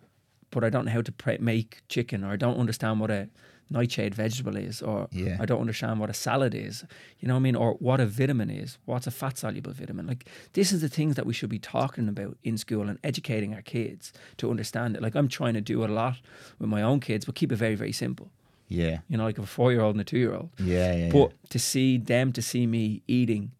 But 0.50 0.64
I 0.64 0.70
don't 0.70 0.84
know 0.84 0.92
how 0.92 1.02
to 1.02 1.12
pre- 1.12 1.38
make 1.38 1.82
chicken, 1.88 2.24
or 2.24 2.30
I 2.30 2.36
don't 2.36 2.58
understand 2.58 2.98
what 3.00 3.10
a 3.10 3.28
nightshade 3.70 4.14
vegetable 4.14 4.56
is, 4.56 4.82
or 4.82 5.08
Yeah. 5.12 5.36
I 5.40 5.46
don't 5.46 5.60
understand 5.60 6.00
what 6.00 6.10
a 6.10 6.14
salad 6.14 6.54
is. 6.54 6.84
You 7.20 7.28
know 7.28 7.34
what 7.34 7.40
I 7.40 7.42
mean? 7.42 7.56
Or 7.56 7.74
what 7.74 8.00
a 8.00 8.06
vitamin 8.06 8.50
is. 8.50 8.78
What's 8.84 9.06
a 9.06 9.10
fat 9.10 9.38
soluble 9.38 9.72
vitamin? 9.72 10.06
Like 10.06 10.26
this 10.52 10.72
is 10.72 10.80
the 10.80 10.88
things 10.88 11.14
that 11.14 11.26
we 11.26 11.32
should 11.32 11.50
be 11.50 11.58
talking 11.58 12.08
about 12.08 12.36
in 12.42 12.58
school 12.58 12.88
and 12.88 12.98
educating 13.04 13.54
our 13.54 13.62
kids 13.62 14.12
to 14.38 14.50
understand 14.50 14.96
it. 14.96 15.02
Like 15.02 15.14
I'm 15.14 15.28
trying 15.28 15.54
to 15.54 15.60
do 15.60 15.84
a 15.84 15.86
lot 15.86 16.16
with 16.58 16.68
my 16.68 16.82
own 16.82 17.00
kids, 17.00 17.24
but 17.24 17.34
keep 17.36 17.52
it 17.52 17.56
very, 17.56 17.76
very 17.76 17.92
simple. 17.92 18.30
Yeah. 18.68 18.98
You 19.08 19.16
know, 19.16 19.24
like 19.24 19.38
a 19.38 19.46
four 19.46 19.72
year 19.72 19.80
old 19.80 19.94
and 19.94 20.00
a 20.00 20.04
two 20.04 20.18
year 20.18 20.34
old. 20.34 20.50
Yeah. 20.58 20.94
Yeah. 20.94 21.10
But 21.10 21.32
to 21.50 21.58
see 21.58 21.96
them 21.98 22.32
to 22.32 22.42
see 22.42 22.66
me 22.66 23.02
eating 23.06 23.52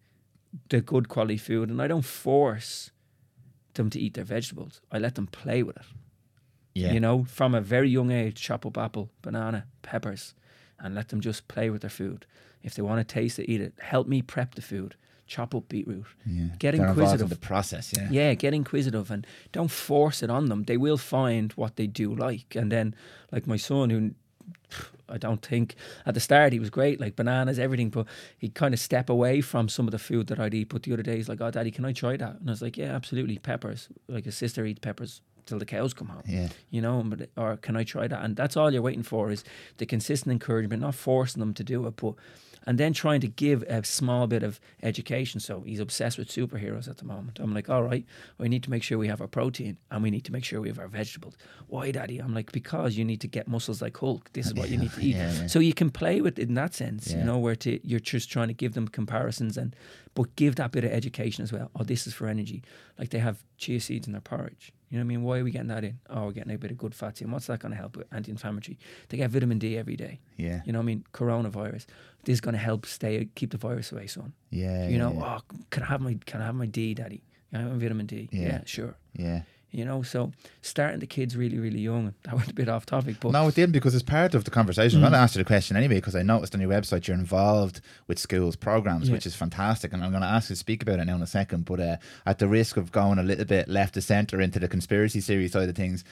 the 0.68 0.80
good 0.80 1.08
quality 1.08 1.36
food, 1.36 1.68
and 1.68 1.80
I 1.80 1.86
don't 1.86 2.04
force 2.04 2.90
them 3.74 3.90
to 3.90 4.00
eat 4.00 4.14
their 4.14 4.24
vegetables. 4.24 4.80
I 4.90 4.98
let 4.98 5.14
them 5.14 5.26
play 5.28 5.62
with 5.62 5.76
it. 5.76 5.82
Yeah. 6.74 6.92
You 6.92 7.00
know, 7.00 7.24
from 7.24 7.54
a 7.54 7.60
very 7.60 7.90
young 7.90 8.10
age, 8.10 8.40
chop 8.40 8.64
up 8.64 8.78
apple, 8.78 9.10
banana, 9.22 9.66
peppers, 9.82 10.34
and 10.78 10.94
let 10.94 11.08
them 11.08 11.20
just 11.20 11.48
play 11.48 11.70
with 11.70 11.80
their 11.82 11.90
food. 11.90 12.26
If 12.62 12.74
they 12.74 12.82
want 12.82 13.06
to 13.06 13.14
taste 13.14 13.38
it, 13.38 13.50
eat 13.50 13.60
it. 13.60 13.74
Help 13.80 14.06
me 14.06 14.22
prep 14.22 14.54
the 14.54 14.62
food. 14.62 14.94
Chop 15.26 15.54
up 15.54 15.68
beetroot. 15.68 16.06
yeah. 16.26 16.46
Get 16.58 16.74
They're 16.76 16.88
involved 16.88 17.20
in 17.20 17.28
the 17.28 17.36
process. 17.36 17.92
Yeah. 17.96 18.08
Yeah, 18.10 18.34
get 18.34 18.52
inquisitive 18.52 19.10
and 19.12 19.26
don't 19.52 19.70
force 19.70 20.22
it 20.24 20.30
on 20.30 20.46
them. 20.46 20.64
They 20.64 20.76
will 20.76 20.98
find 20.98 21.52
what 21.52 21.76
they 21.76 21.86
do 21.86 22.12
like. 22.14 22.56
And 22.56 22.70
then, 22.72 22.94
like 23.30 23.46
my 23.46 23.56
son, 23.56 23.90
who 23.90 24.10
I 25.08 25.18
don't 25.18 25.40
think 25.44 25.74
at 26.06 26.14
the 26.14 26.20
start 26.20 26.52
he 26.52 26.58
was 26.58 26.70
great, 26.70 27.00
like 27.00 27.16
bananas, 27.16 27.58
everything, 27.58 27.90
but 27.90 28.06
he'd 28.38 28.54
kind 28.54 28.74
of 28.74 28.80
step 28.80 29.08
away 29.08 29.40
from 29.40 29.68
some 29.68 29.86
of 29.86 29.92
the 29.92 29.98
food 29.98 30.28
that 30.28 30.38
I'd 30.38 30.54
eat. 30.54 30.68
But 30.68 30.82
the 30.84 30.92
other 30.92 31.02
day 31.02 31.16
he's 31.16 31.28
like, 31.28 31.40
Oh, 31.40 31.50
daddy, 31.50 31.70
can 31.70 31.84
I 31.84 31.92
try 31.92 32.16
that? 32.16 32.36
And 32.40 32.48
I 32.48 32.52
was 32.52 32.62
like, 32.62 32.76
Yeah, 32.76 32.94
absolutely. 32.94 33.38
Peppers. 33.38 33.88
Like 34.08 34.24
his 34.24 34.36
sister 34.36 34.64
eats 34.64 34.80
peppers 34.80 35.20
till 35.46 35.58
the 35.58 35.66
cows 35.66 35.94
come 35.94 36.08
home. 36.08 36.22
Yeah. 36.26 36.48
You 36.70 36.80
know, 36.80 37.02
but 37.04 37.30
or 37.36 37.56
can 37.56 37.76
I 37.76 37.84
try 37.84 38.06
that? 38.08 38.22
And 38.24 38.36
that's 38.36 38.56
all 38.56 38.72
you're 38.72 38.82
waiting 38.82 39.02
for 39.02 39.30
is 39.30 39.44
the 39.78 39.86
consistent 39.86 40.32
encouragement, 40.32 40.82
not 40.82 40.94
forcing 40.94 41.40
them 41.40 41.54
to 41.54 41.64
do 41.64 41.86
it, 41.86 41.96
but 41.96 42.14
and 42.66 42.76
then 42.78 42.92
trying 42.92 43.22
to 43.22 43.26
give 43.26 43.62
a 43.62 43.82
small 43.84 44.26
bit 44.26 44.42
of 44.42 44.60
education. 44.82 45.40
So 45.40 45.62
he's 45.62 45.80
obsessed 45.80 46.18
with 46.18 46.28
superheroes 46.28 46.88
at 46.88 46.98
the 46.98 47.06
moment. 47.06 47.38
I'm 47.40 47.54
like, 47.54 47.70
all 47.70 47.82
right, 47.82 48.04
we 48.36 48.50
need 48.50 48.62
to 48.64 48.70
make 48.70 48.82
sure 48.82 48.98
we 48.98 49.08
have 49.08 49.22
our 49.22 49.26
protein 49.28 49.78
and 49.90 50.02
we 50.02 50.10
need 50.10 50.26
to 50.26 50.32
make 50.32 50.44
sure 50.44 50.60
we 50.60 50.68
have 50.68 50.78
our 50.78 50.86
vegetables. 50.86 51.38
Why, 51.68 51.90
Daddy? 51.90 52.18
I'm 52.18 52.34
like, 52.34 52.52
because 52.52 52.98
you 52.98 53.04
need 53.04 53.22
to 53.22 53.28
get 53.28 53.48
muscles 53.48 53.80
like 53.80 53.96
Hulk. 53.96 54.30
This 54.34 54.46
is 54.46 54.52
what 54.54 54.68
you 54.68 54.76
need 54.76 54.92
to 54.92 55.00
eat. 55.00 55.16
Yeah, 55.16 55.32
yeah. 55.32 55.46
So 55.46 55.58
you 55.58 55.72
can 55.72 55.88
play 55.90 56.20
with 56.20 56.38
it 56.38 56.48
in 56.48 56.54
that 56.54 56.74
sense, 56.74 57.10
Yeah. 57.10 57.20
you 57.20 57.24
know, 57.24 57.38
where 57.38 57.56
to, 57.56 57.80
you're 57.86 57.98
just 57.98 58.30
trying 58.30 58.48
to 58.48 58.54
give 58.54 58.74
them 58.74 58.88
comparisons 58.88 59.56
and 59.56 59.74
but 60.14 60.36
give 60.36 60.56
that 60.56 60.70
bit 60.70 60.84
of 60.84 60.90
education 60.90 61.42
as 61.42 61.52
well. 61.52 61.70
Oh, 61.74 61.82
this 61.84 62.06
is 62.06 62.12
for 62.12 62.26
energy. 62.26 62.62
Like 62.98 63.08
they 63.08 63.20
have 63.20 63.42
chia 63.56 63.80
seeds 63.80 64.06
in 64.06 64.12
their 64.12 64.20
porridge. 64.20 64.70
You 64.90 64.98
know 64.98 65.02
what 65.02 65.04
I 65.04 65.08
mean? 65.08 65.22
Why 65.22 65.38
are 65.38 65.44
we 65.44 65.52
getting 65.52 65.68
that 65.68 65.84
in? 65.84 66.00
Oh, 66.08 66.24
we're 66.26 66.32
getting 66.32 66.52
a 66.52 66.58
bit 66.58 66.72
of 66.72 66.76
good 66.78 66.94
fats 66.96 67.20
in. 67.20 67.30
What's 67.30 67.46
that 67.46 67.60
going 67.60 67.70
to 67.70 67.78
help 67.78 67.96
with 67.96 68.08
anti-inflammatory? 68.12 68.76
They 69.08 69.18
get 69.18 69.30
vitamin 69.30 69.58
D 69.60 69.78
every 69.78 69.94
day. 69.94 70.18
Yeah. 70.36 70.62
You 70.64 70.72
know 70.72 70.80
what 70.80 70.84
I 70.84 70.86
mean? 70.86 71.04
Coronavirus. 71.12 71.86
This 72.24 72.34
is 72.34 72.40
going 72.40 72.54
to 72.54 72.58
help 72.58 72.86
stay 72.86 73.28
keep 73.36 73.50
the 73.52 73.56
virus 73.56 73.92
away, 73.92 74.08
son. 74.08 74.32
Yeah. 74.50 74.88
you 74.88 74.98
know, 74.98 75.12
Yeah. 75.12 75.38
oh, 75.38 75.54
can 75.70 75.84
I 75.84 75.86
have 75.86 76.00
my 76.00 76.18
can 76.26 76.42
I 76.42 76.46
have 76.46 76.56
my 76.56 76.66
D, 76.66 76.94
Daddy? 76.94 77.22
I 77.54 77.58
have 77.58 77.70
vitamin 77.72 78.06
D? 78.06 78.28
Yeah. 78.32 78.40
Yeah, 78.48 78.60
sure. 78.66 78.94
yeah. 79.14 79.42
You 79.72 79.84
know, 79.84 80.02
so 80.02 80.32
starting 80.62 80.98
the 80.98 81.06
kids 81.06 81.36
really, 81.36 81.58
really 81.58 81.78
young. 81.80 82.12
That 82.24 82.34
went 82.34 82.50
a 82.50 82.54
bit 82.54 82.68
off 82.68 82.86
topic, 82.86 83.16
but 83.20 83.30
No, 83.32 83.46
it 83.48 83.54
didn't 83.54 83.72
because 83.72 83.94
it's 83.94 84.02
part 84.02 84.34
of 84.34 84.44
the 84.44 84.50
conversation. 84.50 84.98
I'm 84.98 85.02
going 85.02 85.12
to 85.12 85.18
ask 85.18 85.36
you 85.36 85.40
the 85.40 85.46
question 85.46 85.76
anyway 85.76 85.96
because 85.96 86.16
I 86.16 86.22
noticed 86.22 86.54
on 86.54 86.60
your 86.60 86.70
website 86.70 87.06
you're 87.06 87.16
involved 87.16 87.80
with 88.08 88.18
schools 88.18 88.56
programs, 88.56 89.08
Yeah. 89.08 89.14
which 89.14 89.26
is 89.26 89.36
fantastic, 89.36 89.92
and 89.92 90.02
I'm 90.02 90.10
going 90.10 90.22
to 90.22 90.28
ask 90.28 90.50
you 90.50 90.54
to 90.54 90.58
speak 90.58 90.82
about 90.82 90.98
it 90.98 91.04
now 91.04 91.14
in 91.14 91.22
a 91.22 91.26
second. 91.26 91.66
But 91.66 91.80
uh, 91.80 91.96
at 92.26 92.38
the 92.40 92.48
risk 92.48 92.76
of 92.76 92.90
going 92.90 93.18
a 93.18 93.22
little 93.22 93.44
bit 93.44 93.68
left 93.68 93.96
of 93.96 94.02
centre 94.02 94.40
into 94.40 94.58
the 94.58 94.68
conspiracy 94.68 95.20
theory 95.20 95.46
side 95.48 95.68
of 95.68 95.76
things, 95.76 96.02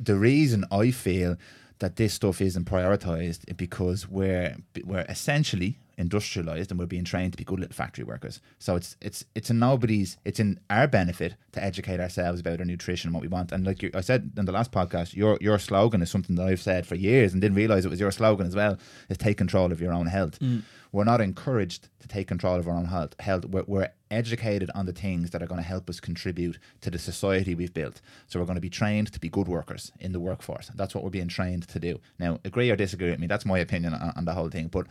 the 0.00 0.16
reason 0.16 0.64
I 0.72 0.90
feel 0.90 1.36
that 1.80 1.96
this 1.96 2.14
stuff 2.14 2.40
isn't 2.40 2.64
prioritized 2.64 3.40
is 3.48 3.54
because 3.56 4.08
we're 4.08 4.56
we're 4.84 5.04
essentially 5.08 5.78
industrialized 5.96 6.70
and 6.70 6.78
we're 6.78 6.86
being 6.86 7.04
trained 7.04 7.32
to 7.32 7.36
be 7.36 7.44
good 7.44 7.60
little 7.60 7.74
factory 7.74 8.04
workers. 8.04 8.40
So 8.58 8.76
it's 8.76 8.96
it's 9.00 9.24
it's 9.34 9.50
in 9.50 9.58
nobody's 9.58 10.16
it's 10.24 10.40
in 10.40 10.60
our 10.70 10.86
benefit 10.86 11.34
to 11.52 11.62
educate 11.62 12.00
ourselves 12.00 12.40
about 12.40 12.60
our 12.60 12.64
nutrition 12.64 13.08
and 13.08 13.14
what 13.14 13.22
we 13.22 13.28
want. 13.28 13.52
And 13.52 13.66
like 13.66 13.82
you, 13.82 13.90
I 13.94 14.00
said 14.00 14.32
in 14.36 14.44
the 14.44 14.52
last 14.52 14.72
podcast, 14.72 15.14
your 15.14 15.38
your 15.40 15.58
slogan 15.58 16.02
is 16.02 16.10
something 16.10 16.36
that 16.36 16.46
I've 16.46 16.60
said 16.60 16.86
for 16.86 16.94
years 16.94 17.32
and 17.32 17.40
didn't 17.40 17.56
realize 17.56 17.84
it 17.84 17.90
was 17.90 18.00
your 18.00 18.10
slogan 18.10 18.46
as 18.46 18.56
well. 18.56 18.78
Is 19.08 19.18
take 19.18 19.38
control 19.38 19.72
of 19.72 19.80
your 19.80 19.92
own 19.92 20.06
health. 20.06 20.38
Mm. 20.40 20.62
We're 20.92 21.02
not 21.02 21.20
encouraged 21.20 21.88
to 21.98 22.06
take 22.06 22.28
control 22.28 22.56
of 22.56 22.68
our 22.68 22.76
own 22.76 22.84
health. 22.84 23.18
Health. 23.18 23.46
We're, 23.46 23.64
we're 23.66 23.90
educated 24.12 24.70
on 24.76 24.86
the 24.86 24.92
things 24.92 25.30
that 25.30 25.42
are 25.42 25.46
going 25.46 25.60
to 25.60 25.66
help 25.66 25.90
us 25.90 25.98
contribute 25.98 26.56
to 26.82 26.90
the 26.90 27.00
society 27.00 27.54
we've 27.56 27.74
built. 27.74 28.00
So 28.28 28.38
we're 28.38 28.46
going 28.46 28.54
to 28.54 28.60
be 28.60 28.70
trained 28.70 29.12
to 29.12 29.18
be 29.18 29.28
good 29.28 29.48
workers 29.48 29.90
in 29.98 30.12
the 30.12 30.20
workforce. 30.20 30.70
That's 30.74 30.94
what 30.94 31.02
we're 31.02 31.10
being 31.10 31.26
trained 31.26 31.66
to 31.68 31.80
do. 31.80 31.98
Now, 32.20 32.38
agree 32.44 32.70
or 32.70 32.76
disagree 32.76 33.10
with 33.10 33.18
me, 33.18 33.26
that's 33.26 33.44
my 33.44 33.58
opinion 33.58 33.94
on, 33.94 34.12
on 34.14 34.24
the 34.24 34.34
whole 34.34 34.50
thing. 34.50 34.68
But 34.68 34.86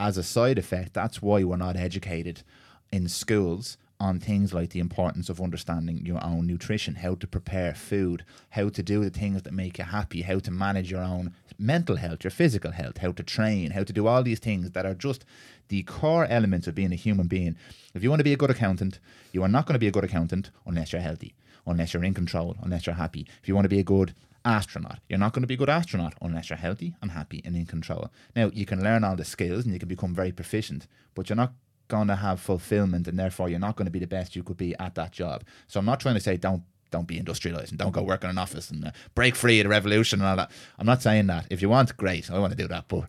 as 0.00 0.16
a 0.16 0.22
side 0.22 0.58
effect, 0.58 0.94
that's 0.94 1.20
why 1.20 1.44
we're 1.44 1.56
not 1.56 1.76
educated 1.76 2.42
in 2.90 3.06
schools 3.06 3.76
on 4.00 4.18
things 4.18 4.54
like 4.54 4.70
the 4.70 4.80
importance 4.80 5.28
of 5.28 5.42
understanding 5.42 6.06
your 6.06 6.24
own 6.24 6.46
nutrition, 6.46 6.94
how 6.94 7.14
to 7.14 7.26
prepare 7.26 7.74
food, 7.74 8.24
how 8.48 8.70
to 8.70 8.82
do 8.82 9.04
the 9.04 9.10
things 9.10 9.42
that 9.42 9.52
make 9.52 9.76
you 9.76 9.84
happy, 9.84 10.22
how 10.22 10.38
to 10.38 10.50
manage 10.50 10.90
your 10.90 11.02
own 11.02 11.34
mental 11.58 11.96
health, 11.96 12.24
your 12.24 12.30
physical 12.30 12.72
health, 12.72 12.96
how 12.96 13.12
to 13.12 13.22
train, 13.22 13.72
how 13.72 13.84
to 13.84 13.92
do 13.92 14.06
all 14.06 14.22
these 14.22 14.38
things 14.38 14.70
that 14.70 14.86
are 14.86 14.94
just 14.94 15.26
the 15.68 15.82
core 15.82 16.24
elements 16.24 16.66
of 16.66 16.74
being 16.74 16.92
a 16.92 16.96
human 16.96 17.26
being. 17.26 17.54
If 17.92 18.02
you 18.02 18.08
want 18.08 18.20
to 18.20 18.24
be 18.24 18.32
a 18.32 18.38
good 18.38 18.50
accountant, 18.50 18.98
you 19.32 19.42
are 19.42 19.48
not 19.48 19.66
going 19.66 19.74
to 19.74 19.78
be 19.78 19.88
a 19.88 19.92
good 19.92 20.04
accountant 20.04 20.50
unless 20.64 20.94
you're 20.94 21.02
healthy, 21.02 21.34
unless 21.66 21.92
you're 21.92 22.04
in 22.04 22.14
control, 22.14 22.56
unless 22.62 22.86
you're 22.86 22.94
happy. 22.94 23.26
If 23.42 23.48
you 23.48 23.54
want 23.54 23.66
to 23.66 23.68
be 23.76 23.80
a 23.80 23.84
good 23.84 24.14
astronaut, 24.44 25.00
you're 25.08 25.18
not 25.18 25.32
going 25.32 25.42
to 25.42 25.46
be 25.46 25.54
a 25.54 25.56
good 25.56 25.68
astronaut 25.68 26.14
unless 26.20 26.50
you're 26.50 26.56
healthy 26.56 26.94
and 27.02 27.10
happy 27.12 27.42
and 27.44 27.56
in 27.56 27.66
control. 27.66 28.10
Now, 28.34 28.50
you 28.52 28.66
can 28.66 28.82
learn 28.82 29.04
all 29.04 29.16
the 29.16 29.24
skills 29.24 29.64
and 29.64 29.72
you 29.72 29.78
can 29.78 29.88
become 29.88 30.14
very 30.14 30.32
proficient, 30.32 30.86
but 31.14 31.28
you're 31.28 31.36
not 31.36 31.52
going 31.88 32.08
to 32.08 32.16
have 32.16 32.40
fulfillment 32.40 33.08
and 33.08 33.18
therefore 33.18 33.48
you're 33.48 33.58
not 33.58 33.76
going 33.76 33.86
to 33.86 33.90
be 33.90 33.98
the 33.98 34.06
best 34.06 34.36
you 34.36 34.42
could 34.42 34.56
be 34.56 34.74
at 34.78 34.94
that 34.94 35.12
job. 35.12 35.44
So 35.66 35.80
I'm 35.80 35.86
not 35.86 36.00
trying 36.00 36.14
to 36.14 36.20
say 36.20 36.36
don't 36.36 36.62
don't 36.90 37.06
be 37.06 37.18
industrialized 37.18 37.70
and 37.70 37.78
don't 37.78 37.92
go 37.92 38.02
work 38.02 38.24
in 38.24 38.30
an 38.30 38.38
office 38.38 38.68
and 38.68 38.84
uh, 38.84 38.90
break 39.14 39.36
free 39.36 39.60
of 39.60 39.64
the 39.64 39.68
revolution 39.68 40.20
and 40.20 40.28
all 40.28 40.36
that. 40.36 40.50
I'm 40.76 40.86
not 40.86 41.02
saying 41.02 41.28
that. 41.28 41.46
If 41.48 41.62
you 41.62 41.68
want, 41.68 41.96
great, 41.96 42.28
I 42.30 42.38
want 42.40 42.50
to 42.50 42.56
do 42.56 42.66
that, 42.66 42.88
but 42.88 43.04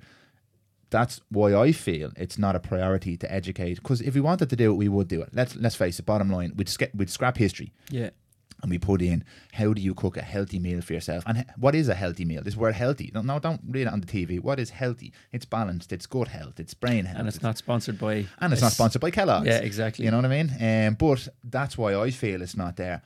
that's 0.92 1.22
why 1.30 1.56
I 1.56 1.72
feel 1.72 2.12
it's 2.16 2.38
not 2.38 2.56
a 2.56 2.60
priority 2.60 3.18
to 3.18 3.32
educate. 3.32 3.76
Because 3.76 4.02
if 4.02 4.14
we 4.14 4.22
wanted 4.22 4.50
to 4.50 4.56
do 4.56 4.72
it, 4.72 4.76
we 4.76 4.88
would 4.88 5.08
do 5.08 5.22
it. 5.22 5.30
Let's 5.34 5.56
let's 5.56 5.76
face 5.76 5.98
it. 5.98 6.06
Bottom 6.06 6.30
line, 6.30 6.54
we'd 6.56 6.70
sk- 6.70 6.94
we'd 6.94 7.10
scrap 7.10 7.38
history 7.38 7.74
yeah. 7.90 8.12
And 8.62 8.72
we 8.72 8.78
put 8.78 9.02
in 9.02 9.24
how 9.54 9.74
do 9.74 9.82
you 9.82 9.94
cook 9.94 10.18
a 10.18 10.22
healthy 10.22 10.60
meal 10.60 10.82
for 10.82 10.94
yourself? 10.94 11.24
And 11.26 11.46
what 11.58 11.76
is 11.76 11.90
a 11.90 11.96
healthy 11.96 12.26
meal? 12.26 12.42
This 12.44 12.56
word 12.56 12.76
healthy 12.76 13.12
no, 13.14 13.22
no 13.22 13.40
don't 13.40 13.62
read 13.68 13.88
it 13.88 13.94
on 13.94 14.02
the 14.02 14.08
tv 14.08 14.40
what 14.40 14.60
is 14.60 14.72
healthy? 14.72 15.14
It's 15.32 15.46
balanced 15.46 15.92
it's 15.92 16.06
good 16.06 16.30
health 16.30 16.60
it's 16.60 16.74
brain 16.74 17.06
health 17.06 17.20
And 17.20 17.28
it's 17.28 17.42
not 17.42 17.58
sponsored 17.58 18.00
by 18.00 18.26
and 18.40 18.54
it's 18.54 18.62
a 18.62 18.66
not 18.66 18.74
sponsored 18.74 19.02
by 19.02 19.12
kellogg's. 19.12 19.48
Yeah, 19.48 19.60
exactly. 19.60 20.06
you 20.06 20.12
know 20.12 20.18
what 20.18 20.26
i 20.26 20.44
mean? 20.44 20.52
Um, 20.60 20.96
but 20.96 21.28
that's 21.44 21.78
why 21.78 21.96
i 21.96 22.10
feel 22.12 22.42
it's 22.42 22.58
not 22.58 22.76
there. 22.78 23.02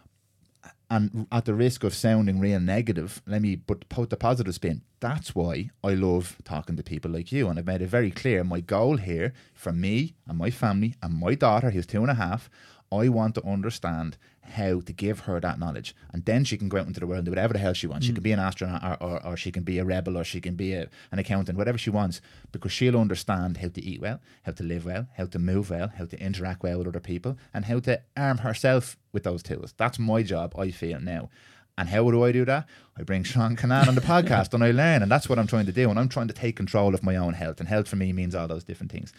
And 0.89 1.25
at 1.31 1.45
the 1.45 1.55
risk 1.55 1.83
of 1.83 1.95
sounding 1.95 2.39
real 2.39 2.59
negative, 2.59 3.21
let 3.25 3.41
me 3.41 3.55
but 3.55 3.89
put 3.89 4.09
the 4.11 4.17
positive 4.17 4.53
spin. 4.53 4.81
That's 4.99 5.33
why 5.33 5.71
I 5.83 5.93
love 5.93 6.37
talking 6.43 6.75
to 6.75 6.83
people 6.83 7.11
like 7.11 7.31
you. 7.31 7.47
And 7.47 7.57
I've 7.57 7.65
made 7.65 7.81
it 7.81 7.87
very 7.87 8.11
clear 8.11 8.43
my 8.43 8.59
goal 8.59 8.97
here 8.97 9.33
for 9.53 9.71
me 9.71 10.15
and 10.27 10.37
my 10.37 10.51
family 10.51 10.95
and 11.01 11.15
my 11.15 11.33
daughter, 11.33 11.71
who's 11.71 11.87
two 11.87 12.01
and 12.01 12.11
a 12.11 12.15
half, 12.15 12.49
I 12.91 13.09
want 13.09 13.35
to 13.35 13.43
understand 13.43 14.17
how 14.45 14.79
to 14.81 14.93
give 14.93 15.21
her 15.21 15.39
that 15.39 15.59
knowledge. 15.59 15.95
And 16.13 16.25
then 16.25 16.43
she 16.43 16.57
can 16.57 16.69
go 16.69 16.77
out 16.77 16.87
into 16.87 16.99
the 16.99 17.07
world 17.07 17.19
and 17.19 17.25
do 17.25 17.31
whatever 17.31 17.53
the 17.53 17.59
hell 17.59 17.73
she 17.73 17.87
wants. 17.87 18.05
She 18.05 18.13
can 18.13 18.23
be 18.23 18.31
an 18.31 18.39
astronaut 18.39 19.01
or, 19.01 19.03
or, 19.03 19.25
or 19.25 19.37
she 19.37 19.51
can 19.51 19.63
be 19.63 19.79
a 19.79 19.85
rebel 19.85 20.17
or 20.17 20.23
she 20.23 20.41
can 20.41 20.55
be 20.55 20.73
a, 20.73 20.87
an 21.11 21.19
accountant, 21.19 21.57
whatever 21.57 21.77
she 21.77 21.89
wants, 21.89 22.21
because 22.51 22.71
she'll 22.71 22.97
understand 22.97 23.57
how 23.57 23.69
to 23.69 23.83
eat 23.83 24.01
well, 24.01 24.21
how 24.43 24.53
to 24.53 24.63
live 24.63 24.85
well, 24.85 25.07
how 25.17 25.25
to 25.25 25.39
move 25.39 25.69
well, 25.69 25.91
how 25.97 26.05
to 26.05 26.19
interact 26.19 26.63
well 26.63 26.77
with 26.77 26.87
other 26.87 26.99
people, 26.99 27.37
and 27.53 27.65
how 27.65 27.79
to 27.79 28.01
arm 28.15 28.39
herself 28.39 28.97
with 29.11 29.23
those 29.23 29.43
tools. 29.43 29.73
That's 29.77 29.99
my 29.99 30.23
job, 30.23 30.53
I 30.57 30.71
feel 30.71 30.99
now. 30.99 31.29
And 31.77 31.89
how 31.89 32.09
do 32.09 32.23
I 32.23 32.31
do 32.31 32.45
that? 32.45 32.67
I 32.97 33.03
bring 33.03 33.23
Seán 33.23 33.57
Kinane 33.57 33.89
on 33.89 33.95
the 33.95 34.01
podcast 34.01 34.53
and 34.53 34.63
I 34.63 34.71
learn. 34.71 35.01
And 35.01 35.11
that's 35.11 35.27
what 35.27 35.37
I'm 35.37 35.47
trying 35.47 35.65
to 35.65 35.73
do. 35.73 35.89
And 35.89 35.99
I'm 35.99 36.07
trying 36.07 36.29
to 36.29 36.33
take 36.33 36.55
control 36.55 36.93
of 36.93 37.03
my 37.03 37.17
own 37.17 37.33
health. 37.33 37.59
And 37.59 37.67
health 37.67 37.89
for 37.89 37.97
me 37.97 38.13
means 38.13 38.33
all 38.33 38.47
those 38.47 38.63
different 38.63 38.93
things 38.93 39.11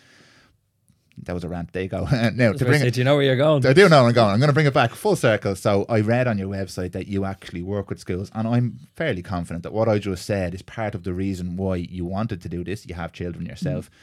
that 1.22 1.32
was 1.32 1.44
a 1.44 1.48
rant. 1.48 1.72
There 1.72 1.82
you 1.82 1.88
go. 1.88 2.04
now 2.34 2.52
to 2.52 2.64
bring 2.64 2.82
it, 2.82 2.94
do 2.94 3.00
you 3.00 3.04
know 3.04 3.16
where 3.16 3.24
you're 3.24 3.36
going? 3.36 3.64
I 3.66 3.72
do 3.72 3.88
know 3.88 4.00
where 4.00 4.08
I'm 4.08 4.14
going. 4.14 4.30
I'm 4.32 4.38
going 4.38 4.48
to 4.48 4.54
bring 4.54 4.66
it 4.66 4.74
back 4.74 4.92
full 4.92 5.16
circle. 5.16 5.54
So 5.56 5.86
I 5.88 6.00
read 6.00 6.26
on 6.26 6.38
your 6.38 6.48
website 6.48 6.92
that 6.92 7.06
you 7.06 7.24
actually 7.24 7.62
work 7.62 7.88
with 7.88 7.98
schools, 7.98 8.30
and 8.34 8.46
I'm 8.46 8.80
fairly 8.94 9.22
confident 9.22 9.62
that 9.62 9.72
what 9.72 9.88
I 9.88 9.98
just 9.98 10.26
said 10.26 10.54
is 10.54 10.62
part 10.62 10.94
of 10.94 11.04
the 11.04 11.12
reason 11.14 11.56
why 11.56 11.76
you 11.76 12.04
wanted 12.04 12.42
to 12.42 12.48
do 12.48 12.64
this. 12.64 12.86
You 12.86 12.94
have 12.94 13.12
children 13.12 13.46
yourself, 13.46 13.90
mm. 13.90 13.94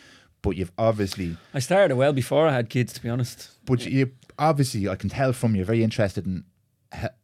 but 0.41 0.51
you've 0.51 0.71
obviously 0.77 1.37
I 1.53 1.59
started 1.59 1.95
well 1.95 2.13
before 2.13 2.47
I 2.47 2.53
had 2.53 2.69
kids, 2.69 2.93
to 2.93 3.01
be 3.01 3.09
honest. 3.09 3.51
But 3.65 3.85
you 3.85 4.11
obviously, 4.39 4.89
I 4.89 4.95
can 4.95 5.09
tell 5.09 5.33
from 5.33 5.55
you're 5.55 5.65
very 5.65 5.83
interested 5.83 6.25
in 6.25 6.45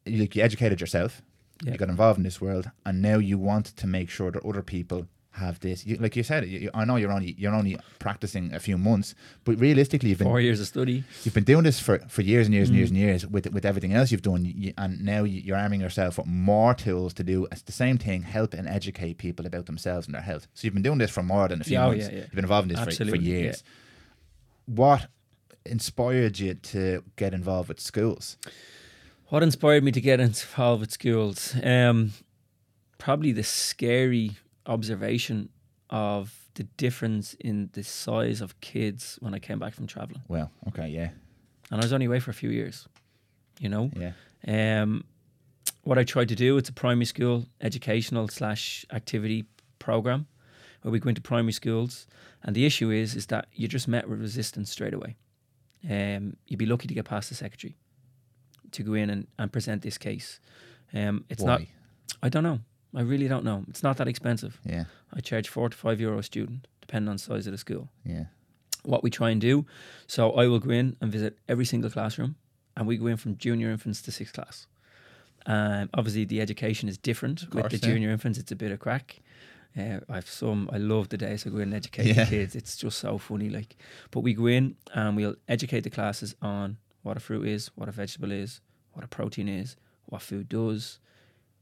like 0.05 0.35
you 0.35 0.43
educated 0.43 0.81
yourself. 0.81 1.21
Yeah. 1.63 1.73
You 1.73 1.77
got 1.77 1.89
involved 1.89 2.17
in 2.17 2.23
this 2.23 2.39
world, 2.39 2.71
and 2.85 3.01
now 3.01 3.17
you 3.17 3.37
want 3.37 3.65
to 3.77 3.87
make 3.87 4.09
sure 4.09 4.31
that 4.31 4.45
other 4.45 4.61
people 4.61 5.07
have 5.39 5.59
this. 5.59 5.85
You, 5.85 5.95
like 5.97 6.15
you 6.15 6.23
said, 6.23 6.47
you, 6.47 6.69
I 6.73 6.85
know 6.85 6.95
you're 6.95 7.11
only 7.11 7.35
you're 7.37 7.53
only 7.53 7.77
practicing 7.97 8.53
a 8.53 8.59
few 8.59 8.77
months, 8.77 9.15
but 9.43 9.59
realistically, 9.59 10.09
you've 10.09 10.19
been 10.19 10.27
four 10.27 10.41
years 10.41 10.59
of 10.59 10.67
study. 10.67 11.03
You've 11.23 11.33
been 11.33 11.43
doing 11.43 11.63
this 11.63 11.79
for, 11.79 11.99
for 12.07 12.21
years 12.21 12.47
and 12.47 12.53
years 12.53 12.67
mm. 12.67 12.71
and 12.71 12.77
years 12.77 12.89
and 12.89 12.99
years 12.99 13.27
with 13.27 13.51
with 13.51 13.65
everything 13.65 13.93
else 13.93 14.11
you've 14.11 14.21
done, 14.21 14.45
you, 14.45 14.73
and 14.77 15.03
now 15.03 15.23
you're 15.23 15.57
arming 15.57 15.81
yourself 15.81 16.17
with 16.17 16.27
more 16.27 16.73
tools 16.73 17.13
to 17.15 17.23
do 17.23 17.47
the 17.65 17.71
same 17.71 17.97
thing, 17.97 18.23
help 18.23 18.53
and 18.53 18.67
educate 18.67 19.17
people 19.17 19.45
about 19.45 19.65
themselves 19.65 20.05
and 20.07 20.15
their 20.15 20.21
health. 20.21 20.47
So 20.53 20.65
you've 20.65 20.73
been 20.73 20.83
doing 20.83 20.99
this 20.99 21.11
for 21.11 21.23
more 21.23 21.47
than 21.47 21.61
a 21.61 21.63
few 21.63 21.73
yeah, 21.73 21.85
months. 21.85 22.05
Oh, 22.05 22.09
yeah, 22.09 22.15
yeah. 22.15 22.21
You've 22.23 22.31
been 22.31 22.45
involved 22.45 22.71
in 22.71 22.75
this 22.75 22.97
for, 22.97 23.05
for, 23.05 23.15
years. 23.15 23.63
What 24.65 25.07
inspired 25.65 26.39
you 26.39 26.53
to 26.55 27.03
get 27.15 27.33
involved 27.33 27.69
with 27.69 27.79
schools? 27.79 28.37
What 29.29 29.43
inspired 29.43 29.83
me 29.83 29.91
to 29.91 30.01
get 30.01 30.19
involved 30.19 30.81
with 30.81 30.91
schools? 30.91 31.55
Um, 31.63 32.13
probably 32.97 33.31
the 33.31 33.43
scary 33.43 34.37
observation 34.69 35.49
of 35.89 36.49
the 36.53 36.63
difference 36.77 37.33
in 37.39 37.69
the 37.73 37.83
size 37.83 38.41
of 38.41 38.59
kids 38.61 39.17
when 39.21 39.33
I 39.33 39.39
came 39.39 39.59
back 39.59 39.73
from 39.73 39.87
traveling. 39.87 40.21
Well, 40.27 40.51
okay, 40.69 40.87
yeah. 40.87 41.09
And 41.71 41.81
I 41.81 41.83
was 41.83 41.93
only 41.93 42.05
away 42.05 42.19
for 42.19 42.31
a 42.31 42.33
few 42.33 42.49
years, 42.49 42.87
you 43.59 43.69
know? 43.69 43.91
Yeah. 43.95 44.13
Um, 44.47 45.03
what 45.83 45.97
I 45.97 46.03
tried 46.03 46.29
to 46.29 46.35
do, 46.35 46.57
it's 46.57 46.69
a 46.69 46.73
primary 46.73 47.05
school 47.05 47.45
educational 47.61 48.27
slash 48.27 48.85
activity 48.91 49.45
program 49.79 50.27
where 50.81 50.91
we 50.91 50.99
go 50.99 51.09
into 51.09 51.21
primary 51.21 51.53
schools. 51.53 52.07
And 52.43 52.55
the 52.55 52.65
issue 52.65 52.91
is, 52.91 53.15
is 53.15 53.25
that 53.27 53.47
you're 53.53 53.67
just 53.67 53.87
met 53.87 54.07
with 54.07 54.19
resistance 54.19 54.69
straight 54.69 54.93
away. 54.93 55.15
Um, 55.89 56.37
you'd 56.47 56.57
be 56.57 56.65
lucky 56.65 56.87
to 56.87 56.93
get 56.93 57.05
past 57.05 57.29
the 57.29 57.35
secretary 57.35 57.75
to 58.71 58.83
go 58.83 58.93
in 58.93 59.09
and, 59.09 59.27
and 59.37 59.51
present 59.51 59.81
this 59.81 59.97
case. 59.97 60.39
Um, 60.93 61.25
it's 61.29 61.43
Why? 61.43 61.49
not, 61.49 61.61
I 62.21 62.29
don't 62.29 62.43
know. 62.43 62.59
I 62.95 63.01
really 63.01 63.27
don't 63.27 63.43
know. 63.43 63.63
It's 63.69 63.83
not 63.83 63.97
that 63.97 64.07
expensive. 64.07 64.59
Yeah. 64.65 64.85
I 65.13 65.19
charge 65.19 65.47
four 65.47 65.69
to 65.69 65.77
five 65.77 65.99
euro 66.01 66.19
a 66.19 66.23
student, 66.23 66.67
depending 66.81 67.09
on 67.09 67.15
the 67.15 67.21
size 67.21 67.45
of 67.47 67.51
the 67.51 67.57
school. 67.57 67.89
Yeah. 68.03 68.25
What 68.83 69.03
we 69.03 69.09
try 69.09 69.29
and 69.29 69.41
do, 69.41 69.65
so 70.07 70.31
I 70.31 70.47
will 70.47 70.59
go 70.59 70.71
in 70.71 70.95
and 71.01 71.11
visit 71.11 71.37
every 71.47 71.65
single 71.65 71.89
classroom, 71.89 72.35
and 72.77 72.87
we 72.87 72.97
go 72.97 73.07
in 73.07 73.17
from 73.17 73.37
junior 73.37 73.69
infants 73.69 74.01
to 74.03 74.11
sixth 74.11 74.33
class. 74.33 74.67
Um, 75.45 75.89
obviously, 75.93 76.25
the 76.25 76.41
education 76.41 76.89
is 76.89 76.97
different 76.97 77.49
course, 77.51 77.63
with 77.63 77.71
the 77.81 77.87
yeah. 77.87 77.93
junior 77.93 78.09
infants. 78.09 78.39
It's 78.39 78.51
a 78.51 78.55
bit 78.55 78.71
of 78.71 78.79
crack. 78.79 79.19
Uh, 79.77 79.99
I've 80.09 80.27
some. 80.27 80.69
I 80.73 80.77
love 80.77 81.09
the 81.09 81.17
days 81.17 81.45
I 81.45 81.49
go 81.49 81.57
in 81.57 81.63
and 81.63 81.73
educate 81.75 82.07
Yeah. 82.07 82.23
the 82.23 82.29
kids. 82.29 82.55
It's 82.55 82.75
just 82.77 82.97
so 82.99 83.17
funny. 83.17 83.49
Like, 83.49 83.75
but 84.11 84.21
we 84.21 84.33
go 84.33 84.47
in 84.47 84.75
and 84.93 85.15
we'll 85.15 85.35
educate 85.47 85.81
the 85.81 85.89
classes 85.89 86.35
on 86.41 86.77
what 87.03 87.17
a 87.17 87.19
fruit 87.19 87.47
is, 87.47 87.67
what 87.75 87.87
a 87.89 87.91
vegetable 87.91 88.31
is, 88.31 88.61
what 88.93 89.05
a 89.05 89.07
protein 89.07 89.47
is, 89.47 89.75
what 90.05 90.21
food 90.21 90.49
does. 90.49 90.99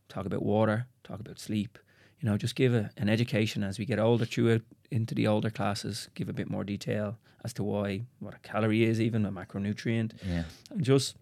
Talk 0.10 0.26
about 0.26 0.44
water. 0.44 0.88
Talk 1.04 1.20
about 1.20 1.40
sleep. 1.40 1.78
You 2.20 2.30
know, 2.30 2.38
just 2.38 2.56
give 2.56 2.74
a, 2.74 2.90
an 2.98 3.10
education 3.10 3.64
as 3.64 3.78
we 3.78 3.86
get 3.86 4.00
older 4.00 4.26
through 4.26 4.48
it 4.48 4.62
into 4.92 5.14
the 5.14 5.28
older 5.28 5.50
classes. 5.50 6.10
Give 6.16 6.30
a 6.30 6.34
bit 6.34 6.50
more 6.50 6.64
detail 6.64 7.18
as 7.44 7.54
to 7.54 7.64
why 7.64 8.04
what 8.20 8.34
a 8.34 8.40
calorie 8.40 8.84
is, 8.84 9.00
even 9.00 9.26
a 9.26 9.32
macronutrient 9.32 10.14
Yeah. 10.26 10.44
and 10.72 10.84
just 10.84 11.16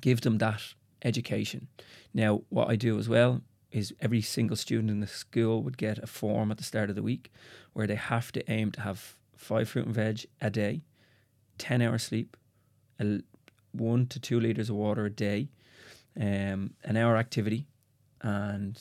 give 0.00 0.22
them 0.22 0.38
that 0.38 0.62
education. 1.04 1.68
Now, 2.14 2.42
what 2.48 2.70
I 2.70 2.76
do 2.76 2.98
as 2.98 3.08
well 3.08 3.42
is 3.70 3.92
every 4.00 4.22
single 4.22 4.56
student 4.56 4.90
in 4.90 5.00
the 5.00 5.06
school 5.06 5.62
would 5.62 5.76
get 5.76 5.98
a 5.98 6.06
form 6.06 6.50
at 6.50 6.56
the 6.58 6.64
start 6.64 6.88
of 6.90 6.96
the 6.96 7.02
week 7.02 7.32
where 7.72 7.86
they 7.86 7.96
have 7.96 8.32
to 8.32 8.50
aim 8.50 8.70
to 8.72 8.80
have 8.80 9.16
five 9.36 9.68
fruit 9.68 9.84
and 9.86 9.94
veg 9.94 10.24
a 10.40 10.48
day, 10.48 10.82
10 11.58 11.82
hours 11.82 12.04
sleep, 12.04 12.36
a 13.00 13.20
one 13.72 14.06
to 14.06 14.20
two 14.20 14.38
liters 14.40 14.70
of 14.70 14.76
water 14.76 15.04
a 15.04 15.10
day, 15.10 15.48
um, 16.18 16.72
an 16.84 16.96
hour 16.96 17.16
activity, 17.16 17.66
and 18.24 18.74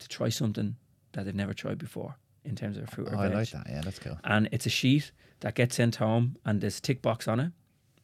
to 0.00 0.08
try 0.08 0.28
something 0.28 0.76
that 1.12 1.24
they've 1.24 1.34
never 1.44 1.54
tried 1.54 1.78
before 1.78 2.16
in 2.44 2.54
terms 2.56 2.76
of 2.76 2.88
fruit 2.90 3.08
or 3.08 3.16
Oh, 3.16 3.20
I 3.20 3.28
like 3.28 3.50
that. 3.50 3.66
Yeah, 3.68 3.80
that's 3.82 3.98
cool. 3.98 4.18
and 4.24 4.48
it's 4.52 4.66
a 4.66 4.70
sheet 4.80 5.12
that 5.40 5.54
gets 5.54 5.76
sent 5.76 5.96
home 5.96 6.36
and 6.44 6.60
there's 6.60 6.78
a 6.78 6.82
tick 6.82 7.00
box 7.02 7.26
on 7.28 7.38
it 7.40 7.52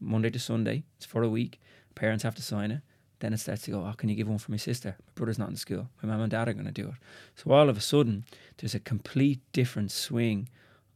monday 0.01 0.31
to 0.31 0.39
sunday. 0.39 0.85
It's 0.97 1.07
for 1.07 1.23
a 1.23 1.29
week. 1.29 1.61
Parents 1.95 2.23
have 2.25 2.35
to 2.37 2.43
sign 2.43 2.71
it. 2.71 2.83
Then 3.21 3.33
it 3.33 3.39
starts 3.41 3.63
to 3.63 3.71
go 3.71 3.79
oh 3.87 3.95
can 3.97 4.09
you 4.09 4.15
give 4.17 4.29
one 4.29 4.39
for 4.39 4.51
my 4.51 4.57
sister? 4.71 4.97
My 5.07 5.13
brother's 5.17 5.39
not 5.39 5.49
in 5.51 5.57
school. 5.57 5.89
My 6.03 6.09
mum 6.11 6.21
and 6.23 6.31
dad 6.31 6.49
are 6.49 6.53
going 6.61 6.73
to 6.75 6.83
do 6.83 6.89
it. 6.89 6.95
So 7.37 7.51
all 7.53 7.69
of 7.69 7.77
a 7.77 7.81
sudden 7.81 8.25
there's 8.59 8.75
a 8.75 8.81
complete 8.81 9.41
different 9.53 9.91
swing 9.93 10.49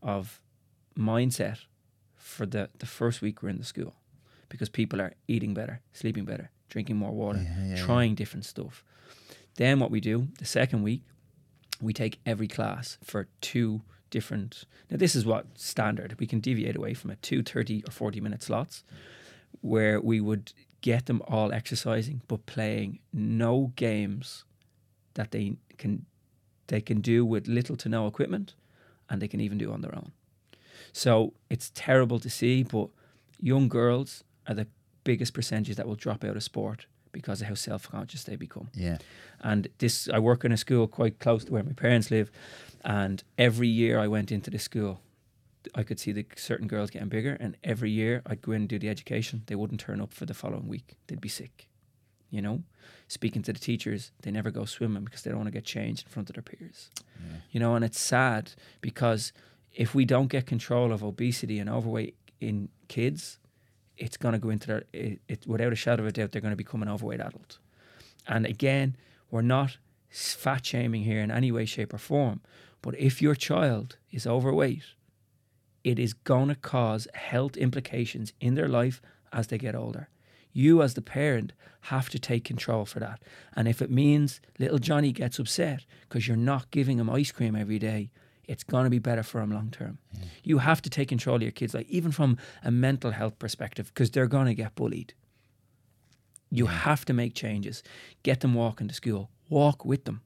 of 0.02 0.40
mindset 0.97 1.59
for 2.16 2.47
the, 2.47 2.68
the 2.78 2.86
first 2.86 3.22
week 3.22 3.43
we're 3.43 3.48
in 3.48 3.59
the 3.59 3.64
school 3.64 3.94
because 4.48 4.68
people 4.68 5.01
are 5.01 5.12
eating 5.28 5.55
better 5.55 5.80
sleeping 5.93 6.24
better 6.24 6.51
drinking 6.68 6.97
more 6.97 7.12
water 7.12 7.40
Yeah, 7.43 7.56
yeah, 7.66 7.74
yeah. 7.76 7.85
trying 7.85 8.14
different 8.14 8.44
stuff 8.44 8.85
then 9.59 9.78
what 9.78 9.90
we 9.90 10.01
do 10.01 10.26
the 10.39 10.44
second 10.44 10.82
week 10.82 11.02
we 11.80 11.93
take 11.93 12.18
every 12.26 12.48
class 12.48 12.98
for 13.05 13.28
two 13.40 13.82
different 14.10 14.64
now 14.90 14.97
this 14.97 15.14
is 15.14 15.24
what 15.24 15.47
standard 15.55 16.18
we 16.18 16.26
can 16.26 16.40
deviate 16.40 16.76
away 16.76 16.94
from 16.94 17.10
it 17.10 17.22
two 17.22 17.43
30 17.43 17.85
or 17.86 17.93
40 17.93 18.20
minute 18.20 18.43
slots 18.43 18.82
where 19.60 20.01
we 20.01 20.20
would 20.20 20.52
get 20.80 21.06
them 21.06 21.22
all 21.28 21.52
exercising 21.52 22.22
but 22.28 22.47
playing 22.47 22.98
no 23.12 23.72
games 23.76 24.44
that 25.14 25.32
they 25.32 25.56
can 25.76 26.06
they 26.68 26.80
can 26.80 27.01
do 27.01 27.24
with 27.24 27.48
little 27.48 27.76
to 27.76 27.89
no 27.89 28.06
equipment 28.06 28.55
and 29.10 29.20
they 29.20 29.28
can 29.28 29.40
even 29.40 29.59
do 29.59 29.72
on 29.72 29.80
their 29.80 29.94
own. 29.94 30.12
So 30.93 31.32
it's 31.51 31.72
terrible 31.74 32.20
to 32.20 32.30
see 32.30 32.62
but 32.62 32.89
young 33.40 33.68
girls 33.68 34.24
are 34.47 34.55
the 34.55 34.68
biggest 35.05 35.35
percentage 35.35 35.76
that 35.76 35.86
will 35.86 35.97
drop 35.97 36.24
out 36.24 36.36
of 36.36 36.43
sport 36.43 36.86
because 37.12 37.40
of 37.40 37.48
how 37.48 37.55
self-conscious 37.55 38.24
they 38.24 38.36
become. 38.36 38.68
Yeah. 38.74 38.98
and 39.40 39.68
this 39.78 40.09
I 40.09 40.18
work 40.18 40.44
in 40.44 40.52
a 40.52 40.56
school 40.56 40.86
quite 40.86 41.18
close 41.18 41.44
to 41.44 41.52
where 41.52 41.62
my 41.62 41.72
parents 41.72 42.10
live 42.10 42.30
and 42.85 43.22
every 43.36 43.68
year 43.68 43.98
I 43.98 44.09
went 44.09 44.30
into 44.32 44.51
the 44.51 44.59
school 44.59 45.01
I 45.74 45.82
could 45.82 45.98
see 45.98 46.12
the 46.12 46.24
certain 46.36 46.68
girls 46.68 46.90
getting 46.90 47.09
bigger 47.09 47.36
and 47.40 47.56
every 47.64 47.90
year 47.90 48.22
I'd 48.26 48.43
go 48.43 48.52
in 48.52 48.62
and 48.62 48.68
do 48.68 48.78
the 48.78 48.89
education. 48.89 49.43
They 49.47 49.56
wouldn't 49.56 49.80
turn 49.80 50.01
up 50.01 50.14
for 50.14 50.24
the 50.24 50.32
following 50.32 50.68
week. 50.68 50.97
They'd 51.06 51.20
be 51.20 51.28
sick 51.28 51.68
you 52.30 52.43
know? 52.43 52.62
Speaking 53.09 53.43
to 53.43 53.52
the 53.52 53.59
teachers 53.59 54.12
they 54.22 54.30
never 54.30 54.51
go 54.51 54.64
swimming 54.64 55.05
because 55.05 55.22
they 55.22 55.30
don't 55.30 55.39
want 55.39 55.48
to 55.48 55.52
get 55.52 55.64
changed 55.64 56.06
in 56.06 56.12
front 56.12 56.28
of 56.30 56.35
their 56.36 56.43
peers. 56.43 56.90
You 57.51 57.60
know 57.60 57.74
and 57.74 57.85
it's 57.85 58.01
sad 58.01 58.52
because 58.80 59.32
if 59.74 59.94
we 59.94 60.05
don't 60.05 60.28
get 60.28 60.47
control 60.47 60.93
of 60.93 61.02
obesity 61.02 61.59
and 61.59 61.70
overweight 61.70 62.16
in 62.40 62.68
kids 62.89 63.39
it's 63.99 64.16
going 64.16 64.33
to 64.33 64.39
go 64.39 64.51
into 64.51 64.66
their 64.66 64.85
it, 64.93 65.20
it 65.29 65.47
without 65.47 65.73
a 65.73 65.77
shadow 65.77 66.03
of 66.03 66.09
a 66.09 66.12
doubt 66.12 66.33
they're 66.33 66.41
going 66.41 66.53
to 66.53 66.57
become 66.57 66.83
an 66.83 66.89
overweight 66.89 67.20
adult. 67.20 67.59
And 68.27 68.47
again 68.47 68.97
we're 69.31 69.43
not 69.43 69.77
fat 70.09 70.65
shaming 70.65 71.03
here 71.03 71.20
in 71.20 71.31
any 71.31 71.53
way 71.53 71.66
shape 71.66 71.93
or 71.93 71.99
form 71.99 72.41
but 72.81 72.99
if 72.99 73.20
your 73.20 73.35
child 73.35 73.97
is 74.11 74.27
overweight 74.27 74.85
it 75.85 75.99
is 75.99 76.12
going 76.12 76.49
to 76.49 76.55
cause 76.55 77.09
health 77.15 77.57
implications 77.57 78.33
in 78.41 78.55
their 78.55 78.69
life 78.69 79.01
as 79.33 79.47
they 79.47 79.59
get 79.59 79.75
older. 79.75 80.09
You 80.53 80.83
as 80.83 80.95
the 80.95 81.03
parent 81.03 81.53
have 81.83 82.09
to 82.11 82.19
take 82.19 82.45
control 82.45 82.85
for 82.85 82.99
that. 83.01 83.23
And 83.55 83.69
if 83.69 83.81
it 83.81 83.91
means 83.91 84.41
little 84.59 84.79
johnny 84.79 85.12
gets 85.12 85.39
upset 85.39 85.85
because 86.09 86.27
you're 86.27 86.37
not 86.37 86.70
giving 86.70 86.99
him 86.99 87.11
ice 87.11 87.33
cream 87.33 87.55
every 87.55 87.79
day 87.79 88.11
it's 88.49 88.65
going 88.65 88.85
to 88.85 88.91
be 88.91 88.99
better 88.99 89.23
for 89.23 89.41
them 89.41 89.53
long 89.53 89.70
term 89.70 89.99
you 90.43 90.59
have 90.59 90.81
to 90.83 90.91
take 90.91 91.09
control 91.09 91.37
of 91.37 91.43
your 91.43 91.53
kids 91.53 91.75
like 91.75 91.89
even 91.89 92.11
from 92.12 92.37
a 92.65 92.70
mental 92.70 93.11
health 93.12 93.39
perspective 93.39 93.87
because 93.93 94.11
they're 94.11 94.27
going 94.37 94.47
to 94.47 94.55
get 94.62 94.75
bullied 94.75 95.12
You 96.51 96.66
have 96.66 97.05
to 97.05 97.12
make 97.12 97.35
changes. 97.35 97.83
Get 98.23 98.41
them 98.41 98.55
walking 98.55 98.89
to 98.89 98.95
school. 98.95 99.29
Walk 99.51 99.85
with 99.85 100.05
them. 100.05 100.23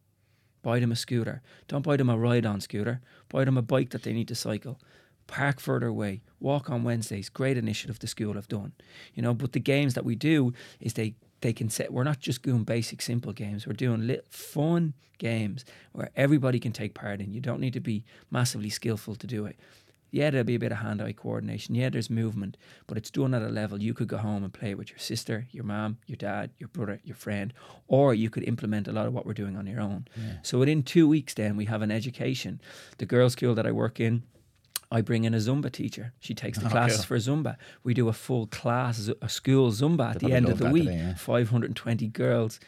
Buy 0.63 0.79
them 0.81 0.93
a 0.93 0.97
scooter. 0.97 1.43
Don't 1.67 1.83
buy 1.85 1.97
them 1.97 2.09
a 2.11 2.17
ride 2.17 2.47
on 2.47 2.61
scooter. 2.61 3.01
Buy 3.29 3.45
them 3.45 3.59
a 3.59 3.63
bike 3.63 3.91
that 3.91 4.03
they 4.05 4.13
need 4.13 4.29
to 4.29 4.35
cycle. 4.37 4.79
Park 5.27 5.59
further 5.61 5.89
away. 5.89 6.23
Walk 6.39 6.71
on 6.71 6.85
Wednesdays. 6.85 7.29
Great 7.29 7.57
initiative 7.59 7.99
the 7.99 8.07
school 8.07 8.35
have 8.35 8.47
done. 8.47 8.73
You 9.15 9.23
know, 9.23 9.35
but 9.35 9.53
the 9.53 9.61
games 9.75 9.95
that 9.95 10.05
we 10.05 10.15
do 10.15 10.53
is 10.79 10.93
they 10.95 11.15
they 11.43 11.53
can 11.53 11.69
set 11.69 11.93
we're 11.93 12.05
not 12.05 12.21
just 12.21 12.43
doing 12.43 12.65
basic 12.65 13.03
simple 13.03 13.33
games. 13.33 13.67
We're 13.67 13.75
doing 13.75 14.07
lit, 14.07 14.27
fun 14.31 14.95
games 15.19 15.65
where 15.93 16.11
everybody 16.17 16.59
can 16.59 16.73
take 16.73 16.95
part 16.95 17.21
in. 17.21 17.33
You 17.33 17.41
don't 17.41 17.61
need 17.61 17.75
to 17.75 17.81
be 17.81 18.05
massively 18.31 18.71
skillful 18.71 19.15
to 19.17 19.27
do 19.27 19.45
it. 19.45 19.57
Yeah 20.11 20.31
there'll 20.31 20.45
be 20.45 20.55
a 20.55 20.59
bit 20.59 20.73
of 20.73 20.79
hand-eye 20.79 21.13
coordination. 21.13 21.75
Yeah 21.75 21.91
there's 21.91 22.11
movement 22.11 22.57
but 22.87 22.97
it's 22.97 23.11
done 23.11 23.35
at 23.35 23.43
a 23.43 23.49
level 23.49 23.83
you 23.83 23.95
could 23.95 24.09
go 24.09 24.19
home 24.19 24.45
and 24.45 24.53
play 24.53 24.75
with 24.75 24.91
your 24.91 24.99
sister 24.99 25.47
your 25.51 25.65
mom 25.65 25.99
your 26.07 26.17
dad 26.17 26.51
your 26.59 26.69
brother 26.69 27.01
your 27.03 27.17
friend 27.17 27.53
or 27.89 28.15
you 28.15 28.29
could 28.31 28.45
implement 28.45 28.89
a 28.89 28.93
lot 28.93 29.07
of 29.07 29.13
what 29.15 29.25
we're 29.27 29.33
doing 29.33 29.57
on 29.57 29.67
your 29.67 29.81
own. 29.81 30.07
Yeah. 30.17 30.35
so 30.43 30.59
within 30.59 30.83
two 30.83 31.09
weeks 31.09 31.35
then 31.35 31.57
we 31.57 31.65
have 31.67 31.83
an 31.83 31.91
education. 31.91 32.61
The 32.99 33.07
girls 33.07 33.33
school 33.33 33.55
that 33.55 33.67
i 33.67 33.73
work 33.73 33.99
in 34.01 34.23
I 34.93 35.01
bring 35.01 35.25
in 35.25 35.35
a 35.35 35.39
Zumba 35.39 35.71
teacher. 35.73 36.13
She 36.21 36.35
takes 36.35 36.59
the 36.59 36.67
Oh, 36.71 36.71
classes 36.71 36.99
cool. 37.05 37.07
for 37.07 37.17
Zumba. 37.17 37.57
We 37.83 37.95
do 37.95 38.09
a 38.09 38.13
full 38.13 38.47
class, 38.47 39.11
a 39.21 39.29
school 39.29 39.71
Zumba 39.73 40.11
at 40.15 40.21
the 40.21 40.33
end 40.33 40.49
of 40.49 40.59
the 40.59 40.71
week. 40.71 40.89
Yeah. 40.89 41.15
520 41.15 42.07
girls 42.09 42.61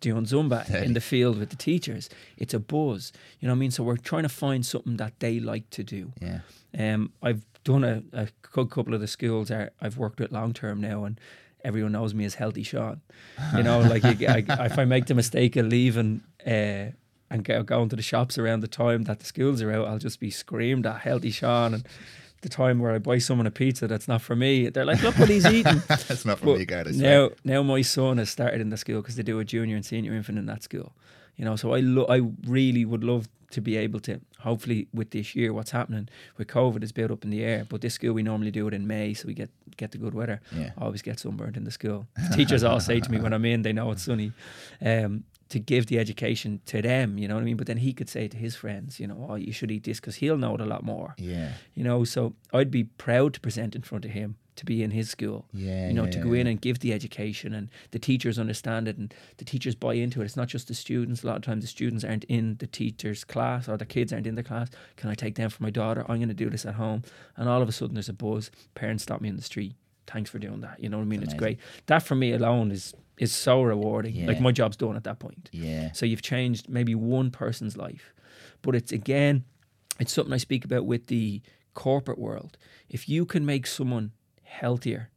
doing 0.00 0.24
Zumba 0.24 0.68
in 0.86 0.94
the 0.94 1.00
field 1.00 1.38
with 1.38 1.50
the 1.50 1.56
teachers. 1.56 2.08
It's 2.36 2.54
a 2.54 2.58
buzz. 2.60 3.12
You 3.40 3.48
know 3.48 3.52
what 3.54 3.58
I 3.58 3.60
mean? 3.60 3.70
So 3.72 3.82
we're 3.82 3.96
trying 3.96 4.22
to 4.24 4.28
find 4.28 4.64
something 4.64 4.96
that 4.98 5.18
they 5.20 5.40
like 5.40 5.68
to 5.70 5.82
do. 5.82 6.12
Yeah. 6.20 6.40
Um, 6.78 7.12
I've 7.22 7.44
done 7.64 7.84
a, 7.84 8.02
a 8.12 8.28
cou- 8.42 8.66
couple 8.66 8.94
of 8.94 9.00
the 9.00 9.06
schools 9.08 9.50
I've 9.50 9.96
worked 9.98 10.18
with 10.20 10.32
long 10.32 10.52
term 10.52 10.80
now, 10.80 11.04
and 11.04 11.20
everyone 11.64 11.92
knows 11.92 12.14
me 12.14 12.24
as 12.24 12.34
Healthy 12.34 12.64
Seán. 12.64 13.00
You 13.56 13.62
know, 13.62 13.80
like 13.80 14.02
you, 14.04 14.26
I, 14.28 14.38
if 14.66 14.78
I 14.78 14.84
make 14.84 15.06
the 15.06 15.14
mistake 15.14 15.54
of 15.56 15.66
leaving 15.66 16.22
uh, 16.46 16.92
and 17.32 17.44
go, 17.44 17.62
going 17.62 17.88
to 17.88 17.96
the 17.96 18.02
shops 18.02 18.38
around 18.38 18.60
the 18.60 18.68
time 18.68 19.04
that 19.04 19.18
the 19.20 19.24
schools 19.24 19.60
are 19.62 19.72
out, 19.72 19.88
I'll 19.88 19.98
just 19.98 20.20
be 20.20 20.30
screamed 20.30 20.86
at 20.86 21.00
Healthy 21.00 21.32
Seán. 21.32 21.74
And 21.74 21.84
the 22.42 22.48
time 22.48 22.78
where 22.78 22.92
I 22.92 22.98
buy 22.98 23.18
someone 23.18 23.46
a 23.46 23.50
pizza 23.50 23.86
that's 23.88 24.06
not 24.06 24.20
for 24.22 24.36
me, 24.36 24.68
they're 24.68 24.84
like, 24.84 25.02
look 25.02 25.18
what 25.18 25.28
he's 25.28 25.46
eating. 25.58 25.82
That's 25.88 26.24
not 26.24 26.38
for 26.38 26.46
But 26.46 26.58
me, 26.58 26.64
Gareth. 26.66 26.96
now, 26.96 27.30
now 27.44 27.62
my 27.62 27.82
son 27.82 28.18
has 28.18 28.30
started 28.30 28.60
in 28.60 28.70
the 28.70 28.76
school 28.76 29.00
because 29.00 29.16
they 29.16 29.22
do 29.22 29.38
a 29.40 29.44
junior 29.44 29.76
and 29.76 29.84
senior 29.84 30.12
infant 30.12 30.38
in 30.38 30.46
that 30.46 30.62
school. 30.62 30.92
You 31.36 31.44
know, 31.46 31.56
so 31.56 31.72
I 31.72 31.80
lo- 31.80 32.06
I 32.08 32.20
really 32.46 32.84
would 32.84 33.02
love 33.02 33.26
to 33.52 33.60
be 33.60 33.76
able 33.76 34.00
to. 34.00 34.20
Hopefully, 34.40 34.88
with 34.92 35.10
this 35.12 35.34
year, 35.36 35.52
what's 35.52 35.70
happening 35.70 36.08
with 36.36 36.48
COVID 36.48 36.82
is 36.82 36.90
built 36.92 37.10
up 37.12 37.22
in 37.24 37.30
the 37.30 37.42
air. 37.44 37.64
But 37.68 37.80
this 37.80 37.94
school, 37.94 38.12
we 38.12 38.22
normally 38.22 38.50
do 38.50 38.66
it 38.68 38.74
in 38.74 38.86
May, 38.86 39.14
so 39.14 39.26
we 39.28 39.34
get 39.34 39.48
get 39.78 39.92
the 39.92 39.98
good 39.98 40.12
weather. 40.14 40.40
Yeah. 40.54 40.72
I 40.76 40.84
always 40.84 41.00
get 41.00 41.18
sunburned 41.20 41.56
in 41.56 41.64
the 41.64 41.70
school. 41.70 42.06
Teachers 42.34 42.64
all 42.64 42.80
say 42.80 43.00
to 43.00 43.10
me 43.10 43.18
when 43.18 43.32
I'm 43.32 43.44
in, 43.46 43.62
they 43.62 43.72
know 43.72 43.90
it's 43.92 44.02
sunny. 44.02 44.32
Um, 44.84 45.24
to 45.52 45.58
give 45.60 45.86
the 45.86 45.98
education 45.98 46.60
to 46.66 46.82
them, 46.82 47.18
you 47.18 47.28
know 47.28 47.34
what 47.34 47.42
I 47.42 47.44
mean. 47.44 47.56
But 47.56 47.66
then 47.66 47.76
he 47.78 47.92
could 47.92 48.08
say 48.08 48.26
to 48.28 48.36
his 48.36 48.56
friends, 48.56 48.98
you 48.98 49.06
know, 49.06 49.26
oh, 49.28 49.34
you 49.36 49.52
should 49.52 49.70
eat 49.70 49.84
this 49.84 50.00
because 50.00 50.16
he'll 50.16 50.36
know 50.38 50.54
it 50.54 50.60
a 50.60 50.66
lot 50.66 50.82
more. 50.82 51.14
Yeah. 51.18 51.52
You 51.74 51.84
know, 51.84 52.04
so 52.04 52.34
I'd 52.52 52.70
be 52.70 52.84
proud 52.84 53.34
to 53.34 53.40
present 53.40 53.74
in 53.76 53.82
front 53.82 54.04
of 54.04 54.10
him 54.12 54.36
to 54.56 54.64
be 54.66 54.82
in 54.82 54.90
his 54.90 55.08
school 55.08 55.46
Yeah. 55.54 55.88
you 55.88 55.94
know, 55.94 56.04
yeah, 56.04 56.10
to 56.10 56.18
go 56.18 56.32
in 56.34 56.46
and 56.46 56.60
give 56.60 56.80
the 56.80 56.92
education 56.92 57.54
and 57.54 57.68
the 57.90 57.98
teachers 57.98 58.38
understand 58.38 58.86
it 58.86 58.96
and 58.98 59.12
the 59.38 59.44
teachers 59.46 59.74
buy 59.74 59.94
into 59.94 60.20
it. 60.20 60.24
It's 60.24 60.36
not 60.36 60.48
just 60.48 60.68
the 60.68 60.74
students. 60.74 61.22
A 61.22 61.26
lot 61.26 61.36
of 61.36 61.42
times 61.42 61.64
the 61.64 61.68
students 61.68 62.04
aren't 62.04 62.24
in 62.24 62.56
the 62.58 62.66
teacher's 62.66 63.24
class 63.24 63.68
or 63.68 63.76
the 63.78 63.86
kids 63.86 64.12
aren't 64.12 64.26
in 64.26 64.34
the 64.34 64.42
class. 64.42 64.68
Can 64.96 65.08
I 65.10 65.14
take 65.14 65.36
them 65.36 65.48
for 65.50 65.62
my 65.62 65.70
daughter? 65.70 66.02
I'm 66.08 66.16
going 66.18 66.28
to 66.28 66.34
do 66.34 66.50
this 66.50 66.66
at 66.66 66.74
home. 66.74 67.02
And 67.36 67.48
all 67.48 67.62
of 67.62 67.68
a 67.68 67.72
sudden 67.72 67.94
there's 67.94 68.08
a 68.10 68.12
buzz. 68.14 68.50
Parents 68.74 69.02
stop 69.02 69.20
me 69.22 69.28
in 69.28 69.36
the 69.36 69.42
street. 69.42 69.74
Thanks 70.06 70.30
for 70.30 70.38
doing 70.38 70.60
that. 70.60 70.80
You 70.80 70.88
know 70.88 70.98
what 70.98 71.04
I 71.04 71.06
mean? 71.06 71.22
It's 71.22 71.34
great. 71.34 71.58
That 71.86 72.00
for 72.00 72.14
me 72.14 72.32
alone 72.32 72.70
is 72.70 72.94
is 73.18 73.32
so 73.32 73.62
rewarding. 73.62 74.26
Like 74.26 74.40
my 74.40 74.52
job's 74.52 74.76
done 74.76 74.96
at 74.96 75.04
that 75.04 75.18
point. 75.18 75.48
Yeah. 75.52 75.92
So 75.92 76.06
you've 76.06 76.22
changed 76.22 76.68
maybe 76.68 76.94
one 76.94 77.30
person's 77.30 77.76
life. 77.76 78.12
But 78.62 78.74
it's 78.74 78.92
again, 78.92 79.44
it's 80.00 80.12
something 80.12 80.32
I 80.32 80.38
speak 80.38 80.64
about 80.64 80.86
with 80.86 81.06
the 81.06 81.42
corporate 81.74 82.18
world. 82.18 82.58
If 82.88 83.08
you 83.08 83.24
can 83.24 83.46
make 83.46 83.66
someone 83.66 84.12
healthier, 84.42 85.10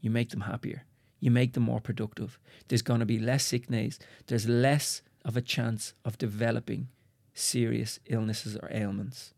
you 0.00 0.10
make 0.10 0.30
them 0.30 0.42
happier. 0.42 0.84
You 1.20 1.30
make 1.30 1.54
them 1.54 1.62
more 1.62 1.80
productive. 1.80 2.38
There's 2.68 2.82
going 2.82 3.00
to 3.00 3.06
be 3.06 3.18
less 3.18 3.44
sick 3.44 3.66
days. 3.68 3.98
There's 4.26 4.48
less 4.48 5.02
of 5.24 5.36
a 5.36 5.40
chance 5.40 5.94
of 6.04 6.18
developing 6.18 6.88
serious 7.34 7.98
illnesses 8.06 8.56
or 8.56 8.68
ailments. 8.70 9.32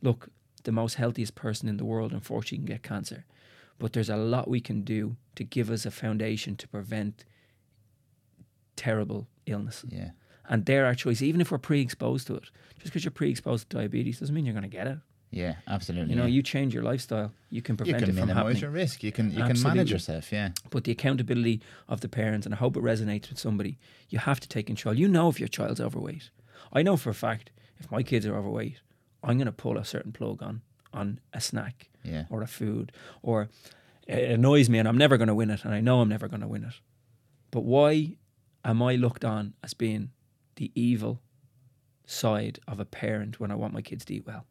Look, 0.00 0.28
the 0.64 0.72
most 0.72 0.94
healthiest 0.94 1.34
person 1.34 1.68
in 1.68 1.76
the 1.76 1.84
world, 1.84 2.12
unfortunately, 2.12 2.58
can 2.58 2.66
get 2.66 2.82
cancer. 2.82 3.24
But 3.78 3.92
there's 3.92 4.10
a 4.10 4.16
lot 4.16 4.48
we 4.48 4.60
can 4.60 4.82
do 4.82 5.16
to 5.36 5.44
give 5.44 5.70
us 5.70 5.86
a 5.86 5.90
foundation 5.90 6.56
to 6.56 6.68
prevent 6.68 7.24
terrible 8.76 9.28
illness. 9.46 9.84
Yeah. 9.88 10.10
And 10.48 10.64
they're 10.64 10.86
our 10.86 10.94
choice, 10.94 11.20
even 11.22 11.40
if 11.40 11.50
we're 11.50 11.58
pre-exposed 11.58 12.26
to 12.28 12.34
it. 12.36 12.44
Just 12.78 12.86
because 12.86 13.04
you're 13.04 13.12
pre-exposed 13.12 13.68
to 13.70 13.76
diabetes 13.76 14.20
doesn't 14.20 14.34
mean 14.34 14.46
you're 14.46 14.54
going 14.54 14.62
to 14.62 14.68
get 14.68 14.86
it. 14.86 14.98
Yeah. 15.30 15.56
Absolutely. 15.66 16.14
You 16.14 16.16
know, 16.16 16.26
yeah. 16.26 16.36
you 16.36 16.42
change 16.42 16.72
your 16.72 16.82
lifestyle, 16.82 17.32
you 17.50 17.60
can 17.60 17.74
you 17.74 17.76
prevent 17.78 17.98
can 17.98 18.04
it 18.04 18.06
from 18.06 18.28
minimize 18.28 18.36
happening. 18.36 18.62
your 18.62 18.70
risk. 18.70 19.04
You 19.04 19.12
can 19.12 19.30
you 19.30 19.44
can 19.44 19.60
manage 19.62 19.90
yourself. 19.90 20.32
Yeah. 20.32 20.50
But 20.70 20.84
the 20.84 20.92
accountability 20.92 21.60
of 21.86 22.00
the 22.00 22.08
parents, 22.08 22.46
and 22.46 22.54
I 22.54 22.58
hope 22.58 22.76
it 22.76 22.82
resonates 22.82 23.28
with 23.28 23.38
somebody, 23.38 23.78
you 24.08 24.18
have 24.20 24.40
to 24.40 24.48
take 24.48 24.66
control. 24.66 24.94
You 24.94 25.06
know 25.06 25.28
if 25.28 25.38
your 25.38 25.48
child's 25.48 25.80
overweight. 25.80 26.30
I 26.72 26.82
know 26.82 26.96
for 26.96 27.10
a 27.10 27.14
fact 27.14 27.50
if 27.78 27.90
my 27.90 28.02
kids 28.02 28.24
are 28.26 28.34
overweight, 28.34 28.80
I'm 29.22 29.36
going 29.36 29.46
to 29.46 29.52
pull 29.52 29.76
a 29.76 29.84
certain 29.84 30.12
plug 30.12 30.42
on 30.42 30.62
on 30.94 31.20
a 31.34 31.40
snack 31.40 31.90
Yeah. 32.08 32.24
or 32.30 32.42
a 32.42 32.46
food, 32.46 32.92
or 33.22 33.48
it 34.06 34.30
annoys 34.30 34.68
me, 34.68 34.78
and 34.78 34.88
I'm 34.88 34.98
never 34.98 35.16
going 35.16 35.28
to 35.28 35.34
win 35.34 35.50
it, 35.50 35.64
and 35.64 35.74
I 35.74 35.80
know 35.80 36.00
I'm 36.00 36.08
never 36.08 36.28
going 36.28 36.40
to 36.40 36.48
win 36.48 36.64
it. 36.64 36.74
But 37.50 37.64
why 37.64 38.16
am 38.64 38.82
I 38.82 38.96
looked 38.96 39.24
on 39.24 39.54
as 39.62 39.74
being 39.74 40.10
the 40.56 40.70
evil 40.74 41.20
side 42.06 42.58
of 42.66 42.80
a 42.80 42.84
parent 42.84 43.38
when 43.38 43.50
I 43.50 43.54
want 43.54 43.74
my 43.74 43.82
kids 43.82 44.04
to 44.06 44.14
eat 44.14 44.26
well? 44.26 44.44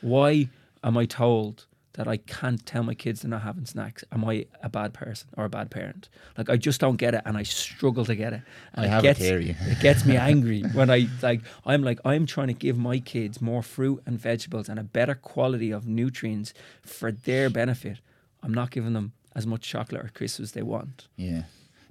Why 0.00 0.48
am 0.82 0.96
I 0.96 1.06
told 1.06 1.66
that 1.94 2.08
I 2.08 2.16
can't 2.16 2.64
tell 2.64 2.82
my 2.82 2.94
kids 2.94 3.22
they're 3.22 3.30
not 3.30 3.42
having 3.42 3.66
snacks? 3.66 4.04
Am 4.12 4.24
I 4.24 4.46
a 4.62 4.68
bad 4.68 4.94
person 4.94 5.28
or 5.36 5.44
a 5.44 5.48
bad 5.48 5.70
parent? 5.70 6.08
Like 6.38 6.48
I 6.48 6.56
just 6.56 6.80
don't 6.80 6.96
get 6.96 7.14
it, 7.14 7.22
and 7.24 7.36
I 7.36 7.42
struggle 7.42 8.04
to 8.06 8.14
get 8.14 8.32
it. 8.32 8.42
And 8.74 8.84
I 8.84 8.88
it 8.88 8.90
have 8.90 9.02
gets, 9.02 9.20
a 9.20 9.22
theory. 9.22 9.56
it 9.60 9.80
gets 9.80 10.04
me 10.04 10.16
angry 10.16 10.62
when 10.74 10.90
I 10.90 11.06
like. 11.22 11.40
I'm 11.66 11.82
like 11.82 12.00
I'm 12.04 12.26
trying 12.26 12.48
to 12.48 12.54
give 12.54 12.78
my 12.78 12.98
kids 12.98 13.40
more 13.40 13.62
fruit 13.62 14.02
and 14.06 14.18
vegetables 14.18 14.68
and 14.68 14.78
a 14.78 14.84
better 14.84 15.14
quality 15.14 15.70
of 15.70 15.86
nutrients 15.86 16.54
for 16.82 17.12
their 17.12 17.50
benefit. 17.50 17.98
I'm 18.42 18.54
not 18.54 18.70
giving 18.70 18.92
them 18.92 19.12
as 19.34 19.46
much 19.46 19.62
chocolate 19.62 20.04
or 20.04 20.10
crisps 20.14 20.40
as 20.40 20.52
they 20.52 20.62
want. 20.62 21.08
Yeah. 21.16 21.42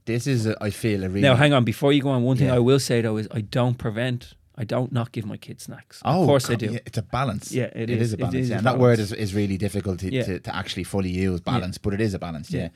This 0.05 0.25
is 0.27 0.47
a, 0.47 0.55
I 0.63 0.71
feel 0.71 1.03
a 1.03 1.09
really 1.09 1.21
Now, 1.21 1.35
hang 1.35 1.53
on. 1.53 1.63
Before 1.63 1.93
you 1.93 2.01
go 2.01 2.09
on, 2.09 2.23
one 2.23 2.37
thing 2.37 2.47
Yeah. 2.47 2.55
I 2.55 2.59
will 2.59 2.79
say 2.79 3.01
though 3.01 3.17
is 3.17 3.27
I 3.31 3.41
don't 3.41 3.77
prevent. 3.77 4.33
I 4.61 4.63
don't 4.63 4.91
not 4.91 5.11
give 5.11 5.25
my 5.25 5.37
kids 5.37 5.63
snacks. 5.63 6.01
Oh, 6.05 6.21
of 6.21 6.27
course 6.27 6.49
I 6.49 6.55
do. 6.55 6.67
yeah, 6.73 6.79
it's 6.85 6.97
a 6.97 7.01
balance. 7.01 7.51
Yeah, 7.51 7.69
it 7.81 7.89
it 7.89 8.01
is. 8.01 8.01
is 8.07 8.13
a 8.13 8.17
balance. 8.17 8.35
is 8.35 8.49
yeah. 8.49 8.55
a 8.55 8.57
And 8.59 8.67
that 8.67 8.77
word 8.79 8.99
is, 8.99 9.11
is 9.11 9.33
really 9.33 9.57
difficult 9.57 9.99
to, 10.01 10.13
Yeah. 10.13 10.23
to, 10.23 10.39
to 10.39 10.55
actually 10.55 10.83
fully 10.83 11.09
use 11.09 11.39
balance, 11.41 11.77
but 11.79 11.93
it 11.93 12.01
is 12.01 12.13
a 12.13 12.19
balance. 12.19 12.51
Yeah. 12.51 12.69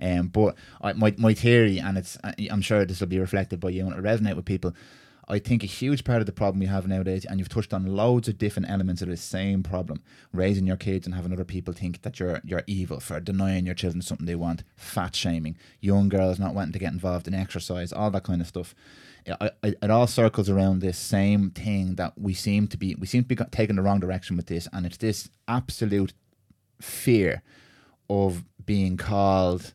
Um, 0.00 0.28
but 0.28 0.54
I, 0.80 0.92
my 0.92 1.14
my 1.18 1.34
theory, 1.34 1.78
and 1.78 1.98
it's 1.98 2.16
I'm 2.50 2.62
sure 2.62 2.84
this 2.84 3.00
will 3.00 3.08
be 3.08 3.18
reflected 3.18 3.58
by 3.60 3.70
you 3.70 3.82
and 3.86 3.92
it'll 3.92 4.04
resonate 4.04 4.36
with 4.36 4.44
people. 4.44 4.72
I 5.26 5.38
think 5.38 5.62
a 5.62 5.66
huge 5.66 6.04
part 6.04 6.20
of 6.20 6.26
the 6.26 6.32
problem 6.32 6.60
we 6.60 6.66
have 6.66 6.86
nowadays, 6.86 7.24
and 7.24 7.38
you've 7.38 7.48
touched 7.48 7.72
on 7.72 7.86
loads 7.86 8.28
of 8.28 8.36
different 8.36 8.68
elements 8.68 9.00
of 9.02 9.08
the 9.08 9.16
same 9.16 9.62
problem: 9.62 10.02
raising 10.32 10.66
your 10.66 10.76
kids 10.76 11.06
and 11.06 11.14
having 11.14 11.32
other 11.32 11.44
people 11.44 11.72
think 11.72 12.02
that 12.02 12.20
you're 12.20 12.40
you're 12.44 12.62
evil 12.66 13.00
for 13.00 13.20
denying 13.20 13.64
your 13.66 13.74
children 13.74 14.02
something 14.02 14.26
they 14.26 14.34
want, 14.34 14.62
fat 14.76 15.14
shaming, 15.16 15.56
young 15.80 16.08
girls 16.08 16.38
not 16.38 16.54
wanting 16.54 16.72
to 16.74 16.78
get 16.78 16.92
involved 16.92 17.26
in 17.26 17.34
exercise, 17.34 17.92
all 17.92 18.10
that 18.10 18.24
kind 18.24 18.40
of 18.40 18.46
stuff. 18.48 18.74
I, 19.28 19.50
I, 19.62 19.74
it 19.82 19.90
all 19.90 20.06
circles 20.06 20.50
around 20.50 20.80
this 20.80 20.98
same 20.98 21.50
thing 21.50 21.94
that 21.96 22.12
we 22.18 22.34
seem 22.34 22.68
to 22.68 22.76
be 22.76 22.94
we 22.94 23.06
seem 23.06 23.24
to 23.24 23.28
be 23.28 23.36
taking 23.50 23.76
the 23.76 23.82
wrong 23.82 24.00
direction 24.00 24.36
with 24.36 24.46
this, 24.46 24.68
and 24.72 24.84
it's 24.84 24.98
this 24.98 25.30
absolute 25.48 26.12
fear 26.80 27.42
of 28.10 28.44
being 28.64 28.96
called 28.96 29.72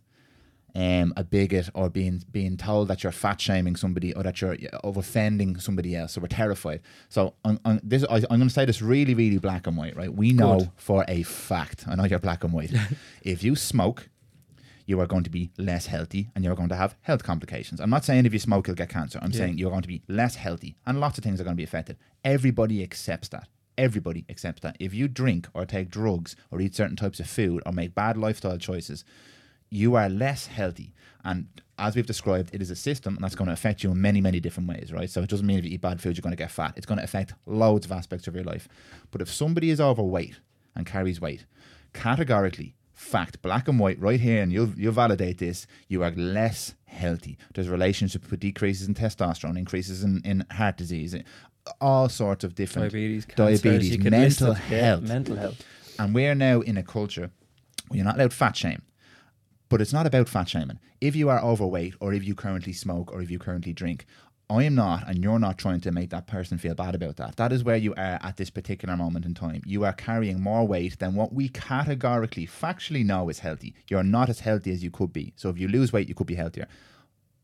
um, 0.75 1.13
a 1.17 1.23
bigot 1.23 1.69
or 1.73 1.89
being 1.89 2.23
being 2.31 2.57
told 2.57 2.87
that 2.89 3.03
you're 3.03 3.11
fat 3.11 3.41
shaming 3.41 3.75
somebody 3.75 4.13
or 4.13 4.23
that 4.23 4.39
you're 4.41 4.55
of 4.83 4.97
offending 4.97 5.59
somebody 5.59 5.95
else. 5.95 6.13
So 6.13 6.21
we're 6.21 6.27
terrified. 6.27 6.81
So 7.09 7.33
on, 7.43 7.59
on 7.65 7.79
this, 7.83 8.03
I, 8.09 8.17
I'm 8.17 8.39
going 8.39 8.41
to 8.41 8.49
say 8.49 8.65
this 8.65 8.81
really, 8.81 9.13
really 9.13 9.39
black 9.39 9.67
and 9.67 9.75
white. 9.75 9.95
Right? 9.95 10.13
We 10.13 10.31
know 10.31 10.59
Good. 10.59 10.71
for 10.75 11.05
a 11.07 11.23
fact. 11.23 11.85
I 11.87 11.95
know 11.95 12.05
you're 12.05 12.19
black 12.19 12.43
and 12.43 12.53
white. 12.53 12.71
if 13.23 13.43
you 13.43 13.55
smoke, 13.55 14.09
you 14.89 14.99
are 14.99 15.05
going 15.07 15.23
to 15.23 15.29
be 15.29 15.51
less 15.57 15.85
healthy 15.85 16.29
and 16.33 16.43
you're 16.43 16.55
going 16.55 16.67
to 16.69 16.75
have 16.75 16.95
health 17.01 17.23
complications. 17.23 17.79
I'm 17.79 17.91
not 17.91 18.03
saying 18.03 18.25
if 18.25 18.33
you 18.33 18.39
smoke 18.39 18.65
you'll 18.67 18.75
get 18.75 18.89
cancer. 18.89 19.19
I'm 19.21 19.31
Yeah. 19.31 19.37
saying 19.37 19.57
you're 19.59 19.69
going 19.69 19.83
to 19.83 19.87
be 19.87 20.01
less 20.07 20.35
healthy 20.35 20.75
and 20.87 20.99
lots 20.99 21.17
of 21.19 21.23
things 21.23 21.39
are 21.39 21.43
going 21.43 21.55
to 21.55 21.63
be 21.63 21.63
affected. 21.63 21.95
Everybody 22.23 22.81
accepts 22.81 23.29
that. 23.29 23.47
Everybody 23.77 24.25
accepts 24.29 24.61
that. 24.61 24.75
If 24.79 24.93
you 24.93 25.07
drink 25.07 25.47
or 25.53 25.65
take 25.65 25.89
drugs 25.89 26.35
or 26.49 26.59
eat 26.59 26.75
certain 26.75 26.95
types 26.95 27.19
of 27.19 27.29
food 27.29 27.61
or 27.67 27.71
make 27.71 27.93
bad 27.93 28.17
lifestyle 28.17 28.57
choices, 28.57 29.05
you 29.69 29.93
are 29.95 30.09
less 30.09 30.47
healthy. 30.47 30.93
And 31.23 31.47
as 31.77 31.95
we've 31.95 32.05
described, 32.07 32.49
it 32.51 32.61
is 32.61 32.71
a 32.71 32.75
system 32.75 33.15
and 33.15 33.23
that's 33.23 33.35
going 33.35 33.45
to 33.47 33.53
affect 33.53 33.83
you 33.83 33.91
in 33.91 34.01
many, 34.01 34.21
many 34.21 34.39
different 34.39 34.67
ways, 34.67 34.91
right? 34.91 35.09
So 35.09 35.21
it 35.21 35.29
doesn't 35.29 35.45
mean 35.45 35.59
if 35.59 35.65
you 35.65 35.71
eat 35.71 35.81
bad 35.81 36.01
food, 36.01 36.17
you're 36.17 36.23
going 36.23 36.31
to 36.35 36.43
get 36.45 36.49
fat. 36.51 36.73
It's 36.75 36.87
going 36.87 36.97
to 36.97 37.03
affect 37.03 37.33
loads 37.45 37.85
of 37.85 37.91
aspects 37.91 38.27
of 38.27 38.33
your 38.33 38.43
life. 38.43 38.67
But 39.11 39.21
if 39.21 39.31
somebody 39.31 39.69
is 39.69 39.79
overweight 39.79 40.39
and 40.75 40.85
carries 40.87 41.21
weight, 41.21 41.45
categorically, 41.93 42.73
fact, 42.99 43.41
black 43.41 43.67
and 43.67 43.79
white, 43.79 43.99
right 43.99 44.19
here, 44.19 44.41
and 44.41 44.51
you'll 44.51 44.73
you'll 44.75 44.91
validate 44.93 45.37
this. 45.37 45.65
You 45.87 46.03
are 46.03 46.11
less 46.11 46.75
healthy. 46.85 47.37
There's 47.53 47.69
relationship 47.69 48.29
with 48.29 48.39
decreases 48.39 48.87
in 48.87 48.93
testosterone, 48.93 49.57
increases 49.57 50.03
in, 50.03 50.21
in 50.25 50.45
heart 50.51 50.77
disease, 50.77 51.15
all 51.79 52.09
sorts 52.09 52.43
of 52.43 52.55
different 52.55 52.91
Diabetes, 52.91 53.25
cancers, 53.25 53.61
diabetes, 53.61 53.91
you 53.91 53.97
could 53.99 54.11
list 54.11 54.41
mental 54.41 54.53
health. 54.53 55.01
mental 55.03 55.35
health. 55.35 55.63
And 55.97 56.13
we're 56.13 56.35
now 56.35 56.61
in 56.61 56.77
a 56.77 56.83
culture 56.83 57.31
where 57.87 57.97
you're 57.97 58.05
not 58.05 58.15
allowed 58.15 58.33
fat 58.33 58.55
shame. 58.55 58.81
But 59.69 59.81
it's 59.81 59.93
not 59.93 60.07
about 60.07 60.27
fat 60.27 60.49
shaming. 60.49 60.79
If 60.99 61.15
you 61.15 61.29
are 61.29 61.39
overweight 61.41 61.93
or 61.99 62.13
if 62.13 62.25
you 62.25 62.33
currently 62.33 62.73
smoke 62.73 63.13
or 63.13 63.21
if 63.21 63.29
you 63.29 63.37
currently 63.37 63.71
drink, 63.71 64.05
I 64.51 64.63
am 64.63 64.73
not, 64.73 65.07
and 65.07 65.23
you're 65.23 65.37
not 65.37 65.59
trying 65.59 65.79
to 65.81 65.91
make 65.91 66.09
that 66.09 66.25
person 66.25 66.57
feel 66.57 66.73
bad 66.73 66.95
about 66.95 67.17
that. 67.17 67.35
That 67.35 67.53
is 67.53 67.63
where 67.63 67.77
you 67.77 67.93
are 67.93 68.17
at 68.23 68.37
this 68.37 68.49
particular 68.49 68.97
moment 68.97 69.25
in 69.25 69.35
time. 69.35 69.61
You 69.63 69.85
are 69.85 69.93
carrying 69.93 70.41
more 70.41 70.65
weight 70.65 70.97
than 70.97 71.13
what 71.13 71.31
we 71.33 71.49
categorically, 71.49 72.47
factually 72.47 73.05
know 73.05 73.29
is 73.29 73.39
healthy. 73.39 73.75
You're 73.89 74.01
not 74.03 74.27
as 74.27 74.39
healthy 74.39 74.71
as 74.71 74.83
you 74.83 74.89
could 74.89 75.13
be. 75.13 75.33
So 75.35 75.49
if 75.49 75.59
you 75.59 75.67
lose 75.67 75.93
weight, 75.93 76.09
you 76.09 76.15
could 76.15 76.25
be 76.25 76.33
healthier. 76.35 76.67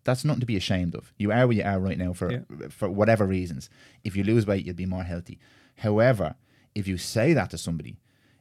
That's 0.04 0.26
nothing 0.26 0.40
to 0.40 0.46
be 0.48 0.58
ashamed 0.58 0.96
of. 0.96 1.14
You 1.18 1.32
are 1.32 1.46
where 1.48 1.58
you 1.58 1.64
are 1.64 1.80
right 1.80 1.98
now 1.98 2.14
for 2.14 2.32
Yeah. 2.32 2.40
for 2.70 2.90
whatever 2.90 3.26
reasons. 3.28 3.70
If 4.04 4.16
you 4.16 4.24
lose 4.24 4.48
weight, 4.48 4.66
you'll 4.66 4.76
be 4.76 4.86
more 4.88 5.04
healthy. 5.04 5.38
However, 5.78 6.36
if 6.74 6.88
you 6.88 6.98
say 6.98 7.34
that 7.34 7.52
to 7.52 7.58
somebody, 7.58 7.98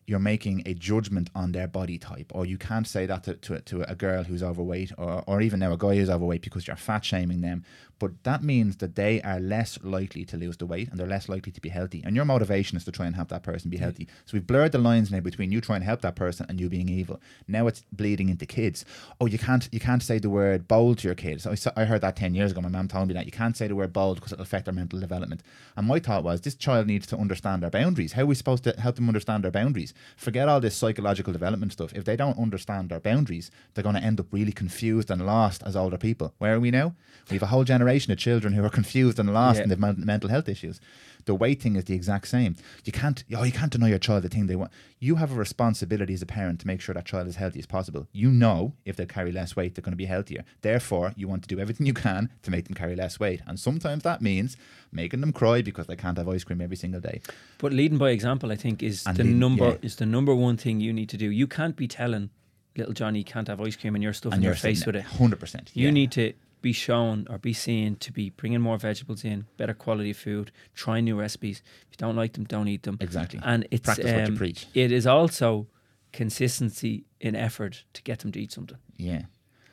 you're 0.07 0.19
making 0.19 0.63
a 0.67 0.75
judgment 0.75 1.31
on 1.35 1.53
their 1.53 1.67
body 1.67 1.97
type, 1.97 2.31
or 2.35 2.45
you 2.45 2.59
can't 2.59 2.87
say 2.87 3.07
that 3.07 3.25
to, 3.25 3.35
to, 3.37 3.61
to 3.63 3.91
a 3.91 3.95
girl 3.95 4.23
who's 4.25 4.43
overweight, 4.43 4.93
or, 4.99 5.25
or 5.27 5.41
even 5.41 5.61
now 5.61 5.73
a 5.73 5.79
guy 5.79 5.97
who's 5.97 6.11
overweight 6.11 6.43
because 6.43 6.67
you're 6.67 6.77
fat 6.77 7.03
shaming 7.07 7.41
them. 7.41 7.65
But 8.05 8.23
that 8.25 8.43
means 8.43 8.77
that 8.77 8.97
they 8.97 9.23
are 9.23 9.41
less 9.41 9.79
likely 9.83 10.27
to 10.27 10.37
lose 10.37 10.59
the 10.59 10.67
weight 10.67 10.91
and 10.91 11.01
they're 11.01 11.07
less 11.07 11.27
likely 11.27 11.51
to 11.53 11.61
be 11.63 11.71
healthy. 11.71 12.03
And 12.05 12.15
your 12.15 12.27
motivation 12.27 12.77
is 12.77 12.85
to 12.85 12.93
try 12.93 13.07
and 13.07 13.17
help 13.17 13.31
that 13.31 13.43
person 13.43 13.71
be 13.71 13.79
healthy. 13.79 14.09
So 14.27 14.35
we've 14.35 14.47
blurred 14.47 14.73
the 14.73 14.79
lines 14.79 15.11
now 15.11 15.21
between 15.21 15.51
you 15.51 15.63
trying 15.63 15.81
to 15.81 15.87
help 15.87 16.03
that 16.03 16.15
person 16.15 16.45
and 16.47 16.61
you 16.61 16.69
being 16.69 16.91
evil. 16.91 17.19
Now 17.49 17.67
it's 17.67 17.83
bleeding 17.93 18.29
into 18.29 18.45
kids. 18.45 18.85
Oh, 19.23 19.25
you 19.25 19.39
can't 19.39 19.71
you 19.73 19.81
can't 19.81 20.03
say 20.03 20.19
the 20.19 20.29
word 20.29 20.69
bold 20.69 20.99
to 20.99 21.09
your 21.09 21.15
kids. 21.15 21.47
I, 21.47 21.57
I 21.81 21.87
heard 21.87 22.03
that 22.03 22.15
ten 22.15 22.35
years 22.35 22.51
ago. 22.51 22.61
My 22.61 22.69
mum 22.69 22.89
told 22.89 23.09
me 23.09 23.15
that 23.15 23.25
you 23.25 23.33
can't 23.33 23.57
say 23.57 23.69
the 23.69 23.75
word 23.75 23.95
bold 23.95 24.17
because 24.17 24.33
it'll 24.33 24.43
affect 24.43 24.67
their 24.67 24.75
mental 24.75 25.01
development. 25.01 25.43
And 25.75 25.87
my 25.87 25.99
thought 25.99 26.25
was 26.25 26.43
this 26.43 26.55
child 26.55 26.87
needs 26.87 27.07
to 27.07 27.17
understand 27.17 27.63
their 27.63 27.71
boundaries. 27.71 28.13
How 28.13 28.25
are 28.25 28.27
we 28.27 28.35
supposed 28.35 28.65
to 28.65 28.79
help 28.79 28.97
them 28.97 29.09
understand 29.09 29.45
their 29.45 29.51
boundaries? 29.51 29.95
Forget 30.19 30.47
all 30.47 30.61
this 30.61 30.77
psychological 30.77 31.33
development 31.33 31.73
stuff. 31.73 31.95
If 31.95 32.05
they 32.05 32.17
don't 32.17 32.39
understand 32.39 32.91
their 32.91 33.01
boundaries, 33.01 33.51
they're 33.73 33.83
going 33.83 33.97
to 33.97 34.03
end 34.03 34.21
up 34.21 34.27
really 34.31 34.53
confused 34.53 35.11
and 35.11 35.25
lost 35.25 35.63
as 35.65 35.75
older 35.75 35.97
people. 35.97 36.35
Where 36.37 36.53
are 36.53 36.61
we 36.61 36.71
now? 36.71 36.95
We 37.31 37.37
have 37.37 37.43
a 37.45 37.47
whole 37.47 37.65
generation 37.65 37.94
of 38.13 38.19
children 38.19 38.53
who 38.55 38.65
are 38.65 38.71
confused 38.71 39.19
and 39.19 39.33
lost 39.33 39.57
Yeah. 39.57 39.63
and 39.63 39.71
they've 39.71 39.79
men- 39.79 40.03
mental 40.05 40.29
health 40.31 40.49
issues. 40.49 40.81
The 41.27 41.35
weight 41.35 41.63
thing 41.63 41.75
is 41.77 41.85
the 41.85 41.95
exact 41.95 42.29
same. 42.29 42.55
You 42.85 42.93
can't, 42.93 43.25
oh, 43.35 43.45
you 43.45 43.53
can't 43.53 43.73
deny 43.73 43.89
your 43.89 43.99
child 43.99 44.25
the 44.25 44.29
thing 44.29 44.47
they 44.47 44.57
want. 44.57 44.71
You 45.01 45.15
have 45.17 45.33
a 45.33 45.35
responsibility 45.35 46.13
as 46.13 46.21
a 46.21 46.27
parent 46.27 46.61
to 46.61 46.67
make 46.67 46.83
sure 46.83 46.95
that 46.95 47.07
child 47.07 47.27
is 47.29 47.37
healthy 47.37 47.59
as 47.61 47.65
possible. 47.67 48.07
You 48.13 48.31
know 48.31 48.75
if 48.85 48.97
they 48.97 49.07
carry 49.07 49.33
less 49.33 49.57
weight, 49.57 49.75
they're 49.75 49.83
going 49.83 49.93
to 49.93 49.97
be 49.97 50.05
healthier. 50.05 50.45
Therefore, 50.61 51.15
you 51.17 51.27
want 51.27 51.43
to 51.43 51.49
do 51.49 51.59
everything 51.59 51.87
you 51.87 51.95
can 51.95 52.29
to 52.43 52.51
make 52.51 52.67
them 52.67 52.75
carry 52.75 52.95
less 52.95 53.19
weight. 53.19 53.41
And 53.47 53.59
sometimes 53.59 54.03
that 54.03 54.21
means 54.21 54.59
making 54.93 55.23
them 55.23 55.33
cry 55.33 55.63
because 55.63 55.87
they 55.87 55.97
can't 55.97 56.19
have 56.19 56.29
ice 56.29 56.45
cream 56.45 56.61
every 56.61 56.77
single 56.77 57.01
day. 57.01 57.23
But 57.57 57.73
leading 57.73 57.97
by 57.97 58.11
example, 58.11 58.53
I 58.53 58.57
think, 58.57 58.83
is 58.83 59.07
And 59.07 59.17
the 59.17 59.23
leading- 59.25 59.39
number 59.39 59.69
yeah. 59.71 59.77
is 59.81 59.97
the 59.97 60.07
number 60.07 60.35
one 60.35 60.59
thing 60.59 60.81
you 60.81 60.93
need 60.93 61.09
to 61.09 61.17
do. 61.17 61.31
You 61.31 61.47
can't 61.47 61.75
be 61.77 61.89
telling 61.89 62.29
little 62.77 62.93
Johnny 62.93 63.23
can't 63.23 63.47
have 63.49 63.61
ice 63.63 63.77
cream 63.77 63.95
and 63.95 64.03
you're 64.03 64.13
stuffing 64.13 64.35
And 64.35 64.43
your 64.45 64.57
face 64.57 64.85
with 64.85 64.97
it. 64.97 65.05
Hundred 65.05 65.39
percent. 65.41 65.71
You 65.75 65.91
need 65.93 66.11
to 66.13 66.33
be 66.65 66.73
shown 66.73 67.27
or 67.29 67.37
be 67.37 67.53
seen 67.53 67.95
to 67.97 68.11
be 68.11 68.31
bringing 68.31 68.63
more 68.63 68.79
vegetables 68.79 69.23
in, 69.23 69.45
better 69.59 69.75
quality 69.75 70.15
food, 70.15 70.51
trying 70.75 71.05
new 71.05 71.15
recipes. 71.15 71.63
If 71.83 71.89
you 71.93 71.97
don't 71.99 72.17
like 72.17 72.33
them, 72.33 72.45
don't 72.45 72.69
eat 72.69 72.85
them. 72.85 72.97
exactly. 73.01 73.39
And 73.45 73.69
it's 73.71 73.85
Practice 73.85 74.07
what 74.07 74.21
you 74.21 74.33
um, 74.33 74.37
preach. 74.37 74.67
it 74.73 74.91
is 74.91 75.07
also 75.07 75.67
consistency 76.15 77.05
in 77.21 77.37
effort 77.37 77.85
to 77.93 78.03
get 78.03 78.21
them 78.21 78.33
to 78.33 78.41
eat 78.41 78.51
something. 78.51 78.79
Yeah. 78.97 79.25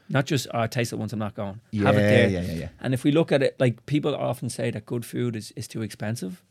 Not 0.09 0.25
just 0.25 0.47
oh, 0.53 0.59
I 0.59 0.67
taste 0.67 0.91
it 0.91 0.97
once 0.97 1.13
I'm 1.13 1.19
not 1.19 1.33
going. 1.33 1.61
Yeah. 1.71 1.85
Have 1.85 1.95
it 1.95 2.01
there. 2.01 2.29
Yeah. 2.29 2.41
Yeah. 2.41 2.59
Yeah. 2.63 2.69
And 2.81 2.93
if 2.93 3.05
we 3.05 3.11
look 3.13 3.31
at 3.31 3.41
it, 3.41 3.55
like 3.57 3.85
people 3.85 4.13
often 4.13 4.49
say 4.49 4.69
that 4.71 4.85
good 4.85 5.05
food 5.05 5.37
is, 5.37 5.53
is 5.55 5.69
too 5.69 5.81
expensive. 5.81 6.43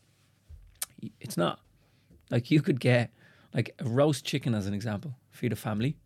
It's 1.19 1.37
not. 1.37 1.59
Like 2.31 2.49
you 2.49 2.63
could 2.63 2.79
get 2.79 3.11
like 3.53 3.75
a 3.77 3.87
roast 3.87 4.25
chicken 4.25 4.55
as 4.55 4.65
an 4.65 4.73
example, 4.73 5.13
feed 5.29 5.53
a 5.53 5.55
family, 5.55 5.97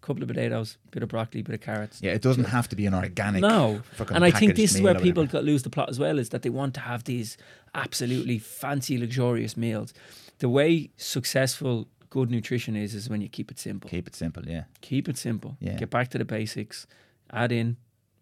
couple 0.00 0.22
of 0.22 0.28
potatoes, 0.28 0.78
bit 0.90 1.02
of 1.02 1.08
broccoli, 1.08 1.42
bit 1.42 1.54
of 1.54 1.60
carrots. 1.60 2.00
Yeah. 2.02 2.12
It 2.12 2.22
doesn't 2.22 2.44
have 2.44 2.68
to 2.68 2.76
be 2.76 2.86
an 2.86 2.94
organic. 2.94 3.42
No, 3.42 3.82
and 4.10 4.24
I 4.24 4.30
think 4.30 4.56
this 4.56 4.74
is 4.74 4.80
where 4.80 4.94
people 4.94 5.26
got 5.26 5.44
lose 5.44 5.62
the 5.62 5.70
plot 5.70 5.88
as 5.88 5.98
well. 5.98 6.18
Is 6.18 6.30
that 6.30 6.42
they 6.42 6.50
want 6.50 6.74
to 6.74 6.80
have 6.80 7.04
these 7.04 7.36
absolutely 7.74 8.38
fancy, 8.38 8.98
luxurious 8.98 9.56
meals. 9.56 9.92
The 10.38 10.48
way 10.48 10.90
successful 10.96 11.88
good 12.10 12.30
nutrition 12.30 12.76
is 12.76 12.94
is 12.94 13.08
when 13.10 13.20
you 13.20 13.28
keep 13.28 13.50
it 13.50 13.58
simple. 13.58 13.90
keep 13.90 14.06
it 14.06 14.14
simple. 14.14 14.42
Yeah. 14.46 14.64
Keep 14.80 15.08
it 15.08 15.18
simple. 15.18 15.56
Yeah. 15.60 15.76
Get 15.76 15.90
back 15.90 16.08
to 16.10 16.18
the 16.18 16.24
basics. 16.24 16.86
Add 17.30 17.52
in 17.52 17.76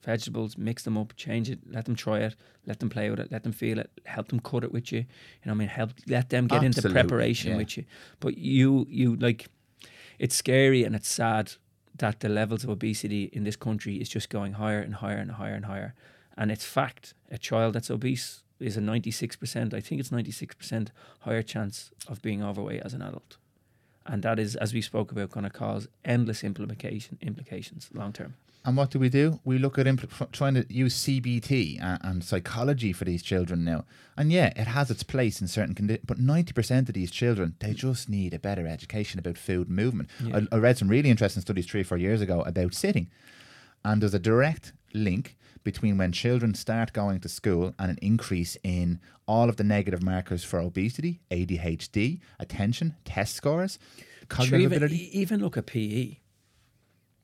vegetables, 0.07 0.57
mix 0.57 0.85
them 0.85 0.97
up, 0.97 1.15
change 1.17 1.51
it, 1.51 1.59
let 1.69 1.85
them 1.85 1.97
try 1.97 2.21
it, 2.21 2.37
let 2.65 2.79
them 2.79 2.89
play 2.89 3.11
with 3.11 3.19
it, 3.19 3.31
let 3.31 3.43
them 3.43 3.53
feel 3.53 3.79
it, 3.79 3.91
help 4.05 4.29
them 4.29 4.41
cut 4.41 4.63
it 4.63 4.73
with 4.73 4.93
you. 4.93 5.01
You 5.01 5.07
know, 5.47 5.53
what 5.53 5.57
I 5.57 5.59
mean, 5.59 5.69
help 5.69 5.91
let 6.09 6.31
them 6.31 6.47
get 6.47 6.63
into 6.63 6.89
preparation 6.89 7.51
yeah. 7.51 7.57
with 7.57 7.77
you. 7.77 7.85
But 8.21 8.39
you, 8.39 8.87
you 8.89 9.17
like, 9.17 9.49
it's 10.19 10.37
scary 10.37 10.85
and 10.85 10.95
it's 10.95 11.09
sad 11.09 11.53
that 11.99 12.21
the 12.21 12.29
levels 12.29 12.65
of 12.65 12.71
obesity 12.71 13.25
in 13.33 13.45
this 13.45 13.57
country 13.57 13.97
is 13.97 14.09
just 14.09 14.29
going 14.29 14.55
higher 14.55 14.81
and 14.81 14.97
higher 14.97 15.19
and 15.19 15.33
higher 15.33 15.55
and 15.55 15.67
higher. 15.67 15.95
And 16.37 16.51
it's 16.51 16.65
fact, 16.65 17.15
a 17.31 17.39
child 17.39 17.75
that's 17.75 17.91
obese 17.91 18.43
is 18.61 18.77
a 18.77 18.81
96%, 18.81 19.75
I 19.75 19.81
think 19.81 20.01
it's 20.01 20.11
96% 20.11 20.89
higher 21.21 21.43
chance 21.43 21.91
of 22.09 22.23
being 22.23 22.43
overweight 22.43 22.83
as 22.83 22.95
an 22.95 23.03
adult. 23.03 23.37
And 24.07 24.23
that 24.23 24.39
is, 24.39 24.57
as 24.57 24.73
we 24.73 24.81
spoke 24.81 25.11
about, 25.11 25.31
going 25.31 25.45
to 25.45 25.51
cause 25.51 25.89
endless 26.05 26.45
implication 26.45 27.19
implications 27.21 27.91
long 27.93 28.13
term. 28.13 28.35
And 28.67 28.77
what 28.77 28.91
do 28.91 28.99
we 28.99 29.09
do? 29.09 29.39
We 29.45 29.59
look 29.59 29.79
at 29.79 29.87
impl- 29.87 30.33
trying 30.33 30.55
to 30.55 30.67
use 30.69 30.97
CBT 31.05 31.81
and, 31.81 32.01
and 32.03 32.25
psychology 32.25 32.93
for 32.93 33.05
these 33.05 33.23
children 33.23 33.65
now. 33.65 33.85
And 34.17 34.33
yeah, 34.33 34.53
it 34.57 34.67
has 34.67 34.91
its 34.91 35.05
place 35.05 35.41
in 35.41 35.47
certain 35.47 35.75
conditions, 35.75 36.05
but 36.05 36.19
90% 36.19 36.89
of 36.89 36.95
these 36.95 37.13
children, 37.13 37.55
they 37.61 37.73
just 37.73 38.09
need 38.09 38.35
a 38.35 38.41
better 38.41 38.67
education 38.67 39.21
about 39.21 39.39
food 39.39 39.69
and 39.69 39.77
movement. 39.77 40.11
Yeah. 40.21 40.41
I, 40.51 40.57
I 40.57 40.59
read 40.59 40.79
some 40.79 40.89
really 40.89 41.11
interesting 41.11 41.43
studies 41.43 41.67
three 41.67 41.83
or 41.83 41.85
four 41.85 41.97
years 41.97 42.21
ago 42.21 42.43
about 42.43 42.75
sitting. 42.75 43.09
And 43.85 44.03
there's 44.03 44.15
a 44.15 44.19
direct 44.19 44.73
link 44.93 45.37
between 45.63 45.97
when 45.97 46.11
children 46.11 46.55
start 46.55 46.93
going 46.93 47.21
to 47.21 47.29
school 47.29 47.73
and 47.79 47.93
an 47.93 47.99
increase 48.03 48.57
in 48.65 48.99
all 49.29 49.49
of 49.49 49.57
the 49.57 49.65
negative 49.65 50.03
markers 50.03 50.43
for 50.43 50.59
obesity, 50.59 51.21
ADHD, 51.31 52.19
attention, 52.41 52.97
test 53.05 53.37
scores, 53.37 53.79
cognitive 54.29 54.73
even, 54.73 54.77
ability. 54.79 55.19
even 55.19 55.41
look 55.41 55.57
at 55.57 55.67
PE. 55.67 56.17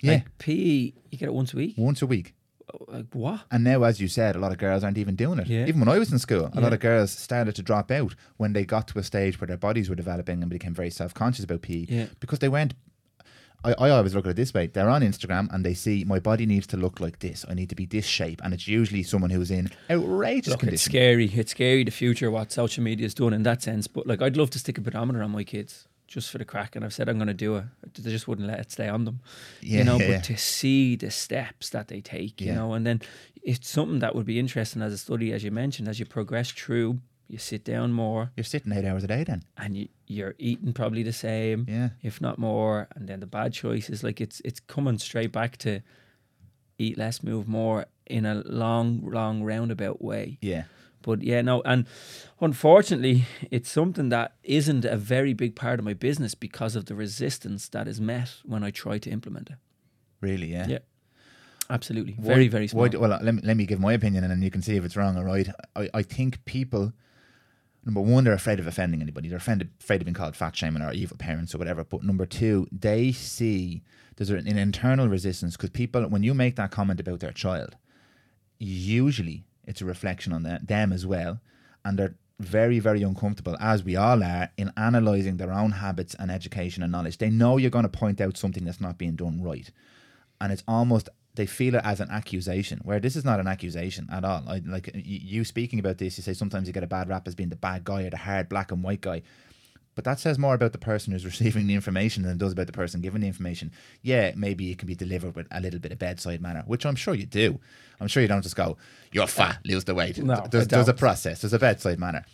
Yeah, 0.02 0.12
Like 0.14 0.38
PE, 0.38 0.52
you 0.54 0.92
get 1.18 1.22
it 1.28 1.34
once 1.34 1.52
a 1.54 1.56
week. 1.56 1.74
once 1.78 2.02
a 2.02 2.06
week. 2.06 2.34
Uh, 2.72 2.78
like 2.88 3.06
what? 3.12 3.40
And 3.50 3.64
now, 3.64 3.82
as 3.84 4.00
you 4.00 4.08
said, 4.08 4.36
a 4.36 4.38
lot 4.38 4.52
of 4.52 4.58
girls 4.58 4.84
aren't 4.84 4.98
even 4.98 5.16
doing 5.16 5.38
it. 5.38 5.46
Yeah. 5.46 5.66
Even 5.66 5.80
when 5.80 5.88
I 5.88 5.98
was 5.98 6.12
in 6.12 6.18
school, 6.18 6.50
a 6.52 6.60
lot 6.60 6.72
of 6.72 6.80
girls 6.80 7.10
started 7.10 7.54
to 7.56 7.62
drop 7.62 7.90
out 7.90 8.14
when 8.36 8.52
they 8.52 8.64
got 8.64 8.86
to 8.88 8.98
a 8.98 9.02
stage 9.02 9.40
where 9.40 9.46
their 9.48 9.56
bodies 9.56 9.88
were 9.88 9.94
developing 9.96 10.42
and 10.42 10.50
became 10.50 10.74
very 10.74 10.90
self 10.90 11.14
conscious 11.14 11.44
about 11.44 11.62
PE 11.62 11.86
Yeah. 11.88 12.06
because 12.20 12.38
they 12.40 12.48
weren't. 12.48 12.74
I, 13.64 13.74
I 13.78 13.90
always 13.90 14.12
look 14.12 14.26
at 14.26 14.30
it 14.30 14.36
this 14.36 14.52
way. 14.52 14.66
They're 14.66 14.88
on 14.90 15.02
Instagram 15.02 15.52
and 15.54 15.64
they 15.64 15.74
see 15.74 16.02
my 16.04 16.18
body 16.18 16.46
needs 16.46 16.66
to 16.68 16.76
look 16.76 16.98
like 16.98 17.20
this. 17.20 17.44
I 17.48 17.54
need 17.54 17.68
to 17.68 17.76
be 17.76 17.86
this 17.86 18.04
shape. 18.04 18.40
And 18.42 18.52
it's 18.52 18.66
usually 18.66 19.04
someone 19.04 19.30
who's 19.30 19.52
in 19.52 19.70
outrageous 19.88 20.48
Look, 20.50 20.64
it's 20.64 20.84
condition. 20.84 20.90
scary. 20.90 21.26
It's 21.32 21.52
scary 21.52 21.84
the 21.84 21.92
future 21.92 22.28
what 22.28 22.50
social 22.50 22.82
media 22.82 23.06
is 23.06 23.14
doing 23.14 23.32
in 23.34 23.44
that 23.44 23.62
sense. 23.62 23.86
But 23.86 24.06
like, 24.08 24.20
I'd 24.20 24.36
love 24.36 24.50
to 24.50 24.58
stick 24.58 24.78
a 24.78 24.80
pedometer 24.80 25.22
on 25.22 25.30
my 25.30 25.44
kids 25.44 25.86
just 26.12 26.30
for 26.30 26.39
the 26.39 26.44
crack, 26.44 26.76
and 26.76 26.84
I've 26.84 26.93
said 26.94 27.09
I'm 27.09 27.16
going 27.16 27.28
to 27.28 27.34
do 27.34 27.56
it. 27.56 27.64
They 27.94 28.10
just 28.10 28.28
wouldn't 28.28 28.47
let 28.48 28.60
it 28.60 28.70
stay 28.70 28.89
on 28.89 29.05
them. 29.05 29.20
Yeah, 29.60 29.78
you 29.78 29.84
know, 29.84 29.98
yeah, 29.98 30.16
but 30.18 30.24
to 30.24 30.36
see 30.36 30.97
the 30.97 31.10
steps 31.10 31.70
that 31.70 31.89
they 31.89 32.01
take, 32.01 32.40
you 32.40 32.52
know, 32.52 32.74
and 32.74 32.86
then 32.86 33.01
it's 33.43 33.68
something 33.68 33.98
that 34.01 34.14
would 34.14 34.26
be 34.26 34.39
interesting 34.39 34.82
as 34.82 34.93
a 34.93 34.98
study, 34.98 35.32
as 35.32 35.43
you 35.43 35.51
mentioned, 35.51 35.89
as 35.89 35.98
you 35.98 36.06
progress 36.06 36.51
through, 36.51 37.01
you 37.28 37.39
sit 37.39 37.64
down 37.64 37.93
more, 37.93 38.30
You're 38.36 38.44
sitting 38.44 38.72
eight 38.72 38.84
hours 38.84 39.05
a 39.05 39.06
day 39.06 39.24
then. 39.24 39.43
and 39.56 39.76
you, 39.76 39.89
you're 40.06 40.34
eating 40.39 40.72
probably 40.74 41.02
the 41.02 41.12
same, 41.14 41.64
Yeah. 41.68 41.89
if 42.02 42.20
not 42.20 42.39
more. 42.39 42.89
And 42.94 43.09
then 43.09 43.20
the 43.20 43.26
bad 43.26 43.52
choices, 43.55 44.05
like 44.05 44.20
it's 44.20 44.40
it's 44.44 44.60
coming 44.60 44.98
straight 44.98 45.32
back 45.32 45.56
to 45.59 45.80
eat 46.78 46.98
less, 46.98 47.22
move 47.22 47.48
more 47.48 47.86
in 48.06 48.26
a 48.26 48.34
long, 48.44 49.01
long 49.10 49.43
roundabout 49.43 50.02
way. 50.02 50.39
Yeah. 50.43 50.64
But 51.02 51.22
yeah, 51.22 51.42
no, 51.42 51.62
and 51.62 51.86
unfortunately, 52.40 53.24
it's 53.50 53.70
something 53.70 54.08
that 54.10 54.36
isn't 54.42 54.84
a 54.84 54.96
very 54.96 55.34
big 55.34 55.54
part 55.56 55.78
of 55.78 55.84
my 55.84 55.94
business 55.94 56.34
because 56.34 56.76
of 56.76 56.86
the 56.86 56.94
resistance 56.94 57.68
that 57.68 57.86
is 57.88 58.00
met 58.00 58.34
when 58.44 58.62
I 58.64 58.70
try 58.70 58.98
to 58.98 59.10
implement 59.10 59.50
it. 59.50 59.56
Really, 60.20 60.52
yeah. 60.52 60.66
Yeah. 60.68 60.78
Absolutely, 61.70 62.14
Why- 62.18 62.34
very, 62.34 62.48
very 62.48 62.68
small. 62.68 62.88
why 62.88 62.96
well, 62.96 63.18
let 63.22 63.34
me, 63.34 63.40
let 63.44 63.56
me 63.56 63.66
give 63.66 63.80
my 63.80 63.92
opinion 63.92 64.24
and 64.24 64.30
then 64.30 64.42
you 64.42 64.50
can 64.50 64.62
see 64.62 64.76
if 64.76 64.84
it's 64.84 64.96
wrong 64.96 65.16
or 65.16 65.24
right. 65.24 65.48
I, 65.74 65.88
I 65.94 66.02
think 66.02 66.44
people, 66.44 66.92
number 67.84 68.00
one, 68.00 68.24
they're 68.24 68.34
afraid 68.34 68.58
of 68.58 68.66
offending 68.66 69.00
anybody. 69.00 69.28
They're 69.28 69.38
afraid, 69.38 69.68
afraid 69.80 70.02
of 70.02 70.06
being 70.06 70.14
called 70.14 70.36
fat 70.36 70.54
shaming 70.54 70.82
or 70.82 70.92
evil 70.92 71.16
parents 71.16 71.54
or 71.54 71.58
whatever. 71.58 71.82
But 71.84 72.02
number 72.02 72.26
two, 72.26 72.66
they 72.70 73.12
see 73.12 73.82
there's 74.16 74.28
an, 74.30 74.46
an 74.46 74.58
internal 74.58 75.08
resistance 75.08 75.56
because 75.56 75.70
people, 75.70 76.02
when 76.08 76.22
you 76.22 76.34
make 76.34 76.56
that 76.56 76.70
comment 76.72 77.00
about 77.00 77.20
their 77.20 77.32
child, 77.32 77.76
usually 78.58 79.44
it's 79.64 79.80
a 79.80 79.84
reflection 79.84 80.32
on 80.32 80.43
them, 80.43 80.93
as 80.93 81.06
well. 81.06 81.40
And 81.84 81.98
they're 81.98 82.16
very, 82.40 82.78
very 82.80 83.02
uncomfortable, 83.02 83.56
as 83.60 83.84
we 83.84 83.94
all 83.97 84.22
are, 84.22 84.51
in 84.56 84.72
analysing 84.76 85.36
their 85.36 85.52
own 85.52 85.72
habits 85.72 86.14
and 86.18 86.30
education 86.30 86.82
and 86.82 86.90
knowledge. 86.90 87.18
They 87.18 87.30
know 87.30 87.56
you're 87.56 87.70
going 87.70 87.84
to 87.84 87.89
point 87.89 88.20
out 88.20 88.36
something 88.36 88.64
that's 88.64 88.80
not 88.80 88.98
being 88.98 89.14
done 89.14 89.43
right. 89.43 89.70
And 90.40 90.52
it's 90.52 90.64
almost, 90.66 91.09
they 91.34 91.47
feel 91.47 91.76
it 91.76 91.82
as 91.84 92.01
an 92.01 92.10
accusation, 92.10 92.80
where 92.82 92.98
this 92.98 93.14
is 93.14 93.24
not 93.24 93.39
an 93.39 93.47
accusation 93.47 94.09
at 94.10 94.24
all. 94.24 94.43
I, 94.48 94.60
like 94.66 94.90
you 94.94 95.44
speaking 95.44 95.78
about 95.78 95.98
this, 95.98 96.18
you 96.18 96.24
say 96.24 96.34
sometimes 96.34 96.66
you 96.66 96.72
get 96.72 96.82
a 96.82 96.89
bad 96.89 97.09
rap 97.09 97.28
as 97.28 97.34
being 97.36 97.51
the 97.51 97.56
bad 97.56 97.84
guy 97.84 98.02
or 98.02 98.10
the 98.10 98.16
hard 98.16 98.48
black 98.48 98.72
and 98.72 98.82
white 98.82 99.01
guy. 99.01 99.22
But 99.94 100.05
that 100.05 100.19
says 100.19 100.39
more 100.39 100.55
about 100.55 100.73
the 100.73 100.78
person 100.78 101.12
who's 101.12 101.24
receiving 101.32 101.66
the 101.66 101.74
information 101.74 102.23
than 102.23 102.32
it 102.32 102.39
does 102.39 102.52
about 102.52 102.66
the 102.66 102.73
person 102.73 103.01
giving 103.01 103.20
the 103.20 103.27
information. 103.27 103.70
Yeah, 104.02 104.32
maybe 104.36 104.70
it 104.70 104.78
can 104.78 104.86
be 104.86 104.94
delivered 104.94 105.35
with 105.35 105.47
a 105.51 105.60
little 105.60 105.81
bit 105.81 105.93
of 105.93 105.98
bedside 105.98 106.40
manner, 106.40 106.62
which 106.66 106.86
I'm 106.86 106.97
sure 106.97 107.14
you 107.14 107.27
do. 107.27 107.60
I'm 108.01 108.09
sure 108.09 108.23
you 108.23 108.28
don't 108.28 108.43
just 108.43 108.56
go, 108.56 108.77
"You're 109.12 109.27
fat, 109.27 109.59
lose 109.64 109.85
the 109.85 109.94
weight." 109.94 110.19
No, 110.19 110.47
there's, 110.51 110.69
there's 110.69 110.89
a 110.89 110.94
process. 110.94 111.40
There's 111.43 111.52
a 111.52 111.59
bedside 111.59 111.98
manner. 111.98 112.24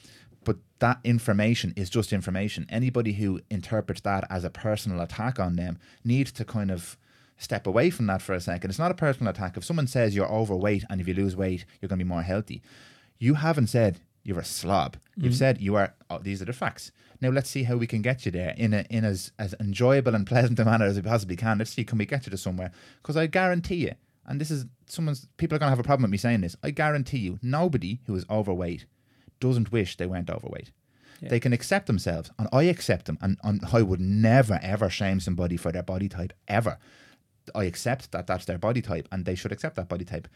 But 0.45 0.57
that 0.79 1.01
information 1.05 1.75
is 1.77 1.91
just 1.91 2.13
information. 2.13 2.65
Anybody 2.71 3.13
who 3.13 3.41
interprets 3.51 4.01
that 4.03 4.27
as 4.31 4.45
a 4.45 4.51
personal 4.51 5.01
attack 5.01 5.39
on 5.39 5.57
them 5.57 5.79
needs 6.05 6.33
to 6.33 6.45
kind 6.45 6.71
of 6.71 6.97
step 7.37 7.67
away 7.67 7.91
from 7.91 8.07
that 8.07 8.23
for 8.23 8.33
a 8.35 8.41
second. 8.41 8.71
It's 8.71 8.79
not 8.79 8.91
a 8.91 8.95
personal 8.95 9.31
attack. 9.31 9.57
If 9.57 9.65
someone 9.65 9.87
says 9.87 10.15
you're 10.15 10.27
overweight 10.27 10.85
and 10.89 11.01
if 11.01 11.09
you 11.09 11.15
lose 11.15 11.37
weight, 11.37 11.65
you're 11.81 11.89
going 11.89 11.99
to 11.99 12.05
be 12.05 12.09
more 12.09 12.23
healthy, 12.23 12.63
you 13.19 13.35
haven't 13.35 13.69
said 13.69 14.01
you're 14.29 14.39
a 14.39 14.45
slob. 14.45 14.99
You've 15.17 15.33
mm-hmm. 15.33 15.39
said 15.39 15.61
you 15.63 15.75
are. 15.77 15.95
Oh, 16.11 16.19
these 16.19 16.43
are 16.43 16.45
the 16.45 16.53
facts. 16.53 16.93
Now 17.23 17.31
let's 17.31 17.49
see 17.49 17.63
how 17.63 17.77
we 17.77 17.87
can 17.87 18.03
get 18.03 18.27
you 18.27 18.31
there 18.31 18.55
in 18.59 18.75
a, 18.75 18.85
in 18.91 19.03
as 19.03 19.33
as 19.39 19.55
enjoyable 19.59 20.15
and 20.15 20.27
pleasant 20.27 20.59
a 20.59 20.67
manner 20.67 20.85
as 20.85 20.97
we 20.97 21.03
possibly 21.03 21.35
can. 21.35 21.57
Let's 21.57 21.73
see 21.73 21.83
can 21.83 21.97
we 21.97 22.05
get 22.05 22.27
you 22.27 22.31
to 22.31 22.37
somewhere? 22.37 22.71
Because 23.01 23.17
I 23.17 23.27
guarantee 23.27 23.77
you, 23.77 23.95
and 24.27 24.39
this 24.39 24.51
is 24.51 24.67
someone's 24.85 25.27
people 25.39 25.57
are 25.57 25.59
going 25.59 25.69
to 25.69 25.77
have 25.77 25.79
a 25.79 25.83
problem 25.83 26.03
with 26.03 26.11
me 26.11 26.19
saying 26.19 26.43
this. 26.43 26.57
I 26.63 26.73
guarantee 26.73 27.21
you, 27.21 27.39
nobody 27.43 28.01
who 28.07 28.15
is 28.17 28.27
overweight 28.29 28.85
doesn't 29.41 29.73
wish 29.73 29.97
they 29.97 30.07
weren't 30.07 30.29
overweight. 30.29 30.73
Yeah. 31.23 31.31
They 31.31 31.41
can 31.41 31.55
accept 31.55 31.87
themselves, 31.87 32.31
and 32.39 32.49
I 32.53 32.65
accept 32.65 33.07
them, 33.07 33.17
and, 33.23 33.39
and 33.43 33.63
I 33.73 33.81
would 33.81 34.01
never 34.01 34.61
ever 34.63 34.91
shame 34.91 35.21
somebody 35.21 35.57
for 35.57 35.73
their 35.73 35.83
body 35.83 36.11
type 36.11 36.35
ever. 36.47 36.77
I 37.55 37.65
accept 37.65 38.13
that 38.13 38.27
that's 38.27 38.45
their 38.45 38.59
body 38.59 38.83
type, 38.83 39.09
and 39.11 39.25
they 39.25 39.35
should 39.35 39.53
accept 39.53 39.77
that 39.77 39.89
body 39.89 40.05
type. 40.05 40.29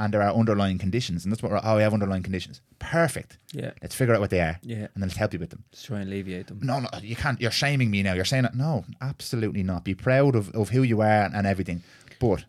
And 0.00 0.14
there 0.14 0.22
are 0.22 0.32
underlying 0.34 0.78
conditions, 0.78 1.24
and 1.24 1.30
that's 1.30 1.42
what 1.42 1.52
we're, 1.52 1.60
oh, 1.62 1.76
we 1.76 1.82
have 1.82 1.92
underlying 1.92 2.22
conditions. 2.22 2.62
Perfect. 2.78 3.36
Yeah. 3.52 3.72
Let's 3.82 3.94
figure 3.94 4.14
out 4.14 4.20
what 4.20 4.30
they 4.30 4.40
are, 4.40 4.58
Yeah. 4.62 4.76
and 4.94 4.96
then 4.96 5.08
let's 5.08 5.16
help 5.16 5.34
you 5.34 5.38
with 5.38 5.50
them. 5.50 5.62
Just 5.72 5.84
try 5.84 6.00
and 6.00 6.08
alleviate 6.08 6.46
them. 6.46 6.60
No, 6.62 6.80
no, 6.80 6.88
you 7.02 7.14
can't. 7.14 7.38
You're 7.38 7.50
shaming 7.50 7.90
me 7.90 8.02
now. 8.02 8.14
You're 8.14 8.24
saying. 8.24 8.46
No, 8.54 8.86
absolutely 9.02 9.62
not. 9.62 9.84
Be 9.84 9.94
proud 9.94 10.34
of, 10.34 10.50
of 10.54 10.70
who 10.70 10.82
you 10.82 11.02
are 11.02 11.30
and 11.34 11.46
everything. 11.46 11.82
But 12.18 12.46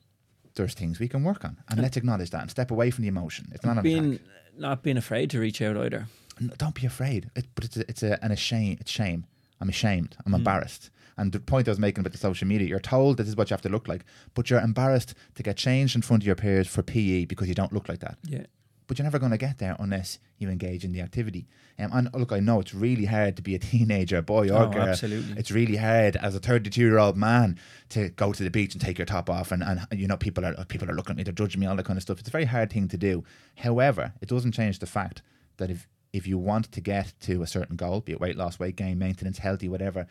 there's 0.56 0.74
things 0.74 0.98
we 0.98 1.10
can 1.10 1.26
work 1.26 1.44
on, 1.44 1.58
and 1.70 1.82
let's 1.82 1.98
acknowledge 1.98 2.30
that 2.30 2.42
and 2.42 2.50
step 2.50 2.72
away 2.72 2.90
from 2.90 3.02
the 3.02 3.10
emotion. 3.10 3.52
It's 3.54 3.66
not 3.66 3.84
being 3.84 4.20
not 4.58 4.82
being 4.82 4.98
afraid 4.98 5.30
to 5.32 5.40
reach 5.40 5.62
out 5.62 5.76
either. 5.76 6.08
No, 6.40 6.54
don't 6.58 6.76
be 6.76 6.86
afraid. 6.86 7.30
It, 7.36 7.48
but 7.54 7.66
it's 7.66 7.78
a, 7.78 7.82
it's 7.90 8.04
a, 8.04 8.24
an 8.24 8.32
a 8.32 8.38
shame. 8.38 8.78
It's 8.80 8.92
shame. 8.92 9.26
I'm 9.60 9.70
ashamed. 9.70 10.16
I'm 10.26 10.32
mm. 10.32 10.38
embarrassed. 10.38 10.90
And 11.18 11.32
the 11.32 11.40
point 11.40 11.68
I 11.68 11.72
was 11.72 11.80
making 11.80 12.00
about 12.02 12.12
the 12.14 12.18
social 12.18 12.48
media, 12.48 12.68
you're 12.68 12.80
told 12.80 13.18
this 13.18 13.28
is 13.28 13.36
what 13.36 13.50
you 13.50 13.54
have 13.54 13.62
to 13.62 13.70
look 13.70 13.88
like, 13.88 14.06
but 14.34 14.50
you're 14.50 14.62
embarrassed 14.62 15.14
to 15.36 15.44
get 15.44 15.58
changed 15.58 15.96
in 15.96 16.02
front 16.02 16.24
of 16.24 16.28
your 16.28 16.36
peers 16.36 16.68
for 16.68 16.82
PE 16.84 17.26
because 17.26 17.48
you 17.48 17.56
don't 17.56 17.74
look 17.74 17.90
like 17.90 18.00
that. 18.00 18.18
Yeah. 18.26 18.46
But 18.88 18.98
you're 19.00 19.06
never 19.06 19.20
going 19.20 19.32
to 19.32 19.38
get 19.38 19.58
there 19.58 19.78
unless 19.80 20.20
you 20.38 20.50
engage 20.50 20.84
in 20.84 20.92
the 20.92 21.00
activity. 21.00 21.48
Um, 21.80 21.92
and 21.94 22.10
look, 22.14 22.34
I 22.34 22.42
know 22.42 22.60
it's 22.60 22.74
really 22.74 23.06
hard 23.06 23.38
to 23.38 23.42
be 23.42 23.56
a 23.56 23.60
teenager, 23.72 24.22
boy 24.22 24.50
or 24.50 24.64
Oh, 24.64 24.70
girl. 24.70 24.82
absolutely. 24.84 25.40
It's 25.40 25.50
really 25.52 25.78
hard 25.78 26.18
as 26.18 26.36
a 26.36 26.40
32 26.40 26.82
year 26.82 26.98
old 26.98 27.16
man 27.16 27.58
to 27.90 28.10
go 28.10 28.34
to 28.34 28.44
the 28.44 28.50
beach 28.52 28.74
and 28.74 28.82
take 28.82 28.98
your 28.98 29.06
top 29.06 29.30
off, 29.30 29.54
and, 29.54 29.64
and 29.64 29.80
you 29.94 30.08
know 30.08 30.18
people 30.18 30.44
are 30.46 30.66
people 30.66 30.90
are 30.92 30.94
looking 30.94 31.12
at 31.14 31.18
me, 31.18 31.24
they're 31.24 31.32
judging 31.34 31.62
me, 31.62 31.68
all 31.68 31.76
that 31.78 31.86
kind 31.86 31.96
of 31.96 32.04
stuff. 32.04 32.20
It's 32.20 32.28
a 32.28 32.32
very 32.32 32.46
hard 32.46 32.74
thing 32.74 32.90
to 32.90 32.98
do. 32.98 33.24
However, 33.58 34.14
it 34.22 34.28
doesn't 34.28 34.52
change 34.54 34.80
the 34.80 34.86
fact 34.88 35.22
that 35.56 35.70
if 35.70 35.88
if 36.12 36.28
you 36.28 36.38
want 36.38 36.70
to 36.74 36.82
get 36.82 37.14
to 37.22 37.42
a 37.44 37.48
certain 37.48 37.78
goal, 37.78 38.02
be 38.02 38.12
it 38.12 38.20
weight 38.20 38.36
loss, 38.36 38.60
weight 38.60 38.76
gain, 38.76 39.00
maintenance, 39.00 39.38
healthy, 39.38 39.70
whatever, 39.70 40.06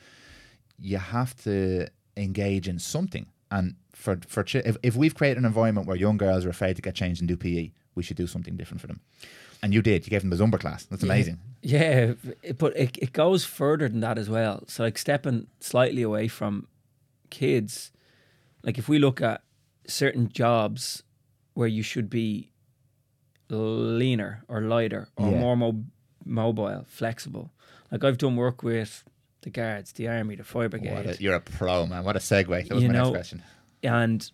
you 0.80 0.98
have 0.98 1.34
to 1.44 1.86
engage 2.16 2.68
in 2.68 2.78
something. 2.78 3.26
And 3.50 3.74
for 3.92 4.18
for 4.26 4.44
if, 4.54 4.76
if 4.82 4.96
we've 4.96 5.14
created 5.14 5.38
an 5.38 5.44
environment 5.44 5.86
where 5.86 5.96
young 5.96 6.16
girls 6.16 6.44
are 6.44 6.50
afraid 6.50 6.76
to 6.76 6.82
get 6.82 6.94
changed 6.94 7.20
and 7.20 7.28
do 7.28 7.36
PE, 7.36 7.70
we 7.94 8.02
should 8.02 8.16
do 8.16 8.26
something 8.26 8.56
different 8.56 8.80
for 8.80 8.86
them. 8.86 9.00
And 9.62 9.74
you 9.74 9.82
did. 9.82 10.06
You 10.06 10.10
gave 10.10 10.22
them 10.22 10.30
the 10.30 10.36
Zumba 10.36 10.58
class. 10.58 10.84
That's 10.86 11.02
amazing. 11.02 11.38
Yeah, 11.62 12.14
it- 12.42 12.56
but 12.56 12.74
it, 12.76 12.96
it 12.98 13.12
goes 13.12 13.44
further 13.44 13.88
than 13.88 14.00
that 14.00 14.16
as 14.18 14.30
well. 14.30 14.64
So 14.68 14.84
like 14.84 14.96
stepping 14.96 15.48
slightly 15.60 16.00
away 16.02 16.28
from 16.28 16.66
kids, 17.28 17.92
like 18.62 18.78
if 18.78 18.88
we 18.88 18.98
look 18.98 19.20
at 19.20 19.42
certain 19.86 20.28
jobs 20.30 21.02
where 21.54 21.68
you 21.68 21.82
should 21.82 22.08
be 22.08 22.52
leaner 23.48 24.42
or 24.48 24.60
lighter 24.62 25.08
or 25.16 25.30
Yeah. 25.30 25.38
more 25.40 25.56
mo- 25.56 25.84
mobile, 26.24 26.84
flexible. 26.88 27.52
Like 27.90 28.04
I've 28.04 28.18
done 28.18 28.36
work 28.36 28.62
with 28.62 29.04
the 29.42 29.50
guards, 29.50 29.92
the 29.92 30.08
army, 30.08 30.36
the 30.36 30.44
fire 30.44 30.68
brigade. 30.68 30.94
What 30.94 31.18
a, 31.18 31.22
you're 31.22 31.34
a 31.34 31.40
pro, 31.40 31.86
man. 31.86 32.04
What 32.04 32.16
a 32.16 32.18
segue. 32.18 32.46
That 32.68 32.74
was 32.74 32.82
You 32.82 32.88
my 32.88 32.94
next 32.94 33.10
question. 33.10 33.42
And 33.82 34.30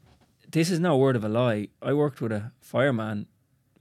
this 0.50 0.70
is 0.70 0.80
no 0.80 0.96
word 0.96 1.16
of 1.16 1.24
a 1.24 1.28
lie. 1.28 1.68
I 1.82 1.92
worked 1.92 2.20
with 2.20 2.32
a 2.32 2.52
fireman 2.60 3.26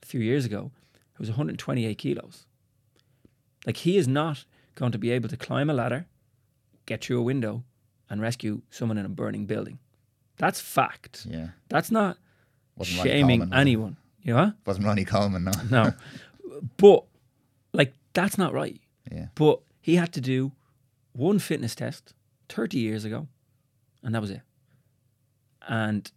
a 0.02 0.06
few 0.06 0.20
years 0.20 0.46
ago 0.46 0.72
who 1.14 1.22
was 1.22 1.30
128 1.30 1.98
kilos. 1.98 2.46
Like 3.66 3.78
he 3.78 3.98
is 3.98 4.08
not 4.08 4.46
going 4.76 4.92
to 4.92 4.98
be 4.98 5.12
able 5.12 5.30
to 5.30 5.38
climb 5.38 5.70
a 5.70 5.74
ladder, 5.74 6.06
get 6.86 7.04
through 7.04 7.20
a 7.20 7.24
window, 7.24 7.64
and 8.10 8.22
rescue 8.22 8.62
someone 8.70 8.98
in 8.98 9.06
a 9.06 9.10
burning 9.10 9.46
building. 9.46 9.80
That's 10.38 10.60
fact. 10.60 11.26
Yeah. 11.28 11.50
That's 11.70 11.90
not 11.90 12.18
Wasn't 12.76 13.02
shaming 13.02 13.40
Coleman, 13.40 13.58
anyone. 13.60 13.98
You 14.22 14.34
know? 14.34 14.54
Wasn't 14.66 14.86
Ronnie 14.86 15.06
Coleman, 15.06 15.46
no. 15.46 15.52
No. 15.70 15.94
but 16.78 17.06
like 17.74 17.94
that's 18.14 18.38
not 18.38 18.54
right. 18.54 18.80
Yeah. 19.12 19.28
But 19.36 19.62
he 19.82 19.96
had 19.96 20.14
to 20.14 20.22
do 20.22 20.52
one 21.16 21.40
fitness 21.40 21.76
test 21.76 22.14
30 22.50 22.78
years 22.78 23.06
ago, 23.06 23.28
and 24.04 24.14
that 24.14 24.22
was 24.22 24.32
it. 24.32 24.42
And 25.68 26.10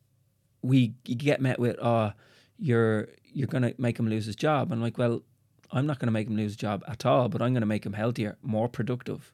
we 0.63 0.89
get 1.05 1.41
met 1.41 1.59
with, 1.59 1.77
oh, 1.81 2.13
you're 2.59 3.09
you're 3.33 3.47
gonna 3.47 3.73
make 3.79 3.99
him 3.99 4.09
lose 4.09 4.27
his 4.27 4.37
job. 4.37 4.73
I'm 4.73 4.81
like, 4.81 4.99
well, 4.99 5.23
I'm 5.71 5.87
not 5.87 5.99
gonna 5.99 6.13
make 6.13 6.27
him 6.27 6.37
lose 6.37 6.53
his 6.53 6.57
job 6.57 6.83
at 6.89 7.07
all, 7.07 7.29
but 7.29 7.41
I'm 7.41 7.53
gonna 7.55 7.67
make 7.67 7.85
him 7.87 7.93
healthier, 7.93 8.37
more 8.43 8.69
productive. 8.69 9.33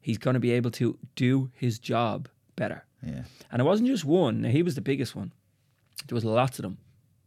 He's 0.00 0.18
gonna 0.18 0.40
be 0.40 0.52
able 0.52 0.70
to 0.72 0.98
do 1.16 1.50
his 1.54 1.78
job 1.78 2.28
better. 2.56 2.84
Yeah. 3.02 3.24
And 3.50 3.60
it 3.60 3.64
wasn't 3.64 3.88
just 3.88 4.04
one. 4.04 4.40
Now, 4.42 4.48
he 4.48 4.62
was 4.62 4.74
the 4.76 4.80
biggest 4.80 5.14
one. 5.14 5.32
There 6.06 6.14
was 6.14 6.24
lots 6.24 6.58
of 6.58 6.62
them 6.62 6.78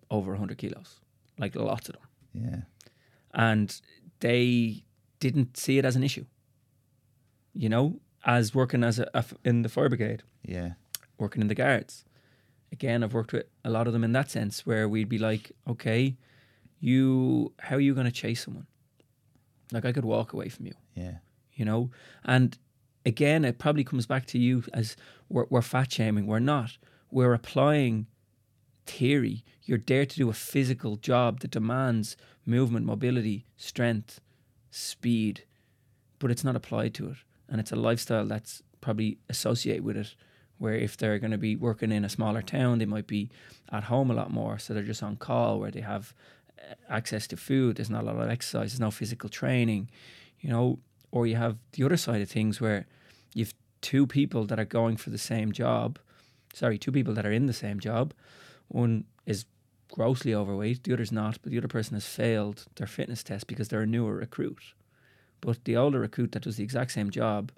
over 0.09 0.31
100 0.31 0.57
kilos, 0.57 0.99
like 1.37 1.55
lots 1.55 1.89
of 1.89 1.95
them 1.95 2.03
Yeah. 2.33 2.61
and 3.33 3.79
they 4.21 4.83
didn't 5.19 5.57
see 5.57 5.77
it 5.77 5.85
as 5.85 5.95
an 5.95 6.03
issue. 6.03 6.25
You 7.57 7.69
know, 7.69 7.99
as 8.23 8.53
working 8.53 8.83
as 8.83 8.99
a, 8.99 9.03
a 9.13 9.17
f- 9.17 9.33
in 9.43 9.63
the 9.63 9.69
fire 9.69 9.89
brigade, 9.89 10.21
Yeah. 10.45 10.73
working 11.17 11.41
in 11.41 11.47
the 11.47 11.55
guards. 11.55 12.05
Again, 12.71 13.03
I've 13.03 13.13
worked 13.13 13.33
with 13.33 13.45
a 13.63 13.69
lot 13.69 13.87
of 13.87 13.93
them 13.93 14.03
in 14.03 14.11
that 14.11 14.29
sense, 14.29 14.65
where 14.65 14.87
we'd 14.87 15.09
be 15.09 15.17
like, 15.17 15.51
okay, 15.67 16.15
you, 16.79 17.53
how 17.59 17.75
are 17.77 17.79
you 17.79 17.93
going 17.95 18.05
to 18.05 18.11
chase 18.11 18.43
someone? 18.45 18.67
Like 19.71 19.85
I 19.85 19.91
could 19.91 20.05
walk 20.05 20.33
away 20.33 20.49
from 20.49 20.67
you, 20.67 20.73
Yeah. 20.95 21.17
you 21.53 21.65
know. 21.65 21.89
And 22.23 22.57
again, 23.05 23.43
it 23.45 23.57
probably 23.57 23.83
comes 23.83 24.05
back 24.05 24.25
to 24.27 24.37
you 24.39 24.63
as 24.73 24.95
we're, 25.29 25.47
we're 25.49 25.61
fat 25.63 25.91
shaming. 25.91 26.27
We're 26.27 26.39
not. 26.39 26.77
We're 27.09 27.33
applying 27.33 28.05
theory. 28.85 29.43
You're 29.63 29.79
there 29.85 30.05
to 30.05 30.15
do 30.15 30.29
a 30.29 30.33
physical 30.33 30.97
job 30.97 31.39
that 31.39 31.51
demands 31.51 32.17
movement, 32.45 32.85
mobility, 32.85 33.45
strength, 33.55 34.19
speed, 34.69 35.43
but 36.19 36.29
it's 36.31 36.43
not 36.43 36.55
applied 36.55 36.93
to 36.95 37.09
it. 37.09 37.17
And 37.49 37.59
it's 37.59 37.71
a 37.71 37.75
lifestyle 37.75 38.25
that's 38.25 38.61
probably 38.81 39.17
associated 39.29 39.83
with 39.83 39.97
it. 39.97 40.15
Where 40.59 40.73
if 40.73 40.97
they're 40.97 41.19
going 41.19 41.31
to 41.31 41.37
be 41.37 41.55
working 41.55 41.91
in 41.91 42.03
a 42.03 42.09
smaller 42.09 42.41
town, 42.41 42.79
they 42.79 42.85
might 42.85 43.05
be 43.05 43.29
at 43.71 43.83
home 43.83 44.09
a 44.09 44.15
lot 44.15 44.31
more. 44.31 44.57
So 44.57 44.73
they're 44.73 44.81
just 44.81 45.03
on 45.03 45.15
call 45.15 45.59
where 45.59 45.69
they 45.69 45.81
have 45.81 46.13
uh, 46.59 46.73
access 46.89 47.27
to 47.27 47.37
food. 47.37 47.75
There's 47.75 47.91
not 47.91 48.03
a 48.03 48.07
lot 48.07 48.15
of 48.15 48.29
exercise. 48.29 48.71
There's 48.71 48.79
no 48.79 48.89
physical 48.89 49.29
training, 49.29 49.89
you 50.39 50.49
know. 50.49 50.79
Or 51.11 51.27
you 51.27 51.35
have 51.35 51.57
the 51.73 51.83
other 51.83 51.95
side 51.95 52.21
of 52.21 52.29
things 52.29 52.59
where 52.59 52.87
you've 53.33 53.53
two 53.81 54.07
people 54.07 54.45
that 54.45 54.59
are 54.59 54.65
going 54.65 54.97
for 54.97 55.11
the 55.11 55.17
same 55.17 55.51
job. 55.51 55.99
Sorry, 56.53 56.77
two 56.77 56.91
people 56.91 57.13
that 57.13 57.25
are 57.25 57.31
in 57.31 57.45
the 57.45 57.53
same 57.53 57.79
job. 57.79 58.13
One 58.67 59.05
is 59.25 59.45
grossly 59.91 60.33
overweight, 60.33 60.83
the 60.83 60.93
other's 60.93 61.11
not, 61.11 61.39
but 61.41 61.51
the 61.51 61.57
other 61.57 61.67
person 61.67 61.93
has 61.93 62.05
failed 62.05 62.65
their 62.75 62.87
fitness 62.87 63.23
test 63.23 63.47
because 63.47 63.67
they're 63.69 63.81
a 63.81 63.87
newer 63.87 64.15
recruit. 64.15 64.73
But 65.41 65.63
the 65.65 65.77
older 65.77 65.99
recruit 65.99 66.31
that 66.33 66.43
does 66.43 66.57
the 66.57 66.63
exact 66.63 66.91
same 66.91 67.09
job 67.09 67.51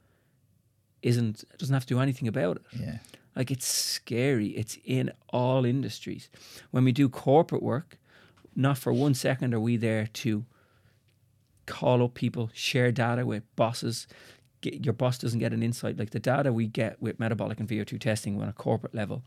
isn't 1.01 1.43
doesn't 1.57 1.73
have 1.73 1.85
to 1.85 1.93
do 1.93 1.99
anything 1.99 2.27
about 2.27 2.57
it. 2.57 2.63
Yeah. 2.79 2.97
Like 3.35 3.51
it's 3.51 3.65
scary. 3.65 4.47
It's 4.47 4.77
in 4.83 5.11
all 5.29 5.65
industries. 5.65 6.29
When 6.71 6.83
we 6.83 6.91
do 6.91 7.07
corporate 7.07 7.63
work, 7.63 7.97
not 8.55 8.77
for 8.77 8.91
one 8.91 9.13
second 9.13 9.53
are 9.53 9.59
we 9.59 9.77
there 9.77 10.07
to 10.07 10.45
call 11.65 12.03
up 12.03 12.15
people, 12.15 12.49
share 12.53 12.91
data 12.91 13.25
with 13.25 13.43
bosses. 13.55 14.07
Get, 14.61 14.83
your 14.83 14.93
boss 14.93 15.17
doesn't 15.17 15.39
get 15.39 15.53
an 15.53 15.63
insight. 15.63 15.97
Like 15.97 16.09
the 16.09 16.19
data 16.19 16.51
we 16.51 16.67
get 16.67 17.01
with 17.01 17.19
metabolic 17.19 17.59
and 17.59 17.69
VO2 17.69 17.99
testing 17.99 18.41
on 18.41 18.49
a 18.49 18.53
corporate 18.53 18.93
level 18.93 19.23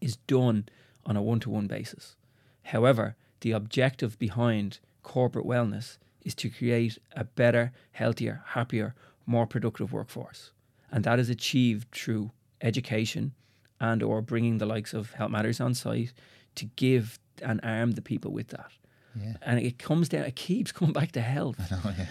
is 0.00 0.16
done 0.16 0.68
on 1.04 1.16
a 1.16 1.22
one 1.22 1.38
to 1.40 1.50
one 1.50 1.66
basis. 1.66 2.16
However, 2.64 3.14
the 3.42 3.52
objective 3.52 4.18
behind 4.18 4.80
corporate 5.02 5.46
wellness 5.46 5.98
is 6.26 6.34
to 6.34 6.50
create 6.50 6.98
a 7.12 7.24
better, 7.24 7.72
healthier, 7.92 8.42
happier, 8.48 8.94
more 9.26 9.46
productive 9.46 9.92
workforce. 9.92 10.50
And 10.90 11.04
that 11.04 11.18
is 11.18 11.30
achieved 11.30 11.88
through 11.92 12.32
education 12.60 13.32
and 13.80 14.02
or 14.02 14.20
bringing 14.22 14.58
the 14.58 14.66
likes 14.66 14.92
of 14.92 15.12
Health 15.12 15.30
Matters 15.30 15.60
on 15.60 15.74
site 15.74 16.12
to 16.56 16.64
give 16.76 17.18
and 17.42 17.60
arm 17.62 17.92
the 17.92 18.02
people 18.02 18.32
with 18.32 18.48
that. 18.48 18.72
Yeah. 19.14 19.36
And 19.42 19.60
it 19.60 19.78
comes 19.78 20.08
down, 20.08 20.24
it 20.24 20.36
keeps 20.36 20.72
coming 20.72 20.92
back 20.92 21.12
to 21.12 21.20
health. 21.20 21.56
Oh, 21.70 21.94
yeah. 21.96 22.06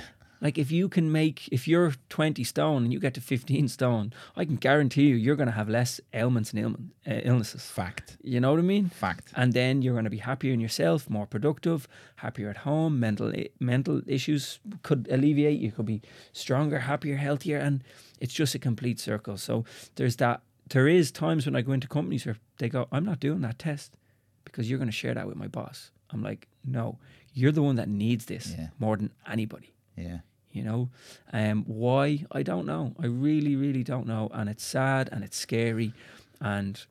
Like 0.45 0.59
if 0.59 0.69
you 0.71 0.87
can 0.89 1.11
make, 1.11 1.37
if 1.51 1.67
you're 1.67 1.93
20 2.09 2.43
stone 2.43 2.83
and 2.83 2.93
you 2.93 2.99
get 2.99 3.13
to 3.15 3.21
15 3.21 3.67
stone, 3.67 4.13
I 4.35 4.45
can 4.45 4.57
guarantee 4.57 5.07
you, 5.07 5.15
you're 5.15 5.35
going 5.41 5.47
to 5.53 5.59
have 5.61 5.67
less 5.67 5.99
ailments 6.13 6.51
and 6.51 6.59
ailment, 6.59 6.83
uh, 7.07 7.21
illnesses. 7.29 7.63
Fact. 7.65 8.17
You 8.21 8.39
know 8.39 8.51
what 8.51 8.59
I 8.59 8.63
mean? 8.75 8.89
Fact. 8.89 9.31
And 9.35 9.53
then 9.53 9.81
you're 9.81 9.95
going 9.99 10.03
to 10.11 10.17
be 10.19 10.23
happier 10.31 10.53
in 10.53 10.59
yourself, 10.59 11.09
more 11.09 11.25
productive, 11.25 11.87
happier 12.17 12.49
at 12.51 12.57
home. 12.57 12.99
Mental 12.99 13.33
mental 13.59 14.01
issues 14.17 14.59
could 14.83 15.07
alleviate. 15.09 15.59
You 15.59 15.71
could 15.71 15.87
be 15.87 16.01
stronger, 16.31 16.77
happier, 16.79 17.17
healthier, 17.17 17.57
and 17.57 17.83
it's 18.19 18.33
just 18.41 18.53
a 18.53 18.59
complete 18.59 18.99
circle. 18.99 19.37
So 19.37 19.65
there's 19.95 20.17
that. 20.17 20.41
There 20.69 20.87
is 20.87 21.11
times 21.11 21.47
when 21.47 21.55
I 21.55 21.61
go 21.63 21.71
into 21.73 21.87
companies 21.87 22.23
where 22.27 22.37
they 22.59 22.69
go, 22.69 22.81
"I'm 22.91 23.05
not 23.11 23.19
doing 23.19 23.41
that 23.41 23.57
test 23.57 23.97
because 24.43 24.69
you're 24.69 24.79
going 24.83 24.93
to 24.93 24.99
share 25.03 25.15
that 25.15 25.27
with 25.27 25.37
my 25.37 25.47
boss." 25.47 25.89
I'm 26.11 26.21
like, 26.29 26.47
"No, 26.63 26.99
you're 27.33 27.51
the 27.59 27.63
one 27.69 27.77
that 27.77 27.89
needs 27.89 28.25
this 28.25 28.45
Yeah. 28.57 28.67
more 28.77 28.95
than 28.97 29.09
anybody." 29.37 29.69
Yeah. 29.97 30.19
You 30.55 30.63
know? 30.63 30.89
Um 31.33 31.63
why? 31.67 32.25
I 32.31 32.43
don't 32.43 32.65
know. 32.65 32.93
I 32.99 33.07
really 33.07 33.55
really 33.55 33.83
don't 33.83 34.07
know. 34.07 34.29
And 34.33 34.49
it's 34.49 34.63
sad 34.63 35.09
and 35.11 35.23
it's 35.23 35.37
scary. 35.37 35.93
And 36.41 36.83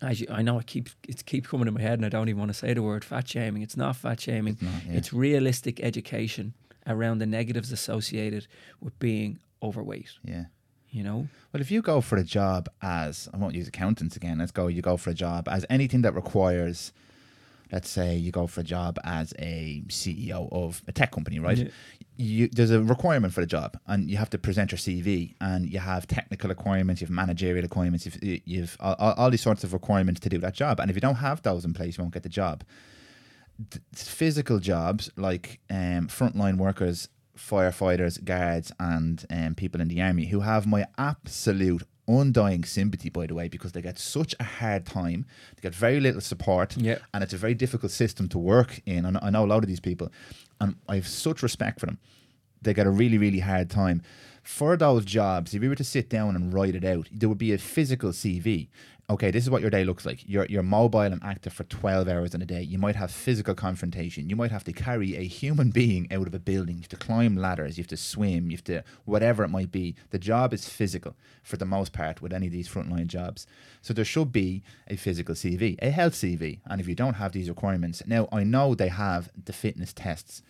as 0.00 0.20
you, 0.20 0.28
i 0.30 0.42
know 0.42 0.58
it 0.60 0.66
keeps 0.66 0.94
it 1.08 1.24
keeps 1.26 1.48
coming 1.48 1.66
in 1.66 1.74
my 1.74 1.80
head 1.80 1.98
and 1.98 2.06
i 2.06 2.08
don't 2.08 2.28
even 2.28 2.38
want 2.38 2.48
to 2.50 2.54
say 2.54 2.72
the 2.72 2.82
word 2.82 3.04
fat 3.04 3.28
shaming. 3.28 3.62
It's 3.62 3.76
not 3.76 3.96
fat 3.96 4.20
shaming. 4.20 4.54
It's 4.54 4.62
not, 4.62 4.72
yeah. 4.86 4.92
it's 4.98 5.12
realistic 5.12 5.80
education 5.80 6.54
around 6.86 7.18
the 7.18 7.26
negatives 7.26 7.70
associated 7.72 8.46
with 8.80 8.98
being 8.98 9.38
overweight. 9.62 10.10
Yeah. 10.24 10.44
you 10.90 11.02
know? 11.02 11.28
Well, 11.52 11.60
if 11.60 11.70
you 11.70 11.82
go 11.82 12.00
for 12.00 12.16
a 12.16 12.24
job 12.24 12.68
as, 12.80 13.28
I 13.32 13.36
won't 13.36 13.54
use 13.54 13.68
accountants 13.68 14.16
again, 14.16 14.38
let's 14.38 14.52
go, 14.52 14.68
you 14.68 14.82
go 14.82 14.96
for 14.96 15.10
a 15.10 15.14
job 15.14 15.48
as 15.48 15.66
anything 15.68 16.02
that 16.02 16.14
requires, 16.14 16.92
let's 17.72 17.88
say 17.88 18.16
you 18.16 18.30
go 18.32 18.46
for 18.46 18.60
a 18.60 18.64
job 18.64 18.98
as 19.04 19.34
a 19.38 19.82
CEO 19.88 20.48
of 20.52 20.82
a 20.88 20.92
tech 20.92 21.12
company, 21.12 21.38
right? 21.38 21.58
Yeah. 21.58 21.68
You, 22.16 22.48
there's 22.48 22.70
a 22.70 22.82
requirement 22.82 23.32
for 23.32 23.40
the 23.40 23.46
job 23.46 23.78
and 23.86 24.10
you 24.10 24.16
have 24.16 24.30
to 24.30 24.38
present 24.38 24.72
your 24.72 24.78
CV 24.78 25.34
and 25.40 25.70
you 25.70 25.78
have 25.78 26.06
technical 26.06 26.48
requirements, 26.48 27.00
you 27.00 27.06
have 27.06 27.12
managerial 27.12 27.62
requirements, 27.62 28.06
you've, 28.06 28.42
you've 28.44 28.76
all, 28.80 28.96
all 28.98 29.30
these 29.30 29.42
sorts 29.42 29.62
of 29.62 29.72
requirements 29.72 30.20
to 30.20 30.28
do 30.28 30.38
that 30.38 30.54
job. 30.54 30.80
And 30.80 30.90
if 30.90 30.96
you 30.96 31.00
don't 31.00 31.16
have 31.16 31.42
those 31.42 31.64
in 31.64 31.74
place, 31.74 31.96
you 31.96 32.02
won't 32.02 32.14
get 32.14 32.24
the 32.24 32.28
job. 32.28 32.64
physical 33.94 34.58
jobs 34.58 35.10
like 35.16 35.60
um, 35.70 36.08
frontline 36.08 36.56
workers, 36.56 37.08
firefighters, 37.36 38.22
guards, 38.24 38.72
and 38.80 39.24
um, 39.30 39.54
people 39.54 39.80
in 39.80 39.88
the 39.88 40.02
army 40.02 40.26
who 40.26 40.40
have 40.40 40.66
my 40.66 40.86
absolute 40.98 41.82
undying 42.08 42.64
sympathy, 42.64 43.10
by 43.10 43.26
the 43.26 43.34
way, 43.34 43.48
because 43.48 43.72
they 43.72 43.82
get 43.82 43.98
such 43.98 44.34
a 44.40 44.44
hard 44.44 44.86
time. 44.86 45.26
They 45.56 45.62
get 45.62 45.74
very 45.74 46.00
little 46.00 46.20
support, 46.20 46.76
Yeah. 46.76 46.98
and 47.12 47.22
it's 47.22 47.34
a 47.34 47.36
very 47.36 47.54
difficult 47.54 47.92
system 47.92 48.28
to 48.30 48.38
work 48.38 48.80
in. 48.86 49.04
And 49.04 49.18
I 49.22 49.30
know 49.30 49.44
a 49.44 49.46
lot 49.46 49.62
of 49.62 49.68
these 49.68 49.80
people, 49.80 50.10
and 50.60 50.76
I 50.88 50.96
have 50.96 51.06
such 51.06 51.42
respect 51.42 51.80
for 51.80 51.86
them. 51.86 51.98
They 52.62 52.74
get 52.74 52.86
a 52.86 52.90
really, 52.90 53.18
really 53.18 53.40
hard 53.40 53.70
time. 53.70 54.02
For 54.42 54.76
those 54.76 55.04
jobs, 55.04 55.54
if 55.54 55.62
you 55.62 55.68
were 55.68 55.74
to 55.74 55.84
sit 55.84 56.08
down 56.08 56.34
and 56.34 56.52
write 56.52 56.74
it 56.74 56.84
out, 56.84 57.08
there 57.12 57.28
would 57.28 57.38
be 57.38 57.52
a 57.52 57.58
physical 57.58 58.10
CV. 58.12 58.68
Okay, 59.10 59.30
this 59.30 59.42
is 59.42 59.48
what 59.48 59.62
your 59.62 59.70
day 59.70 59.84
looks 59.84 60.04
like. 60.04 60.22
You're, 60.26 60.44
you're 60.50 60.62
mobile 60.62 61.00
and 61.00 61.24
active 61.24 61.54
for 61.54 61.64
12 61.64 62.08
hours 62.08 62.34
in 62.34 62.42
a 62.42 62.44
day. 62.44 62.60
You 62.60 62.76
might 62.76 62.94
have 62.96 63.10
physical 63.10 63.54
confrontation. 63.54 64.28
You 64.28 64.36
might 64.36 64.50
have 64.50 64.64
to 64.64 64.72
carry 64.74 65.16
a 65.16 65.24
human 65.24 65.70
being 65.82 66.12
out 66.12 66.26
of 66.26 66.34
a 66.34 66.38
building. 66.38 66.76
You 66.76 66.82
have 66.82 66.88
to 66.90 66.96
climb 66.96 67.34
ladders. 67.34 67.78
You 67.78 67.82
have 67.84 67.88
to 67.88 67.96
swim. 67.96 68.50
You 68.50 68.58
have 68.58 68.64
to, 68.64 68.84
whatever 69.06 69.42
it 69.44 69.48
might 69.48 69.72
be. 69.72 69.94
The 70.10 70.18
job 70.18 70.52
is 70.52 70.68
physical 70.68 71.16
for 71.42 71.56
the 71.56 71.64
most 71.64 71.94
part 71.94 72.20
with 72.20 72.34
any 72.34 72.48
of 72.48 72.52
these 72.52 72.68
frontline 72.68 73.06
jobs. 73.06 73.46
So 73.80 73.94
there 73.94 74.04
should 74.04 74.30
be 74.30 74.62
a 74.88 74.96
physical 74.96 75.34
CV, 75.34 75.78
a 75.80 75.88
health 75.88 76.12
CV. 76.12 76.58
And 76.66 76.78
if 76.78 76.86
you 76.86 76.94
don't 76.94 77.14
have 77.14 77.32
these 77.32 77.48
requirements, 77.48 78.02
now 78.06 78.28
I 78.30 78.44
know 78.44 78.74
they 78.74 78.88
have 78.88 79.30
the 79.42 79.54
fitness 79.54 79.94
tests. 79.94 80.42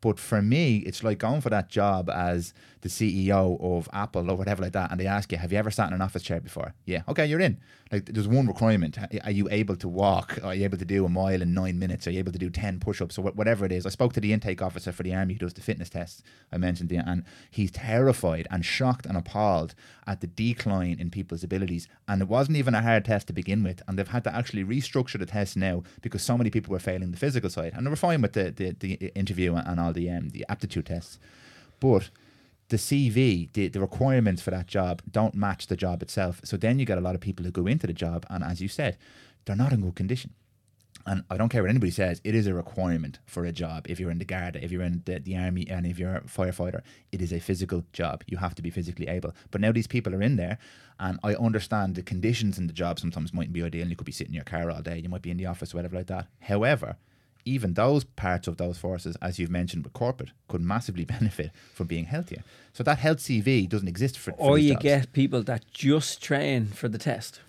But 0.00 0.18
for 0.18 0.40
me, 0.40 0.78
it's 0.78 1.04
like 1.04 1.18
going 1.18 1.42
for 1.42 1.50
that 1.50 1.68
job 1.68 2.08
as 2.08 2.54
the 2.80 2.88
CEO 2.88 3.60
of 3.60 3.88
Apple 3.92 4.30
or 4.30 4.36
whatever 4.36 4.62
like 4.62 4.72
that, 4.72 4.90
and 4.90 4.98
they 4.98 5.06
ask 5.06 5.30
you, 5.30 5.38
"Have 5.38 5.52
you 5.52 5.58
ever 5.58 5.70
sat 5.70 5.88
in 5.88 5.94
an 5.94 6.00
office 6.00 6.22
chair 6.22 6.40
before?" 6.40 6.74
Yeah, 6.86 7.02
okay, 7.06 7.26
you're 7.26 7.40
in. 7.40 7.58
Like, 7.92 8.06
there's 8.06 8.28
one 8.28 8.46
requirement: 8.46 8.96
are 9.24 9.30
you 9.30 9.48
able 9.50 9.74
to 9.76 9.88
walk? 9.88 10.38
Are 10.44 10.54
you 10.54 10.64
able 10.64 10.78
to 10.78 10.84
do 10.84 11.04
a 11.04 11.08
mile 11.08 11.42
in 11.42 11.52
nine 11.52 11.78
minutes? 11.78 12.06
Are 12.06 12.12
you 12.12 12.20
able 12.20 12.30
to 12.30 12.38
do 12.38 12.48
ten 12.48 12.78
push-ups 12.78 13.18
or 13.18 13.22
whatever 13.22 13.64
it 13.64 13.72
is? 13.72 13.84
I 13.84 13.90
spoke 13.90 14.12
to 14.12 14.20
the 14.20 14.32
intake 14.32 14.62
officer 14.62 14.92
for 14.92 15.02
the 15.02 15.14
army 15.14 15.34
who 15.34 15.40
does 15.40 15.54
the 15.54 15.60
fitness 15.60 15.90
tests. 15.90 16.22
I 16.52 16.56
mentioned 16.58 16.88
the, 16.88 16.98
and 16.98 17.24
he's 17.50 17.72
terrified 17.72 18.46
and 18.50 18.64
shocked 18.64 19.06
and 19.06 19.16
appalled 19.16 19.74
at 20.06 20.20
the 20.20 20.28
decline 20.28 20.98
in 21.00 21.10
people's 21.10 21.42
abilities. 21.42 21.88
And 22.06 22.22
it 22.22 22.28
wasn't 22.28 22.58
even 22.58 22.74
a 22.74 22.82
hard 22.82 23.04
test 23.06 23.26
to 23.26 23.32
begin 23.32 23.64
with, 23.64 23.82
and 23.88 23.98
they've 23.98 24.06
had 24.06 24.24
to 24.24 24.34
actually 24.34 24.64
restructure 24.64 25.18
the 25.18 25.26
test 25.26 25.56
now 25.56 25.82
because 26.00 26.22
so 26.22 26.38
many 26.38 26.50
people 26.50 26.72
were 26.72 26.78
failing 26.78 27.10
the 27.10 27.16
physical 27.16 27.50
side, 27.50 27.72
and 27.74 27.84
they 27.84 27.90
were 27.90 27.96
fine 27.96 28.22
with 28.22 28.34
the 28.34 28.50
the, 28.50 28.70
the 28.70 28.94
interview 29.16 29.56
and 29.56 29.80
all 29.80 29.92
the 29.92 30.08
um, 30.08 30.28
the 30.28 30.46
aptitude 30.48 30.86
tests, 30.86 31.18
but 31.80 32.10
the 32.70 32.76
CV, 32.76 33.52
the, 33.52 33.68
the 33.68 33.80
requirements 33.80 34.40
for 34.40 34.50
that 34.52 34.66
job 34.66 35.02
don't 35.10 35.34
match 35.34 35.66
the 35.66 35.76
job 35.76 36.02
itself. 36.02 36.40
So 36.44 36.56
then 36.56 36.78
you 36.78 36.86
get 36.86 36.98
a 36.98 37.02
lot 37.02 37.14
of 37.14 37.20
people 37.20 37.44
who 37.44 37.50
go 37.50 37.66
into 37.66 37.86
the 37.86 37.92
job, 37.92 38.24
and 38.30 38.42
as 38.42 38.60
you 38.60 38.68
said, 38.68 38.96
they're 39.44 39.56
not 39.56 39.72
in 39.72 39.82
good 39.82 39.96
condition. 39.96 40.34
And 41.06 41.24
I 41.30 41.36
don't 41.36 41.48
care 41.48 41.62
what 41.62 41.70
anybody 41.70 41.90
says, 41.90 42.20
it 42.24 42.34
is 42.34 42.46
a 42.46 42.54
requirement 42.54 43.18
for 43.26 43.44
a 43.44 43.52
job. 43.52 43.86
If 43.88 43.98
you're 43.98 44.10
in 44.10 44.18
the 44.18 44.24
guard, 44.24 44.56
if 44.56 44.70
you're 44.70 44.82
in 44.82 45.02
the, 45.06 45.18
the 45.18 45.36
army, 45.36 45.66
and 45.68 45.86
if 45.86 45.98
you're 45.98 46.14
a 46.14 46.20
firefighter, 46.22 46.82
it 47.10 47.22
is 47.22 47.32
a 47.32 47.40
physical 47.40 47.84
job. 47.92 48.22
You 48.26 48.36
have 48.36 48.54
to 48.56 48.62
be 48.62 48.70
physically 48.70 49.08
able. 49.08 49.34
But 49.50 49.60
now 49.60 49.72
these 49.72 49.86
people 49.86 50.14
are 50.14 50.22
in 50.22 50.36
there, 50.36 50.58
and 50.98 51.18
I 51.24 51.34
understand 51.34 51.94
the 51.94 52.02
conditions 52.02 52.58
in 52.58 52.66
the 52.66 52.72
job 52.72 53.00
sometimes 53.00 53.32
mightn't 53.32 53.54
be 53.54 53.62
ideal. 53.62 53.82
And 53.82 53.90
You 53.90 53.96
could 53.96 54.06
be 54.06 54.12
sitting 54.12 54.32
in 54.32 54.36
your 54.36 54.44
car 54.44 54.70
all 54.70 54.82
day, 54.82 54.98
you 54.98 55.08
might 55.08 55.22
be 55.22 55.30
in 55.30 55.38
the 55.38 55.46
office, 55.46 55.74
whatever 55.74 55.96
like 55.96 56.08
that. 56.08 56.26
However, 56.40 56.96
even 57.44 57.74
those 57.74 58.04
parts 58.04 58.46
of 58.48 58.56
those 58.56 58.78
forces, 58.78 59.16
as 59.22 59.38
you've 59.38 59.50
mentioned 59.50 59.84
with 59.84 59.92
corporate, 59.92 60.30
could 60.48 60.60
massively 60.60 61.04
benefit 61.16 61.50
from 61.74 61.86
being 61.86 62.04
healthier. 62.06 62.42
So 62.72 62.82
that 62.84 62.98
health 62.98 63.18
CV 63.18 63.68
doesn't 63.68 63.88
exist 63.88 64.18
for. 64.18 64.32
for 64.32 64.38
or 64.38 64.58
you 64.58 64.72
jobs. 64.74 64.82
get 64.82 65.12
people 65.12 65.42
that 65.44 65.64
just 65.72 66.22
train 66.22 66.66
for 66.66 66.88
the 66.88 66.98
test 66.98 67.40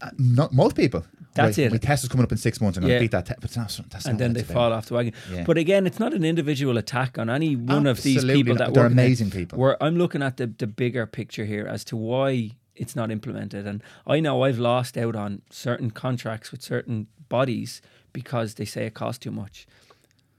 Uh, 0.00 0.10
not 0.18 0.52
most 0.52 0.76
people. 0.76 1.04
That's 1.34 1.58
Right, 1.58 1.66
it. 1.66 1.72
My 1.72 1.78
test 1.78 2.04
is 2.04 2.08
coming 2.10 2.24
up 2.24 2.30
in 2.32 2.38
six 2.38 2.60
months. 2.60 2.76
And 2.76 2.84
I'm 2.84 2.90
going 2.90 2.98
to 3.00 3.04
beat 3.04 3.10
that. 3.12 3.26
test, 3.26 3.40
but 3.40 3.50
that's, 3.50 3.76
that's 3.88 4.04
and 4.06 4.14
not 4.14 4.18
then 4.18 4.32
they 4.34 4.42
fall 4.42 4.72
off 4.72 4.86
the 4.86 4.94
wagon. 4.94 5.14
Yeah. 5.32 5.44
But 5.44 5.56
again, 5.58 5.86
it's 5.86 5.98
not 5.98 6.12
an 6.14 6.24
individual 6.24 6.76
attack 6.78 7.18
on 7.18 7.28
any 7.30 7.56
one 7.56 7.86
of 7.86 8.02
these 8.02 8.24
people 8.24 8.54
not. 8.54 8.58
that 8.66 8.74
They're 8.74 8.84
work 8.84 8.92
in 8.92 8.98
it. 8.98 9.02
amazing 9.02 9.30
people. 9.30 9.58
Where 9.58 9.82
I'm 9.82 9.96
looking 9.96 10.22
at 10.22 10.36
the 10.36 10.46
the 10.46 10.66
bigger 10.66 11.06
picture 11.06 11.44
here 11.44 11.66
as 11.66 11.84
to 11.86 11.96
why 11.96 12.50
it's 12.76 12.94
not 12.94 13.10
implemented, 13.10 13.66
and 13.66 13.82
I 14.06 14.20
know 14.20 14.42
I've 14.42 14.58
lost 14.58 14.96
out 14.98 15.16
on 15.16 15.42
certain 15.50 15.90
contracts 15.90 16.52
with 16.52 16.62
certain 16.62 17.06
bodies 17.28 17.80
because 18.14 18.54
they 18.54 18.64
say 18.64 18.86
it 18.86 18.94
costs 18.94 19.18
too 19.18 19.30
much. 19.30 19.66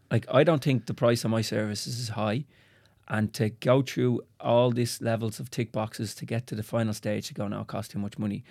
Like 0.10 0.26
I 0.34 0.44
don't 0.44 0.64
think 0.64 0.88
the 0.88 0.96
price 0.96 1.24
of 1.24 1.30
my 1.30 1.42
services 1.42 2.00
is 2.00 2.10
high. 2.10 2.46
And 3.08 3.32
to 3.36 3.50
go 3.50 3.84
through 3.84 4.22
all 4.40 4.72
these 4.72 5.00
levels 5.00 5.40
of 5.40 5.52
tick 5.52 5.72
boxes 5.72 6.16
to 6.16 6.26
get 6.26 6.48
to 6.48 6.56
the 6.56 6.64
final 6.64 6.92
stage 6.92 7.28
to 7.28 7.36
go, 7.36 7.48
now 7.48 7.62
it 7.62 7.68
costs 7.68 7.94
too 7.94 8.00
much 8.00 8.18
money. 8.18 8.44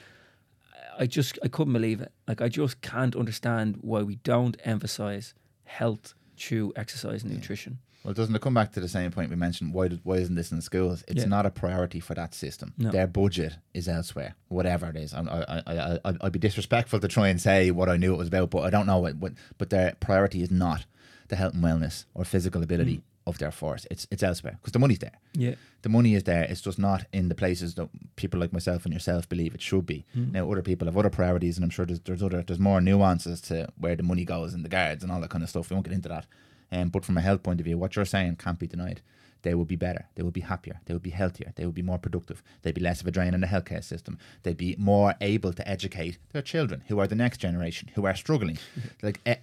I 0.97 1.07
just 1.07 1.41
I 1.43 1.49
couldn't 1.49 1.73
believe 1.73 2.01
it. 2.01 2.13
Like 2.29 2.41
I 2.41 2.49
just 2.49 2.81
can't 2.81 3.17
understand 3.17 3.79
why 3.81 4.03
we 4.03 4.17
don't 4.17 4.57
emphasize 4.65 5.35
health 5.65 6.15
through 6.37 6.73
exercise 6.77 7.25
and 7.25 7.33
nutrition. 7.33 7.79
Well, 8.05 8.13
doesn't 8.13 8.35
it 8.35 8.43
come 8.43 8.55
back 8.55 8.73
to 8.73 8.81
the 8.81 8.89
same 8.89 9.11
point 9.11 9.31
we 9.31 9.37
mentioned? 9.37 9.73
Why, 9.73 9.89
did, 9.89 10.01
why 10.05 10.17
isn't 10.17 10.35
this 10.35 10.53
in 10.53 10.61
schools? 10.61 11.03
It's 11.09 11.23
Yeah. 11.23 11.29
not 11.29 11.47
a 11.47 11.51
priority 11.51 12.01
for 12.01 12.15
that 12.15 12.35
system. 12.35 12.75
No. 12.77 12.91
Their 12.91 13.07
budget 13.07 13.55
is 13.73 13.89
elsewhere, 13.89 14.35
whatever 14.49 14.89
it 14.91 14.97
is. 14.97 15.15
I'm- 15.15 15.29
I, 15.29 15.43
I, 15.43 15.63
I, 15.67 15.99
I, 16.05 16.15
I'd 16.21 16.33
be 16.33 16.39
disrespectful 16.39 17.01
to 17.01 17.09
try 17.09 17.29
and 17.29 17.41
say 17.41 17.71
what 17.71 17.89
I 17.89 17.97
knew 17.97 18.13
it 18.13 18.19
was 18.19 18.29
about, 18.29 18.51
but 18.51 18.61
I 18.61 18.71
don't 18.71 18.87
know 18.87 18.99
what, 18.99 19.17
what. 19.17 19.33
But 19.57 19.71
their 19.71 19.97
priority 20.01 20.43
is 20.43 20.51
not 20.51 20.85
the 21.29 21.37
health 21.37 21.55
and 21.55 21.65
wellness 21.65 22.05
or 22.15 22.25
physical 22.25 22.63
ability 22.63 22.99
mm. 22.99 23.03
of 23.27 23.39
their 23.39 23.51
force. 23.51 23.87
It's 23.91 24.07
it's 24.11 24.23
elsewhere 24.23 24.59
because 24.61 24.73
the 24.73 24.79
money's 24.79 24.99
there. 24.99 25.19
Yeah. 25.33 25.55
the 25.81 25.89
money 25.89 26.15
is 26.15 26.25
there. 26.25 26.45
It's 26.45 26.61
just 26.61 26.79
not 26.79 27.07
in 27.13 27.29
the 27.29 27.35
places 27.35 27.75
that 27.77 27.89
people 28.17 28.39
like 28.39 28.53
myself 28.53 28.85
and 28.85 28.93
yourself 28.93 29.29
believe 29.29 29.55
it 29.55 29.63
should 29.63 29.87
be. 29.87 30.05
Mm. 30.15 30.33
Now, 30.33 30.51
other 30.51 30.63
people 30.63 30.87
have 30.87 30.97
other 30.99 31.11
priorities, 31.11 31.57
and 31.57 31.65
I'm 31.65 31.71
sure 31.71 31.87
there's, 31.87 32.01
there's 32.01 32.23
other 32.23 32.43
there's 32.43 32.59
more 32.59 32.81
nuances 32.83 33.41
to 33.43 33.69
where 33.79 33.97
the 33.97 34.03
money 34.03 34.25
goes 34.27 34.53
in 34.53 34.63
the 34.63 34.69
guards 34.69 35.03
and 35.03 35.11
all 35.11 35.21
that 35.23 35.31
kind 35.31 35.43
of 35.43 35.49
stuff. 35.49 35.71
We 35.71 35.75
won't 35.75 35.87
get 35.87 35.95
into 35.95 36.11
that. 36.11 36.27
Um, 36.75 36.89
but 36.89 37.05
from 37.05 37.17
a 37.17 37.21
health 37.21 37.43
point 37.43 37.61
of 37.61 37.65
view, 37.65 37.79
what 37.79 37.95
you're 37.95 38.05
saying 38.05 38.37
can't 38.37 38.59
be 38.59 38.67
denied. 38.67 39.01
They 39.43 39.55
will 39.55 39.67
be 39.67 39.77
better. 39.77 40.07
They 40.15 40.23
will 40.23 40.31
be 40.31 40.41
happier. 40.41 40.81
They 40.87 40.95
will 40.95 41.01
be 41.01 41.11
healthier. 41.11 41.53
They 41.55 41.65
will 41.65 41.73
be 41.73 41.83
more 41.83 41.99
productive. 41.99 42.43
They'd 42.63 42.75
be 42.75 42.81
less 42.81 43.01
of 43.01 43.07
a 43.07 43.11
drain 43.11 43.35
on 43.35 43.41
the 43.41 43.47
healthcare 43.47 43.85
system. 43.85 44.19
They'd 44.43 44.57
be 44.57 44.75
more 44.79 45.15
able 45.21 45.53
to 45.53 45.69
educate 45.69 46.19
their 46.33 46.43
children, 46.43 46.83
who 46.89 46.99
are 46.99 47.07
the 47.07 47.15
next 47.15 47.39
generation, 47.39 47.91
who 47.95 48.07
are 48.07 48.15
struggling. 48.17 48.59
like 49.03 49.21
eh, 49.27 49.37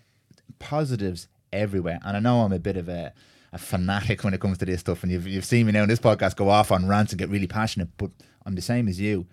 positives 0.59 1.27
everywhere. 1.53 1.99
And 2.03 2.17
I 2.17 2.19
know 2.19 2.41
I'm 2.41 2.51
a 2.51 2.59
bit 2.59 2.77
of 2.77 2.89
a, 2.89 3.13
a 3.53 3.59
fanatic 3.59 4.23
when 4.23 4.33
it 4.33 4.41
comes 4.41 4.57
to 4.57 4.65
this 4.65 4.79
stuff, 4.81 5.03
and 5.03 5.11
you've 5.11 5.27
you've 5.27 5.45
seen 5.45 5.67
me 5.67 5.71
now 5.71 5.83
in 5.83 5.89
this 5.89 5.99
podcast 5.99 6.35
go 6.35 6.49
off 6.49 6.71
on 6.71 6.87
rants 6.87 7.11
and 7.11 7.19
get 7.19 7.29
really 7.29 7.47
passionate. 7.47 7.89
But 7.97 8.11
I'm 8.45 8.55
the 8.55 8.61
same 8.61 8.87
as 8.87 8.99
you. 8.99 9.27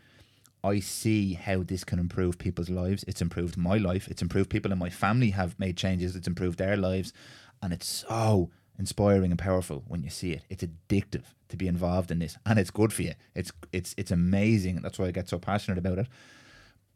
I 0.64 0.80
see 0.80 1.34
how 1.34 1.62
this 1.62 1.84
can 1.84 1.98
improve 1.98 2.36
people's 2.36 2.68
lives. 2.68 3.04
It's 3.06 3.22
improved 3.22 3.56
my 3.56 3.78
life. 3.78 4.08
It's 4.08 4.22
improved 4.22 4.50
people 4.50 4.72
in 4.72 4.78
my 4.78 4.90
family 4.90 5.30
have 5.30 5.58
made 5.58 5.76
changes. 5.76 6.16
It's 6.16 6.26
improved 6.26 6.58
their 6.58 6.76
lives, 6.76 7.12
and 7.62 7.72
it's 7.72 7.86
so 7.86 8.50
inspiring 8.78 9.30
and 9.30 9.38
powerful 9.38 9.82
when 9.88 10.02
you 10.02 10.10
see 10.10 10.32
it. 10.32 10.42
It's 10.48 10.64
addictive 10.64 11.24
to 11.48 11.56
be 11.56 11.66
involved 11.66 12.10
in 12.10 12.20
this, 12.20 12.36
and 12.46 12.58
it's 12.58 12.70
good 12.70 12.92
for 12.92 13.02
you. 13.02 13.14
It's 13.34 13.52
it's 13.72 13.94
it's 13.96 14.10
amazing. 14.10 14.80
That's 14.82 14.98
why 14.98 15.06
I 15.06 15.10
get 15.10 15.28
so 15.28 15.38
passionate 15.38 15.78
about 15.78 15.98
it. 15.98 16.06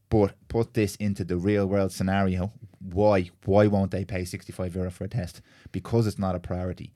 But 0.08 0.34
put 0.48 0.74
this 0.74 0.94
into 0.96 1.24
the 1.24 1.38
real 1.38 1.66
world 1.66 1.92
scenario. 1.92 2.52
Why? 2.80 3.30
Why 3.44 3.66
won't 3.66 3.90
they 3.90 4.04
pay 4.04 4.24
65 4.24 4.76
euro 4.76 4.90
for 4.90 5.04
a 5.04 5.08
test? 5.08 5.40
Because 5.72 6.06
it's 6.06 6.18
not 6.18 6.34
a 6.34 6.40
priority. 6.40 6.92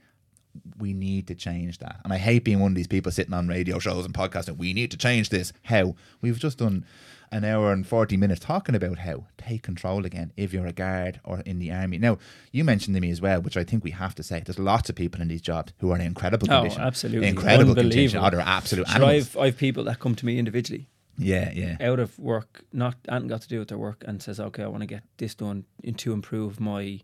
We 0.78 0.92
need 0.92 1.26
to 1.28 1.34
change 1.34 1.78
that. 1.78 2.00
And 2.04 2.12
I 2.12 2.18
hate 2.18 2.44
being 2.44 2.60
one 2.60 2.72
of 2.72 2.76
these 2.76 2.86
people 2.86 3.12
sitting 3.12 3.34
on 3.34 3.48
radio 3.48 3.78
shows 3.78 4.04
and 4.04 4.14
podcasting. 4.14 4.56
We 4.58 4.72
need 4.72 4.90
to 4.90 4.96
change 4.96 5.30
this. 5.30 5.52
How? 5.64 5.94
We've 6.20 6.38
just 6.38 6.58
done 6.58 6.84
an 7.30 7.44
hour 7.44 7.72
and 7.72 7.86
40 7.86 8.16
minutes 8.16 8.40
talking 8.40 8.74
about 8.74 8.98
how 8.98 9.26
take 9.38 9.62
control 9.62 10.04
again 10.06 10.32
if 10.36 10.52
you're 10.52 10.66
a 10.66 10.72
guard 10.72 11.20
or 11.24 11.40
in 11.40 11.58
the 11.58 11.70
army. 11.72 11.98
Now, 11.98 12.18
you 12.52 12.64
mentioned 12.64 12.94
to 12.94 13.00
me 13.00 13.10
as 13.10 13.20
well, 13.20 13.40
which 13.40 13.56
I 13.56 13.64
think 13.64 13.84
we 13.84 13.90
have 13.92 14.14
to 14.16 14.22
say, 14.22 14.42
there's 14.44 14.58
lots 14.58 14.88
of 14.88 14.96
people 14.96 15.20
in 15.20 15.28
these 15.28 15.42
jobs 15.42 15.72
who 15.78 15.90
are 15.92 15.96
in 15.96 16.02
incredible 16.02 16.46
oh, 16.50 16.60
condition. 16.60 16.82
Oh, 16.82 16.86
absolutely. 16.86 17.28
Incredible 17.28 17.74
condition. 17.74 18.20
Oh, 18.22 18.30
they're 18.30 18.40
absolute 18.40 18.86
Sure, 18.88 18.96
animals. 18.96 19.36
I've, 19.36 19.42
I've 19.42 19.56
people 19.56 19.84
that 19.84 19.98
come 20.00 20.14
to 20.14 20.26
me 20.26 20.38
individually 20.38 20.88
Yeah, 21.18 21.50
yeah. 21.54 21.76
out 21.80 21.98
of 21.98 22.18
work, 22.18 22.64
not 22.72 22.96
hadn't 23.08 23.28
got 23.28 23.42
to 23.42 23.48
do 23.48 23.58
with 23.58 23.68
their 23.68 23.78
work, 23.78 24.04
and 24.06 24.22
says, 24.22 24.38
"Okay, 24.38 24.62
I 24.62 24.66
want 24.66 24.82
to 24.82 24.86
get 24.86 25.02
this 25.16 25.34
done 25.34 25.64
in, 25.82 25.94
to 25.94 26.12
improve 26.12 26.60
my 26.60 27.00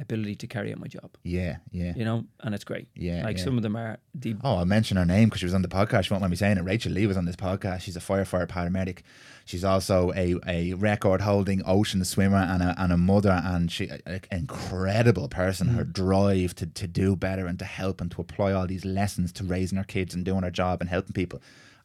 ability 0.00 0.34
to 0.36 0.46
carry 0.46 0.72
out 0.72 0.78
my 0.78 0.86
job." 0.86 1.10
Yeah, 1.22 1.56
yeah. 1.70 1.92
You 1.94 2.04
know, 2.04 2.24
and 2.40 2.54
it's 2.54 2.64
great. 2.64 2.88
Yeah, 2.94 3.24
like 3.24 3.38
yeah. 3.38 3.44
some 3.44 3.56
of 3.56 3.62
them 3.62 3.76
are 3.76 3.98
the 4.14 4.36
Oh, 4.42 4.56
I'll 4.56 4.64
mention 4.64 4.96
her 4.96 5.04
name 5.04 5.28
because 5.28 5.40
she 5.40 5.46
was 5.46 5.54
on 5.54 5.62
the 5.62 5.68
podcast. 5.68 6.04
She 6.04 6.12
won't 6.12 6.22
mind 6.22 6.30
me 6.30 6.36
saying 6.36 6.58
it. 6.58 6.64
Rachel 6.64 6.92
Lee 6.92 7.06
was 7.06 7.16
on 7.16 7.24
this 7.24 7.36
podcast. 7.36 7.82
She's 7.82 7.96
a 7.96 8.00
firefighter 8.00 8.46
paramedic. 8.46 9.00
She's 9.44 9.64
also 9.64 10.12
a, 10.14 10.36
a 10.46 10.74
record 10.74 11.20
holding 11.20 11.62
ocean 11.66 12.04
swimmer 12.04 12.36
and 12.36 12.62
a, 12.62 12.74
and 12.78 12.92
a 12.92 12.96
mother. 12.96 13.42
And 13.44 13.70
she 13.70 13.88
an 13.88 14.20
incredible 14.30 15.28
person. 15.28 15.68
Mm. 15.68 15.74
Her 15.74 15.84
drive 15.84 16.54
to, 16.56 16.66
to 16.66 16.86
do 16.86 17.16
better 17.16 17.46
and 17.46 17.58
to 17.58 17.64
help 17.64 18.00
and 18.00 18.10
to 18.12 18.20
apply 18.20 18.52
all 18.52 18.66
these 18.66 18.84
lessons 18.84 19.32
to 19.32 19.44
raising 19.44 19.78
her 19.78 19.84
kids 19.84 20.14
and 20.14 20.24
doing 20.24 20.42
her 20.42 20.50
job 20.50 20.80
and 20.80 20.88
helping 20.88 21.12
people. 21.12 21.40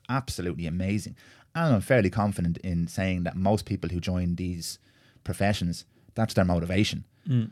Absolutely 0.10 0.68
amazing. 0.68 1.16
And 1.56 1.76
I'm 1.76 1.82
fairly 1.82 2.10
confident 2.10 2.58
in 2.58 2.88
saying 2.88 3.24
that 3.24 3.36
most 3.36 3.66
people 3.66 3.90
who 3.90 4.00
join 4.00 4.36
these 4.36 4.78
professions, 5.24 5.86
that's 6.14 6.34
their 6.34 6.46
motivation 6.46 7.06
mm. 7.28 7.50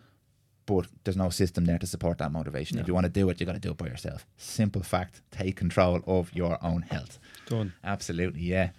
But 0.65 0.87
there's 1.03 1.17
no 1.17 1.29
system 1.29 1.65
there 1.65 1.77
to 1.79 1.87
support 1.87 2.17
that 2.19 2.31
motivation. 2.31 2.77
If 2.79 2.87
you 2.87 2.93
want 2.93 3.05
to 3.05 3.11
do 3.11 3.29
it, 3.29 3.39
you 3.39 3.45
got 3.45 3.53
to 3.53 3.59
do 3.59 3.71
it 3.71 3.77
by 3.77 3.87
yourself. 3.87 4.25
Simple 4.37 4.83
fact: 4.83 5.21
take 5.31 5.55
control 5.55 6.01
of 6.07 6.33
your 6.33 6.57
own 6.63 6.83
health. 6.83 7.19
done. 7.47 7.73
Absolutely, 7.83 8.41
yeah. 8.41 8.69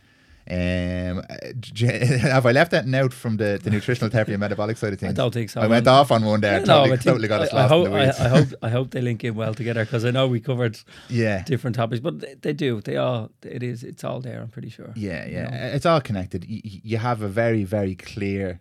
Um, 0.47 1.23
have 2.20 2.44
I 2.44 2.52
left 2.52 2.70
that 2.73 2.86
note 2.86 3.15
from 3.15 3.39
the, 3.39 3.59
the 3.62 3.70
nutritional 3.70 4.11
therapy 4.11 4.32
and 4.32 4.40
metabolic 4.40 4.77
side 4.77 4.93
of 4.93 4.98
things? 4.98 5.12
I 5.12 5.15
don't 5.15 5.32
think 5.32 5.48
so. 5.48 5.62
I 5.62 5.66
went 5.66 5.86
off 5.86 6.11
on 6.11 6.23
one 6.23 6.43
there. 6.43 6.61
No, 6.61 6.66
totally, 6.66 6.85
I 6.85 6.89
think- 6.97 7.02
totally 7.02 7.28
got 7.28 7.40
us 7.43 7.52
I, 7.55 7.65
I 7.65 7.66
hope, 7.66 7.89
I. 7.89 8.09
I 8.09 8.28
hope 8.28 8.48
I 8.62 8.69
hope 8.69 8.90
they 8.90 9.01
link 9.01 9.24
in 9.24 9.35
well 9.35 9.55
together 9.55 9.85
because 9.85 10.05
I 10.05 10.11
know 10.11 10.27
we 10.28 10.40
covered 10.40 10.78
yeah, 11.09 11.43
different 11.44 11.77
topics, 11.77 12.01
but 12.01 12.20
they, 12.20 12.35
they 12.35 12.52
do. 12.52 12.82
They 12.82 12.97
all 12.98 13.31
it 13.43 13.62
is. 13.62 13.82
It's 13.82 14.05
all 14.05 14.20
there. 14.20 14.40
I'm 14.43 14.48
pretty 14.48 14.69
sure. 14.69 14.93
yeah, 14.97 15.27
you 15.27 15.32
yeah. 15.32 15.48
know. 15.48 15.74
It's 15.74 15.86
all 15.86 16.02
connected. 16.02 16.44
You, 16.44 16.61
you 16.62 16.98
have 16.98 17.23
a 17.23 17.28
very, 17.28 17.65
very 17.65 17.94
clear 17.94 18.61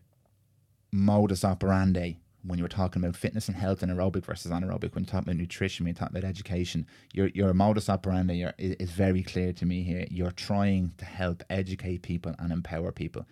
modus 0.93 1.43
operandi 1.43 2.17
when 2.45 2.59
you 2.59 2.63
were 2.63 2.69
talking 2.69 3.01
about 3.03 3.15
fitness 3.15 3.47
and 3.47 3.55
health 3.57 3.83
and 3.83 3.91
aerobic 3.91 4.25
versus 4.25 4.51
anaerobic. 4.51 4.93
When 4.95 5.03
you 5.03 5.09
talk 5.09 5.21
about 5.23 5.35
nutrition, 5.37 5.85
when 5.85 5.91
you 5.93 5.99
talk 5.99 6.09
about 6.09 6.23
education, 6.23 6.85
your 7.13 7.27
your 7.29 7.53
modus 7.53 7.89
operandi 7.89 8.35
your, 8.35 8.53
is, 8.57 8.75
is 8.75 8.91
very 8.91 9.23
clear 9.23 9.53
to 9.53 9.65
me 9.65 9.83
here. 9.83 10.05
You're 10.11 10.31
trying 10.31 10.93
to 10.97 11.05
help 11.05 11.43
educate 11.49 12.01
people 12.01 12.35
and 12.39 12.51
empower 12.51 12.91
people. 12.91 13.25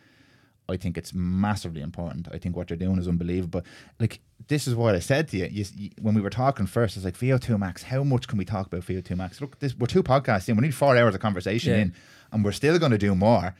I 0.69 0.77
think 0.77 0.97
it's 0.97 1.13
massively 1.13 1.81
important. 1.81 2.29
I 2.31 2.37
think 2.37 2.55
what 2.55 2.69
you're 2.69 2.77
doing 2.77 2.97
is 2.97 3.07
unbelievable. 3.07 3.61
Like 3.99 4.21
this 4.47 4.67
is 4.67 4.75
what 4.75 4.95
I 4.95 4.99
said 4.99 5.27
to 5.29 5.37
you, 5.37 5.47
you, 5.51 5.65
you 5.75 5.89
when 6.01 6.15
we 6.15 6.21
were 6.21 6.29
talking 6.29 6.65
first. 6.65 6.95
It's 6.95 7.03
like 7.03 7.17
VO2 7.17 7.59
max. 7.59 7.83
How 7.83 8.03
much 8.03 8.27
can 8.29 8.37
we 8.37 8.45
talk 8.45 8.67
about 8.67 8.83
VO2 8.85 9.17
max? 9.17 9.41
Look, 9.41 9.59
this 9.59 9.75
we're 9.77 9.87
two 9.87 10.03
podcasts 10.03 10.47
in. 10.47 10.55
We 10.55 10.61
need 10.61 10.75
four 10.75 10.95
hours 10.95 11.13
of 11.13 11.21
conversation 11.21 11.73
Yeah. 11.73 11.81
in, 11.81 11.93
and 12.31 12.45
we're 12.45 12.53
still 12.53 12.79
going 12.79 12.91
to 12.93 12.97
do 12.97 13.13
more. 13.15 13.53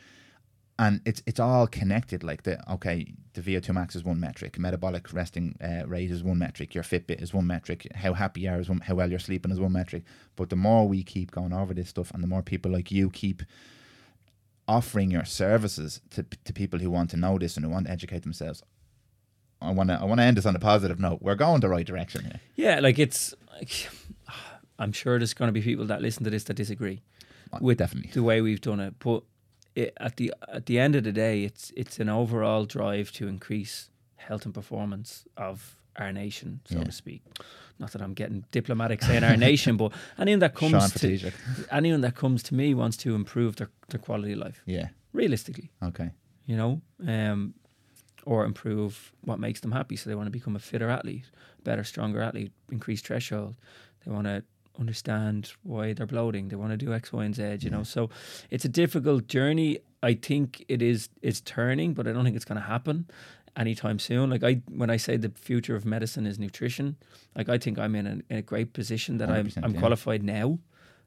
And 0.80 1.02
it's 1.06 1.22
it's 1.28 1.40
all 1.40 1.68
connected. 1.68 2.24
Like 2.24 2.44
the 2.44 2.72
okay, 2.74 3.14
the 3.34 3.42
VO2 3.42 3.74
max 3.74 3.96
is 3.96 4.04
one 4.04 4.20
metric. 4.20 4.58
Metabolic 4.58 5.14
resting 5.14 5.56
uh, 5.64 5.86
rate 5.86 6.10
is 6.10 6.24
one 6.24 6.40
metric. 6.40 6.74
Your 6.74 6.84
Fitbit 6.84 7.22
is 7.22 7.34
one 7.34 7.46
metric. 7.46 7.88
How 7.94 8.14
happy 8.14 8.42
you 8.42 8.50
are 8.50 8.60
is 8.60 8.70
one. 8.70 8.80
How 8.80 8.96
well 8.96 9.10
you're 9.10 9.20
sleeping 9.20 9.52
is 9.52 9.60
one 9.60 9.74
metric. 9.74 10.04
But 10.36 10.50
the 10.50 10.56
more 10.56 10.88
we 10.88 11.04
keep 11.04 11.32
going 11.32 11.54
over 11.54 11.74
this 11.74 11.90
stuff, 11.90 12.12
and 12.12 12.24
the 12.24 12.28
more 12.28 12.42
people 12.42 12.72
like 12.72 12.92
you 12.92 13.10
keep 13.10 13.44
offering 14.68 15.12
your 15.12 15.26
services 15.26 16.02
to, 16.12 16.26
to 16.46 16.54
people 16.54 16.80
who 16.80 16.90
want 16.90 17.10
to 17.12 17.18
know 17.18 17.38
this 17.38 17.58
and 17.58 17.66
who 17.66 17.72
want 17.72 17.86
to 17.88 17.92
educate 17.92 18.24
themselves. 18.24 18.64
I 19.62 19.72
want 19.72 19.90
to 19.90 20.00
I 20.02 20.06
want 20.06 20.20
to 20.20 20.24
end 20.24 20.38
this 20.38 20.46
on 20.46 20.56
a 20.56 20.60
positive 20.60 21.00
note. 21.00 21.22
We're 21.22 21.36
going 21.36 21.60
the 21.60 21.70
right 21.70 21.86
direction 21.86 22.24
here. 22.24 22.40
Yeah, 22.56 22.80
like 22.80 22.98
it's. 22.98 23.36
Like, 23.54 23.90
I'm 24.80 24.94
sure 24.94 25.20
there's 25.20 25.36
going 25.36 25.50
to 25.50 25.54
be 25.54 25.62
people 25.62 25.86
that 25.86 26.02
listen 26.02 26.24
to 26.24 26.32
this 26.32 26.46
that 26.46 26.56
disagree 26.56 27.04
with 27.60 27.78
Definitely. 27.78 28.12
the 28.14 28.24
way 28.24 28.42
we've 28.42 28.62
done 28.62 28.80
it, 28.80 28.96
but 28.98 29.24
it, 29.76 29.94
at 29.98 30.18
the 30.18 30.34
at 30.48 30.66
the 30.66 30.80
end 30.80 30.96
of 30.96 31.04
the 31.04 31.12
day, 31.12 31.44
it's 31.44 31.72
it's 31.76 32.00
an 32.00 32.10
overall 32.10 32.66
drive 32.66 33.12
to 33.14 33.28
increase 33.28 33.90
health 34.16 34.46
and 34.46 34.54
performance 34.54 35.26
of 35.38 35.76
our 35.98 36.12
nation, 36.14 36.62
so 36.66 36.78
Yeah. 36.80 36.84
to 36.86 36.92
speak. 36.92 37.22
Not 37.80 37.92
that 37.92 38.02
I'm 38.02 38.14
getting 38.14 38.46
diplomatic 38.52 39.02
saying 39.02 39.24
our 39.24 39.36
nation, 39.38 39.78
but 39.78 39.92
anyone 40.20 40.40
that 40.40 40.54
comes 40.56 40.94
to 40.94 41.32
anyone 41.72 42.02
that 42.02 42.16
comes 42.16 42.44
to 42.44 42.56
me 42.56 42.74
wants 42.74 42.98
to 42.98 43.16
improve 43.16 43.56
their, 43.56 43.70
their 43.90 44.00
quality 44.00 44.34
of 44.34 44.40
life, 44.40 44.62
Yeah. 44.66 44.90
realistically, 45.14 45.72
Okay. 45.82 46.12
you 46.46 46.56
know, 46.56 46.82
um, 47.08 47.54
or 48.26 48.46
improve 48.46 49.12
what 49.22 49.40
makes 49.40 49.60
them 49.62 49.72
happy. 49.72 49.96
So 49.96 50.10
they 50.10 50.16
want 50.16 50.28
to 50.28 50.32
become 50.32 50.56
a 50.56 50.60
fitter 50.60 50.90
athlete, 50.90 51.26
better, 51.64 51.84
stronger 51.84 52.22
athlete, 52.22 52.52
increase 52.72 53.02
threshold. 53.02 53.56
They 54.06 54.12
want 54.12 54.28
to 54.28 54.44
understand 54.80 55.54
why 55.64 55.94
they're 55.94 56.06
bloating. 56.06 56.50
They 56.50 56.56
want 56.56 56.72
to 56.72 56.78
do 56.78 56.94
X, 56.94 57.12
Y, 57.14 57.24
and 57.26 57.36
Z. 57.36 57.58
You 57.62 57.70
know, 57.70 57.84
so 57.84 58.10
it's 58.50 58.66
a 58.66 58.70
difficult 58.70 59.28
journey. 59.28 59.80
I 60.04 60.14
think 60.16 60.66
it 60.68 60.82
is. 60.82 61.10
It's 61.22 61.42
turning, 61.42 61.94
but 61.94 62.08
I 62.08 62.12
don't 62.14 62.24
think 62.24 62.36
it's 62.36 62.46
going 62.46 62.60
to 62.62 62.68
happen 62.68 63.08
anytime 63.56 64.00
soon. 64.00 64.30
Like 64.30 64.44
I, 64.44 64.62
when 64.70 64.90
I 64.90 64.98
say 64.98 65.18
the 65.18 65.30
future 65.36 65.76
of 65.76 65.86
medicine 65.86 66.26
is 66.26 66.40
nutrition, 66.40 66.96
like 67.36 67.50
I 67.50 67.58
think 67.58 67.78
I'm 67.78 67.96
in 67.96 68.08
a, 68.08 68.12
in 68.30 68.38
a 68.38 68.42
great 68.42 68.74
position 68.74 69.18
that 69.18 69.30
I'm 69.30 69.50
I'm 69.64 69.74
yeah. 69.74 69.80
qualified 69.80 70.24
now. 70.24 70.60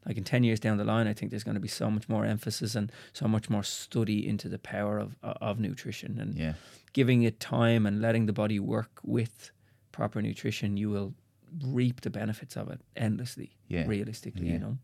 Like 0.07 0.19
in 0.19 0.25
ten 0.25 0.45
years 0.45 0.61
down 0.61 0.77
the 0.77 0.85
line, 0.85 1.07
I 1.07 1.15
think 1.15 1.31
there's 1.31 1.45
going 1.45 1.55
to 1.55 1.61
be 1.61 1.69
so 1.69 1.91
much 1.91 2.09
more 2.11 2.27
emphasis 2.27 2.75
and 2.75 2.93
so 3.15 3.27
much 3.27 3.49
more 3.49 3.63
study 3.63 4.29
into 4.29 4.49
the 4.51 4.59
power 4.59 4.99
of 4.99 5.17
of 5.23 5.59
nutrition 5.59 6.19
and 6.21 6.35
Yeah. 6.35 6.53
giving 6.93 7.23
it 7.23 7.41
time 7.41 7.87
and 7.87 8.03
letting 8.03 8.27
the 8.27 8.33
body 8.35 8.61
work 8.61 9.01
with 9.03 9.51
proper 9.93 10.21
nutrition. 10.21 10.77
You 10.77 10.91
will 10.91 11.15
reap 11.63 12.01
the 12.01 12.11
benefits 12.11 12.57
of 12.57 12.69
it 12.71 12.81
endlessly. 12.97 13.57
Yeah. 13.69 13.87
realistically, 13.87 14.47
Yeah. 14.47 14.53
you 14.55 14.59
know. 14.59 14.79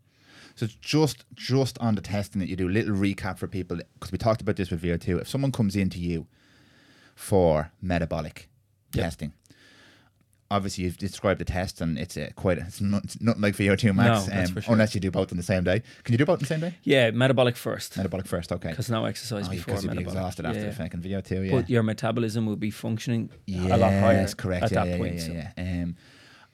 So 0.55 0.67
just 0.81 1.23
just 1.35 1.77
on 1.79 1.95
the 1.95 2.01
testing 2.01 2.39
that 2.39 2.49
you 2.49 2.55
do, 2.55 2.67
little 2.67 2.95
recap 2.95 3.37
for 3.37 3.47
people 3.47 3.77
because 3.93 4.11
we 4.11 4.17
talked 4.17 4.41
about 4.41 4.55
this 4.57 4.69
with 4.71 4.81
VO2. 4.81 5.21
If 5.21 5.29
someone 5.29 5.51
comes 5.51 5.75
into 5.75 5.99
you 5.99 6.27
for 7.15 7.71
metabolic 7.81 8.49
Yep. 8.93 9.03
testing, 9.05 9.33
obviously 10.49 10.83
you've 10.83 10.97
described 10.97 11.39
the 11.39 11.45
test 11.45 11.79
and 11.79 11.97
it's 11.97 12.17
a 12.17 12.31
quite 12.33 12.57
it's, 12.57 12.81
not, 12.81 13.03
it's 13.05 13.21
nothing 13.21 13.41
like 13.41 13.55
VO2 13.55 13.95
max, 13.95 14.27
No, 14.27 14.41
um, 14.41 14.47
sure. 14.61 14.73
unless 14.73 14.93
you 14.93 14.99
do 14.99 15.09
both 15.11 15.31
on 15.31 15.37
the 15.37 15.43
same 15.43 15.63
day. 15.63 15.81
Can 16.03 16.11
you 16.13 16.17
do 16.17 16.25
both 16.25 16.35
on 16.35 16.39
the 16.39 16.45
same 16.47 16.59
day? 16.59 16.75
Yeah, 16.83 17.11
metabolic 17.11 17.55
first 17.55 17.95
Metabolic 17.95 18.25
first, 18.27 18.51
okay. 18.51 18.69
because 18.69 18.89
no 18.89 19.05
exercise 19.05 19.47
Oh, 19.47 19.51
before 19.51 19.75
you'll 19.75 19.81
be 19.83 19.87
metabolic. 19.89 20.07
exhausted 20.17 20.45
after 20.45 20.59
Yeah. 20.59 20.65
the 20.67 20.73
fucking 20.75 21.01
VO2, 21.01 21.41
yeah. 21.45 21.51
But 21.51 21.69
your 21.69 21.83
metabolism 21.83 22.45
will 22.45 22.57
be 22.57 22.71
functioning 22.71 23.29
yes, 23.47 23.71
a 23.71 23.77
lot 23.77 23.93
higher 23.93 24.27
correct. 24.35 24.63
at 24.65 24.71
yeah, 24.71 24.83
that 24.83 24.89
yeah, 24.91 24.97
point. 24.97 25.15
Yeah, 25.15 25.21
so. 25.25 25.31
yeah, 25.33 25.51
yeah. 25.57 25.83
Um, 25.83 25.95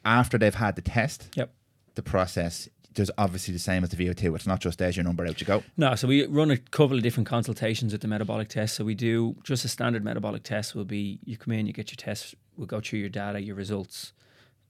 after 0.07 0.37
they've 0.37 0.55
had 0.55 0.75
the 0.75 0.81
test, 0.81 1.29
Yep. 1.35 1.53
the 1.95 2.01
process 2.01 2.69
there's 2.95 3.11
obviously 3.19 3.53
the 3.53 3.59
same 3.59 3.83
as 3.83 3.89
the 3.91 3.95
VO2. 3.95 4.35
It's 4.35 4.47
not 4.47 4.59
just 4.59 4.79
there's 4.79 4.97
your 4.97 5.03
number 5.03 5.23
out 5.23 5.39
you 5.39 5.45
go. 5.45 5.61
No, 5.77 5.93
so 5.93 6.07
we 6.07 6.25
run 6.25 6.49
a 6.49 6.57
couple 6.57 6.97
of 6.97 7.03
different 7.03 7.27
consultations 7.29 7.91
with 7.91 8.01
the 8.01 8.07
metabolic 8.07 8.47
test. 8.49 8.73
So 8.75 8.83
we 8.83 8.95
do 8.95 9.35
just 9.43 9.63
a 9.63 9.67
standard 9.67 10.03
metabolic 10.03 10.41
test 10.41 10.73
will 10.73 10.83
be 10.83 11.19
you 11.23 11.37
come 11.37 11.53
in, 11.53 11.67
you 11.67 11.73
get 11.73 11.91
your 11.91 11.97
test, 11.97 12.33
we'll 12.55 12.65
go 12.65 12.81
through 12.81 12.97
your 12.97 13.09
data, 13.09 13.39
your 13.39 13.55
results, 13.55 14.13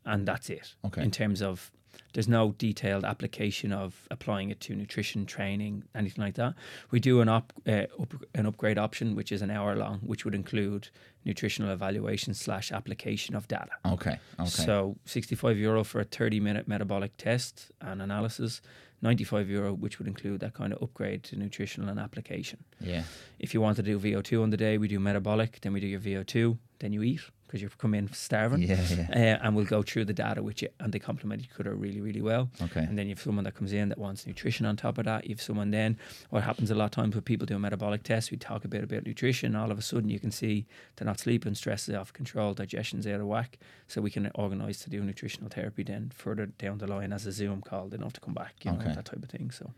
and 0.03 0.27
that's 0.27 0.49
it. 0.49 0.75
Okay. 0.87 1.01
In 1.03 1.09
terms 1.09 1.41
of 1.41 1.71
there's 2.17 2.27
no 2.27 2.55
detailed 2.57 3.05
application 3.05 3.71
of 3.71 4.07
applying 4.09 4.49
it 4.49 4.59
to 4.59 4.73
nutrition 4.73 5.23
training, 5.27 5.83
anything 5.93 6.23
like 6.23 6.33
that. 6.33 6.55
We 6.89 6.99
do 6.99 7.21
an 7.21 7.29
up, 7.29 7.53
uh, 7.67 7.85
up 8.01 8.11
an 8.33 8.47
upgrade 8.47 8.79
option, 8.79 9.13
which 9.13 9.31
is 9.31 9.43
an 9.43 9.51
hour 9.51 9.75
long, 9.75 9.99
which 9.99 10.25
would 10.25 10.33
include 10.33 10.89
nutritional 11.25 11.69
evaluation 11.71 12.33
slash 12.33 12.71
application 12.71 13.35
of 13.35 13.47
data. 13.47 13.69
Okay, 13.85 14.17
okay. 14.39 14.49
So 14.49 14.95
65 15.05 15.59
euro 15.59 15.83
for 15.83 15.99
a 15.99 16.05
30 16.05 16.39
minute 16.39 16.67
metabolic 16.67 17.15
test 17.17 17.71
and 17.81 18.01
analysis, 18.01 18.61
95 19.03 19.47
euro, 19.47 19.71
which 19.75 19.99
would 19.99 20.07
include 20.07 20.39
that 20.39 20.55
kind 20.55 20.73
of 20.73 20.81
upgrade 20.81 21.21
to 21.25 21.35
nutritional 21.35 21.87
and 21.87 21.99
application. 21.99 22.63
yeah, 22.81 23.03
If 23.37 23.53
you 23.53 23.61
want 23.61 23.75
to 23.75 23.83
do 23.83 23.99
VO2 23.99 24.41
on 24.41 24.49
the 24.49 24.57
day, 24.57 24.79
we 24.79 24.87
do 24.87 24.99
metabolic, 24.99 25.61
then 25.61 25.71
we 25.71 25.79
do 25.81 25.85
your 25.85 25.99
VO2, 25.99 26.57
then 26.79 26.93
you 26.93 27.03
eat, 27.03 27.21
because 27.47 27.61
you've 27.61 27.77
come 27.77 27.93
in 27.93 28.11
starving. 28.13 28.61
Yeah, 28.61 28.81
yeah. 28.89 29.07
Uh, 29.39 29.45
and 29.45 29.55
we'll 29.55 29.65
go 29.65 29.81
through 29.81 30.05
the 30.05 30.13
data 30.13 30.43
with 30.43 30.61
you, 30.61 30.67
and 30.81 30.91
they 30.93 30.99
complement 30.99 31.41
each 31.43 31.49
other 31.59 31.73
really, 31.73 32.01
really 32.01 32.21
well. 32.21 32.49
Okay. 32.61 32.81
And 32.81 32.97
then 32.97 33.07
you 33.07 33.15
have 33.15 33.21
someone 33.21 33.45
that 33.45 33.55
comes 33.55 33.71
in 33.73 33.89
that 33.89 33.97
wants 33.97 34.27
nutrition 34.27 34.65
on 34.65 34.75
top 34.75 34.97
of 34.97 35.05
that. 35.05 35.23
You 35.25 35.33
have 35.35 35.41
someone 35.41 35.71
then, 35.71 35.97
what 36.29 36.43
happens 36.43 36.69
a 36.71 36.75
lot 36.75 36.85
of 36.85 36.91
times 36.91 37.15
with 37.15 37.25
people 37.25 37.45
doing 37.47 37.61
metabolic 37.61 38.03
tests, 38.03 38.29
we 38.31 38.37
talk 38.37 38.65
a 38.65 38.67
bit 38.67 38.83
about 38.83 39.05
nutrition. 39.05 39.55
All 39.55 39.71
of 39.71 39.79
a 39.79 39.81
sudden, 39.81 40.09
you 40.09 40.19
can 40.19 40.31
see 40.31 40.65
they're 40.97 41.05
not 41.07 41.19
sleeping, 41.19 41.55
stress 41.55 41.87
is 41.89 41.95
off 41.95 42.11
control, 42.13 42.53
digestion's 42.53 43.07
out 43.07 43.21
of 43.21 43.27
whack. 43.27 43.57
So 43.87 44.01
we 44.01 44.11
can 44.11 44.29
organise 44.35 44.79
to 44.81 44.89
do 44.89 45.01
nutritional 45.01 45.49
therapy 45.49 45.83
then 45.83 46.11
further 46.13 46.47
down 46.47 46.79
the 46.79 46.87
line 46.87 47.13
as 47.13 47.25
a 47.25 47.31
Zoom 47.31 47.61
call. 47.61 47.87
They 47.87 47.97
don't 47.97 48.03
have 48.07 48.13
to 48.13 48.19
come 48.21 48.33
back, 48.33 48.55
you 48.63 48.71
know, 48.71 48.77
Okay. 48.79 48.93
that 48.93 49.05
type 49.05 49.23
of 49.23 49.29
thing. 49.29 49.51
So 49.51 49.71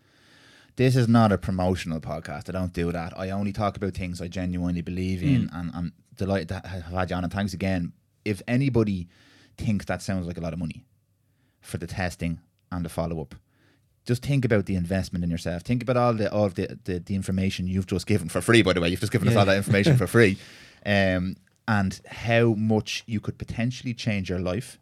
This 0.75 0.95
is 0.95 1.07
not 1.07 1.31
a 1.31 1.37
promotional 1.37 1.99
podcast. 1.99 2.47
I 2.49 2.53
don't 2.53 2.73
do 2.73 2.91
that. 2.91 3.17
I 3.17 3.29
only 3.31 3.51
talk 3.51 3.75
about 3.77 3.93
things 3.93 4.21
I 4.21 4.27
genuinely 4.27 4.81
believe 4.81 5.21
in, 5.21 5.47
Mm. 5.49 5.59
and 5.59 5.71
I'm 5.73 5.93
delighted 6.15 6.47
to 6.49 6.61
have 6.67 6.83
had 6.83 7.09
you 7.09 7.15
on. 7.15 7.23
And 7.23 7.33
thanks 7.33 7.53
again. 7.53 7.93
If 8.25 8.41
anybody 8.47 9.07
thinks 9.57 9.85
that 9.85 10.01
sounds 10.01 10.25
like 10.27 10.37
a 10.37 10.41
lot 10.41 10.53
of 10.53 10.59
money 10.59 10.85
for 11.61 11.77
the 11.77 11.87
testing 11.87 12.39
and 12.71 12.85
the 12.85 12.89
follow 12.89 13.19
up, 13.21 13.35
just 14.05 14.23
think 14.25 14.45
about 14.45 14.65
the 14.65 14.75
investment 14.75 15.23
in 15.23 15.29
yourself. 15.29 15.63
Think 15.63 15.83
about 15.83 15.97
all 15.97 16.13
the 16.13 16.31
all 16.31 16.45
of 16.45 16.55
the, 16.55 16.79
the, 16.85 16.99
the 16.99 17.15
information 17.15 17.67
you've 17.67 17.85
just 17.87 18.07
given 18.07 18.29
for 18.29 18.41
free. 18.41 18.61
By 18.61 18.73
the 18.73 18.81
way, 18.81 18.89
you've 18.89 18.99
just 19.01 19.11
given 19.11 19.27
us 19.27 19.35
all 19.35 19.45
that 19.45 19.57
information 19.57 19.97
for 19.97 20.07
free, 20.07 20.37
um, 20.85 21.35
and 21.67 21.99
how 22.07 22.53
much 22.55 23.03
you 23.05 23.19
could 23.19 23.37
potentially 23.37 23.93
change 23.93 24.29
your 24.29 24.39
life 24.39 24.79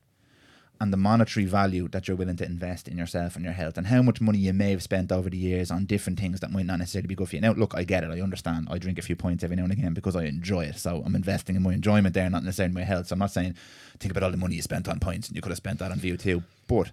and 0.79 0.93
the 0.93 0.97
monetary 0.97 1.45
value 1.45 1.87
that 1.89 2.07
you're 2.07 2.17
willing 2.17 2.35
to 2.37 2.45
invest 2.45 2.87
in 2.87 2.97
yourself 2.97 3.35
and 3.35 3.43
your 3.43 3.53
health, 3.53 3.77
and 3.77 3.87
how 3.87 4.01
much 4.01 4.21
money 4.21 4.37
you 4.37 4.53
may 4.53 4.71
have 4.71 4.83
spent 4.83 5.11
over 5.11 5.29
the 5.29 5.37
years 5.37 5.71
on 5.71 5.85
different 5.85 6.19
things 6.19 6.39
that 6.39 6.51
might 6.51 6.65
not 6.65 6.79
necessarily 6.79 7.07
be 7.07 7.15
good 7.15 7.29
for 7.29 7.35
you. 7.35 7.41
Now, 7.41 7.53
look, 7.53 7.73
I 7.75 7.83
get 7.83 8.03
it, 8.03 8.11
I 8.11 8.21
understand. 8.21 8.67
I 8.69 8.77
drink 8.77 8.99
a 8.99 9.01
few 9.01 9.15
points 9.15 9.43
every 9.43 9.55
now 9.55 9.63
and 9.63 9.71
again 9.71 9.93
because 9.93 10.15
I 10.15 10.25
enjoy 10.25 10.65
it, 10.65 10.77
so 10.77 11.01
I'm 11.05 11.15
investing 11.15 11.55
in 11.55 11.63
my 11.63 11.73
enjoyment 11.73 12.13
there, 12.13 12.29
not 12.29 12.43
necessarily 12.43 12.75
my 12.75 12.83
health. 12.83 13.07
So 13.07 13.13
I'm 13.13 13.19
not 13.19 13.31
saying 13.31 13.55
think 13.99 14.11
about 14.11 14.23
all 14.23 14.31
the 14.31 14.37
money 14.37 14.55
you 14.55 14.61
spent 14.61 14.87
on 14.87 14.99
points 14.99 15.27
and 15.27 15.35
you 15.35 15.41
could 15.41 15.49
have 15.49 15.57
spent 15.57 15.79
that 15.79 15.91
on 15.91 15.99
VO2, 15.99 16.43
but 16.67 16.91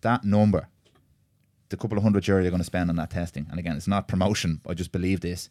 that 0.00 0.24
number, 0.24 0.68
the 1.68 1.76
couple 1.76 1.96
of 1.96 2.02
hundred 2.02 2.26
euro 2.26 2.42
you're 2.42 2.50
going 2.50 2.60
to 2.60 2.64
spend 2.64 2.90
on 2.90 2.96
that 2.96 3.10
testing, 3.10 3.46
and 3.50 3.58
again, 3.58 3.76
it's 3.76 3.88
not 3.88 4.08
promotion. 4.08 4.60
I 4.66 4.74
just 4.74 4.92
believe 4.92 5.20
this 5.20 5.48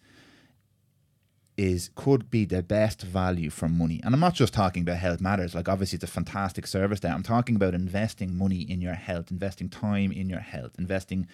is 1.58 1.90
could 1.96 2.30
be 2.30 2.46
the 2.46 2.62
best 2.62 3.02
value 3.02 3.50
for 3.50 3.70
money. 3.70 4.02
And 4.04 4.14
I'm 4.14 4.20
not 4.20 4.34
just 4.34 4.54
talking 4.54 4.84
about 4.84 4.98
health 4.98 5.22
matters. 5.22 5.56
Like 5.56 5.70
obviously 5.70 5.98
it's 5.98 6.04
a 6.04 6.08
fantastic 6.08 6.68
service 6.68 7.00
there. 7.00 7.14
I'm 7.14 7.24
talking 7.24 7.56
about 7.56 7.74
investing 7.74 8.38
money 8.38 8.62
in 8.62 8.82
your 8.82 8.94
health, 8.94 9.32
investing 9.32 9.70
time 9.70 10.12
in 10.12 10.30
your 10.30 10.40
health, 10.40 10.72
investing 10.78 11.28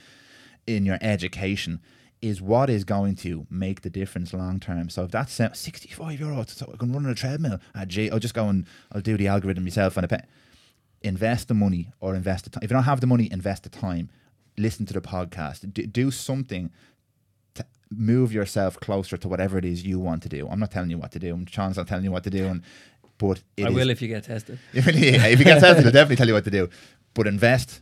in 0.68 0.86
your 0.86 1.00
education 1.02 1.82
is 2.22 2.40
what 2.40 2.70
is 2.70 2.84
going 2.84 3.16
to 3.16 3.48
make 3.50 3.82
the 3.82 3.90
difference 3.90 4.32
long 4.32 4.60
term. 4.60 4.90
So 4.90 5.06
if 5.06 5.12
that's 5.12 5.40
uh, 5.40 5.54
65 5.54 6.20
euro, 6.20 6.46
so 6.48 6.72
I 6.72 6.78
can 6.78 6.94
run 6.94 7.06
on 7.06 7.12
a 7.12 7.16
treadmill. 7.16 7.60
Ah, 7.74 7.86
I'll 8.12 8.20
just 8.20 8.36
go 8.36 8.48
and 8.48 8.68
I'll 8.92 9.02
do 9.02 9.18
the 9.18 9.28
algorithm 9.28 9.64
myself 9.64 9.98
and. 9.98 10.08
Invest 11.04 11.48
the 11.48 11.56
money 11.56 11.92
or 12.00 12.14
invest 12.14 12.44
the 12.44 12.52
time. 12.52 12.62
If 12.64 12.70
you 12.70 12.76
don't 12.76 12.84
have 12.84 13.02
the 13.02 13.08
money, 13.08 13.28
invest 13.32 13.64
the 13.64 13.70
time. 13.70 14.12
Listen 14.56 14.86
to 14.86 14.94
the 14.94 15.02
podcast. 15.02 15.74
Do, 15.74 15.88
do 15.88 16.12
something 16.12 16.70
move 17.92 18.32
yourself 18.34 18.80
closer 18.80 19.18
to 19.18 19.28
whatever 19.28 19.58
it 19.58 19.66
is 19.66 19.86
you 19.86 20.00
want 20.00 20.24
to 20.24 20.30
do. 20.30 20.48
I'm 20.50 20.60
not 20.60 20.72
telling 20.72 20.90
you 20.90 20.98
what 20.98 21.12
to 21.12 21.20
do. 21.20 21.36
Seán's 21.46 21.78
not 21.78 21.88
telling 21.88 22.06
you 22.06 22.12
what 22.12 22.24
to 22.24 22.30
do. 22.30 22.48
And 22.48 22.64
but 23.18 23.44
I 23.60 23.68
is- 23.68 23.76
will 23.76 23.90
if 23.90 24.02
you 24.02 24.08
get 24.08 24.24
tested. 24.24 24.60
if 24.74 25.40
you 25.40 25.46
get 25.46 25.60
tested, 25.60 25.84
he'll 25.84 25.92
definitely 25.92 26.16
tell 26.16 26.28
you 26.28 26.34
what 26.34 26.46
to 26.46 26.52
do. 26.52 26.70
But 27.14 27.28
invest 27.28 27.82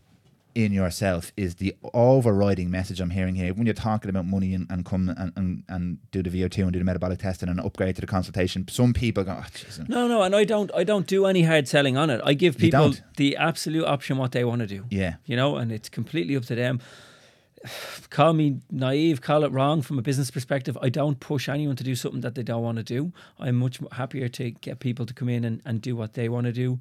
in 0.55 0.73
yourself 0.73 1.31
is 1.37 1.55
the 1.55 1.75
overriding 1.93 2.71
message 2.71 2.99
I'm 2.99 3.11
hearing 3.11 3.35
here. 3.35 3.53
When 3.53 3.65
you're 3.65 3.73
talking 3.73 4.09
about 4.09 4.25
money 4.25 4.53
and, 4.53 4.65
and 4.69 4.83
come 4.83 5.09
and, 5.09 5.31
and, 5.35 5.63
and 5.69 5.97
do 6.11 6.23
the 6.23 6.29
VO2 6.29 6.63
and 6.63 6.73
do 6.73 6.79
the 6.79 6.85
metabolic 6.85 7.19
testing 7.19 7.49
and 7.49 7.59
upgrade 7.59 7.95
to 7.95 8.01
the 8.01 8.07
consultation, 8.07 8.67
some 8.67 8.91
people 8.91 9.23
go, 9.23 9.39
oh. 9.39 9.83
No, 9.87 10.07
no, 10.07 10.23
and 10.23 10.35
I 10.35 10.43
don't. 10.43 10.71
I 10.75 10.83
don't 10.83 11.05
do 11.07 11.25
any 11.27 11.43
hard 11.43 11.67
selling 11.67 11.97
on 11.97 12.09
it. 12.09 12.19
I 12.23 12.33
give 12.33 12.57
people 12.57 12.95
the 13.17 13.37
absolute 13.37 13.85
option 13.85 14.17
what 14.17 14.31
they 14.31 14.43
want 14.43 14.61
to 14.61 14.67
do. 14.67 14.85
Yeah. 14.89 15.15
you 15.25 15.35
know, 15.35 15.57
and 15.57 15.71
it's 15.71 15.87
completely 15.87 16.35
up 16.35 16.45
to 16.45 16.55
them. 16.55 16.81
Call 18.09 18.33
me 18.33 18.59
naive, 18.71 19.21
call 19.21 19.43
it 19.43 19.51
wrong 19.51 19.81
from 19.81 19.99
a 19.99 20.01
business 20.01 20.31
perspective. 20.31 20.77
I 20.81 20.89
don't 20.89 21.19
push 21.19 21.49
anyone 21.49 21.75
to 21.75 21.83
do 21.83 21.93
something 21.95 22.21
that 22.21 22.35
they 22.35 22.43
don't 22.43 22.63
want 22.63 22.77
to 22.77 22.83
do. 22.83 23.11
I'm 23.39 23.57
much 23.57 23.79
happier 23.91 24.27
to 24.29 24.51
get 24.51 24.79
people 24.79 25.05
to 25.05 25.13
come 25.13 25.29
in 25.29 25.43
and, 25.43 25.61
and 25.65 25.81
do 25.81 25.95
what 25.95 26.13
they 26.13 26.29
want 26.29 26.45
to 26.45 26.53
do 26.53 26.79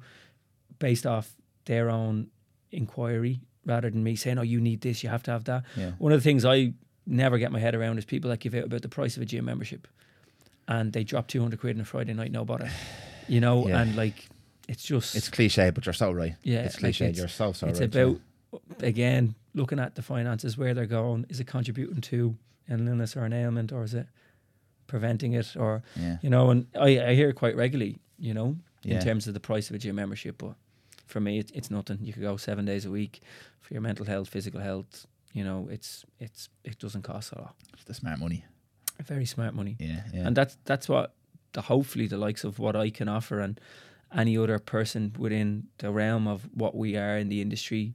based 0.79 1.05
off 1.05 1.35
their 1.65 1.89
own 1.89 2.27
inquiry 2.71 3.41
rather 3.65 3.89
than 3.89 4.03
me 4.03 4.15
saying, 4.15 4.37
oh, 4.37 4.41
you 4.41 4.61
need 4.61 4.81
this, 4.81 5.03
you 5.03 5.09
have 5.09 5.23
to 5.23 5.31
have 5.31 5.43
that. 5.45 5.63
Yeah. 5.75 5.91
One 5.99 6.11
of 6.13 6.19
the 6.19 6.23
things 6.23 6.45
I 6.45 6.73
never 7.05 7.37
get 7.37 7.51
my 7.51 7.59
head 7.59 7.75
around 7.75 7.97
is 7.97 8.05
people 8.05 8.29
that 8.29 8.39
give 8.39 8.53
out 8.55 8.63
about 8.63 8.81
the 8.81 8.89
price 8.89 9.17
of 9.17 9.21
a 9.21 9.25
gym 9.25 9.45
membership 9.45 9.87
and 10.67 10.93
they 10.93 11.03
drop 11.03 11.27
200 11.27 11.59
quid 11.59 11.75
on 11.75 11.81
a 11.81 11.85
Friday 11.85 12.13
night, 12.13 12.31
no 12.31 12.45
bother. 12.45 12.69
You 13.27 13.41
know, 13.41 13.67
Yeah. 13.67 13.81
and 13.81 13.95
like, 13.95 14.27
it's 14.67 14.83
just. 14.83 15.15
It's 15.15 15.29
cliche, 15.29 15.71
but 15.71 15.85
you're 15.85 15.93
so 15.93 16.11
right. 16.11 16.35
Yeah, 16.43 16.59
It's 16.59 16.75
like 16.75 16.81
cliche. 16.95 17.05
it's- 17.05 17.17
you're 17.17 17.27
so, 17.27 17.51
so 17.53 17.67
it's 17.67 17.79
right. 17.79 17.93
about 17.95 18.19
again 18.79 19.35
looking 19.53 19.79
at 19.79 19.95
the 19.95 20.01
finances 20.01 20.57
where 20.57 20.73
they're 20.73 20.85
going 20.85 21.25
is 21.29 21.39
it 21.39 21.47
contributing 21.47 22.01
to 22.01 22.35
an 22.67 22.87
illness 22.87 23.15
or 23.17 23.23
an 23.25 23.33
ailment 23.33 23.71
or 23.71 23.83
is 23.83 23.93
it 23.93 24.07
preventing 24.87 25.33
it 25.33 25.55
or 25.55 25.83
Yeah. 25.95 26.17
you 26.21 26.29
know 26.29 26.49
and 26.49 26.67
i, 26.79 26.99
I 27.09 27.15
hear 27.15 27.29
it 27.29 27.35
quite 27.35 27.55
regularly 27.55 27.97
you 28.17 28.33
know 28.33 28.55
Yeah. 28.83 28.95
in 28.97 29.03
terms 29.03 29.27
of 29.27 29.33
the 29.33 29.39
price 29.39 29.69
of 29.69 29.75
a 29.75 29.79
gym 29.79 29.95
membership 29.95 30.37
but 30.37 30.55
for 31.07 31.19
me 31.19 31.39
it, 31.39 31.51
it's 31.53 31.69
nothing 31.71 31.97
you 32.01 32.13
could 32.13 32.23
go 32.23 32.37
seven 32.37 32.65
days 32.65 32.85
a 32.85 32.91
week 32.91 33.21
for 33.61 33.73
your 33.73 33.81
mental 33.81 34.05
health 34.05 34.29
physical 34.29 34.61
health 34.61 35.05
you 35.33 35.43
know 35.43 35.67
it's 35.71 36.05
it's 36.19 36.49
it 36.63 36.79
doesn't 36.79 37.03
cost 37.03 37.31
a 37.33 37.39
lot 37.41 37.55
It's 37.73 37.83
the 37.85 37.93
smart 37.93 38.19
money. 38.19 38.45
very 39.03 39.25
smart 39.25 39.53
money 39.53 39.75
Yeah. 39.79 40.01
Yeah. 40.13 40.27
and 40.27 40.35
that's 40.35 40.57
that's 40.65 40.87
what 40.89 41.13
the 41.53 41.61
hopefully 41.61 42.07
the 42.07 42.17
likes 42.17 42.43
of 42.43 42.59
what 42.59 42.75
I 42.75 42.89
can 42.91 43.07
offer 43.09 43.39
and 43.39 43.59
any 44.15 44.37
other 44.37 44.59
person 44.59 45.13
within 45.17 45.67
the 45.77 45.91
realm 45.91 46.27
of 46.27 46.47
what 46.53 46.73
we 46.75 46.95
are 46.97 47.17
in 47.17 47.29
the 47.29 47.41
industry, 47.41 47.93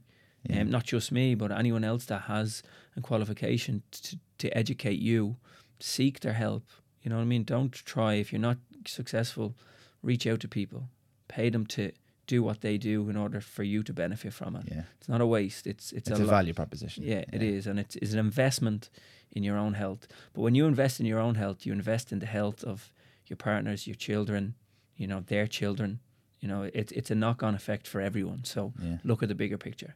Yeah. 0.49 0.61
um, 0.61 0.69
not 0.69 0.83
just 0.83 1.11
me, 1.11 1.35
but 1.35 1.51
anyone 1.51 1.83
else 1.83 2.05
that 2.05 2.23
has 2.23 2.63
a 2.97 3.01
qualification 3.01 3.83
to, 3.91 4.17
to 4.39 4.57
educate 4.57 4.99
you, 4.99 5.37
seek 5.79 6.19
their 6.19 6.33
help. 6.33 6.63
You 7.01 7.09
know 7.09 7.17
what 7.17 7.23
I 7.23 7.25
mean? 7.25 7.43
Don't 7.43 7.71
try 7.71 8.15
if 8.15 8.31
you're 8.31 8.41
not 8.41 8.57
successful, 8.87 9.55
reach 10.01 10.25
out 10.27 10.39
to 10.41 10.47
people, 10.47 10.89
pay 11.27 11.49
them 11.49 11.65
to 11.67 11.91
do 12.27 12.41
what 12.41 12.61
they 12.61 12.77
do 12.77 13.07
in 13.09 13.15
order 13.15 13.39
for 13.39 13.63
you 13.63 13.83
to 13.83 13.93
benefit 13.93 14.33
from 14.33 14.55
it. 14.55 14.63
yeah. 14.71 14.83
It's 14.99 15.07
not 15.09 15.21
a 15.21 15.25
waste. 15.27 15.67
It's 15.67 15.91
it's, 15.91 16.09
It's 16.09 16.19
a, 16.19 16.23
a 16.23 16.25
value 16.25 16.53
proposition. 16.53 17.03
yeah, 17.03 17.23
it 17.31 17.43
is, 17.43 17.67
and 17.67 17.79
it's, 17.79 17.95
it's 17.97 18.13
an 18.13 18.19
investment 18.19 18.89
in 19.31 19.43
your 19.43 19.57
own 19.57 19.73
health. 19.75 20.07
But 20.33 20.41
when 20.41 20.55
you 20.55 20.65
invest 20.65 20.99
in 20.99 21.05
your 21.05 21.19
own 21.19 21.35
health, 21.35 21.65
you 21.65 21.73
invest 21.73 22.11
in 22.11 22.19
the 22.19 22.25
health 22.25 22.63
of 22.63 22.91
your 23.27 23.37
partners, 23.37 23.85
your 23.85 23.95
children, 23.95 24.55
you 24.97 25.05
know, 25.07 25.19
their 25.27 25.45
children. 25.47 25.99
You 26.39 26.47
know, 26.47 26.63
it's 26.73 26.91
it's 26.91 27.11
a 27.11 27.15
knock 27.15 27.43
on 27.43 27.53
effect 27.55 27.87
for 27.87 28.01
everyone. 28.01 28.43
So 28.43 28.73
Yeah. 28.81 28.97
look 29.03 29.21
at 29.23 29.29
the 29.29 29.35
bigger 29.35 29.57
picture. 29.57 29.95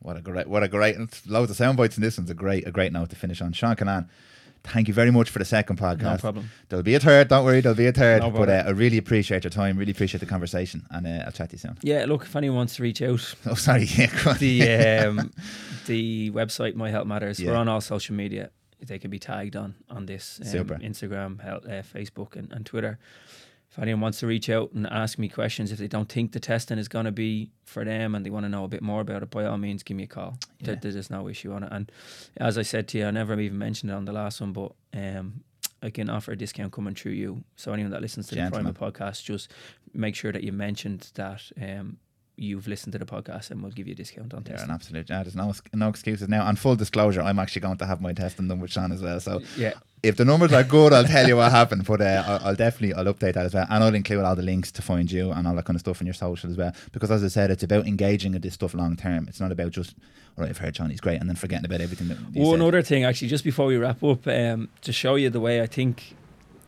What 0.00 0.16
a 0.16 0.20
great, 0.20 0.46
what 0.46 0.62
a 0.62 0.68
great, 0.68 0.96
and 0.96 1.08
loads 1.26 1.50
of 1.50 1.56
sound 1.56 1.76
bites 1.76 1.96
in 1.96 2.02
this 2.02 2.16
one's 2.18 2.30
a 2.30 2.34
great, 2.34 2.66
a 2.66 2.70
great 2.70 2.92
note 2.92 3.10
to 3.10 3.16
finish 3.16 3.40
on. 3.40 3.52
Seán 3.52 3.76
Kinane, 3.76 4.08
thank 4.62 4.88
you 4.88 4.94
very 4.94 5.10
much 5.10 5.30
for 5.30 5.38
the 5.38 5.44
second 5.44 5.78
podcast. 5.78 6.02
No 6.02 6.16
problem. 6.18 6.50
There'll 6.68 6.82
be 6.82 6.94
a 6.94 7.00
third, 7.00 7.28
don't 7.28 7.44
worry, 7.44 7.60
there'll 7.60 7.76
be 7.76 7.86
a 7.86 7.92
third. 7.92 8.22
No 8.22 8.30
but 8.30 8.48
uh, 8.48 8.64
I 8.66 8.70
really 8.70 8.98
appreciate 8.98 9.42
your 9.44 9.50
time, 9.50 9.76
really 9.76 9.92
appreciate 9.92 10.20
the 10.20 10.26
conversation, 10.26 10.86
and 10.90 11.06
uh, 11.06 11.24
I'll 11.24 11.32
chat 11.32 11.50
to 11.50 11.54
you 11.54 11.58
soon. 11.58 11.78
Yeah, 11.82 12.04
look, 12.06 12.22
if 12.22 12.36
anyone 12.36 12.58
wants 12.58 12.76
to 12.76 12.82
reach 12.82 13.02
out, 13.02 13.34
Oh, 13.46 13.54
sorry, 13.54 13.84
yeah, 13.84 14.10
go 14.22 14.34
the 14.34 14.62
um, 15.08 15.32
the 15.86 16.30
website 16.30 16.74
My 16.74 16.90
Health 16.90 17.06
Matters. 17.06 17.40
We're 17.42 17.54
on 17.56 17.68
all 17.68 17.80
social 17.80 18.14
media. 18.14 18.50
They 18.80 18.98
can 18.98 19.10
be 19.10 19.18
tagged 19.18 19.56
on 19.56 19.74
on 19.88 20.06
this 20.06 20.38
um, 20.42 20.46
Super. 20.48 20.74
Instagram, 20.76 21.40
hel- 21.40 21.62
uh, 21.66 21.82
Facebook, 21.82 22.36
and, 22.36 22.52
and 22.52 22.64
Twitter. 22.66 22.98
If 23.76 23.82
anyone 23.82 24.00
wants 24.00 24.20
to 24.20 24.26
reach 24.26 24.48
out 24.48 24.72
and 24.72 24.86
ask 24.86 25.18
me 25.18 25.28
questions, 25.28 25.70
if 25.70 25.78
they 25.78 25.86
don't 25.86 26.08
think 26.08 26.32
the 26.32 26.40
testing 26.40 26.78
is 26.78 26.88
going 26.88 27.04
to 27.04 27.12
be 27.12 27.50
for 27.66 27.84
them 27.84 28.14
and 28.14 28.24
they 28.24 28.30
want 28.30 28.44
to 28.44 28.48
know 28.48 28.64
a 28.64 28.68
bit 28.68 28.80
more 28.80 29.02
about 29.02 29.22
it, 29.22 29.30
by 29.30 29.44
all 29.44 29.58
means, 29.58 29.82
give 29.82 29.98
me 29.98 30.04
a 30.04 30.06
call. 30.06 30.38
There- 30.62 30.74
Yeah. 30.82 30.90
There's 30.90 31.10
no 31.10 31.28
issue 31.28 31.52
on 31.52 31.62
it. 31.62 31.68
And 31.72 31.92
as 32.38 32.56
I 32.56 32.62
said 32.62 32.88
to 32.88 32.98
you, 32.98 33.04
I 33.06 33.10
never 33.10 33.38
even 33.38 33.58
mentioned 33.58 33.90
it 33.90 33.94
on 33.94 34.06
the 34.06 34.12
last 34.12 34.40
one, 34.40 34.52
but 34.54 34.72
um, 34.94 35.42
I 35.82 35.90
can 35.90 36.08
offer 36.08 36.32
a 36.32 36.36
discount 36.36 36.72
coming 36.72 36.94
through 36.94 37.12
you. 37.12 37.44
So 37.56 37.72
anyone 37.74 37.90
that 37.92 38.00
listens 38.00 38.28
to 38.28 38.34
Gentlemen. 38.34 38.72
the 38.72 38.72
Prymal 38.72 38.92
podcast, 38.92 39.24
just 39.24 39.52
make 39.92 40.14
sure 40.14 40.32
that 40.32 40.42
you 40.42 40.52
mentioned 40.52 41.10
that 41.14 41.42
um, 41.60 41.98
you've 42.36 42.68
listened 42.68 42.92
to 42.92 42.98
the 42.98 43.06
podcast, 43.06 43.50
and 43.50 43.62
we'll 43.62 43.72
give 43.72 43.86
you 43.86 43.92
a 43.92 43.96
discount 43.96 44.34
on 44.34 44.44
Yeah, 44.48 44.62
an 44.62 44.70
absolute. 44.70 45.08
Yeah, 45.08 45.22
there's 45.22 45.34
no 45.36 45.52
no 45.72 45.88
excuses 45.88 46.28
now. 46.28 46.46
And 46.46 46.58
full 46.58 46.76
disclosure, 46.76 47.22
I'm 47.22 47.38
actually 47.38 47.62
going 47.62 47.78
to 47.78 47.86
have 47.86 48.00
my 48.00 48.12
testing 48.12 48.48
done 48.48 48.60
with 48.60 48.70
Seán 48.70 48.92
as 48.92 49.02
well. 49.02 49.20
So 49.20 49.40
Yeah, 49.56 49.72
if 50.02 50.16
the 50.16 50.24
numbers 50.24 50.52
are 50.52 50.62
good, 50.62 50.92
I'll 50.92 51.04
tell 51.04 51.26
you 51.26 51.36
what 51.36 51.50
happened. 51.50 51.84
But 51.86 52.00
uh, 52.02 52.22
I'll, 52.26 52.48
I'll 52.48 52.54
definitely 52.54 52.94
I'll 52.94 53.12
update 53.12 53.34
that 53.34 53.46
as 53.46 53.54
well, 53.54 53.66
and 53.70 53.82
I'll 53.82 53.94
include 53.94 54.24
all 54.24 54.36
the 54.36 54.42
links 54.42 54.70
to 54.72 54.82
find 54.82 55.10
you 55.10 55.32
and 55.32 55.46
all 55.48 55.54
that 55.54 55.64
kind 55.64 55.76
of 55.76 55.80
stuff 55.80 56.00
in 56.00 56.06
your 56.06 56.14
social 56.14 56.50
as 56.50 56.56
well. 56.56 56.72
Because 56.92 57.10
as 57.10 57.24
I 57.24 57.28
said, 57.28 57.50
it's 57.50 57.62
about 57.62 57.86
engaging 57.86 58.34
in 58.34 58.40
this 58.42 58.54
stuff 58.54 58.74
long 58.74 58.96
term. 58.96 59.26
It's 59.28 59.40
not 59.40 59.50
about 59.52 59.72
just 59.72 59.94
all 60.36 60.42
right. 60.44 60.50
I've 60.50 60.58
heard 60.58 60.74
Johnny's 60.74 61.00
great, 61.00 61.20
and 61.20 61.28
then 61.30 61.36
forgetting 61.36 61.64
about 61.64 61.80
everything 61.80 62.08
that 62.08 62.18
One 62.34 62.58
said. 62.58 62.66
other 62.68 62.82
thing, 62.82 63.04
actually, 63.04 63.28
just 63.28 63.44
before 63.44 63.66
we 63.66 63.76
wrap 63.78 64.02
up, 64.02 64.26
um, 64.26 64.68
to 64.82 64.92
show 64.92 65.14
you 65.14 65.30
the 65.30 65.40
way 65.40 65.62
I 65.62 65.66
think 65.66 66.14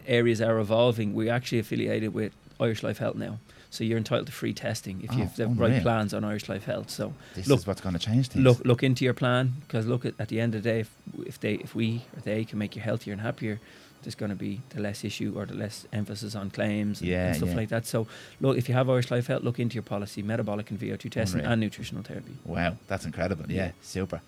areas 0.06 0.40
are 0.40 0.58
evolving, 0.58 1.12
we're 1.12 1.30
actually 1.32 1.58
affiliated 1.58 2.14
with 2.14 2.32
Irish 2.58 2.82
Life 2.82 2.96
Health 2.98 3.16
now. 3.16 3.38
So 3.70 3.84
you're 3.84 3.98
entitled 3.98 4.26
to 4.26 4.32
free 4.32 4.54
testing 4.54 5.02
if 5.02 5.10
Oh, 5.12 5.16
you 5.16 5.22
have 5.24 5.36
the 5.36 5.44
unreal. 5.44 5.70
right 5.70 5.82
plans 5.82 6.14
on 6.14 6.24
Irish 6.24 6.48
Life 6.48 6.64
Health. 6.64 6.88
So 6.90 7.12
This 7.34 7.46
look- 7.46 7.60
is 7.60 7.66
what's 7.66 7.80
going 7.82 7.92
to 7.94 7.98
change 7.98 8.28
things. 8.28 8.42
look 8.44 8.64
look 8.64 8.82
into 8.82 9.04
your 9.04 9.14
plan 9.14 9.52
because 9.60 9.86
look 9.86 10.04
at, 10.06 10.14
at 10.18 10.28
the 10.28 10.40
end 10.40 10.54
of 10.54 10.62
the 10.62 10.70
day, 10.70 10.80
if, 10.80 10.90
if 11.26 11.38
they 11.40 11.54
if 11.54 11.74
we 11.74 12.02
or 12.16 12.20
they 12.22 12.44
can 12.44 12.58
make 12.58 12.74
you 12.76 12.80
healthier 12.82 13.12
and 13.12 13.20
happier, 13.22 13.60
there's 14.02 14.14
going 14.14 14.30
to 14.30 14.36
be 14.36 14.60
the 14.70 14.80
less 14.80 15.04
issue 15.04 15.34
or 15.36 15.44
the 15.44 15.54
less 15.54 15.84
emphasis 15.92 16.34
on 16.34 16.50
claims 16.50 17.00
and, 17.00 17.10
Yeah, 17.10 17.26
and 17.26 17.36
stuff 17.36 17.50
yeah. 17.50 17.56
like 17.56 17.68
that. 17.68 17.84
So, 17.84 18.06
look, 18.40 18.56
if 18.56 18.68
you 18.68 18.74
have 18.74 18.88
Irish 18.88 19.10
Life 19.10 19.26
Health, 19.26 19.42
look 19.42 19.58
into 19.58 19.74
your 19.74 19.82
policy, 19.82 20.22
metabolic 20.22 20.70
and 20.70 20.78
VO2 20.80 21.10
testing, 21.10 21.40
Unreal. 21.40 21.52
and 21.52 21.60
nutritional 21.60 22.02
therapy. 22.04 22.36
Wow, 22.44 22.76
that's 22.86 23.04
incredible. 23.04 23.44
Yeah, 23.48 23.56
Yeah. 23.66 23.70
super. 23.82 24.20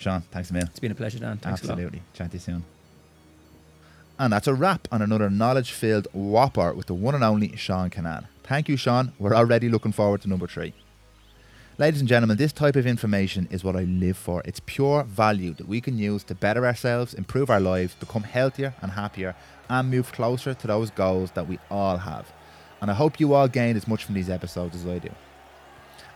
Seán, 0.00 0.22
thanks 0.32 0.48
a 0.50 0.54
million. 0.54 0.68
It's 0.70 0.80
been 0.80 0.90
a 0.90 0.94
pleasure, 0.94 1.18
Dan. 1.18 1.36
Thanks 1.36 1.62
a 1.62 1.66
lot. 1.66 1.72
Absolutely. 1.74 2.00
Chat 2.14 2.30
to 2.30 2.36
you 2.38 2.40
soon. 2.40 2.64
And 4.18 4.32
that's 4.32 4.46
a 4.46 4.54
wrap 4.54 4.88
on 4.90 5.00
another 5.02 5.30
knowledge 5.30 5.70
filled 5.72 6.08
whopper 6.12 6.72
with 6.74 6.86
the 6.86 6.94
one 6.94 7.14
and 7.14 7.22
only 7.24 7.50
Seán 7.50 7.90
Kinane. 7.90 8.24
Thank 8.50 8.68
you, 8.68 8.74
Seán. 8.74 9.12
We're 9.20 9.36
already 9.36 9.68
looking 9.68 9.92
forward 9.92 10.22
to 10.22 10.28
number 10.28 10.48
three. 10.48 10.74
Ladies 11.78 12.00
and 12.00 12.08
gentlemen, 12.08 12.36
this 12.36 12.52
type 12.52 12.74
of 12.74 12.84
information 12.84 13.46
is 13.48 13.62
what 13.62 13.76
I 13.76 13.84
live 13.84 14.16
for. 14.16 14.42
It's 14.44 14.58
pure 14.58 15.04
value 15.04 15.54
that 15.54 15.68
we 15.68 15.80
can 15.80 15.96
use 15.96 16.24
to 16.24 16.34
better 16.34 16.66
ourselves, 16.66 17.14
improve 17.14 17.48
our 17.48 17.60
lives, 17.60 17.94
become 17.94 18.24
healthier 18.24 18.74
and 18.82 18.90
happier, 18.90 19.36
and 19.68 19.88
move 19.88 20.10
closer 20.10 20.52
to 20.52 20.66
those 20.66 20.90
goals 20.90 21.30
that 21.36 21.46
we 21.46 21.60
all 21.70 21.98
have. 21.98 22.32
And 22.80 22.90
I 22.90 22.94
hope 22.94 23.20
you 23.20 23.34
all 23.34 23.46
gained 23.46 23.76
as 23.76 23.86
much 23.86 24.04
from 24.04 24.16
these 24.16 24.28
episodes 24.28 24.74
as 24.74 24.84
I 24.84 24.98
do. 24.98 25.10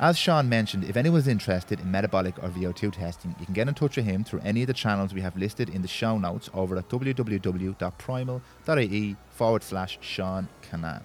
As 0.00 0.16
Seán 0.16 0.48
mentioned, 0.48 0.82
if 0.82 0.96
anyone's 0.96 1.28
interested 1.28 1.78
in 1.78 1.88
metabolic 1.88 2.36
or 2.42 2.48
VO2 2.48 2.94
testing, 2.94 3.36
you 3.38 3.44
can 3.44 3.54
get 3.54 3.68
in 3.68 3.74
touch 3.74 3.96
with 3.96 4.06
him 4.06 4.24
through 4.24 4.40
any 4.40 4.62
of 4.62 4.66
the 4.66 4.74
channels 4.74 5.14
we 5.14 5.20
have 5.20 5.36
listed 5.36 5.68
in 5.68 5.82
the 5.82 5.88
show 5.88 6.18
notes 6.18 6.50
over 6.52 6.76
at 6.76 6.88
www.prymal.ie 6.88 9.16
forward 9.30 9.62
slash 9.62 10.00
Seán 10.02 10.48
Kinane. 10.68 11.02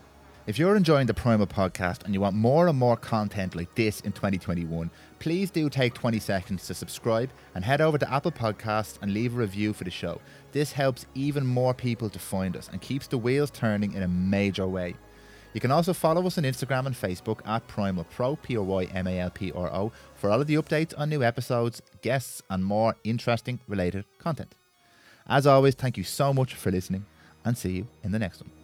If 0.49 0.57
you're 0.57 0.76
enjoying 0.76 1.05
the 1.05 1.13
Prymal 1.13 1.45
podcast 1.45 2.05
and 2.05 2.13
you 2.15 2.21
want 2.21 2.35
more 2.35 2.67
and 2.67 2.76
more 2.76 2.97
content 2.97 3.53
like 3.53 3.76
this 3.76 4.01
in 4.01 4.11
2021, 4.13 4.89
please 5.19 5.51
do 5.51 5.69
take 5.69 5.93
20 5.93 6.17
seconds 6.17 6.65
to 6.65 6.73
subscribe 6.73 7.30
and 7.53 7.63
head 7.63 7.81
over 7.81 7.99
to 7.99 8.11
Apple 8.11 8.31
Podcasts 8.31 8.97
and 9.03 9.13
leave 9.13 9.35
a 9.35 9.38
review 9.38 9.73
for 9.73 9.84
the 9.84 9.91
show. 9.91 10.19
This 10.51 10.71
helps 10.71 11.05
even 11.13 11.45
more 11.45 11.76
people 11.76 12.09
to 12.09 12.17
find 12.17 12.57
us 12.57 12.67
and 12.67 12.81
keeps 12.81 13.05
the 13.05 13.19
wheels 13.19 13.51
turning 13.51 13.93
in 13.93 14.01
a 14.01 14.07
major 14.07 14.65
way. 14.65 14.95
You 15.53 15.61
can 15.61 15.69
also 15.69 15.93
follow 15.93 16.26
us 16.26 16.39
on 16.39 16.45
Instagram 16.45 16.88
and 16.88 16.95
Facebook 16.95 17.47
at 17.47 17.67
Prymal 17.67 18.09
Pro, 18.09 18.35
P 18.35 18.57
O 18.57 18.63
Y 18.63 18.85
M 18.85 19.05
A 19.05 19.19
L 19.19 19.30
P 19.30 19.51
R 19.51 19.71
O, 19.71 19.91
for 20.15 20.31
all 20.31 20.41
of 20.41 20.47
the 20.47 20.55
updates 20.55 20.95
on 20.97 21.09
new 21.09 21.21
episodes, 21.21 21.80
guests, 22.01 22.41
and 22.49 22.65
more 22.65 22.95
interesting 23.03 23.59
related 23.67 24.03
content. 24.17 24.55
As 25.27 25.45
always, 25.45 25.76
thank 25.76 25.95
you 25.95 26.03
so 26.03 26.34
much 26.34 26.55
for 26.55 26.71
listening 26.71 27.05
and 27.45 27.55
see 27.55 27.73
you 27.73 27.88
in 28.03 28.11
the 28.11 28.17
next 28.17 28.41
one. 28.41 28.59